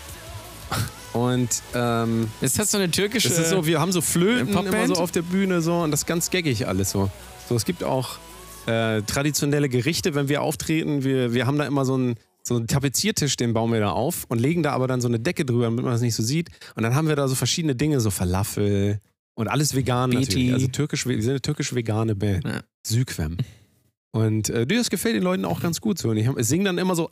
Und 1.14 1.50
ähm, 1.74 2.28
Ist 2.42 2.60
das 2.60 2.72
so 2.72 2.78
eine 2.78 2.92
türkische... 2.92 3.30
es 3.30 3.38
ist 3.40 3.50
so, 3.50 3.66
wir 3.66 3.80
haben 3.80 3.92
so 3.92 4.02
Flöten 4.02 4.50
immer 4.50 4.88
so 4.88 4.94
auf 4.96 5.12
der 5.12 5.24
Bühne 5.24 5.62
so 5.62 5.82
und 5.82 5.92
das 5.92 6.02
ist 6.02 6.06
ganz 6.06 6.30
geckig 6.30 6.68
alles 6.68 6.92
so. 6.92 7.10
So, 7.48 7.56
es 7.56 7.66
gibt 7.66 7.84
auch 7.84 8.18
äh, 8.68 9.02
traditionelle 9.02 9.70
Gerichte, 9.70 10.14
wenn 10.14 10.30
wir 10.30 10.42
auftreten. 10.44 11.04
Wir, 11.04 11.34
wir 11.34 11.48
haben 11.48 11.58
da 11.58 11.66
immer 11.66 11.84
so 11.86 11.96
einen, 11.96 12.16
so 12.44 12.56
einen 12.58 12.68
Tapeziertisch, 12.68 13.38
den 13.38 13.54
bauen 13.54 13.72
wir 13.74 13.80
da 13.80 13.90
auf 13.92 14.26
und 14.28 14.40
legen 14.40 14.62
da 14.62 14.72
aber 14.74 14.88
dann 14.88 15.02
so 15.02 15.08
eine 15.08 15.20
Decke 15.20 15.46
drüber, 15.46 15.64
damit 15.64 15.84
man 15.84 15.94
das 15.94 16.02
nicht 16.02 16.14
so 16.16 16.22
sieht. 16.22 16.50
Und 16.76 16.84
dann 16.84 16.94
haben 16.94 17.08
wir 17.08 17.16
da 17.16 17.28
so 17.28 17.34
verschiedene 17.34 17.76
Dinge, 17.76 18.00
so 18.02 18.12
Falafel 18.12 19.00
und 19.34 19.48
alles 19.48 19.74
vegan 19.76 20.12
Beti. 20.12 20.22
natürlich. 20.26 20.54
Also 20.54 20.68
türkisch, 20.68 21.08
wir 21.08 21.20
sind 21.22 21.32
eine 21.32 21.42
türkisch-vegane 21.42 22.16
Band. 22.16 22.44
Ja. 22.46 22.60
Syquem. 22.86 23.38
Und 24.12 24.50
äh, 24.50 24.68
das 24.68 24.90
gefällt 24.90 25.16
den 25.16 25.24
Leuten 25.24 25.46
auch 25.46 25.62
ganz 25.62 25.82
gut 25.82 25.98
so. 25.98 26.10
Und 26.10 26.18
ich, 26.18 26.28
hab- 26.28 26.38
ich 26.38 26.46
singe 26.48 26.66
dann 26.66 26.78
immer 26.78 26.96
so, 26.96 27.10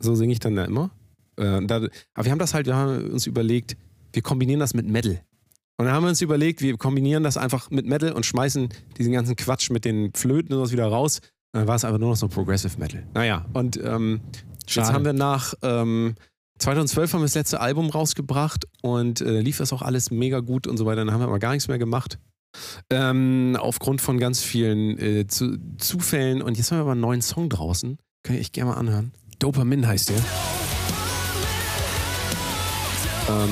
so 0.00 0.14
singe 0.16 0.32
ich 0.32 0.40
dann 0.40 0.56
da 0.56 0.64
immer. 0.64 0.90
Äh, 1.36 1.64
da, 1.66 1.76
aber 2.14 2.24
wir 2.24 2.32
haben 2.32 2.38
das 2.38 2.54
halt, 2.54 2.66
wir 2.66 2.76
haben 2.76 3.10
uns 3.10 3.26
überlegt, 3.26 3.76
wir 4.12 4.22
kombinieren 4.22 4.60
das 4.60 4.74
mit 4.74 4.86
Metal. 4.86 5.20
Und 5.76 5.86
dann 5.86 5.94
haben 5.94 6.04
wir 6.04 6.08
uns 6.08 6.20
überlegt, 6.20 6.60
wir 6.62 6.76
kombinieren 6.76 7.24
das 7.24 7.36
einfach 7.36 7.70
mit 7.70 7.86
Metal 7.86 8.12
und 8.12 8.24
schmeißen 8.24 8.68
diesen 8.96 9.12
ganzen 9.12 9.34
Quatsch 9.34 9.70
mit 9.70 9.84
den 9.84 10.12
Flöten 10.14 10.52
und 10.52 10.58
sowas 10.58 10.72
wieder 10.72 10.86
raus. 10.86 11.20
Und 11.52 11.60
dann 11.60 11.68
war 11.68 11.74
es 11.74 11.84
einfach 11.84 11.98
nur 11.98 12.10
noch 12.10 12.16
so 12.16 12.28
Progressive 12.28 12.78
Metal. 12.78 13.04
Naja, 13.14 13.44
und 13.52 13.76
ähm, 13.82 14.20
jetzt 14.66 14.92
haben 14.92 15.04
wir 15.04 15.12
nach 15.12 15.54
ähm, 15.62 16.14
2012 16.58 17.12
haben 17.12 17.20
wir 17.20 17.24
das 17.24 17.34
letzte 17.34 17.60
Album 17.60 17.90
rausgebracht 17.90 18.66
und 18.82 19.20
äh, 19.20 19.40
lief 19.40 19.58
das 19.58 19.72
auch 19.72 19.82
alles 19.82 20.10
mega 20.10 20.40
gut 20.40 20.66
und 20.66 20.76
so 20.76 20.86
weiter. 20.86 21.04
Dann 21.04 21.12
haben 21.12 21.20
wir 21.20 21.26
aber 21.26 21.40
gar 21.40 21.52
nichts 21.52 21.68
mehr 21.68 21.78
gemacht. 21.78 22.18
Ähm, 22.90 23.56
aufgrund 23.58 24.00
von 24.00 24.18
ganz 24.18 24.42
vielen 24.42 24.98
äh, 24.98 25.26
zu, 25.26 25.58
Zufällen. 25.78 26.40
Und 26.40 26.56
jetzt 26.56 26.70
haben 26.70 26.78
wir 26.78 26.82
aber 26.82 26.92
einen 26.92 27.00
neuen 27.00 27.22
Song 27.22 27.48
draußen. 27.48 27.98
Kann 28.22 28.36
ich 28.36 28.42
echt 28.42 28.52
gerne 28.52 28.70
mal 28.70 28.76
anhören. 28.76 29.12
Dopamin 29.40 29.86
heißt 29.86 30.10
der. 30.10 30.63
Ähm, 33.28 33.50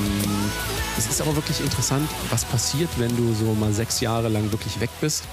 es 0.97 1.09
ist 1.09 1.21
aber 1.21 1.35
wirklich 1.35 1.59
interessant, 1.59 2.07
was 2.29 2.45
passiert, 2.45 2.89
wenn 2.97 3.15
du 3.15 3.33
so 3.33 3.53
mal 3.53 3.73
sechs 3.73 3.99
Jahre 4.01 4.29
lang 4.29 4.51
wirklich 4.51 4.79
weg 4.79 4.91
bist 5.01 5.23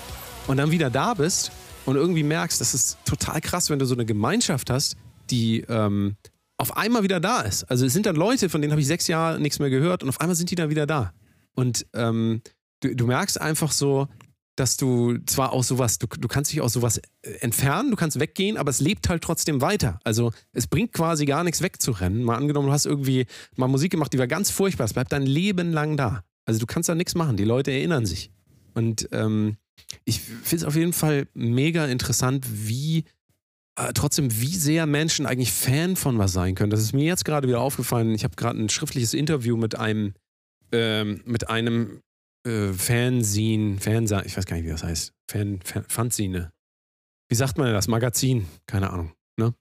und 0.46 0.56
dann 0.56 0.70
wieder 0.70 0.88
da 0.88 1.14
bist 1.14 1.52
und 1.84 1.96
irgendwie 1.96 2.22
merkst, 2.22 2.60
das 2.60 2.74
ist 2.74 2.98
total 3.04 3.40
krass, 3.40 3.68
wenn 3.70 3.78
du 3.78 3.84
so 3.84 3.94
eine 3.94 4.06
Gemeinschaft 4.06 4.70
hast, 4.70 4.96
die 5.30 5.60
ähm, 5.68 6.16
auf 6.56 6.76
einmal 6.76 7.02
wieder 7.02 7.20
da 7.20 7.40
ist. 7.42 7.64
Also 7.64 7.86
es 7.86 7.92
sind 7.92 8.06
dann 8.06 8.16
Leute, 8.16 8.48
von 8.48 8.60
denen 8.60 8.72
habe 8.72 8.80
ich 8.80 8.86
sechs 8.86 9.06
Jahre 9.08 9.40
nichts 9.40 9.58
mehr 9.58 9.70
gehört 9.70 10.02
und 10.02 10.08
auf 10.08 10.20
einmal 10.20 10.36
sind 10.36 10.50
die 10.50 10.54
dann 10.54 10.70
wieder 10.70 10.86
da. 10.86 11.12
Und 11.54 11.86
ähm, 11.94 12.42
du, 12.80 12.94
du 12.94 13.06
merkst 13.06 13.40
einfach 13.40 13.72
so, 13.72 14.08
dass 14.60 14.76
du 14.76 15.16
zwar 15.24 15.52
aus 15.52 15.68
sowas, 15.68 15.98
du, 15.98 16.06
du 16.06 16.28
kannst 16.28 16.52
dich 16.52 16.60
aus 16.60 16.74
sowas 16.74 16.98
äh, 17.22 17.30
entfernen, 17.40 17.90
du 17.90 17.96
kannst 17.96 18.20
weggehen, 18.20 18.58
aber 18.58 18.70
es 18.70 18.80
lebt 18.80 19.08
halt 19.08 19.22
trotzdem 19.22 19.62
weiter. 19.62 19.98
Also 20.04 20.32
es 20.52 20.66
bringt 20.66 20.92
quasi 20.92 21.24
gar 21.24 21.44
nichts 21.44 21.62
wegzurennen. 21.62 22.22
Mal 22.22 22.36
angenommen, 22.36 22.66
du 22.66 22.72
hast 22.72 22.84
irgendwie 22.84 23.26
mal 23.56 23.68
Musik 23.68 23.90
gemacht, 23.90 24.12
die 24.12 24.18
war 24.18 24.26
ganz 24.26 24.50
furchtbar, 24.50 24.84
es 24.84 24.92
bleibt 24.92 25.12
dein 25.12 25.24
Leben 25.24 25.72
lang 25.72 25.96
da. 25.96 26.24
Also 26.44 26.60
du 26.60 26.66
kannst 26.66 26.88
da 26.88 26.94
nichts 26.94 27.14
machen, 27.14 27.36
die 27.36 27.44
Leute 27.44 27.70
erinnern 27.70 28.04
sich. 28.04 28.30
Und 28.74 29.08
ähm, 29.12 29.56
ich 30.04 30.20
finde 30.20 30.56
es 30.56 30.64
auf 30.64 30.76
jeden 30.76 30.92
Fall 30.92 31.26
mega 31.32 31.86
interessant, 31.86 32.46
wie 32.50 33.04
äh, 33.76 33.92
trotzdem, 33.94 34.30
wie 34.40 34.54
sehr 34.54 34.86
Menschen 34.86 35.24
eigentlich 35.24 35.52
Fan 35.52 35.96
von 35.96 36.18
was 36.18 36.32
sein 36.32 36.54
können. 36.54 36.70
Das 36.70 36.80
ist 36.80 36.92
mir 36.92 37.04
jetzt 37.04 37.24
gerade 37.24 37.48
wieder 37.48 37.60
aufgefallen. 37.60 38.14
Ich 38.14 38.24
habe 38.24 38.36
gerade 38.36 38.58
ein 38.62 38.68
schriftliches 38.68 39.14
Interview 39.14 39.56
mit 39.56 39.76
einem, 39.76 40.12
ähm, 40.70 41.22
mit 41.24 41.48
einem 41.48 42.02
äh, 42.46 42.72
Fanzine, 42.72 43.78
Fansa, 43.78 44.22
ich 44.22 44.36
weiß 44.36 44.46
gar 44.46 44.56
nicht, 44.56 44.66
wie 44.66 44.70
das 44.70 44.82
heißt. 44.82 45.12
Fan, 45.30 45.60
Fan, 45.62 45.84
Fanzine. 45.88 46.52
Wie 47.28 47.34
sagt 47.34 47.58
man 47.58 47.72
das? 47.72 47.88
Magazin, 47.88 48.46
keine 48.66 48.90
Ahnung. 48.90 49.12
Ne? 49.36 49.54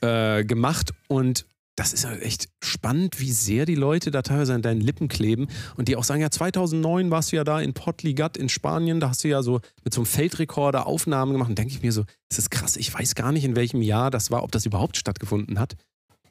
Äh, 0.00 0.44
gemacht 0.44 0.92
und 1.08 1.46
das 1.80 1.94
ist 1.94 2.04
halt 2.04 2.20
echt 2.20 2.48
spannend, 2.62 3.20
wie 3.20 3.32
sehr 3.32 3.64
die 3.64 3.74
Leute 3.74 4.10
da 4.10 4.20
teilweise 4.20 4.52
an 4.52 4.60
deinen 4.60 4.82
Lippen 4.82 5.08
kleben 5.08 5.48
und 5.76 5.88
die 5.88 5.96
auch 5.96 6.04
sagen, 6.04 6.20
ja, 6.20 6.30
2009 6.30 7.10
warst 7.10 7.32
du 7.32 7.36
ja 7.36 7.44
da 7.44 7.58
in 7.58 7.72
Port 7.72 8.02
Ligat 8.02 8.36
in 8.36 8.50
Spanien, 8.50 9.00
da 9.00 9.08
hast 9.08 9.24
du 9.24 9.28
ja 9.28 9.42
so 9.42 9.60
mit 9.82 9.94
so 9.94 10.00
einem 10.00 10.06
Feldrekorder 10.06 10.86
Aufnahmen 10.86 11.32
gemacht 11.32 11.48
und 11.48 11.58
denke 11.58 11.72
ich 11.72 11.82
mir 11.82 11.92
so, 11.92 12.04
das 12.28 12.38
ist 12.38 12.50
krass, 12.50 12.76
ich 12.76 12.92
weiß 12.92 13.14
gar 13.14 13.32
nicht, 13.32 13.44
in 13.44 13.56
welchem 13.56 13.80
Jahr 13.80 14.10
das 14.10 14.30
war, 14.30 14.42
ob 14.42 14.52
das 14.52 14.66
überhaupt 14.66 14.98
stattgefunden 14.98 15.58
hat 15.58 15.76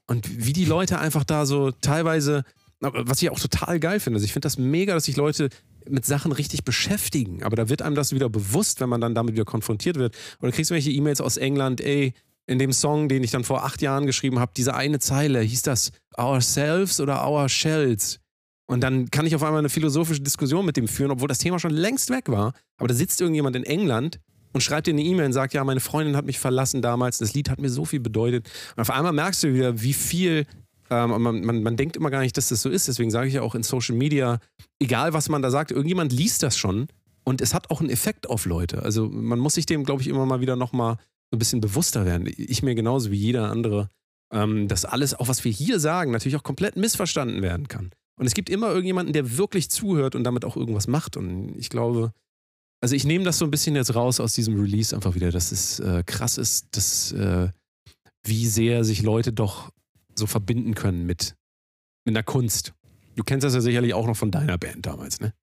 und 0.05 0.45
wie 0.45 0.53
die 0.53 0.65
Leute 0.65 0.99
einfach 0.99 1.23
da 1.23 1.47
so 1.47 1.71
teilweise, 1.71 2.43
was 2.79 3.19
ich 3.21 3.31
auch 3.31 3.39
total 3.39 3.79
geil 3.79 3.99
finde, 3.99 4.17
also 4.17 4.25
ich 4.25 4.33
finde 4.33 4.45
das 4.45 4.59
mega, 4.59 4.93
dass 4.93 5.05
sich 5.05 5.17
Leute 5.17 5.49
mit 5.87 6.05
Sachen 6.05 6.31
richtig 6.31 6.63
beschäftigen, 6.63 7.43
aber 7.43 7.55
da 7.55 7.69
wird 7.69 7.81
einem 7.81 7.95
das 7.95 8.13
wieder 8.13 8.29
bewusst, 8.29 8.81
wenn 8.81 8.89
man 8.89 9.01
dann 9.01 9.15
damit 9.15 9.33
wieder 9.33 9.45
konfrontiert 9.45 9.97
wird 9.97 10.15
oder 10.41 10.51
kriegst 10.51 10.71
du 10.71 10.73
welche 10.73 10.91
E-Mails 10.91 11.21
aus 11.21 11.37
England, 11.37 11.81
ey, 11.81 12.13
in 12.47 12.57
dem 12.57 12.73
Song, 12.73 13.09
den 13.09 13.23
ich 13.23 13.31
dann 13.31 13.43
vor 13.43 13.63
acht 13.63 13.81
Jahren 13.81 14.07
geschrieben 14.07 14.39
habe, 14.39 14.51
diese 14.57 14.73
eine 14.73 14.99
Zeile, 14.99 15.41
hieß 15.41 15.61
das 15.61 15.91
Ourselves 16.17 16.99
oder 16.99 17.27
Our 17.27 17.47
Shells? 17.47 18.19
Und 18.65 18.81
dann 18.81 19.09
kann 19.09 19.25
ich 19.25 19.35
auf 19.35 19.43
einmal 19.43 19.59
eine 19.59 19.69
philosophische 19.69 20.21
Diskussion 20.21 20.65
mit 20.65 20.77
dem 20.77 20.87
führen, 20.87 21.11
obwohl 21.11 21.27
das 21.27 21.39
Thema 21.39 21.59
schon 21.59 21.71
längst 21.71 22.09
weg 22.09 22.27
war. 22.27 22.53
Aber 22.77 22.87
da 22.87 22.93
sitzt 22.93 23.21
irgendjemand 23.21 23.55
in 23.55 23.63
England 23.63 24.19
und 24.53 24.61
schreibt 24.61 24.87
dir 24.87 24.91
eine 24.91 25.01
E-Mail 25.01 25.27
und 25.27 25.33
sagt, 25.33 25.53
ja, 25.53 25.63
meine 25.63 25.79
Freundin 25.79 26.15
hat 26.15 26.25
mich 26.25 26.39
verlassen 26.39 26.81
damals, 26.81 27.19
das 27.19 27.33
Lied 27.33 27.49
hat 27.49 27.59
mir 27.59 27.69
so 27.69 27.85
viel 27.85 27.99
bedeutet. 27.99 28.49
Und 28.75 28.81
auf 28.81 28.89
einmal 28.89 29.13
merkst 29.13 29.43
du 29.43 29.53
wieder, 29.53 29.81
wie 29.81 29.93
viel, 29.93 30.45
ähm, 30.89 31.21
man, 31.21 31.41
man, 31.45 31.63
man 31.63 31.77
denkt 31.77 31.95
immer 31.97 32.09
gar 32.09 32.21
nicht, 32.21 32.37
dass 32.37 32.49
das 32.49 32.61
so 32.61 32.69
ist. 32.69 32.87
Deswegen 32.87 33.11
sage 33.11 33.27
ich 33.27 33.33
ja 33.35 33.41
auch 33.41 33.55
in 33.55 33.63
Social 33.63 33.95
Media, 33.95 34.39
egal 34.79 35.13
was 35.13 35.29
man 35.29 35.41
da 35.41 35.51
sagt, 35.51 35.71
irgendjemand 35.71 36.11
liest 36.11 36.43
das 36.43 36.57
schon 36.57 36.87
und 37.23 37.41
es 37.41 37.53
hat 37.53 37.69
auch 37.69 37.79
einen 37.79 37.89
Effekt 37.89 38.29
auf 38.29 38.45
Leute. 38.45 38.81
Also 38.83 39.07
man 39.09 39.39
muss 39.39 39.53
sich 39.53 39.65
dem, 39.65 39.83
glaube 39.83 40.01
ich, 40.01 40.07
immer 40.07 40.25
mal 40.25 40.41
wieder 40.41 40.55
nochmal 40.55 40.95
so 41.29 41.35
ein 41.35 41.39
bisschen 41.39 41.61
bewusster 41.61 42.05
werden. 42.05 42.27
Ich 42.37 42.63
mir 42.63 42.75
genauso 42.75 43.11
wie 43.11 43.17
jeder 43.17 43.51
andere, 43.51 43.89
ähm, 44.33 44.67
dass 44.67 44.85
alles, 44.85 45.13
auch 45.13 45.27
was 45.27 45.43
wir 45.43 45.51
hier 45.51 45.79
sagen, 45.79 46.11
natürlich 46.11 46.35
auch 46.35 46.43
komplett 46.43 46.75
missverstanden 46.75 47.41
werden 47.41 47.67
kann. 47.67 47.91
Und 48.19 48.25
es 48.25 48.33
gibt 48.33 48.49
immer 48.49 48.69
irgendjemanden, 48.69 49.13
der 49.13 49.37
wirklich 49.37 49.69
zuhört 49.69 50.15
und 50.15 50.23
damit 50.23 50.43
auch 50.43 50.57
irgendwas 50.57 50.87
macht. 50.87 51.17
Und 51.17 51.57
ich 51.57 51.69
glaube, 51.69 52.11
also 52.81 52.95
ich 52.95 53.05
nehme 53.05 53.23
das 53.23 53.37
so 53.37 53.45
ein 53.45 53.51
bisschen 53.51 53.75
jetzt 53.75 53.95
raus 53.95 54.19
aus 54.19 54.33
diesem 54.33 54.59
Release 54.59 54.95
einfach 54.95 55.15
wieder, 55.15 55.31
dass 55.31 55.51
es 55.51 55.79
äh, 55.79 56.03
krass 56.05 56.37
ist, 56.37 56.67
dass, 56.75 57.11
äh, 57.11 57.49
wie 58.25 58.47
sehr 58.47 58.83
sich 58.83 59.03
Leute 59.03 59.31
doch 59.31 59.71
so 60.19 60.27
verbinden 60.27 60.75
können 60.75 61.05
mit, 61.05 61.35
mit 62.05 62.15
einer 62.15 62.23
Kunst. 62.23 62.73
Du 63.15 63.23
kennst 63.23 63.43
das 63.43 63.53
ja 63.53 63.61
sicherlich 63.61 63.93
auch 63.93 64.07
noch 64.07 64.15
von 64.15 64.31
deiner 64.31 64.57
Band 64.57 64.85
damals, 64.85 65.19
ne? 65.19 65.33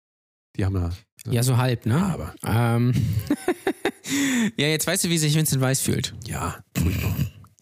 Die 0.57 0.65
haben 0.65 0.75
ja. 0.77 0.91
Ja, 1.31 1.43
so 1.43 1.57
halb, 1.59 1.87
ne? 1.87 1.97
Aber. 1.97 2.35
Ähm. 2.45 2.95
ja, 4.57 4.69
jetzt 4.69 4.87
weißt 4.87 5.05
du, 5.05 5.11
wie 5.11 5.19
sich 5.19 5.35
Vincent 5.35 5.61
Weiss 5.61 5.81
fühlt. 5.81 6.15
Ja, 6.27 6.59
furchtbar. 6.77 7.15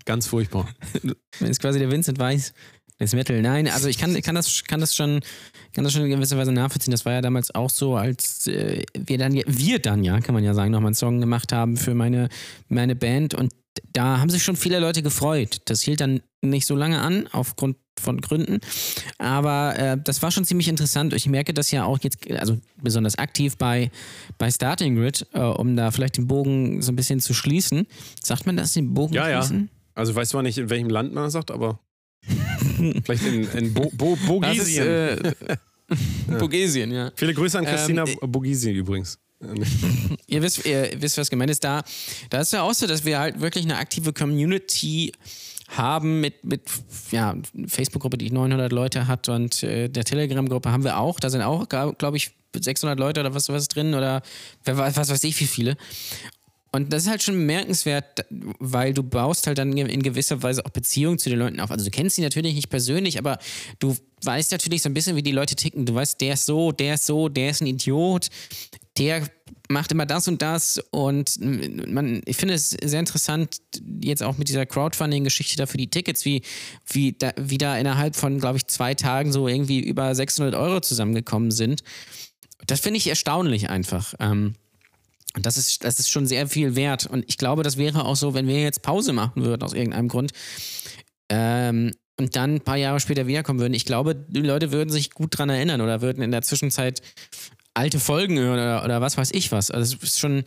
Ganz 0.04 0.26
furchtbar. 0.26 0.68
Das 1.40 1.40
ist 1.50 1.60
quasi 1.60 1.78
der 1.78 1.90
Vincent 1.90 2.18
Weiss 2.18 2.52
des 3.00 3.14
Metal. 3.14 3.40
Nein, 3.42 3.68
also 3.68 3.88
ich 3.88 3.98
kann, 3.98 4.20
kann, 4.22 4.34
das, 4.34 4.62
kann, 4.64 4.80
das 4.80 4.94
schon, 4.94 5.20
kann 5.72 5.84
das 5.84 5.92
schon 5.92 6.02
in 6.02 6.10
gewisser 6.10 6.36
Weise 6.36 6.52
nachvollziehen. 6.52 6.92
Das 6.92 7.04
war 7.04 7.14
ja 7.14 7.20
damals 7.20 7.54
auch 7.54 7.70
so, 7.70 7.96
als 7.96 8.46
äh, 8.46 8.82
wir 8.96 9.18
dann, 9.18 9.32
wir 9.32 9.78
dann 9.80 10.04
ja, 10.04 10.20
kann 10.20 10.34
man 10.34 10.44
ja 10.44 10.54
sagen, 10.54 10.70
nochmal 10.70 10.88
einen 10.88 10.94
Song 10.94 11.20
gemacht 11.20 11.52
haben 11.52 11.76
für 11.76 11.94
meine, 11.94 12.28
meine 12.68 12.94
Band 12.94 13.34
und 13.34 13.52
da 13.92 14.18
haben 14.20 14.30
sich 14.30 14.42
schon 14.42 14.56
viele 14.56 14.78
Leute 14.78 15.02
gefreut. 15.02 15.62
Das 15.66 15.82
hielt 15.82 16.00
dann 16.00 16.20
nicht 16.42 16.66
so 16.66 16.74
lange 16.74 17.00
an, 17.00 17.28
aufgrund 17.32 17.76
von 17.98 18.20
Gründen. 18.20 18.60
Aber 19.18 19.78
äh, 19.78 19.96
das 20.02 20.22
war 20.22 20.30
schon 20.30 20.44
ziemlich 20.44 20.68
interessant. 20.68 21.12
Ich 21.14 21.26
merke 21.26 21.54
das 21.54 21.70
ja 21.70 21.84
auch 21.84 21.98
jetzt, 22.02 22.30
also 22.30 22.58
besonders 22.82 23.16
aktiv 23.16 23.56
bei, 23.56 23.90
bei 24.38 24.50
Starting 24.50 24.96
Grid, 24.96 25.26
äh, 25.32 25.40
um 25.40 25.76
da 25.76 25.90
vielleicht 25.90 26.16
den 26.16 26.26
Bogen 26.26 26.82
so 26.82 26.92
ein 26.92 26.96
bisschen 26.96 27.20
zu 27.20 27.34
schließen. 27.34 27.86
Sagt 28.22 28.46
man 28.46 28.56
das, 28.56 28.72
den 28.72 28.94
Bogen 28.94 29.14
Ja, 29.14 29.28
ja. 29.28 29.42
schließen? 29.42 29.70
Also 29.94 30.12
ich 30.12 30.16
weiß 30.16 30.30
zwar 30.30 30.42
nicht, 30.42 30.58
in 30.58 30.70
welchem 30.70 30.90
Land 30.90 31.14
man 31.14 31.24
das 31.24 31.32
sagt, 31.32 31.50
aber 31.50 31.78
vielleicht 33.04 33.26
in, 33.26 33.48
in 33.52 33.74
Bo 33.74 33.90
Bo 33.96 34.40
Das 34.40 34.58
ist, 34.58 34.76
äh, 34.78 35.34
Bogesien, 36.38 36.90
ja. 36.90 37.12
Viele 37.14 37.34
Grüße 37.34 37.58
an 37.58 37.64
Christina 37.64 38.04
ähm, 38.06 38.32
Bogisien 38.32 38.74
übrigens. 38.74 39.18
Ihr 40.26 40.42
wisst, 40.42 40.64
ihr 40.64 40.90
wisst, 40.98 41.18
was 41.18 41.30
gemeint 41.30 41.50
ist. 41.50 41.62
Da, 41.64 41.82
da 42.30 42.40
ist 42.40 42.52
ja 42.52 42.62
auch 42.62 42.74
so, 42.74 42.86
dass 42.86 43.04
wir 43.04 43.18
halt 43.18 43.40
wirklich 43.40 43.64
eine 43.64 43.76
aktive 43.76 44.12
Community 44.12 45.12
haben 45.68 46.20
mit, 46.20 46.44
mit 46.44 46.62
ja, 47.10 47.34
Facebook-Gruppe, 47.66 48.18
die 48.18 48.30
900 48.30 48.72
Leute 48.72 49.06
hat 49.06 49.28
und 49.28 49.62
äh, 49.62 49.88
der 49.88 50.04
Telegram-Gruppe 50.04 50.70
haben 50.70 50.84
wir 50.84 50.98
auch. 50.98 51.20
Da 51.20 51.30
sind 51.30 51.42
auch, 51.42 51.68
glaube 51.68 52.16
ich, 52.16 52.32
600 52.58 52.98
Leute 52.98 53.20
oder 53.20 53.34
was, 53.34 53.48
was 53.48 53.68
drin 53.68 53.94
oder 53.94 54.22
was 54.64 55.10
weiß 55.10 55.24
ich 55.24 55.40
wie 55.40 55.46
viele. 55.46 55.76
Und 56.74 56.92
das 56.92 57.04
ist 57.04 57.08
halt 57.08 57.22
schon 57.22 57.36
bemerkenswert, 57.36 58.26
weil 58.30 58.92
du 58.92 59.04
baust 59.04 59.46
halt 59.46 59.58
dann 59.58 59.76
in 59.78 60.02
gewisser 60.02 60.42
Weise 60.42 60.66
auch 60.66 60.70
Beziehungen 60.70 61.20
zu 61.20 61.30
den 61.30 61.38
Leuten 61.38 61.60
auf. 61.60 61.70
Also 61.70 61.84
du 61.84 61.90
kennst 61.92 62.16
sie 62.16 62.22
natürlich 62.22 62.54
nicht 62.54 62.68
persönlich, 62.68 63.16
aber 63.16 63.38
du 63.78 63.96
weißt 64.24 64.50
natürlich 64.50 64.82
so 64.82 64.88
ein 64.88 64.94
bisschen, 64.94 65.14
wie 65.14 65.22
die 65.22 65.30
Leute 65.30 65.54
ticken. 65.54 65.86
Du 65.86 65.94
weißt, 65.94 66.20
der 66.20 66.34
ist 66.34 66.46
so, 66.46 66.72
der 66.72 66.94
ist 66.94 67.06
so, 67.06 67.28
der 67.28 67.50
ist 67.50 67.60
ein 67.60 67.68
Idiot, 67.68 68.28
der 68.98 69.22
macht 69.68 69.92
immer 69.92 70.06
das 70.06 70.28
und 70.28 70.42
das. 70.42 70.78
Und 70.90 71.38
man, 71.40 72.22
ich 72.24 72.36
finde 72.36 72.54
es 72.54 72.70
sehr 72.70 73.00
interessant, 73.00 73.60
jetzt 74.00 74.22
auch 74.22 74.36
mit 74.38 74.48
dieser 74.48 74.66
Crowdfunding-Geschichte 74.66 75.56
da 75.56 75.66
für 75.66 75.78
die 75.78 75.88
Tickets, 75.88 76.24
wie, 76.24 76.42
wie, 76.86 77.12
da, 77.12 77.32
wie 77.38 77.58
da 77.58 77.76
innerhalb 77.76 78.16
von, 78.16 78.38
glaube 78.38 78.58
ich, 78.58 78.66
zwei 78.66 78.94
Tagen 78.94 79.32
so 79.32 79.48
irgendwie 79.48 79.80
über 79.80 80.14
600 80.14 80.54
Euro 80.54 80.80
zusammengekommen 80.80 81.50
sind. 81.50 81.82
Das 82.66 82.80
finde 82.80 82.98
ich 82.98 83.06
erstaunlich 83.06 83.68
einfach. 83.70 84.14
Ähm, 84.20 84.54
und 85.36 85.46
das 85.46 85.56
ist, 85.56 85.84
das 85.84 85.98
ist 85.98 86.10
schon 86.10 86.26
sehr 86.26 86.46
viel 86.46 86.76
wert. 86.76 87.06
Und 87.06 87.24
ich 87.26 87.38
glaube, 87.38 87.62
das 87.62 87.76
wäre 87.76 88.04
auch 88.04 88.16
so, 88.16 88.34
wenn 88.34 88.46
wir 88.46 88.62
jetzt 88.62 88.82
Pause 88.82 89.12
machen 89.12 89.44
würden 89.44 89.62
aus 89.62 89.72
irgendeinem 89.72 90.08
Grund 90.08 90.32
ähm, 91.28 91.92
und 92.18 92.36
dann 92.36 92.56
ein 92.56 92.60
paar 92.60 92.76
Jahre 92.76 93.00
später 93.00 93.26
wiederkommen 93.26 93.58
würden. 93.58 93.74
Ich 93.74 93.84
glaube, 93.84 94.14
die 94.14 94.40
Leute 94.40 94.70
würden 94.70 94.90
sich 94.90 95.10
gut 95.10 95.36
dran 95.36 95.50
erinnern 95.50 95.80
oder 95.80 96.00
würden 96.00 96.22
in 96.22 96.30
der 96.30 96.42
Zwischenzeit 96.42 97.02
alte 97.74 97.98
Folgen 98.00 98.38
hören 98.38 98.54
oder, 98.58 98.84
oder 98.84 99.00
was 99.00 99.16
weiß 99.18 99.30
ich 99.32 99.52
was. 99.52 99.70
Also 99.70 99.94
das 99.96 100.02
ist 100.10 100.18
schon, 100.20 100.44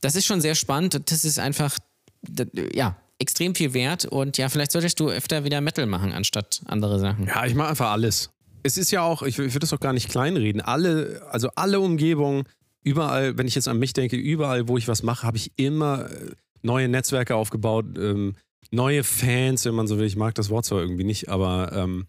das 0.00 0.14
ist 0.14 0.26
schon 0.26 0.40
sehr 0.40 0.54
spannend 0.54 1.10
das 1.10 1.24
ist 1.24 1.38
einfach, 1.38 1.76
das, 2.22 2.48
ja, 2.74 2.96
extrem 3.18 3.54
viel 3.54 3.72
wert. 3.72 4.04
Und 4.04 4.36
ja, 4.36 4.48
vielleicht 4.48 4.72
solltest 4.72 5.00
du 5.00 5.08
öfter 5.08 5.44
wieder 5.44 5.60
Metal 5.60 5.86
machen, 5.86 6.12
anstatt 6.12 6.60
andere 6.66 6.98
Sachen. 6.98 7.26
Ja, 7.26 7.46
ich 7.46 7.54
mache 7.54 7.68
einfach 7.70 7.90
alles. 7.92 8.30
Es 8.62 8.76
ist 8.76 8.90
ja 8.90 9.02
auch, 9.02 9.22
ich, 9.22 9.38
will- 9.38 9.46
ich 9.46 9.54
würde 9.54 9.60
das 9.60 9.72
auch 9.72 9.80
gar 9.80 9.92
nicht 9.92 10.08
kleinreden. 10.10 10.60
Alle, 10.60 11.22
also 11.30 11.48
alle 11.54 11.80
Umgebungen, 11.80 12.44
überall, 12.82 13.38
wenn 13.38 13.46
ich 13.46 13.54
jetzt 13.54 13.68
an 13.68 13.78
mich 13.78 13.92
denke, 13.92 14.16
überall, 14.16 14.68
wo 14.68 14.76
ich 14.76 14.86
was 14.88 15.02
mache, 15.02 15.26
habe 15.26 15.36
ich 15.36 15.52
immer 15.56 16.10
äh, 16.10 16.32
neue 16.62 16.88
Netzwerke 16.88 17.36
aufgebaut, 17.36 17.86
ähm, 17.96 18.34
neue 18.72 19.04
Fans, 19.04 19.64
wenn 19.64 19.74
man 19.74 19.86
so 19.86 19.98
will. 19.98 20.06
Ich 20.06 20.16
mag 20.16 20.34
das 20.34 20.50
Wort 20.50 20.64
zwar 20.64 20.80
irgendwie 20.80 21.04
nicht, 21.04 21.28
aber 21.28 21.72
ähm, 21.72 22.06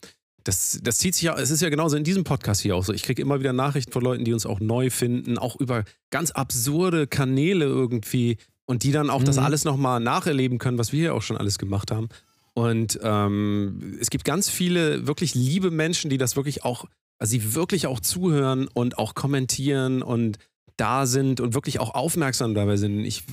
das, 0.48 0.80
das 0.82 0.98
zieht 0.98 1.14
sich 1.16 1.24
ja, 1.24 1.38
es 1.38 1.52
ist 1.52 1.62
ja 1.62 1.70
genauso 1.70 1.98
in 1.98 2.06
diesem 2.06 2.24
Podcast 2.24 2.62
hier 2.62 2.76
auch 2.76 2.86
so. 2.86 2.94
Ich 2.94 3.04
kriege 3.04 3.22
immer 3.22 3.40
wieder 3.40 3.52
Nachrichten 3.52 3.92
von 3.92 4.02
Leuten, 4.02 4.24
die 4.24 4.32
uns 4.34 4.46
auch 4.46 4.60
neu 4.62 4.90
finden, 4.90 5.38
auch 5.38 5.58
über 5.58 5.84
ganz 6.10 6.32
absurde 6.32 7.06
Kanäle 7.06 7.66
irgendwie 7.66 8.38
und 8.66 8.84
die 8.84 8.92
dann 8.92 9.10
auch 9.10 9.24
das 9.24 9.36
Mhm. 9.38 9.44
alles 9.44 9.66
nochmal 9.66 10.00
nacherleben 10.00 10.58
können, 10.58 10.78
was 10.78 10.94
wir 10.94 11.00
hier 11.00 11.16
auch 11.16 11.22
schon 11.22 11.38
alles 11.38 11.58
gemacht 11.58 11.92
haben. 11.92 12.08
Und 12.54 12.98
ähm, 13.04 13.98
es 14.00 14.10
gibt 14.10 14.24
ganz 14.24 14.50
viele 14.50 15.06
wirklich 15.06 15.36
liebe 15.36 15.70
Menschen, 15.70 16.10
die 16.10 16.18
das 16.18 16.36
wirklich 16.36 16.64
auch, 16.64 16.86
also 17.20 17.32
sie 17.32 17.54
wirklich 17.54 17.86
auch 17.88 18.00
zuhören 18.00 18.68
und 18.74 18.98
auch 18.98 19.16
kommentieren 19.16 20.02
und 20.02 20.38
da 20.78 21.06
sind 21.06 21.42
und 21.42 21.56
wirklich 21.56 21.80
auch 21.80 21.94
aufmerksam 21.94 22.54
dabei 22.54 22.78
sind. 22.78 23.04
Ich, 23.04 23.24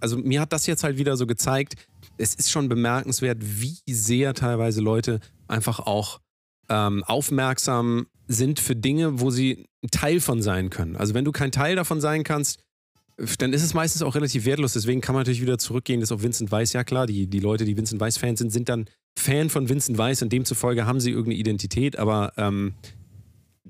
also 0.00 0.18
mir 0.18 0.40
hat 0.40 0.52
das 0.52 0.66
jetzt 0.66 0.82
halt 0.82 0.98
wieder 0.98 1.16
so 1.16 1.26
gezeigt, 1.26 1.74
es 2.16 2.34
ist 2.34 2.50
schon 2.50 2.68
bemerkenswert, 2.68 3.38
wie 3.40 3.78
sehr 3.86 4.34
teilweise 4.34 4.80
Leute 4.80 5.20
einfach 5.48 5.80
auch 5.80 6.20
ähm, 6.68 7.02
aufmerksam 7.04 8.06
sind 8.26 8.60
für 8.60 8.76
Dinge, 8.76 9.20
wo 9.20 9.30
sie 9.30 9.66
Teil 9.90 10.20
von 10.20 10.42
sein 10.42 10.70
können. 10.70 10.96
Also 10.96 11.14
wenn 11.14 11.24
du 11.24 11.32
kein 11.32 11.50
Teil 11.50 11.76
davon 11.76 12.00
sein 12.00 12.24
kannst, 12.24 12.60
dann 13.38 13.52
ist 13.52 13.62
es 13.62 13.74
meistens 13.74 14.02
auch 14.02 14.14
relativ 14.14 14.44
wertlos. 14.44 14.74
Deswegen 14.74 15.00
kann 15.00 15.14
man 15.14 15.22
natürlich 15.22 15.40
wieder 15.40 15.58
zurückgehen, 15.58 16.00
das 16.00 16.12
auf 16.12 16.22
Vincent 16.22 16.52
Weiss. 16.52 16.72
Ja 16.72 16.84
klar, 16.84 17.06
die, 17.06 17.26
die 17.26 17.40
Leute, 17.40 17.64
die 17.64 17.76
Vincent 17.76 18.00
Weiss-Fans 18.00 18.38
sind, 18.38 18.52
sind 18.52 18.68
dann 18.68 18.88
Fan 19.18 19.50
von 19.50 19.68
Vincent 19.68 19.98
Weiss 19.98 20.22
und 20.22 20.32
demzufolge 20.32 20.86
haben 20.86 21.00
sie 21.00 21.10
irgendeine 21.10 21.40
Identität. 21.40 21.98
Aber 21.98 22.32
ähm, 22.36 22.74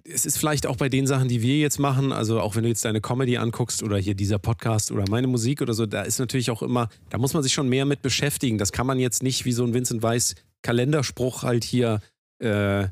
es 0.05 0.26
ist 0.26 0.39
vielleicht 0.39 0.66
auch 0.66 0.76
bei 0.76 0.89
den 0.89 1.07
Sachen, 1.07 1.29
die 1.29 1.41
wir 1.41 1.59
jetzt 1.59 1.79
machen, 1.79 2.12
also 2.12 2.41
auch 2.41 2.57
wenn 2.57 2.62
du 2.62 2.68
jetzt 2.68 2.85
deine 2.85 3.01
Comedy 3.01 3.39
anguckst 3.39 3.83
oder 3.83 3.97
hier 3.97 4.14
dieser 4.14 4.39
Podcast 4.39 4.91
oder 4.91 5.05
meine 5.09 5.26
Musik 5.26 5.62
oder 5.62 5.72
so, 5.72 5.87
da 5.87 6.03
ist 6.03 6.18
natürlich 6.18 6.51
auch 6.51 6.62
immer, 6.62 6.89
da 7.11 7.18
muss 7.18 7.35
man 7.35 7.43
sich 7.43 7.53
schon 7.53 7.68
mehr 7.68 7.85
mit 7.85 8.03
beschäftigen. 8.03 8.59
Das 8.59 8.72
kann 8.72 8.87
man 8.87 8.99
jetzt 8.99 9.22
nicht 9.22 9.45
wie 9.45 9.53
so 9.53 9.64
ein 9.64 9.72
Vincent 9.72 10.03
Weiss 10.03 10.35
Kalenderspruch 10.62 11.42
halt 11.42 11.64
hier 11.64 12.00
äh, 12.42 12.82
äh, 12.82 12.88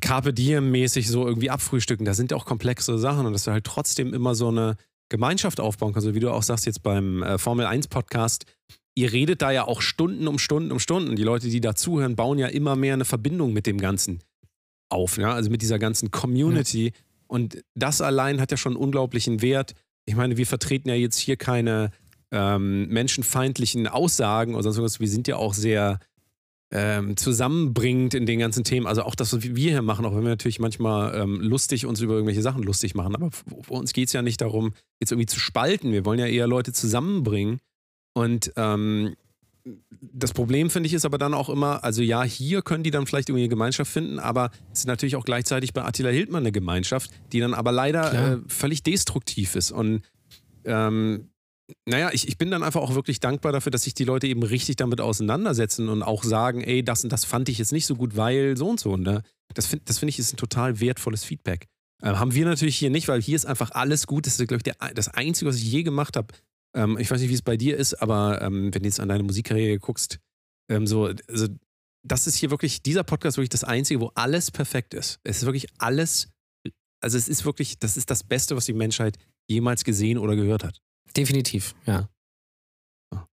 Carpe 0.00 0.32
Diem 0.32 0.70
mäßig 0.70 1.08
so 1.08 1.26
irgendwie 1.26 1.50
abfrühstücken. 1.50 2.04
Da 2.04 2.14
sind 2.14 2.32
auch 2.32 2.44
komplexe 2.44 2.98
Sachen 2.98 3.26
und 3.26 3.32
dass 3.32 3.44
du 3.44 3.52
halt 3.52 3.64
trotzdem 3.64 4.12
immer 4.12 4.34
so 4.34 4.48
eine 4.48 4.76
Gemeinschaft 5.08 5.60
aufbauen 5.60 5.92
kannst. 5.92 6.06
Also 6.06 6.14
wie 6.14 6.20
du 6.20 6.30
auch 6.30 6.42
sagst 6.42 6.66
jetzt 6.66 6.82
beim 6.82 7.22
äh, 7.22 7.38
Formel 7.38 7.66
1 7.66 7.88
Podcast, 7.88 8.46
ihr 8.94 9.12
redet 9.12 9.42
da 9.42 9.50
ja 9.50 9.64
auch 9.64 9.80
Stunden 9.80 10.28
um 10.28 10.38
Stunden 10.38 10.72
um 10.72 10.78
Stunden. 10.78 11.16
Die 11.16 11.22
Leute, 11.22 11.48
die 11.48 11.60
da 11.60 11.74
zuhören, 11.74 12.16
bauen 12.16 12.38
ja 12.38 12.48
immer 12.48 12.76
mehr 12.76 12.94
eine 12.94 13.04
Verbindung 13.04 13.52
mit 13.52 13.66
dem 13.66 13.78
Ganzen 13.78 14.20
auf, 14.88 15.16
ja? 15.16 15.32
also 15.32 15.50
mit 15.50 15.62
dieser 15.62 15.78
ganzen 15.78 16.10
Community. 16.10 16.92
Und 17.26 17.62
das 17.74 18.00
allein 18.00 18.40
hat 18.40 18.50
ja 18.50 18.56
schon 18.56 18.74
einen 18.74 18.82
unglaublichen 18.82 19.42
Wert. 19.42 19.74
Ich 20.06 20.14
meine, 20.14 20.36
wir 20.36 20.46
vertreten 20.46 20.88
ja 20.88 20.94
jetzt 20.94 21.18
hier 21.18 21.36
keine 21.36 21.90
ähm, 22.30 22.88
menschenfeindlichen 22.88 23.88
Aussagen 23.88 24.54
oder 24.54 24.64
sonst 24.64 24.82
was. 24.82 25.00
Wir 25.00 25.08
sind 25.08 25.28
ja 25.28 25.36
auch 25.36 25.54
sehr 25.54 25.98
ähm, 26.74 27.16
zusammenbringend 27.16 28.14
in 28.14 28.26
den 28.26 28.40
ganzen 28.40 28.64
Themen. 28.64 28.86
Also 28.88 29.04
auch 29.04 29.14
das, 29.14 29.32
was 29.32 29.42
wir 29.42 29.70
hier 29.70 29.80
machen, 29.80 30.04
auch 30.04 30.14
wenn 30.14 30.22
wir 30.22 30.30
natürlich 30.30 30.58
manchmal 30.58 31.14
ähm, 31.14 31.40
lustig 31.40 31.86
uns 31.86 32.00
über 32.00 32.14
irgendwelche 32.14 32.42
Sachen 32.42 32.64
lustig 32.64 32.96
machen. 32.96 33.14
Aber 33.14 33.30
für 33.30 33.72
uns 33.72 33.92
geht 33.92 34.08
es 34.08 34.12
ja 34.12 34.22
nicht 34.22 34.40
darum, 34.40 34.74
jetzt 35.00 35.12
irgendwie 35.12 35.26
zu 35.26 35.38
spalten. 35.38 35.92
Wir 35.92 36.04
wollen 36.04 36.18
ja 36.18 36.26
eher 36.26 36.48
Leute 36.48 36.72
zusammenbringen. 36.72 37.60
Und 38.12 38.52
ähm, 38.56 39.14
das 40.00 40.32
Problem, 40.32 40.68
finde 40.68 40.88
ich, 40.88 40.94
ist 40.94 41.04
aber 41.04 41.16
dann 41.16 41.32
auch 41.32 41.48
immer, 41.48 41.84
also 41.84 42.02
ja, 42.02 42.24
hier 42.24 42.60
können 42.62 42.82
die 42.82 42.90
dann 42.90 43.06
vielleicht 43.06 43.28
irgendwie 43.28 43.44
eine 43.44 43.48
Gemeinschaft 43.48 43.90
finden, 43.90 44.18
aber 44.18 44.50
es 44.72 44.80
ist 44.80 44.86
natürlich 44.86 45.16
auch 45.16 45.24
gleichzeitig 45.24 45.72
bei 45.72 45.84
Attila 45.84 46.10
Hildmann 46.10 46.42
eine 46.42 46.52
Gemeinschaft, 46.52 47.10
die 47.32 47.40
dann 47.40 47.54
aber 47.54 47.72
leider 47.72 48.34
äh, 48.34 48.38
völlig 48.48 48.82
destruktiv 48.82 49.54
ist. 49.54 49.70
Und 49.70 50.02
ähm, 50.64 51.30
naja, 51.86 52.10
ich, 52.12 52.28
ich 52.28 52.36
bin 52.36 52.50
dann 52.50 52.62
einfach 52.62 52.82
auch 52.82 52.94
wirklich 52.94 53.20
dankbar 53.20 53.52
dafür, 53.52 53.70
dass 53.70 53.82
sich 53.82 53.94
die 53.94 54.04
Leute 54.04 54.26
eben 54.26 54.42
richtig 54.42 54.76
damit 54.76 55.00
auseinandersetzen 55.00 55.88
und 55.88 56.02
auch 56.02 56.22
sagen, 56.22 56.62
ey, 56.62 56.84
das 56.84 57.04
und 57.04 57.12
das 57.12 57.24
fand 57.24 57.48
ich 57.48 57.58
jetzt 57.58 57.72
nicht 57.72 57.86
so 57.86 57.96
gut, 57.96 58.16
weil 58.16 58.56
so 58.56 58.68
und 58.68 58.80
so. 58.80 58.96
Ne? 58.96 59.22
Das 59.54 59.66
finde 59.66 59.84
das 59.86 59.98
find 59.98 60.10
ich 60.10 60.18
ist 60.18 60.34
ein 60.34 60.36
total 60.36 60.80
wertvolles 60.80 61.24
Feedback. 61.24 61.66
Äh, 62.02 62.08
haben 62.14 62.34
wir 62.34 62.44
natürlich 62.44 62.76
hier 62.76 62.90
nicht, 62.90 63.08
weil 63.08 63.22
hier 63.22 63.36
ist 63.36 63.46
einfach 63.46 63.70
alles 63.70 64.06
gut. 64.06 64.26
Das 64.26 64.38
ist, 64.38 64.46
glaube 64.46 64.58
ich, 64.58 64.62
der, 64.62 64.76
das 64.94 65.08
Einzige, 65.08 65.48
was 65.48 65.56
ich 65.56 65.64
je 65.64 65.82
gemacht 65.82 66.16
habe. 66.16 66.34
Ähm, 66.76 66.98
ich 66.98 67.10
weiß 67.10 67.20
nicht, 67.20 67.30
wie 67.30 67.34
es 67.34 67.42
bei 67.42 67.56
dir 67.56 67.76
ist, 67.76 67.94
aber 67.94 68.42
ähm, 68.42 68.74
wenn 68.74 68.82
du 68.82 68.88
jetzt 68.88 69.00
an 69.00 69.08
deine 69.08 69.22
Musikkarriere 69.22 69.78
guckst, 69.78 70.18
ähm, 70.70 70.86
so, 70.86 71.10
also 71.28 71.48
das 72.02 72.26
ist 72.26 72.36
hier 72.36 72.50
wirklich, 72.50 72.82
dieser 72.82 73.04
Podcast 73.04 73.38
wirklich 73.38 73.48
das 73.48 73.64
Einzige, 73.64 74.00
wo 74.00 74.10
alles 74.14 74.50
perfekt 74.50 74.92
ist. 74.92 75.20
Es 75.24 75.38
ist 75.38 75.46
wirklich 75.46 75.68
alles, 75.78 76.28
also 77.00 77.16
es 77.16 77.28
ist 77.28 77.44
wirklich, 77.46 77.78
das 77.78 77.96
ist 77.96 78.10
das 78.10 78.22
Beste, 78.22 78.56
was 78.56 78.66
die 78.66 78.74
Menschheit 78.74 79.18
jemals 79.48 79.84
gesehen 79.84 80.18
oder 80.18 80.36
gehört 80.36 80.64
hat. 80.64 80.82
Definitiv, 81.16 81.74
ja. 81.86 82.08
Ja. 83.12 83.26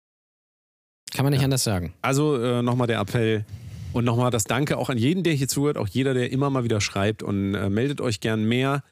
Kann 1.15 1.25
man 1.25 1.31
nicht 1.33 1.41
Ja. 1.41 1.45
anders 1.45 1.65
sagen. 1.65 1.95
Also 2.03 2.37
äh, 2.43 2.63
nochmal 2.63 2.87
der 2.87 3.01
Appell, 3.01 3.45
Und 3.93 4.05
nochmal 4.05 4.31
das 4.31 4.45
Danke 4.45 4.77
auch 4.79 4.89
an 4.89 4.99
jeden, 4.99 5.25
der 5.25 5.33
hier 5.33 5.49
zuhört, 5.49 5.77
auch 5.77 5.89
jeder, 5.89 6.15
der 6.15 6.31
immer 6.31 6.49
mal 6.49 6.63
wieder 6.63 6.81
schreibt 6.81 7.25
und 7.25 7.55
äh, 7.57 7.69
meldet 7.69 8.01
euch 8.01 8.21
gern 8.21 8.45
mehr. 8.45 8.85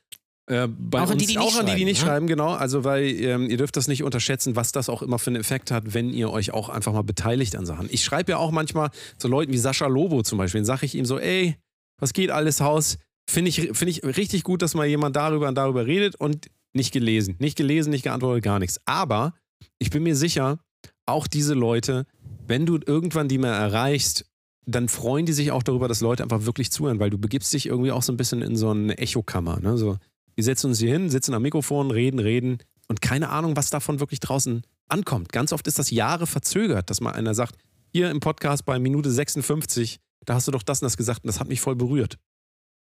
Äh, 0.50 0.66
bei 0.66 0.98
Auch 0.98 1.02
an 1.04 1.12
uns, 1.12 1.20
die, 1.22 1.26
die 1.26 1.36
nicht 1.36 1.38
auch 1.38 1.56
an 1.60 1.66
die, 1.66 1.72
die 1.72 1.76
schreiben, 1.76 1.84
nicht 1.84 2.00
ne? 2.00 2.06
schreiben, 2.06 2.26
genau. 2.26 2.50
Also, 2.54 2.82
weil 2.82 3.04
ähm, 3.04 3.48
ihr 3.48 3.58
dürft 3.58 3.76
das 3.76 3.86
nicht 3.86 4.02
unterschätzen, 4.02 4.56
was 4.56 4.72
das 4.72 4.88
auch 4.88 5.02
immer 5.02 5.20
für 5.20 5.28
einen 5.30 5.36
Effekt 5.36 5.70
hat, 5.70 5.94
wenn 5.94 6.10
ihr 6.12 6.32
euch 6.32 6.52
auch 6.52 6.68
einfach 6.68 6.92
mal 6.92 7.02
beteiligt 7.02 7.54
an 7.54 7.64
Sachen. 7.64 7.86
Ich 7.92 8.02
schreibe 8.02 8.32
ja 8.32 8.38
auch 8.38 8.50
manchmal 8.50 8.90
zu 9.18 9.28
Leuten 9.28 9.52
wie 9.52 9.58
Sascha 9.58 9.86
Lobo 9.86 10.22
zum 10.22 10.38
Beispiel, 10.38 10.62
dann 10.62 10.66
sage 10.66 10.84
ich 10.86 10.96
ihm 10.96 11.04
so, 11.04 11.20
ey, 11.20 11.54
was 12.00 12.12
geht 12.12 12.30
alles 12.30 12.60
Haus? 12.60 12.98
Finde 13.30 13.50
ich, 13.50 13.70
find 13.74 13.90
ich 13.90 14.02
richtig 14.02 14.42
gut, 14.42 14.62
dass 14.62 14.74
mal 14.74 14.86
jemand 14.86 15.14
darüber 15.14 15.46
und 15.46 15.54
darüber 15.54 15.86
redet 15.86 16.16
und 16.16 16.48
nicht 16.72 16.92
gelesen. 16.92 17.36
Nicht 17.38 17.56
gelesen, 17.56 17.90
nicht 17.90 18.02
geantwortet, 18.02 18.44
gar 18.44 18.58
nichts. 18.58 18.80
Aber 18.86 19.34
ich 19.78 19.90
bin 19.90 20.02
mir 20.02 20.16
sicher, 20.16 20.58
auch 21.06 21.26
diese 21.26 21.54
Leute, 21.54 22.06
wenn 22.46 22.66
du 22.66 22.78
irgendwann 22.84 23.28
die 23.28 23.38
mal 23.38 23.54
erreichst, 23.54 24.26
dann 24.66 24.88
freuen 24.88 25.24
die 25.24 25.32
sich 25.32 25.50
auch 25.50 25.62
darüber, 25.62 25.88
dass 25.88 26.02
Leute 26.02 26.22
einfach 26.22 26.44
wirklich 26.44 26.70
zuhören, 26.70 27.00
weil 27.00 27.10
du 27.10 27.18
begibst 27.18 27.52
dich 27.54 27.66
irgendwie 27.66 27.90
auch 27.90 28.02
so 28.02 28.12
ein 28.12 28.18
bisschen 28.18 28.42
in 28.42 28.56
so 28.56 28.70
eine 28.70 28.98
Echokammer. 28.98 29.60
Ne? 29.60 29.78
So, 29.78 29.96
wir 30.34 30.44
setzen 30.44 30.68
uns 30.68 30.78
hier 30.78 30.92
hin, 30.92 31.08
sitzen 31.08 31.32
am 31.32 31.42
Mikrofon, 31.42 31.90
reden, 31.90 32.20
reden 32.20 32.58
und 32.86 33.00
keine 33.00 33.30
Ahnung, 33.30 33.56
was 33.56 33.70
davon 33.70 33.98
wirklich 34.00 34.20
draußen 34.20 34.62
ankommt. 34.88 35.32
Ganz 35.32 35.52
oft 35.52 35.66
ist 35.66 35.78
das 35.78 35.90
Jahre 35.90 36.26
verzögert, 36.26 36.90
dass 36.90 37.00
mal 37.00 37.12
einer 37.12 37.34
sagt, 37.34 37.56
hier 37.92 38.10
im 38.10 38.20
Podcast 38.20 38.66
bei 38.66 38.78
Minute 38.78 39.10
56, 39.10 40.00
da 40.26 40.34
hast 40.34 40.46
du 40.46 40.52
doch 40.52 40.62
das 40.62 40.82
und 40.82 40.86
das 40.86 40.98
gesagt 40.98 41.24
und 41.24 41.28
das 41.28 41.40
hat 41.40 41.48
mich 41.48 41.62
voll 41.62 41.76
berührt. 41.76 42.18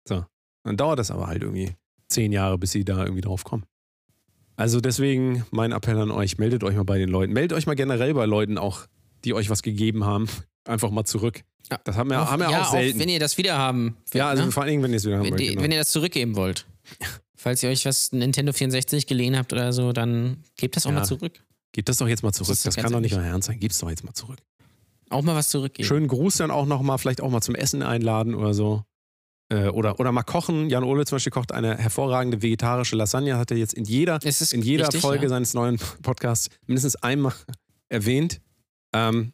So, 0.07 0.25
dann 0.64 0.77
dauert 0.79 0.99
das 0.99 1.11
aber 1.11 1.27
halt 1.27 1.43
irgendwie 1.43 1.75
zehn 2.09 2.33
Jahre, 2.33 2.59
bis 2.59 2.73
sie 2.73 2.85
da 2.85 3.03
irgendwie 3.03 3.21
drauf 3.21 3.45
kommen. 3.45 3.65
Also 4.57 4.81
deswegen 4.81 5.45
mein 5.51 5.73
Appell 5.73 5.99
an 5.99 6.11
euch, 6.11 6.39
meldet 6.39 6.65
euch 6.65 6.75
mal 6.75 6.85
bei 6.85 6.99
den 6.99 7.09
Leuten. 7.09 7.33
Meldet 7.33 7.57
euch 7.57 7.67
mal 7.67 7.75
generell 7.75 8.13
bei 8.15 8.27
Leuten 8.27 8.59
auch, 8.59 8.87
die 9.25 9.35
euch 9.35 9.51
was 9.51 9.63
gegeben 9.63 10.05
haben. 10.05 10.29
Einfach 10.65 10.91
mal 10.91 11.05
zurück. 11.05 11.43
Ja. 11.71 11.79
Das 11.85 11.97
haben 11.97 12.11
wir, 12.11 12.31
haben 12.31 12.41
wir 12.41 12.49
auch 12.49 12.71
selten. 12.71 12.99
wenn 12.99 13.09
ihr 13.09 13.21
das 13.21 13.39
wieder 13.39 13.57
haben 13.57 13.97
wollt, 13.97 14.15
ja, 14.15 14.29
also 14.29 14.45
ne? 14.45 14.53
vor 14.53 14.63
allen 14.63 14.71
Dingen, 14.71 14.83
wenn 14.83 14.91
ihr 14.91 14.97
es 14.97 15.05
wieder 15.07 15.19
haben 15.19 15.25
wenn, 15.25 15.33
wollt. 15.33 15.49
genau. 15.49 15.63
wenn 15.63 15.73
ihr 15.73 15.79
das 15.79 15.91
zurückgeben 15.91 16.35
wollt. 16.37 16.67
Falls 17.37 17.63
ihr 17.63 17.71
euch 17.71 17.85
was 17.85 18.11
Nintendo 18.13 18.53
64 18.53 19.07
geliehen 19.07 19.37
habt 19.37 19.53
oder 19.53 19.73
so, 19.73 19.93
dann 19.93 20.43
gebt 20.57 20.77
das 20.77 20.87
auch 20.87 20.91
Ja. 20.91 20.97
mal 20.97 21.05
zurück. 21.05 21.41
Gebt 21.73 21.89
das 21.89 21.99
doch 21.99 22.09
jetzt 22.09 22.23
mal 22.23 22.33
zurück. 22.33 22.49
Das, 22.49 22.65
ganz 22.65 22.77
kann 22.77 22.93
doch 22.93 23.01
nicht 23.01 23.15
euer 23.15 23.23
Ernst 23.23 23.47
sein. 23.47 23.61
Geb's 23.61 23.79
doch 23.79 23.91
jetzt 23.91 24.03
mal 24.05 24.15
zurück. 24.15 24.39
Auch 25.11 25.23
mal 25.23 25.37
was 25.37 25.51
zurückgeben. 25.51 25.87
Schönen 25.87 26.09
Gruß 26.09 26.39
dann 26.39 26.51
auch 26.51 26.67
nochmal, 26.67 26.99
vielleicht 26.99 27.21
auch 27.21 27.31
mal 27.31 27.41
zum 27.41 27.55
Essen 27.55 27.83
einladen 27.83 28.35
oder 28.35 28.55
so. 28.55 28.83
Äh, 29.51 29.68
oder, 29.68 29.99
oder 29.99 30.12
mal 30.12 30.22
kochen. 30.24 30.68
Jan 30.68 30.84
Ole 30.84 31.07
zum 31.07 31.16
Beispiel 31.16 31.30
kocht 31.30 31.53
eine 31.53 31.76
hervorragende 31.78 32.42
vegetarische 32.42 32.96
Lasagne, 32.96 33.38
hat 33.38 33.51
er 33.51 33.57
jetzt 33.57 33.74
in 33.74 33.84
jeder, 33.84 34.18
Es 34.22 34.40
ist 34.42 34.53
in 34.53 34.61
jeder 34.62 34.84
richtig, 34.84 35.01
Folge 35.01 35.24
ja. 35.24 35.28
seines 35.30 35.55
neuen 35.55 35.78
Podcasts 36.03 36.49
mindestens 36.66 36.96
einmal 36.96 37.32
erwähnt. 37.88 38.40
Ähm, 38.94 39.32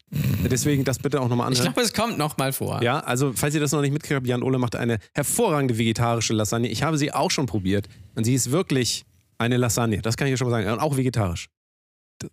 deswegen 0.51 0.83
das 0.85 0.99
bitte 0.99 1.21
auch 1.21 1.29
nochmal 1.29 1.53
Ich 1.53 1.59
anhören. 1.59 1.75
glaube, 1.75 1.87
es 1.87 1.93
kommt 1.93 2.19
noch 2.19 2.37
mal 2.39 2.53
vor. 2.53 2.83
Ja, 2.83 3.01
also 3.01 3.33
falls 3.35 3.55
ihr 3.55 3.61
das 3.61 3.71
noch 3.73 3.81
nicht 3.83 3.93
mitgekriegt 3.93 4.17
habt, 4.17 4.27
Jan 4.27 4.43
Ole 4.43 4.59
macht 4.59 4.75
eine 4.77 4.99
hervorragende 5.15 5.79
vegetarische 5.79 6.33
Lasagne. 6.33 6.69
Ich 6.69 6.83
habe 6.83 6.99
sie 6.99 7.13
auch 7.13 7.31
schon 7.31 7.47
probiert 7.47 7.89
und 8.17 8.25
sie 8.25 8.35
ist 8.35 8.51
wirklich 8.51 9.05
eine 9.39 9.57
Lasagne. 9.57 10.01
Das 10.03 10.17
kann 10.17 10.27
ich 10.27 10.33
ja 10.33 10.37
schon 10.37 10.49
mal 10.51 10.61
sagen. 10.63 10.73
Und 10.73 10.81
auch 10.81 10.97
vegetarisch. 10.97 11.49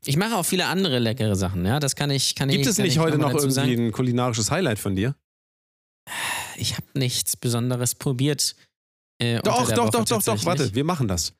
Ich 0.05 0.17
mache 0.17 0.35
auch 0.35 0.45
viele 0.45 0.65
andere 0.67 0.99
leckere 0.99 1.35
Sachen, 1.35 1.65
ja. 1.65 1.79
Das 1.79 1.95
kann 1.95 2.09
ich, 2.11 2.35
kann 2.35 2.49
Gibt 2.49 2.61
ich. 2.61 2.67
es 2.67 2.77
kann 2.77 2.85
nicht 2.85 2.93
ich 2.95 2.99
heute 2.99 3.17
noch 3.17 3.31
irgendwie 3.33 3.51
sagen. 3.51 3.87
ein 3.87 3.91
kulinarisches 3.91 4.49
Highlight 4.51 4.79
von 4.79 4.95
dir? 4.95 5.15
Ich 6.57 6.73
habe 6.75 6.85
nichts 6.93 7.37
Besonderes 7.37 7.95
probiert. 7.95 8.55
Äh, 9.19 9.39
Doch, 9.39 9.69
doch, 9.69 9.69
Woche 9.69 9.75
doch, 9.91 10.05
doch, 10.05 10.23
doch, 10.23 10.45
warte, 10.45 10.73
wir 10.73 10.83
machen 10.83 11.07
das. 11.07 11.33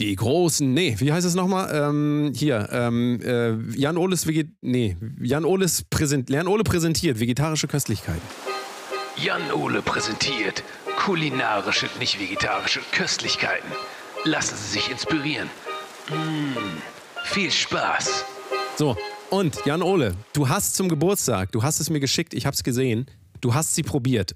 Die 0.00 0.14
großen, 0.16 0.74
nee, 0.74 0.96
wie 0.98 1.12
heißt 1.12 1.26
es 1.26 1.34
nochmal? 1.34 1.70
Ähm, 1.72 2.32
hier, 2.34 2.68
ähm, 2.72 3.20
äh, 3.22 3.52
Jan 3.78 3.96
Oles 3.96 4.26
Veget 4.26 4.48
nee, 4.60 4.96
Jan 5.20 5.44
Oles 5.44 5.84
präsent 5.88 6.30
Jan 6.30 6.48
Ole 6.48 6.64
präsentiert 6.64 7.20
vegetarische 7.20 7.68
Köstlichkeiten. 7.68 8.22
Jan 9.16 9.52
Ole 9.52 9.82
präsentiert 9.82 10.64
kulinarische, 10.96 11.88
nicht 12.00 12.18
vegetarische 12.18 12.80
Köstlichkeiten. 12.92 13.70
Lassen 14.24 14.56
Sie 14.56 14.72
sich 14.72 14.90
inspirieren. 14.90 15.48
Mmh, 16.08 16.56
viel 17.24 17.50
Spaß. 17.50 18.24
So, 18.76 18.96
und 19.30 19.60
Jan 19.64 19.82
Ole, 19.82 20.16
du 20.32 20.48
hast 20.48 20.74
zum 20.74 20.88
Geburtstag, 20.88 21.52
du 21.52 21.62
hast 21.62 21.78
es 21.78 21.90
mir 21.90 22.00
geschickt, 22.00 22.34
ich 22.34 22.46
hab's 22.46 22.64
gesehen, 22.64 23.06
du 23.44 23.54
hast 23.54 23.74
sie 23.74 23.82
probiert. 23.82 24.34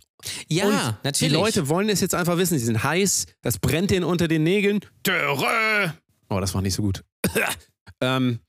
Ja, 0.49 0.65
und 0.67 1.05
natürlich. 1.05 1.33
Die 1.33 1.39
Leute 1.41 1.69
wollen 1.69 1.89
es 1.89 2.01
jetzt 2.01 2.15
einfach 2.15 2.37
wissen, 2.37 2.59
sie 2.59 2.65
sind 2.65 2.83
heiß, 2.83 3.27
das 3.43 3.59
brennt 3.59 3.91
denen 3.91 4.05
unter 4.05 4.29
den 4.29 4.43
Nägeln. 4.43 4.81
Dörre! 5.03 5.95
Oh, 6.29 6.41
das 6.41 6.55
war 6.55 6.63
nicht 6.63 6.75
so 6.75 6.83
gut. 6.83 7.03
ähm, 8.01 8.41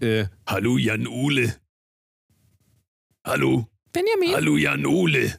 äh, 0.00 0.24
hallo 0.46 0.78
Jan 0.78 1.06
Ole. 1.06 1.56
Hallo. 3.24 3.66
Benjamin. 3.92 4.32
Hallo 4.34 4.56
Jan 4.56 4.86
Ole. 4.86 5.38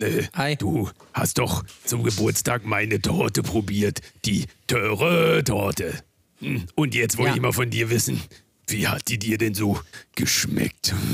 Äh, 0.00 0.24
Hi. 0.34 0.56
du 0.56 0.90
hast 1.12 1.38
doch 1.38 1.64
zum 1.84 2.02
Geburtstag 2.02 2.64
meine 2.64 3.00
Torte 3.00 3.42
probiert. 3.42 4.00
Die 4.24 4.46
Töre-Torte. 4.66 6.02
Hm, 6.40 6.66
Und 6.74 6.94
jetzt 6.94 7.16
wollte 7.16 7.30
Ja. 7.30 7.36
ich 7.36 7.40
mal 7.42 7.52
von 7.52 7.70
dir 7.70 7.90
wissen, 7.90 8.20
wie 8.66 8.86
hat 8.88 9.08
die 9.08 9.18
dir 9.18 9.38
denn 9.38 9.54
so 9.54 9.80
geschmeckt? 10.14 10.94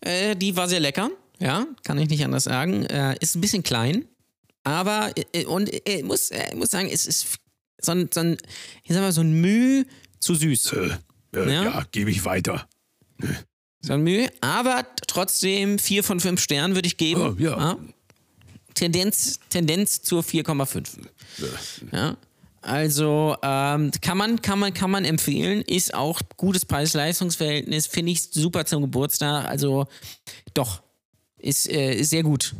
Äh, 0.00 0.36
die 0.36 0.54
war 0.54 0.68
sehr 0.68 0.78
lecker. 0.78 1.10
Ja, 1.38 1.66
kann 1.84 1.98
ich 1.98 2.08
nicht 2.08 2.24
anders 2.24 2.44
sagen. 2.44 2.84
Äh, 2.86 3.16
ist 3.20 3.34
ein 3.34 3.40
bisschen 3.40 3.62
klein, 3.62 4.06
aber 4.64 5.12
äh, 5.32 5.44
und 5.44 5.70
äh, 5.88 6.02
muss, 6.02 6.30
äh, 6.30 6.54
muss 6.54 6.70
sagen, 6.70 6.88
es 6.90 7.06
ist 7.06 7.38
so 7.80 7.92
ein, 7.92 8.08
so 8.12 8.20
ein, 8.20 8.36
ich 8.84 8.92
sag 8.92 9.00
mal, 9.02 9.12
so 9.12 9.20
ein 9.20 9.40
Mühe 9.40 9.84
zu 10.18 10.34
süß. 10.34 10.72
Äh, 10.72 10.90
äh, 11.34 11.52
Ja? 11.52 11.64
ja, 11.64 11.86
gebe 11.92 12.10
ich 12.10 12.24
weiter. 12.24 12.66
So 13.82 13.92
ein 13.92 14.02
Mühe, 14.02 14.30
aber 14.40 14.86
trotzdem 15.06 15.78
vier 15.78 16.02
von 16.02 16.20
fünf 16.20 16.40
Sternen 16.40 16.74
würde 16.74 16.86
ich 16.86 16.96
geben. 16.96 17.20
Oh, 17.20 17.34
ja. 17.38 17.76
Tendenz, 18.74 19.40
Tendenz 19.48 20.02
zur 20.02 20.22
4,5. 20.22 20.98
Ja. 21.92 22.16
Also 22.60 23.36
ähm, 23.42 23.90
kann 24.02 24.18
man, 24.18 24.42
kann 24.42 24.58
man, 24.58 24.74
kann 24.74 24.90
man 24.90 25.04
empfehlen, 25.04 25.62
ist 25.62 25.94
auch 25.94 26.20
gutes 26.36 26.66
Preis-Leistungs-Verhältnis, 26.66 27.86
finde 27.86 28.12
ich 28.12 28.24
super 28.24 28.66
zum 28.66 28.82
Geburtstag. 28.82 29.46
Also 29.48 29.86
doch, 30.52 30.82
ist, 31.38 31.68
äh, 31.68 31.94
ist 31.94 32.10
sehr 32.10 32.22
gut. 32.22 32.54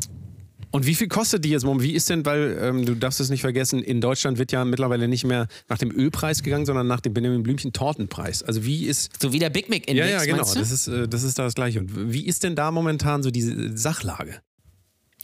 Und 0.70 0.84
wie 0.84 0.94
viel 0.94 1.08
kostet 1.08 1.44
die 1.44 1.50
jetzt? 1.50 1.64
Wie 1.64 1.92
ist 1.92 2.10
denn, 2.10 2.26
weil 2.26 2.58
ähm, 2.60 2.84
du 2.84 2.94
darfst 2.94 3.20
es 3.20 3.30
nicht 3.30 3.40
vergessen, 3.40 3.82
in 3.82 4.00
Deutschland 4.00 4.36
wird 4.36 4.52
ja 4.52 4.64
mittlerweile 4.64 5.08
nicht 5.08 5.24
mehr 5.24 5.48
nach 5.68 5.78
dem 5.78 5.90
Ölpreis 5.90 6.42
gegangen, 6.42 6.66
sondern 6.66 6.86
nach 6.86 7.00
dem 7.00 7.14
Benjamin 7.14 7.42
Blümchen 7.42 7.72
Tortenpreis. 7.72 8.42
Also 8.42 8.64
wie 8.64 8.84
ist 8.84 9.10
So 9.20 9.32
wie 9.32 9.38
der 9.38 9.48
Big 9.48 9.70
Mac 9.70 9.88
Index, 9.88 10.10
Ja, 10.10 10.18
ja, 10.18 10.24
genau. 10.24 10.38
Das 10.42 10.70
ist, 10.70 10.88
äh, 10.88 11.08
das 11.08 11.22
ist 11.22 11.38
da 11.38 11.44
das 11.44 11.54
Gleiche. 11.54 11.80
Und 11.80 12.12
wie 12.12 12.26
ist 12.26 12.44
denn 12.44 12.56
da 12.56 12.70
momentan 12.70 13.22
so 13.22 13.30
diese 13.30 13.76
Sachlage? 13.76 14.40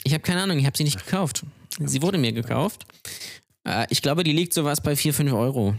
Ich 0.05 0.15
habe 0.15 0.23
keine 0.23 0.43
Ahnung, 0.43 0.59
ich 0.59 0.65
habe 0.67 0.77
sie 0.77 0.85
nicht 0.85 1.05
gekauft. 1.05 1.45
Sie 1.85 2.03
wurde 2.03 2.19
mir 2.19 2.33
gekauft. 2.33 2.87
Äh, 3.65 3.87
ich 3.91 4.01
glaube, 4.01 4.25
die 4.25 4.33
liegt 4.33 4.55
sowas 4.55 4.81
bei 4.81 4.97
4, 4.97 5.13
5 5.13 5.33
Euro. 5.33 5.75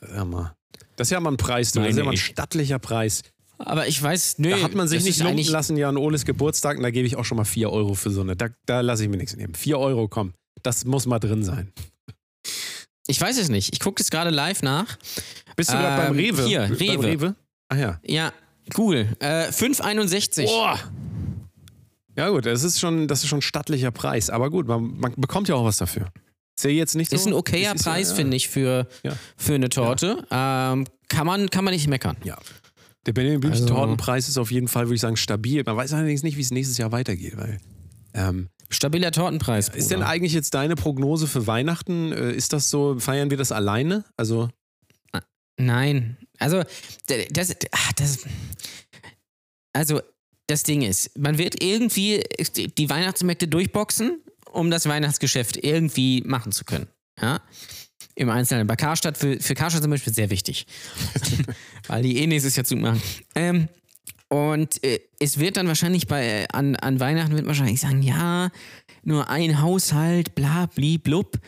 Hör 0.00 0.24
mal. 0.24 0.54
Das 0.96 1.08
ist 1.08 1.12
ja 1.12 1.20
mal 1.20 1.32
ein 1.32 1.36
Preis, 1.36 1.72
du. 1.72 1.80
Das 1.80 1.90
ist 1.90 1.96
ja 1.96 2.04
mal 2.04 2.10
ein 2.10 2.14
ich. 2.14 2.24
stattlicher 2.24 2.78
Preis. 2.78 3.22
Aber 3.64 3.86
ich 3.86 4.02
weiß, 4.02 4.38
nö. 4.38 4.50
Da 4.50 4.62
hat 4.62 4.74
man 4.74 4.88
sich 4.88 4.98
das 4.98 5.04
nicht 5.06 5.22
lumpen 5.22 5.44
lassen, 5.44 5.76
ja, 5.76 5.88
an 5.88 5.96
Oles 5.96 6.24
Geburtstag, 6.24 6.76
und 6.78 6.82
da 6.82 6.90
gebe 6.90 7.06
ich 7.06 7.16
auch 7.16 7.24
schon 7.24 7.36
mal 7.36 7.44
4 7.44 7.70
Euro 7.70 7.94
für 7.94 8.10
so 8.10 8.22
eine. 8.22 8.34
Da, 8.36 8.48
da 8.66 8.80
lasse 8.80 9.02
ich 9.04 9.08
mir 9.08 9.16
nichts 9.18 9.36
nehmen. 9.36 9.54
4 9.54 9.78
Euro, 9.78 10.08
komm. 10.08 10.32
Das 10.62 10.84
muss 10.84 11.06
mal 11.06 11.18
drin 11.18 11.44
sein. 11.44 11.72
Ich 13.06 13.20
weiß 13.20 13.38
es 13.38 13.48
nicht. 13.48 13.72
Ich 13.72 13.80
gucke 13.80 14.02
es 14.02 14.10
gerade 14.10 14.30
live 14.30 14.62
nach. 14.62 14.96
Bist 15.56 15.70
du 15.70 15.74
gerade 15.74 16.02
beim 16.02 16.18
Ähm, 16.18 16.24
Rewe? 16.36 16.46
hier, 16.46 16.60
Beim 16.62 16.72
Rewe. 16.74 17.02
Rewe? 17.06 17.34
Ah 17.68 17.76
ja. 17.76 18.00
Ja, 18.04 18.32
Google. 18.74 19.08
Äh, 19.20 19.48
5,61. 19.50 20.44
Boah. 20.46 20.78
Ja 22.16 22.28
gut, 22.28 22.46
das 22.46 22.62
ist 22.64 22.78
schon, 22.80 23.08
das 23.08 23.22
ist 23.22 23.28
schon 23.28 23.38
ein 23.38 23.42
stattlicher 23.42 23.90
Preis. 23.90 24.30
Aber 24.30 24.50
gut, 24.50 24.66
man, 24.66 24.98
man 24.98 25.14
bekommt 25.16 25.48
ja 25.48 25.54
auch 25.54 25.64
was 25.64 25.76
dafür. 25.78 26.10
Ist 26.56 26.64
ja 26.64 26.70
jetzt 26.70 26.94
nicht 26.94 27.10
so. 27.10 27.16
Ist 27.16 27.26
ein 27.26 27.32
okayer 27.32 27.72
ist- 27.74 27.80
ist 27.80 27.86
ja- 27.86 27.92
Preis, 27.92 28.08
ja. 28.10 28.14
finde 28.16 28.36
ich, 28.36 28.48
für, 28.48 28.86
Ja. 29.02 29.12
für 29.36 29.54
eine 29.54 29.68
Torte. 29.70 30.24
Ähm, 30.30 30.86
kann, 31.08 31.26
man, 31.26 31.48
kann 31.50 31.64
man 31.64 31.72
nicht 31.72 31.88
meckern. 31.88 32.16
Ja. 32.24 32.38
Der 33.06 33.12
Benjamin 33.12 33.40
Blümchen 33.40 33.62
Also- 33.64 33.74
Tortenpreis 33.74 34.28
ist 34.28 34.38
auf 34.38 34.50
jeden 34.50 34.68
Fall, 34.68 34.86
würde 34.86 34.94
ich 34.96 35.00
sagen, 35.00 35.16
stabil. 35.16 35.62
Man 35.64 35.76
weiß 35.76 35.92
allerdings 35.94 36.22
nicht, 36.22 36.36
wie 36.36 36.42
es 36.42 36.50
nächstes 36.50 36.78
Jahr 36.78 36.92
weitergeht, 36.92 37.36
weil. 37.36 37.58
Ähm, 38.12 38.48
Stabiler 38.68 39.10
Tortenpreis. 39.12 39.68
ist 39.68 39.90
denn 39.90 39.98
Bruder. 40.00 40.10
eigentlich 40.10 40.32
jetzt 40.32 40.54
deine 40.54 40.74
Prognose 40.76 41.26
für 41.26 41.46
Weihnachten? 41.46 42.12
Äh, 42.12 42.32
Ist 42.32 42.52
das 42.52 42.70
so, 42.70 42.98
feiern 42.98 43.30
wir 43.30 43.36
das 43.36 43.52
alleine? 43.52 44.04
Also, 44.16 44.48
Nein. 45.58 46.16
Also, 46.38 46.62
das, 47.32 47.54
ach, 47.72 47.92
das. 47.92 48.20
Also, 49.74 50.00
das 50.46 50.62
Ding 50.62 50.80
ist, 50.82 51.16
man 51.18 51.36
wird 51.36 51.62
irgendwie 51.62 52.22
die 52.78 52.88
Weihnachtsmärkte 52.88 53.46
durchboxen, 53.46 54.22
um 54.52 54.70
das 54.70 54.86
Weihnachtsgeschäft 54.88 55.58
irgendwie 55.62 56.22
machen 56.24 56.50
zu 56.52 56.64
können. 56.64 56.88
Ja? 57.20 57.40
Im 58.14 58.28
Einzelnen. 58.28 58.66
Bei 58.66 58.76
Karstadt, 58.76 59.16
für, 59.16 59.38
für 59.40 59.54
Karstadt 59.54 59.82
zum 59.82 59.90
Beispiel 59.90 60.12
sehr 60.12 60.30
wichtig. 60.30 60.66
Weil 61.86 62.02
die 62.02 62.18
eh 62.18 62.26
nächstes 62.26 62.56
Jahr 62.56 62.64
zumachen. 62.64 63.00
Ähm, 63.34 63.68
und 64.28 64.82
äh, 64.84 65.00
es 65.18 65.38
wird 65.38 65.56
dann 65.56 65.66
wahrscheinlich 65.66 66.06
bei, 66.06 66.48
an, 66.50 66.76
an 66.76 67.00
Weihnachten 67.00 67.32
wird 67.32 67.42
man 67.42 67.48
wahrscheinlich 67.48 67.80
sagen, 67.80 68.02
ja, 68.02 68.50
nur 69.02 69.28
ein 69.28 69.60
Haushalt, 69.60 70.34
bla, 70.34 70.66
bli, 70.66 70.98
blub. 70.98 71.38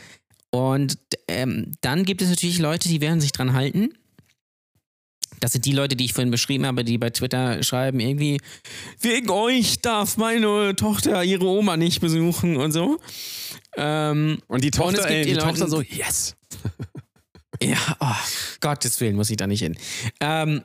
Und 0.50 0.98
ähm, 1.28 1.72
dann 1.80 2.04
gibt 2.04 2.22
es 2.22 2.28
natürlich 2.28 2.58
Leute, 2.58 2.88
die 2.88 3.00
werden 3.00 3.20
sich 3.20 3.32
dran 3.32 3.52
halten. 3.52 3.90
Das 5.42 5.52
sind 5.52 5.64
die 5.64 5.72
Leute, 5.72 5.96
die 5.96 6.04
ich 6.04 6.12
vorhin 6.12 6.30
beschrieben 6.30 6.66
habe, 6.66 6.84
die 6.84 6.98
bei 6.98 7.10
Twitter 7.10 7.62
schreiben, 7.64 7.98
irgendwie, 7.98 8.40
wegen 9.00 9.28
euch 9.30 9.80
darf 9.80 10.16
meine 10.16 10.76
Tochter 10.76 11.24
ihre 11.24 11.46
Oma 11.46 11.76
nicht 11.76 12.00
besuchen 12.00 12.56
und 12.56 12.70
so. 12.70 13.00
Ähm, 13.77 14.39
Und 14.49 14.62
die 14.64 14.70
Tochter, 14.70 14.99
gibt 14.99 15.11
ey, 15.11 15.25
die 15.25 15.31
die 15.33 15.37
Tochter 15.39 15.66
Leute- 15.66 15.70
so, 15.70 15.83
yes. 15.83 16.37
Ja, 17.62 17.79
oh, 18.01 18.07
Gottes 18.61 19.01
Willen 19.01 19.14
muss 19.14 19.31
ich 19.31 19.37
da 19.37 19.47
nicht 19.47 19.61
hin. 19.61 19.77
Ähm, 20.20 20.62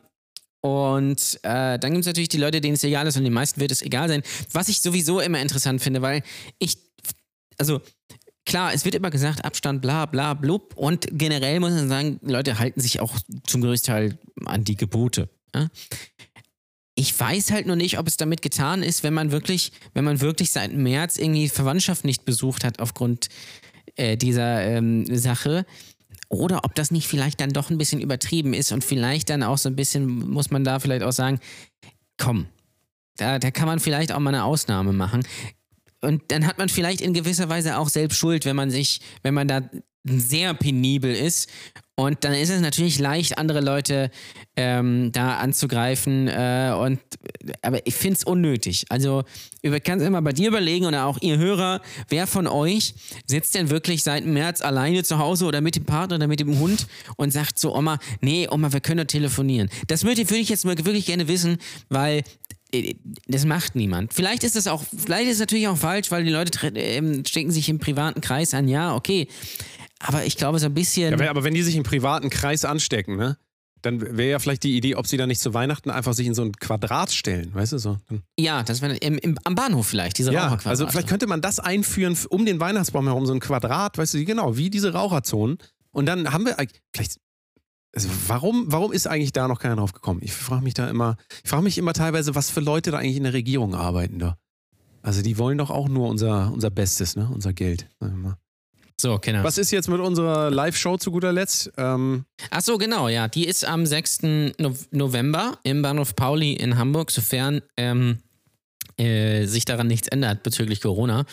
und 0.62 1.40
äh, 1.44 1.78
dann 1.78 1.92
gibt 1.92 2.02
es 2.02 2.08
natürlich 2.08 2.30
die 2.30 2.38
Leute, 2.40 2.60
denen 2.60 2.74
es 2.74 2.84
egal 2.84 3.06
ist 3.06 3.18
und 3.18 3.24
den 3.24 3.34
meisten 3.34 3.62
wird 3.62 3.72
es 3.72 3.84
egal 3.84 4.08
sein. 4.08 4.24
Was 4.52 4.68
ich 4.68 4.82
sowieso 4.82 5.20
immer 5.20 5.40
interessant 5.40 5.82
finde, 5.82 6.02
weil 6.02 6.24
ich, 6.58 6.76
also 7.60 7.82
klar, 8.48 8.74
es 8.74 8.84
wird 8.84 8.96
immer 8.96 9.12
gesagt, 9.12 9.46
Abstand, 9.46 9.82
bla 9.84 10.08
bla 10.08 10.34
blub. 10.34 10.76
Und 10.76 11.08
generell 11.12 11.60
muss 11.60 11.72
man 11.74 11.88
sagen, 11.88 12.20
Leute 12.24 12.58
halten 12.58 12.82
sich 12.82 13.00
auch 13.00 13.16
zum 13.46 13.62
größten 13.62 13.94
Teil 13.94 14.18
an 14.46 14.64
die 14.64 14.76
Gebote. 14.76 15.30
Ja? 15.54 15.68
Ich 17.00 17.18
weiß 17.18 17.52
halt 17.52 17.68
nur 17.68 17.76
nicht, 17.76 18.00
ob 18.00 18.08
es 18.08 18.18
damit 18.18 18.42
getan 18.42 18.82
ist, 18.82 19.04
wenn 19.04 19.14
man 19.14 19.32
wirklich, 19.32 19.72
wenn 19.94 20.04
man 20.04 20.20
wirklich 20.20 20.52
seit 20.52 20.74
März 20.74 21.18
irgendwie 21.18 21.48
Verwandtschaft 21.48 22.04
nicht 22.04 22.26
besucht 22.26 22.64
hat 22.64 22.80
aufgrund 22.80 23.30
äh, 23.96 24.18
dieser 24.18 24.62
ähm, 24.64 25.06
Sache. 25.16 25.66
Oder 26.30 26.66
ob 26.66 26.76
das 26.76 26.92
nicht 26.92 27.08
vielleicht 27.08 27.40
dann 27.40 27.52
doch 27.52 27.70
ein 27.70 27.78
bisschen 27.78 28.02
übertrieben 28.02 28.54
ist 28.54 28.72
und 28.72 28.84
vielleicht 28.84 29.30
dann 29.30 29.44
auch 29.44 29.58
so 29.58 29.70
ein 29.70 29.76
bisschen, 29.76 30.08
muss 30.08 30.50
man 30.50 30.64
da 30.64 30.80
vielleicht 30.80 31.04
auch 31.04 31.12
sagen, 31.12 31.40
komm, 32.18 32.48
da, 33.16 33.40
da 33.40 33.52
kann 33.52 33.68
man 33.68 33.80
vielleicht 33.80 34.12
auch 34.12 34.20
mal 34.20 34.34
eine 34.34 34.44
Ausnahme 34.44 34.92
machen. 34.92 35.24
Und 36.02 36.24
dann 36.32 36.46
hat 36.46 36.58
man 36.58 36.70
vielleicht 36.70 37.02
in 37.02 37.14
gewisser 37.14 37.50
Weise 37.50 37.78
auch 37.78 37.90
selbst 37.90 38.18
Schuld, 38.18 38.46
wenn 38.46 38.56
man 38.56 38.70
sich, 38.70 39.02
wenn 39.24 39.34
man 39.34 39.48
da 39.48 39.62
sehr 40.08 40.54
penibel 40.54 41.14
ist. 41.14 41.50
Und 42.00 42.24
dann 42.24 42.34
ist 42.34 42.52
es 42.52 42.62
natürlich 42.62 43.00
leicht, 43.00 43.40
andere 43.40 43.60
Leute 43.60 44.12
ähm, 44.56 45.12
da 45.12 45.38
anzugreifen. 45.38 46.28
Äh, 46.28 46.72
und, 46.80 47.00
aber 47.64 47.86
ich 47.88 47.96
finde 47.96 48.18
es 48.18 48.24
unnötig. 48.24 48.86
Also, 48.90 49.24
kann 49.84 50.00
es 50.00 50.06
immer 50.06 50.22
bei 50.22 50.32
dir 50.32 50.50
überlegen 50.50 50.86
oder 50.86 51.08
auch 51.08 51.18
ihr 51.22 51.40
Hörer, 51.40 51.82
wer 52.08 52.28
von 52.28 52.46
euch 52.46 52.94
sitzt 53.26 53.56
denn 53.56 53.72
wirklich 53.72 54.04
seit 54.04 54.26
März 54.26 54.62
alleine 54.62 55.04
zu 55.04 55.18
Hause 55.18 55.46
oder 55.46 55.62
mit 55.62 55.76
dem 55.76 55.86
Partner 55.86 56.18
oder 56.18 56.28
mit 56.28 56.40
dem 56.40 56.60
Hund 56.60 56.86
und 57.16 57.32
sagt 57.32 57.58
so, 57.58 57.76
Oma, 57.76 57.98
nee, 58.22 58.48
Oma, 58.48 58.72
wir 58.72 58.80
können 58.80 59.00
doch 59.00 59.12
telefonieren. 59.12 59.68
Das 59.88 60.04
würde 60.04 60.22
ich 60.22 60.50
jetzt 60.50 60.66
mal 60.66 60.78
wirklich 60.78 61.08
gerne 61.08 61.28
wissen, 61.28 61.58
weil 61.90 62.24
äh, 62.72 62.94
das 63.28 63.46
macht 63.46 63.76
niemand. 63.76 64.14
Vielleicht 64.14 64.44
ist 64.44 64.56
es 64.56 64.68
auch, 64.68 64.84
vielleicht 64.96 65.28
ist 65.28 65.36
es 65.36 65.40
natürlich 65.40 65.68
auch 65.68 65.78
falsch, 65.78 66.12
weil 66.12 66.24
die 66.24 66.32
Leute 66.32 66.60
ähm, 66.76 67.26
stecken 67.26 67.52
sich 67.52 67.70
im 67.70 67.80
privaten 67.80 68.22
Kreis 68.22 68.54
an. 68.54 68.68
Ja, 68.68 68.96
okay. 68.96 69.28
Aber 70.00 70.26
ich 70.26 70.38
glaube, 70.38 70.60
so 70.60 70.66
ein 70.68 70.74
bisschen. 70.74 71.18
Ja, 71.18 71.30
aber 71.30 71.44
wenn 71.44 71.54
die 71.54 71.64
sich 71.64 71.76
im 71.76 71.84
privaten 71.84 72.30
Kreis 72.30 72.66
anstecken, 72.66 73.16
ne? 73.18 73.38
Dann 73.84 74.02
wäre 74.02 74.32
ja 74.32 74.40
vielleicht 74.40 74.64
die 74.64 74.76
Idee, 74.76 74.96
ob 74.96 75.06
sie 75.06 75.18
dann 75.18 75.30
nicht 75.30 75.40
zu 75.40 75.54
Weihnachten 75.54 75.92
einfach 75.92 76.14
sich 76.14 76.26
in 76.26 76.34
so 76.34 76.42
ein 76.42 76.52
Quadrat 76.54 77.12
stellen, 77.12 77.54
weißt 77.54 77.74
du 77.74 77.78
so? 77.78 77.98
Dann, 78.10 78.24
ja, 78.38 78.64
das 78.64 78.82
wäre 78.82 78.98
am 79.44 79.56
Bahnhof 79.56 79.88
vielleicht, 79.88 80.18
diese 80.18 80.34
ja, 80.34 80.58
also 80.64 80.88
vielleicht 80.88 81.08
könnte 81.08 81.28
man 81.28 81.42
das 81.42 81.60
einführen 81.60 82.18
um 82.30 82.46
den 82.46 82.60
Weihnachtsbaum 82.60 83.06
herum, 83.06 83.28
so 83.28 83.34
ein 83.34 83.40
Quadrat, 83.40 83.98
weißt 83.98 84.16
du, 84.16 84.26
genau, 84.26 84.58
wie 84.58 84.72
diese 84.72 84.94
Raucherzonen. 84.94 85.60
Und 85.92 86.08
dann 86.08 86.32
haben 86.34 86.46
wir 86.46 86.56
vielleicht. 86.94 87.20
Also 87.96 88.10
warum, 88.28 88.66
warum 88.68 88.92
ist 88.92 89.08
eigentlich 89.08 89.32
da 89.32 89.48
noch 89.48 89.60
keiner 89.60 89.78
drauf 89.78 89.94
gekommen? 89.94 90.20
Ich 90.24 90.34
frage 90.34 90.64
mich 90.64 90.74
da 90.74 90.90
immer, 90.90 91.18
ich 91.44 91.50
frage 91.50 91.64
mich 91.64 91.78
immer 91.78 91.94
teilweise, 91.94 92.36
was 92.36 92.50
für 92.50 92.60
Leute 92.60 92.92
da 92.92 92.98
eigentlich 92.98 93.18
in 93.18 93.24
der 93.24 93.34
Regierung 93.34 93.74
arbeiten 93.74 94.20
da. 94.20 94.38
Also 95.02 95.22
die 95.22 95.38
wollen 95.38 95.58
doch 95.58 95.70
auch 95.72 95.88
nur 95.88 96.10
unser, 96.10 96.52
unser 96.52 96.70
Bestes, 96.70 97.16
ne? 97.16 97.30
Unser 97.34 97.54
Geld. 97.54 97.88
sagen 98.00 98.22
wir 98.22 98.30
mal. 98.30 98.38
So, 99.00 99.20
genau. 99.20 99.44
Was 99.44 99.60
ist 99.60 99.70
jetzt 99.72 99.90
mit 99.90 100.00
unserer 100.00 100.50
Live-Show 100.50 100.98
zu 100.98 101.12
guter 101.12 101.32
Letzt? 101.32 101.72
Ähm, 101.78 102.26
Ach 102.50 102.62
so, 102.62 102.80
genau, 102.80 103.10
ja. 103.10 103.28
Die 103.28 103.46
ist 103.46 103.64
am 103.64 103.86
6. 103.86 104.24
No 104.58 104.74
November 104.90 105.60
im 105.64 105.84
Bahnhof 105.84 106.16
Pauli 106.16 106.54
in 106.54 106.78
Hamburg, 106.78 107.12
sofern 107.12 107.62
ähm, 107.78 108.18
äh, 108.98 109.46
sich 109.46 109.66
daran 109.66 109.86
nichts 109.86 110.08
ändert 110.08 110.42
bezüglich 110.42 110.82
Corona. 110.82 111.26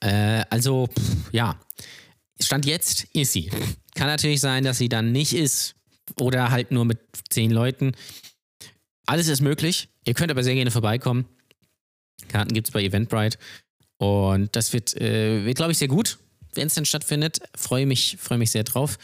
Äh, 0.00 0.44
also, 0.48 0.86
pff, 0.86 1.32
ja. 1.32 1.60
Stand 2.40 2.64
jetzt 2.64 3.04
ist 3.12 3.32
sie. 3.32 3.50
Kann 3.94 4.06
natürlich 4.06 4.40
sein, 4.40 4.64
dass 4.64 4.78
sie 4.78 4.88
dann 4.88 5.12
nicht 5.12 5.34
ist. 5.34 5.74
Oder 6.18 6.50
halt 6.50 6.70
nur 6.70 6.86
mit 6.86 6.98
zehn 7.28 7.50
Leuten. 7.50 7.92
Alles 9.04 9.28
ist 9.28 9.42
möglich. 9.42 9.90
Ihr 10.04 10.14
könnt 10.14 10.30
aber 10.30 10.42
sehr 10.42 10.54
gerne 10.54 10.70
vorbeikommen. 10.70 11.26
Karten 12.28 12.54
gibt 12.54 12.68
es 12.68 12.72
bei 12.72 12.82
Eventbrite. 12.82 13.38
Und 13.98 14.56
das 14.56 14.72
wird, 14.72 14.96
äh, 14.96 15.44
wird 15.44 15.56
glaube 15.56 15.72
ich, 15.72 15.78
sehr 15.78 15.88
gut, 15.88 16.18
wenn 16.54 16.66
es 16.66 16.74
dann 16.74 16.84
stattfindet. 16.84 17.40
Freue 17.56 17.86
mich, 17.86 18.16
freue 18.20 18.38
mich 18.38 18.50
sehr 18.50 18.64
drauf. 18.64 18.98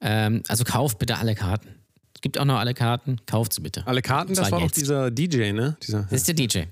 Ähm, 0.00 0.42
also 0.48 0.64
kauft 0.64 0.98
bitte 0.98 1.18
alle 1.18 1.34
Karten. 1.34 1.68
Es 2.14 2.20
gibt 2.20 2.38
auch 2.38 2.44
noch 2.44 2.58
alle 2.58 2.74
Karten. 2.74 3.18
Kauft 3.26 3.52
sie 3.52 3.60
bitte. 3.62 3.86
alle 3.86 4.02
Karten, 4.02 4.34
das 4.34 4.50
war 4.50 4.58
doch 4.60 4.66
jetzt. 4.66 4.76
dieser 4.76 5.10
DJ, 5.10 5.52
ne? 5.52 5.76
Dieser, 5.82 6.02
Das 6.02 6.12
ist 6.12 6.28
der 6.28 6.34
DJ. 6.34 6.62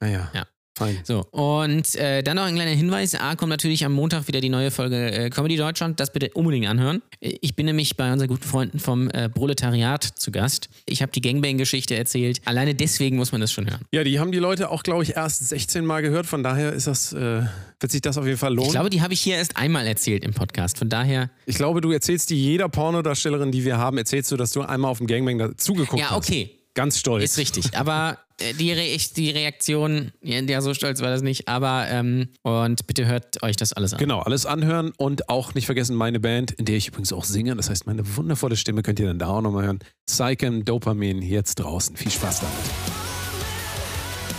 ah, 0.00 0.06
ja. 0.06 0.30
Ja. 0.34 0.46
Fein. 0.76 0.98
So, 1.04 1.24
und 1.30 1.94
äh, 1.94 2.22
dann 2.22 2.36
noch 2.36 2.44
ein 2.44 2.54
kleiner 2.54 2.72
Hinweis. 2.72 3.14
A, 3.14 3.34
kommt 3.34 3.48
natürlich 3.48 3.82
am 3.86 3.92
Montag 3.92 4.28
wieder 4.28 4.42
die 4.42 4.50
neue 4.50 4.70
Folge 4.70 5.10
äh, 5.10 5.30
Comedy 5.30 5.56
Deutschland. 5.56 5.98
Das 6.00 6.12
bitte 6.12 6.28
unbedingt 6.34 6.66
anhören. 6.66 7.00
Ich 7.20 7.56
bin 7.56 7.64
nämlich 7.64 7.96
bei 7.96 8.12
unseren 8.12 8.28
guten 8.28 8.46
Freunden 8.46 8.78
vom 8.78 9.08
äh, 9.08 9.30
Proletariat 9.30 10.04
zu 10.04 10.30
Gast. 10.30 10.68
Ich 10.84 11.00
habe 11.00 11.12
die 11.12 11.22
Gangbang-Geschichte 11.22 11.96
erzählt. 11.96 12.42
Alleine 12.44 12.74
deswegen 12.74 13.16
muss 13.16 13.32
man 13.32 13.40
das 13.40 13.52
schon 13.52 13.70
hören. 13.70 13.80
Ja, 13.90 14.04
die 14.04 14.20
haben 14.20 14.32
die 14.32 14.38
Leute 14.38 14.70
auch, 14.70 14.82
glaube 14.82 15.02
ich, 15.02 15.16
erst 15.16 15.48
16 15.48 15.86
Mal 15.86 16.02
gehört. 16.02 16.26
Von 16.26 16.42
daher 16.42 16.74
ist 16.74 16.86
das, 16.86 17.14
äh, 17.14 17.44
wird 17.80 17.92
sich 17.92 18.02
das 18.02 18.18
auf 18.18 18.26
jeden 18.26 18.36
Fall 18.36 18.52
lohnen. 18.52 18.66
Ich 18.66 18.74
glaube, 18.74 18.90
die 18.90 19.00
habe 19.00 19.14
ich 19.14 19.20
hier 19.22 19.36
erst 19.36 19.56
einmal 19.56 19.86
erzählt 19.86 20.24
im 20.24 20.34
Podcast. 20.34 20.76
Von 20.76 20.90
daher. 20.90 21.30
Ich 21.46 21.56
glaube, 21.56 21.80
du 21.80 21.90
erzählst 21.90 22.28
die 22.28 22.36
jeder 22.36 22.68
Pornodarstellerin, 22.68 23.50
die 23.50 23.64
wir 23.64 23.78
haben, 23.78 23.96
erzählst 23.96 24.30
du, 24.30 24.36
dass 24.36 24.50
du 24.50 24.60
einmal 24.60 24.90
auf 24.90 24.98
dem 24.98 25.06
Gangbang 25.06 25.38
dazugeguckt 25.38 26.02
hast. 26.02 26.10
Ja, 26.10 26.16
okay. 26.18 26.50
Ganz 26.74 26.98
stolz. 26.98 27.24
Ist 27.24 27.38
richtig. 27.38 27.74
Aber 27.74 28.18
die, 28.58 28.72
Re 28.72 28.82
ich- 28.84 29.12
die 29.12 29.30
Reaktion, 29.30 30.12
ja, 30.22 30.40
ja, 30.40 30.60
so 30.60 30.74
stolz 30.74 31.00
war 31.00 31.08
das 31.10 31.22
nicht. 31.22 31.48
Aber, 31.48 31.86
ähm, 31.88 32.28
und 32.42 32.86
bitte 32.86 33.06
hört 33.06 33.42
euch 33.42 33.56
das 33.56 33.72
alles 33.72 33.92
an. 33.92 33.98
Genau, 33.98 34.20
alles 34.20 34.46
anhören 34.46 34.92
und 34.96 35.28
auch 35.28 35.54
nicht 35.54 35.66
vergessen 35.66 35.96
meine 35.96 36.20
Band, 36.20 36.52
in 36.52 36.64
der 36.64 36.76
ich 36.76 36.88
übrigens 36.88 37.12
auch 37.12 37.24
singe. 37.24 37.56
Das 37.56 37.70
heißt, 37.70 37.86
meine 37.86 38.16
wundervolle 38.16 38.56
Stimme 38.56 38.82
könnt 38.82 38.98
ihr 39.00 39.06
dann 39.06 39.18
da 39.18 39.28
auch 39.28 39.40
nochmal 39.40 39.64
hören. 39.64 39.78
Psychem 40.06 40.64
Dopamin 40.64 41.22
jetzt 41.22 41.56
draußen. 41.56 41.96
Viel 41.96 42.12
Spaß 42.12 42.40
damit. 42.40 42.56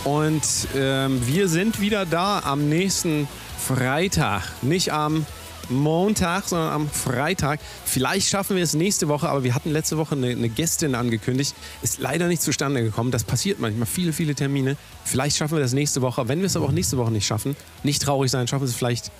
Und 0.04 0.42
ähm, 0.76 1.20
wir 1.26 1.48
sind 1.48 1.80
wieder 1.80 2.06
da 2.06 2.40
am 2.40 2.68
nächsten 2.68 3.28
Freitag. 3.58 4.44
Nicht 4.62 4.92
am 4.92 5.26
Montag, 5.70 6.48
sondern 6.48 6.70
am 6.72 6.88
Freitag. 6.88 7.60
Vielleicht 7.84 8.28
schaffen 8.28 8.56
wir 8.56 8.62
es 8.62 8.74
nächste 8.74 9.08
Woche, 9.08 9.28
aber 9.28 9.44
wir 9.44 9.54
hatten 9.54 9.70
letzte 9.70 9.98
Woche 9.98 10.14
eine, 10.14 10.28
eine 10.28 10.48
Gästin 10.48 10.94
angekündigt. 10.94 11.54
Ist 11.82 11.98
leider 12.00 12.28
nicht 12.28 12.42
zustande 12.42 12.82
gekommen. 12.82 13.10
Das 13.10 13.24
passiert 13.24 13.60
manchmal. 13.60 13.86
Viele, 13.86 14.12
viele 14.12 14.34
Termine. 14.34 14.76
Vielleicht 15.04 15.36
schaffen 15.36 15.56
wir 15.56 15.62
das 15.62 15.72
nächste 15.72 16.02
Woche. 16.02 16.28
Wenn 16.28 16.40
wir 16.40 16.46
es 16.46 16.56
aber 16.56 16.66
auch 16.66 16.70
nächste 16.70 16.96
Woche 16.98 17.12
nicht 17.12 17.26
schaffen, 17.26 17.56
nicht 17.82 18.02
traurig 18.02 18.30
sein, 18.30 18.48
schaffen 18.48 18.62
wir 18.62 18.68
es 18.68 18.74
vielleicht 18.74 19.10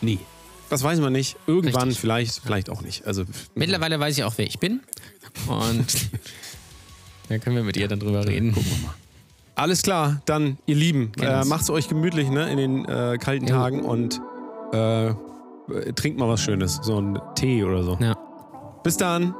nie. 0.00 0.18
Das 0.68 0.82
weiß 0.82 0.98
man 1.00 1.12
nicht. 1.12 1.36
Irgendwann 1.46 1.84
Richtig. 1.84 2.00
vielleicht, 2.00 2.40
vielleicht 2.44 2.70
auch 2.70 2.82
nicht. 2.82 3.06
Also 3.06 3.24
Mittlerweile 3.54 4.00
weiß 4.00 4.18
ich 4.18 4.24
auch, 4.24 4.34
wer 4.36 4.46
ich 4.46 4.58
bin. 4.58 4.80
Und 5.46 5.86
dann 7.28 7.40
können 7.40 7.56
wir 7.56 7.62
mit 7.62 7.76
ihr 7.76 7.88
dann 7.88 8.00
drüber 8.00 8.26
reden. 8.26 8.56
alles 9.54 9.82
klar. 9.82 10.22
Dann, 10.26 10.58
ihr 10.66 10.76
Lieben, 10.76 11.12
äh, 11.16 11.20
Kennen's. 11.20 11.46
macht's 11.48 11.70
euch 11.70 11.88
gemütlich 11.88 12.28
ne, 12.30 12.50
in 12.50 12.56
den 12.56 12.84
äh, 12.84 13.16
kalten 13.20 13.46
Tagen 13.46 13.84
und 13.84 14.20
äh, 14.72 15.14
trinkt 15.94 16.18
mal 16.18 16.28
was 16.28 16.40
Schönes. 16.40 16.80
So 16.82 17.00
ein 17.00 17.18
Tee 17.34 17.62
oder 17.64 17.82
so. 17.82 17.98
Ja. 18.00 18.14
Bis 18.82 18.96
dann. 18.96 19.34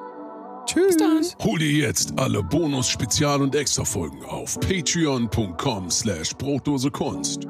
Tschüss. 0.66 0.96
Hol 1.44 1.58
dir 1.60 1.70
jetzt 1.70 2.18
alle 2.18 2.42
Bonus-, 2.42 2.88
Spezial- 2.88 3.40
und 3.40 3.54
Extra-Folgen 3.54 4.24
auf 4.24 4.58
patreon.com 4.60 5.90
slash 5.90 6.34
Brotdose 6.36 6.90
Kunst. 6.90 7.46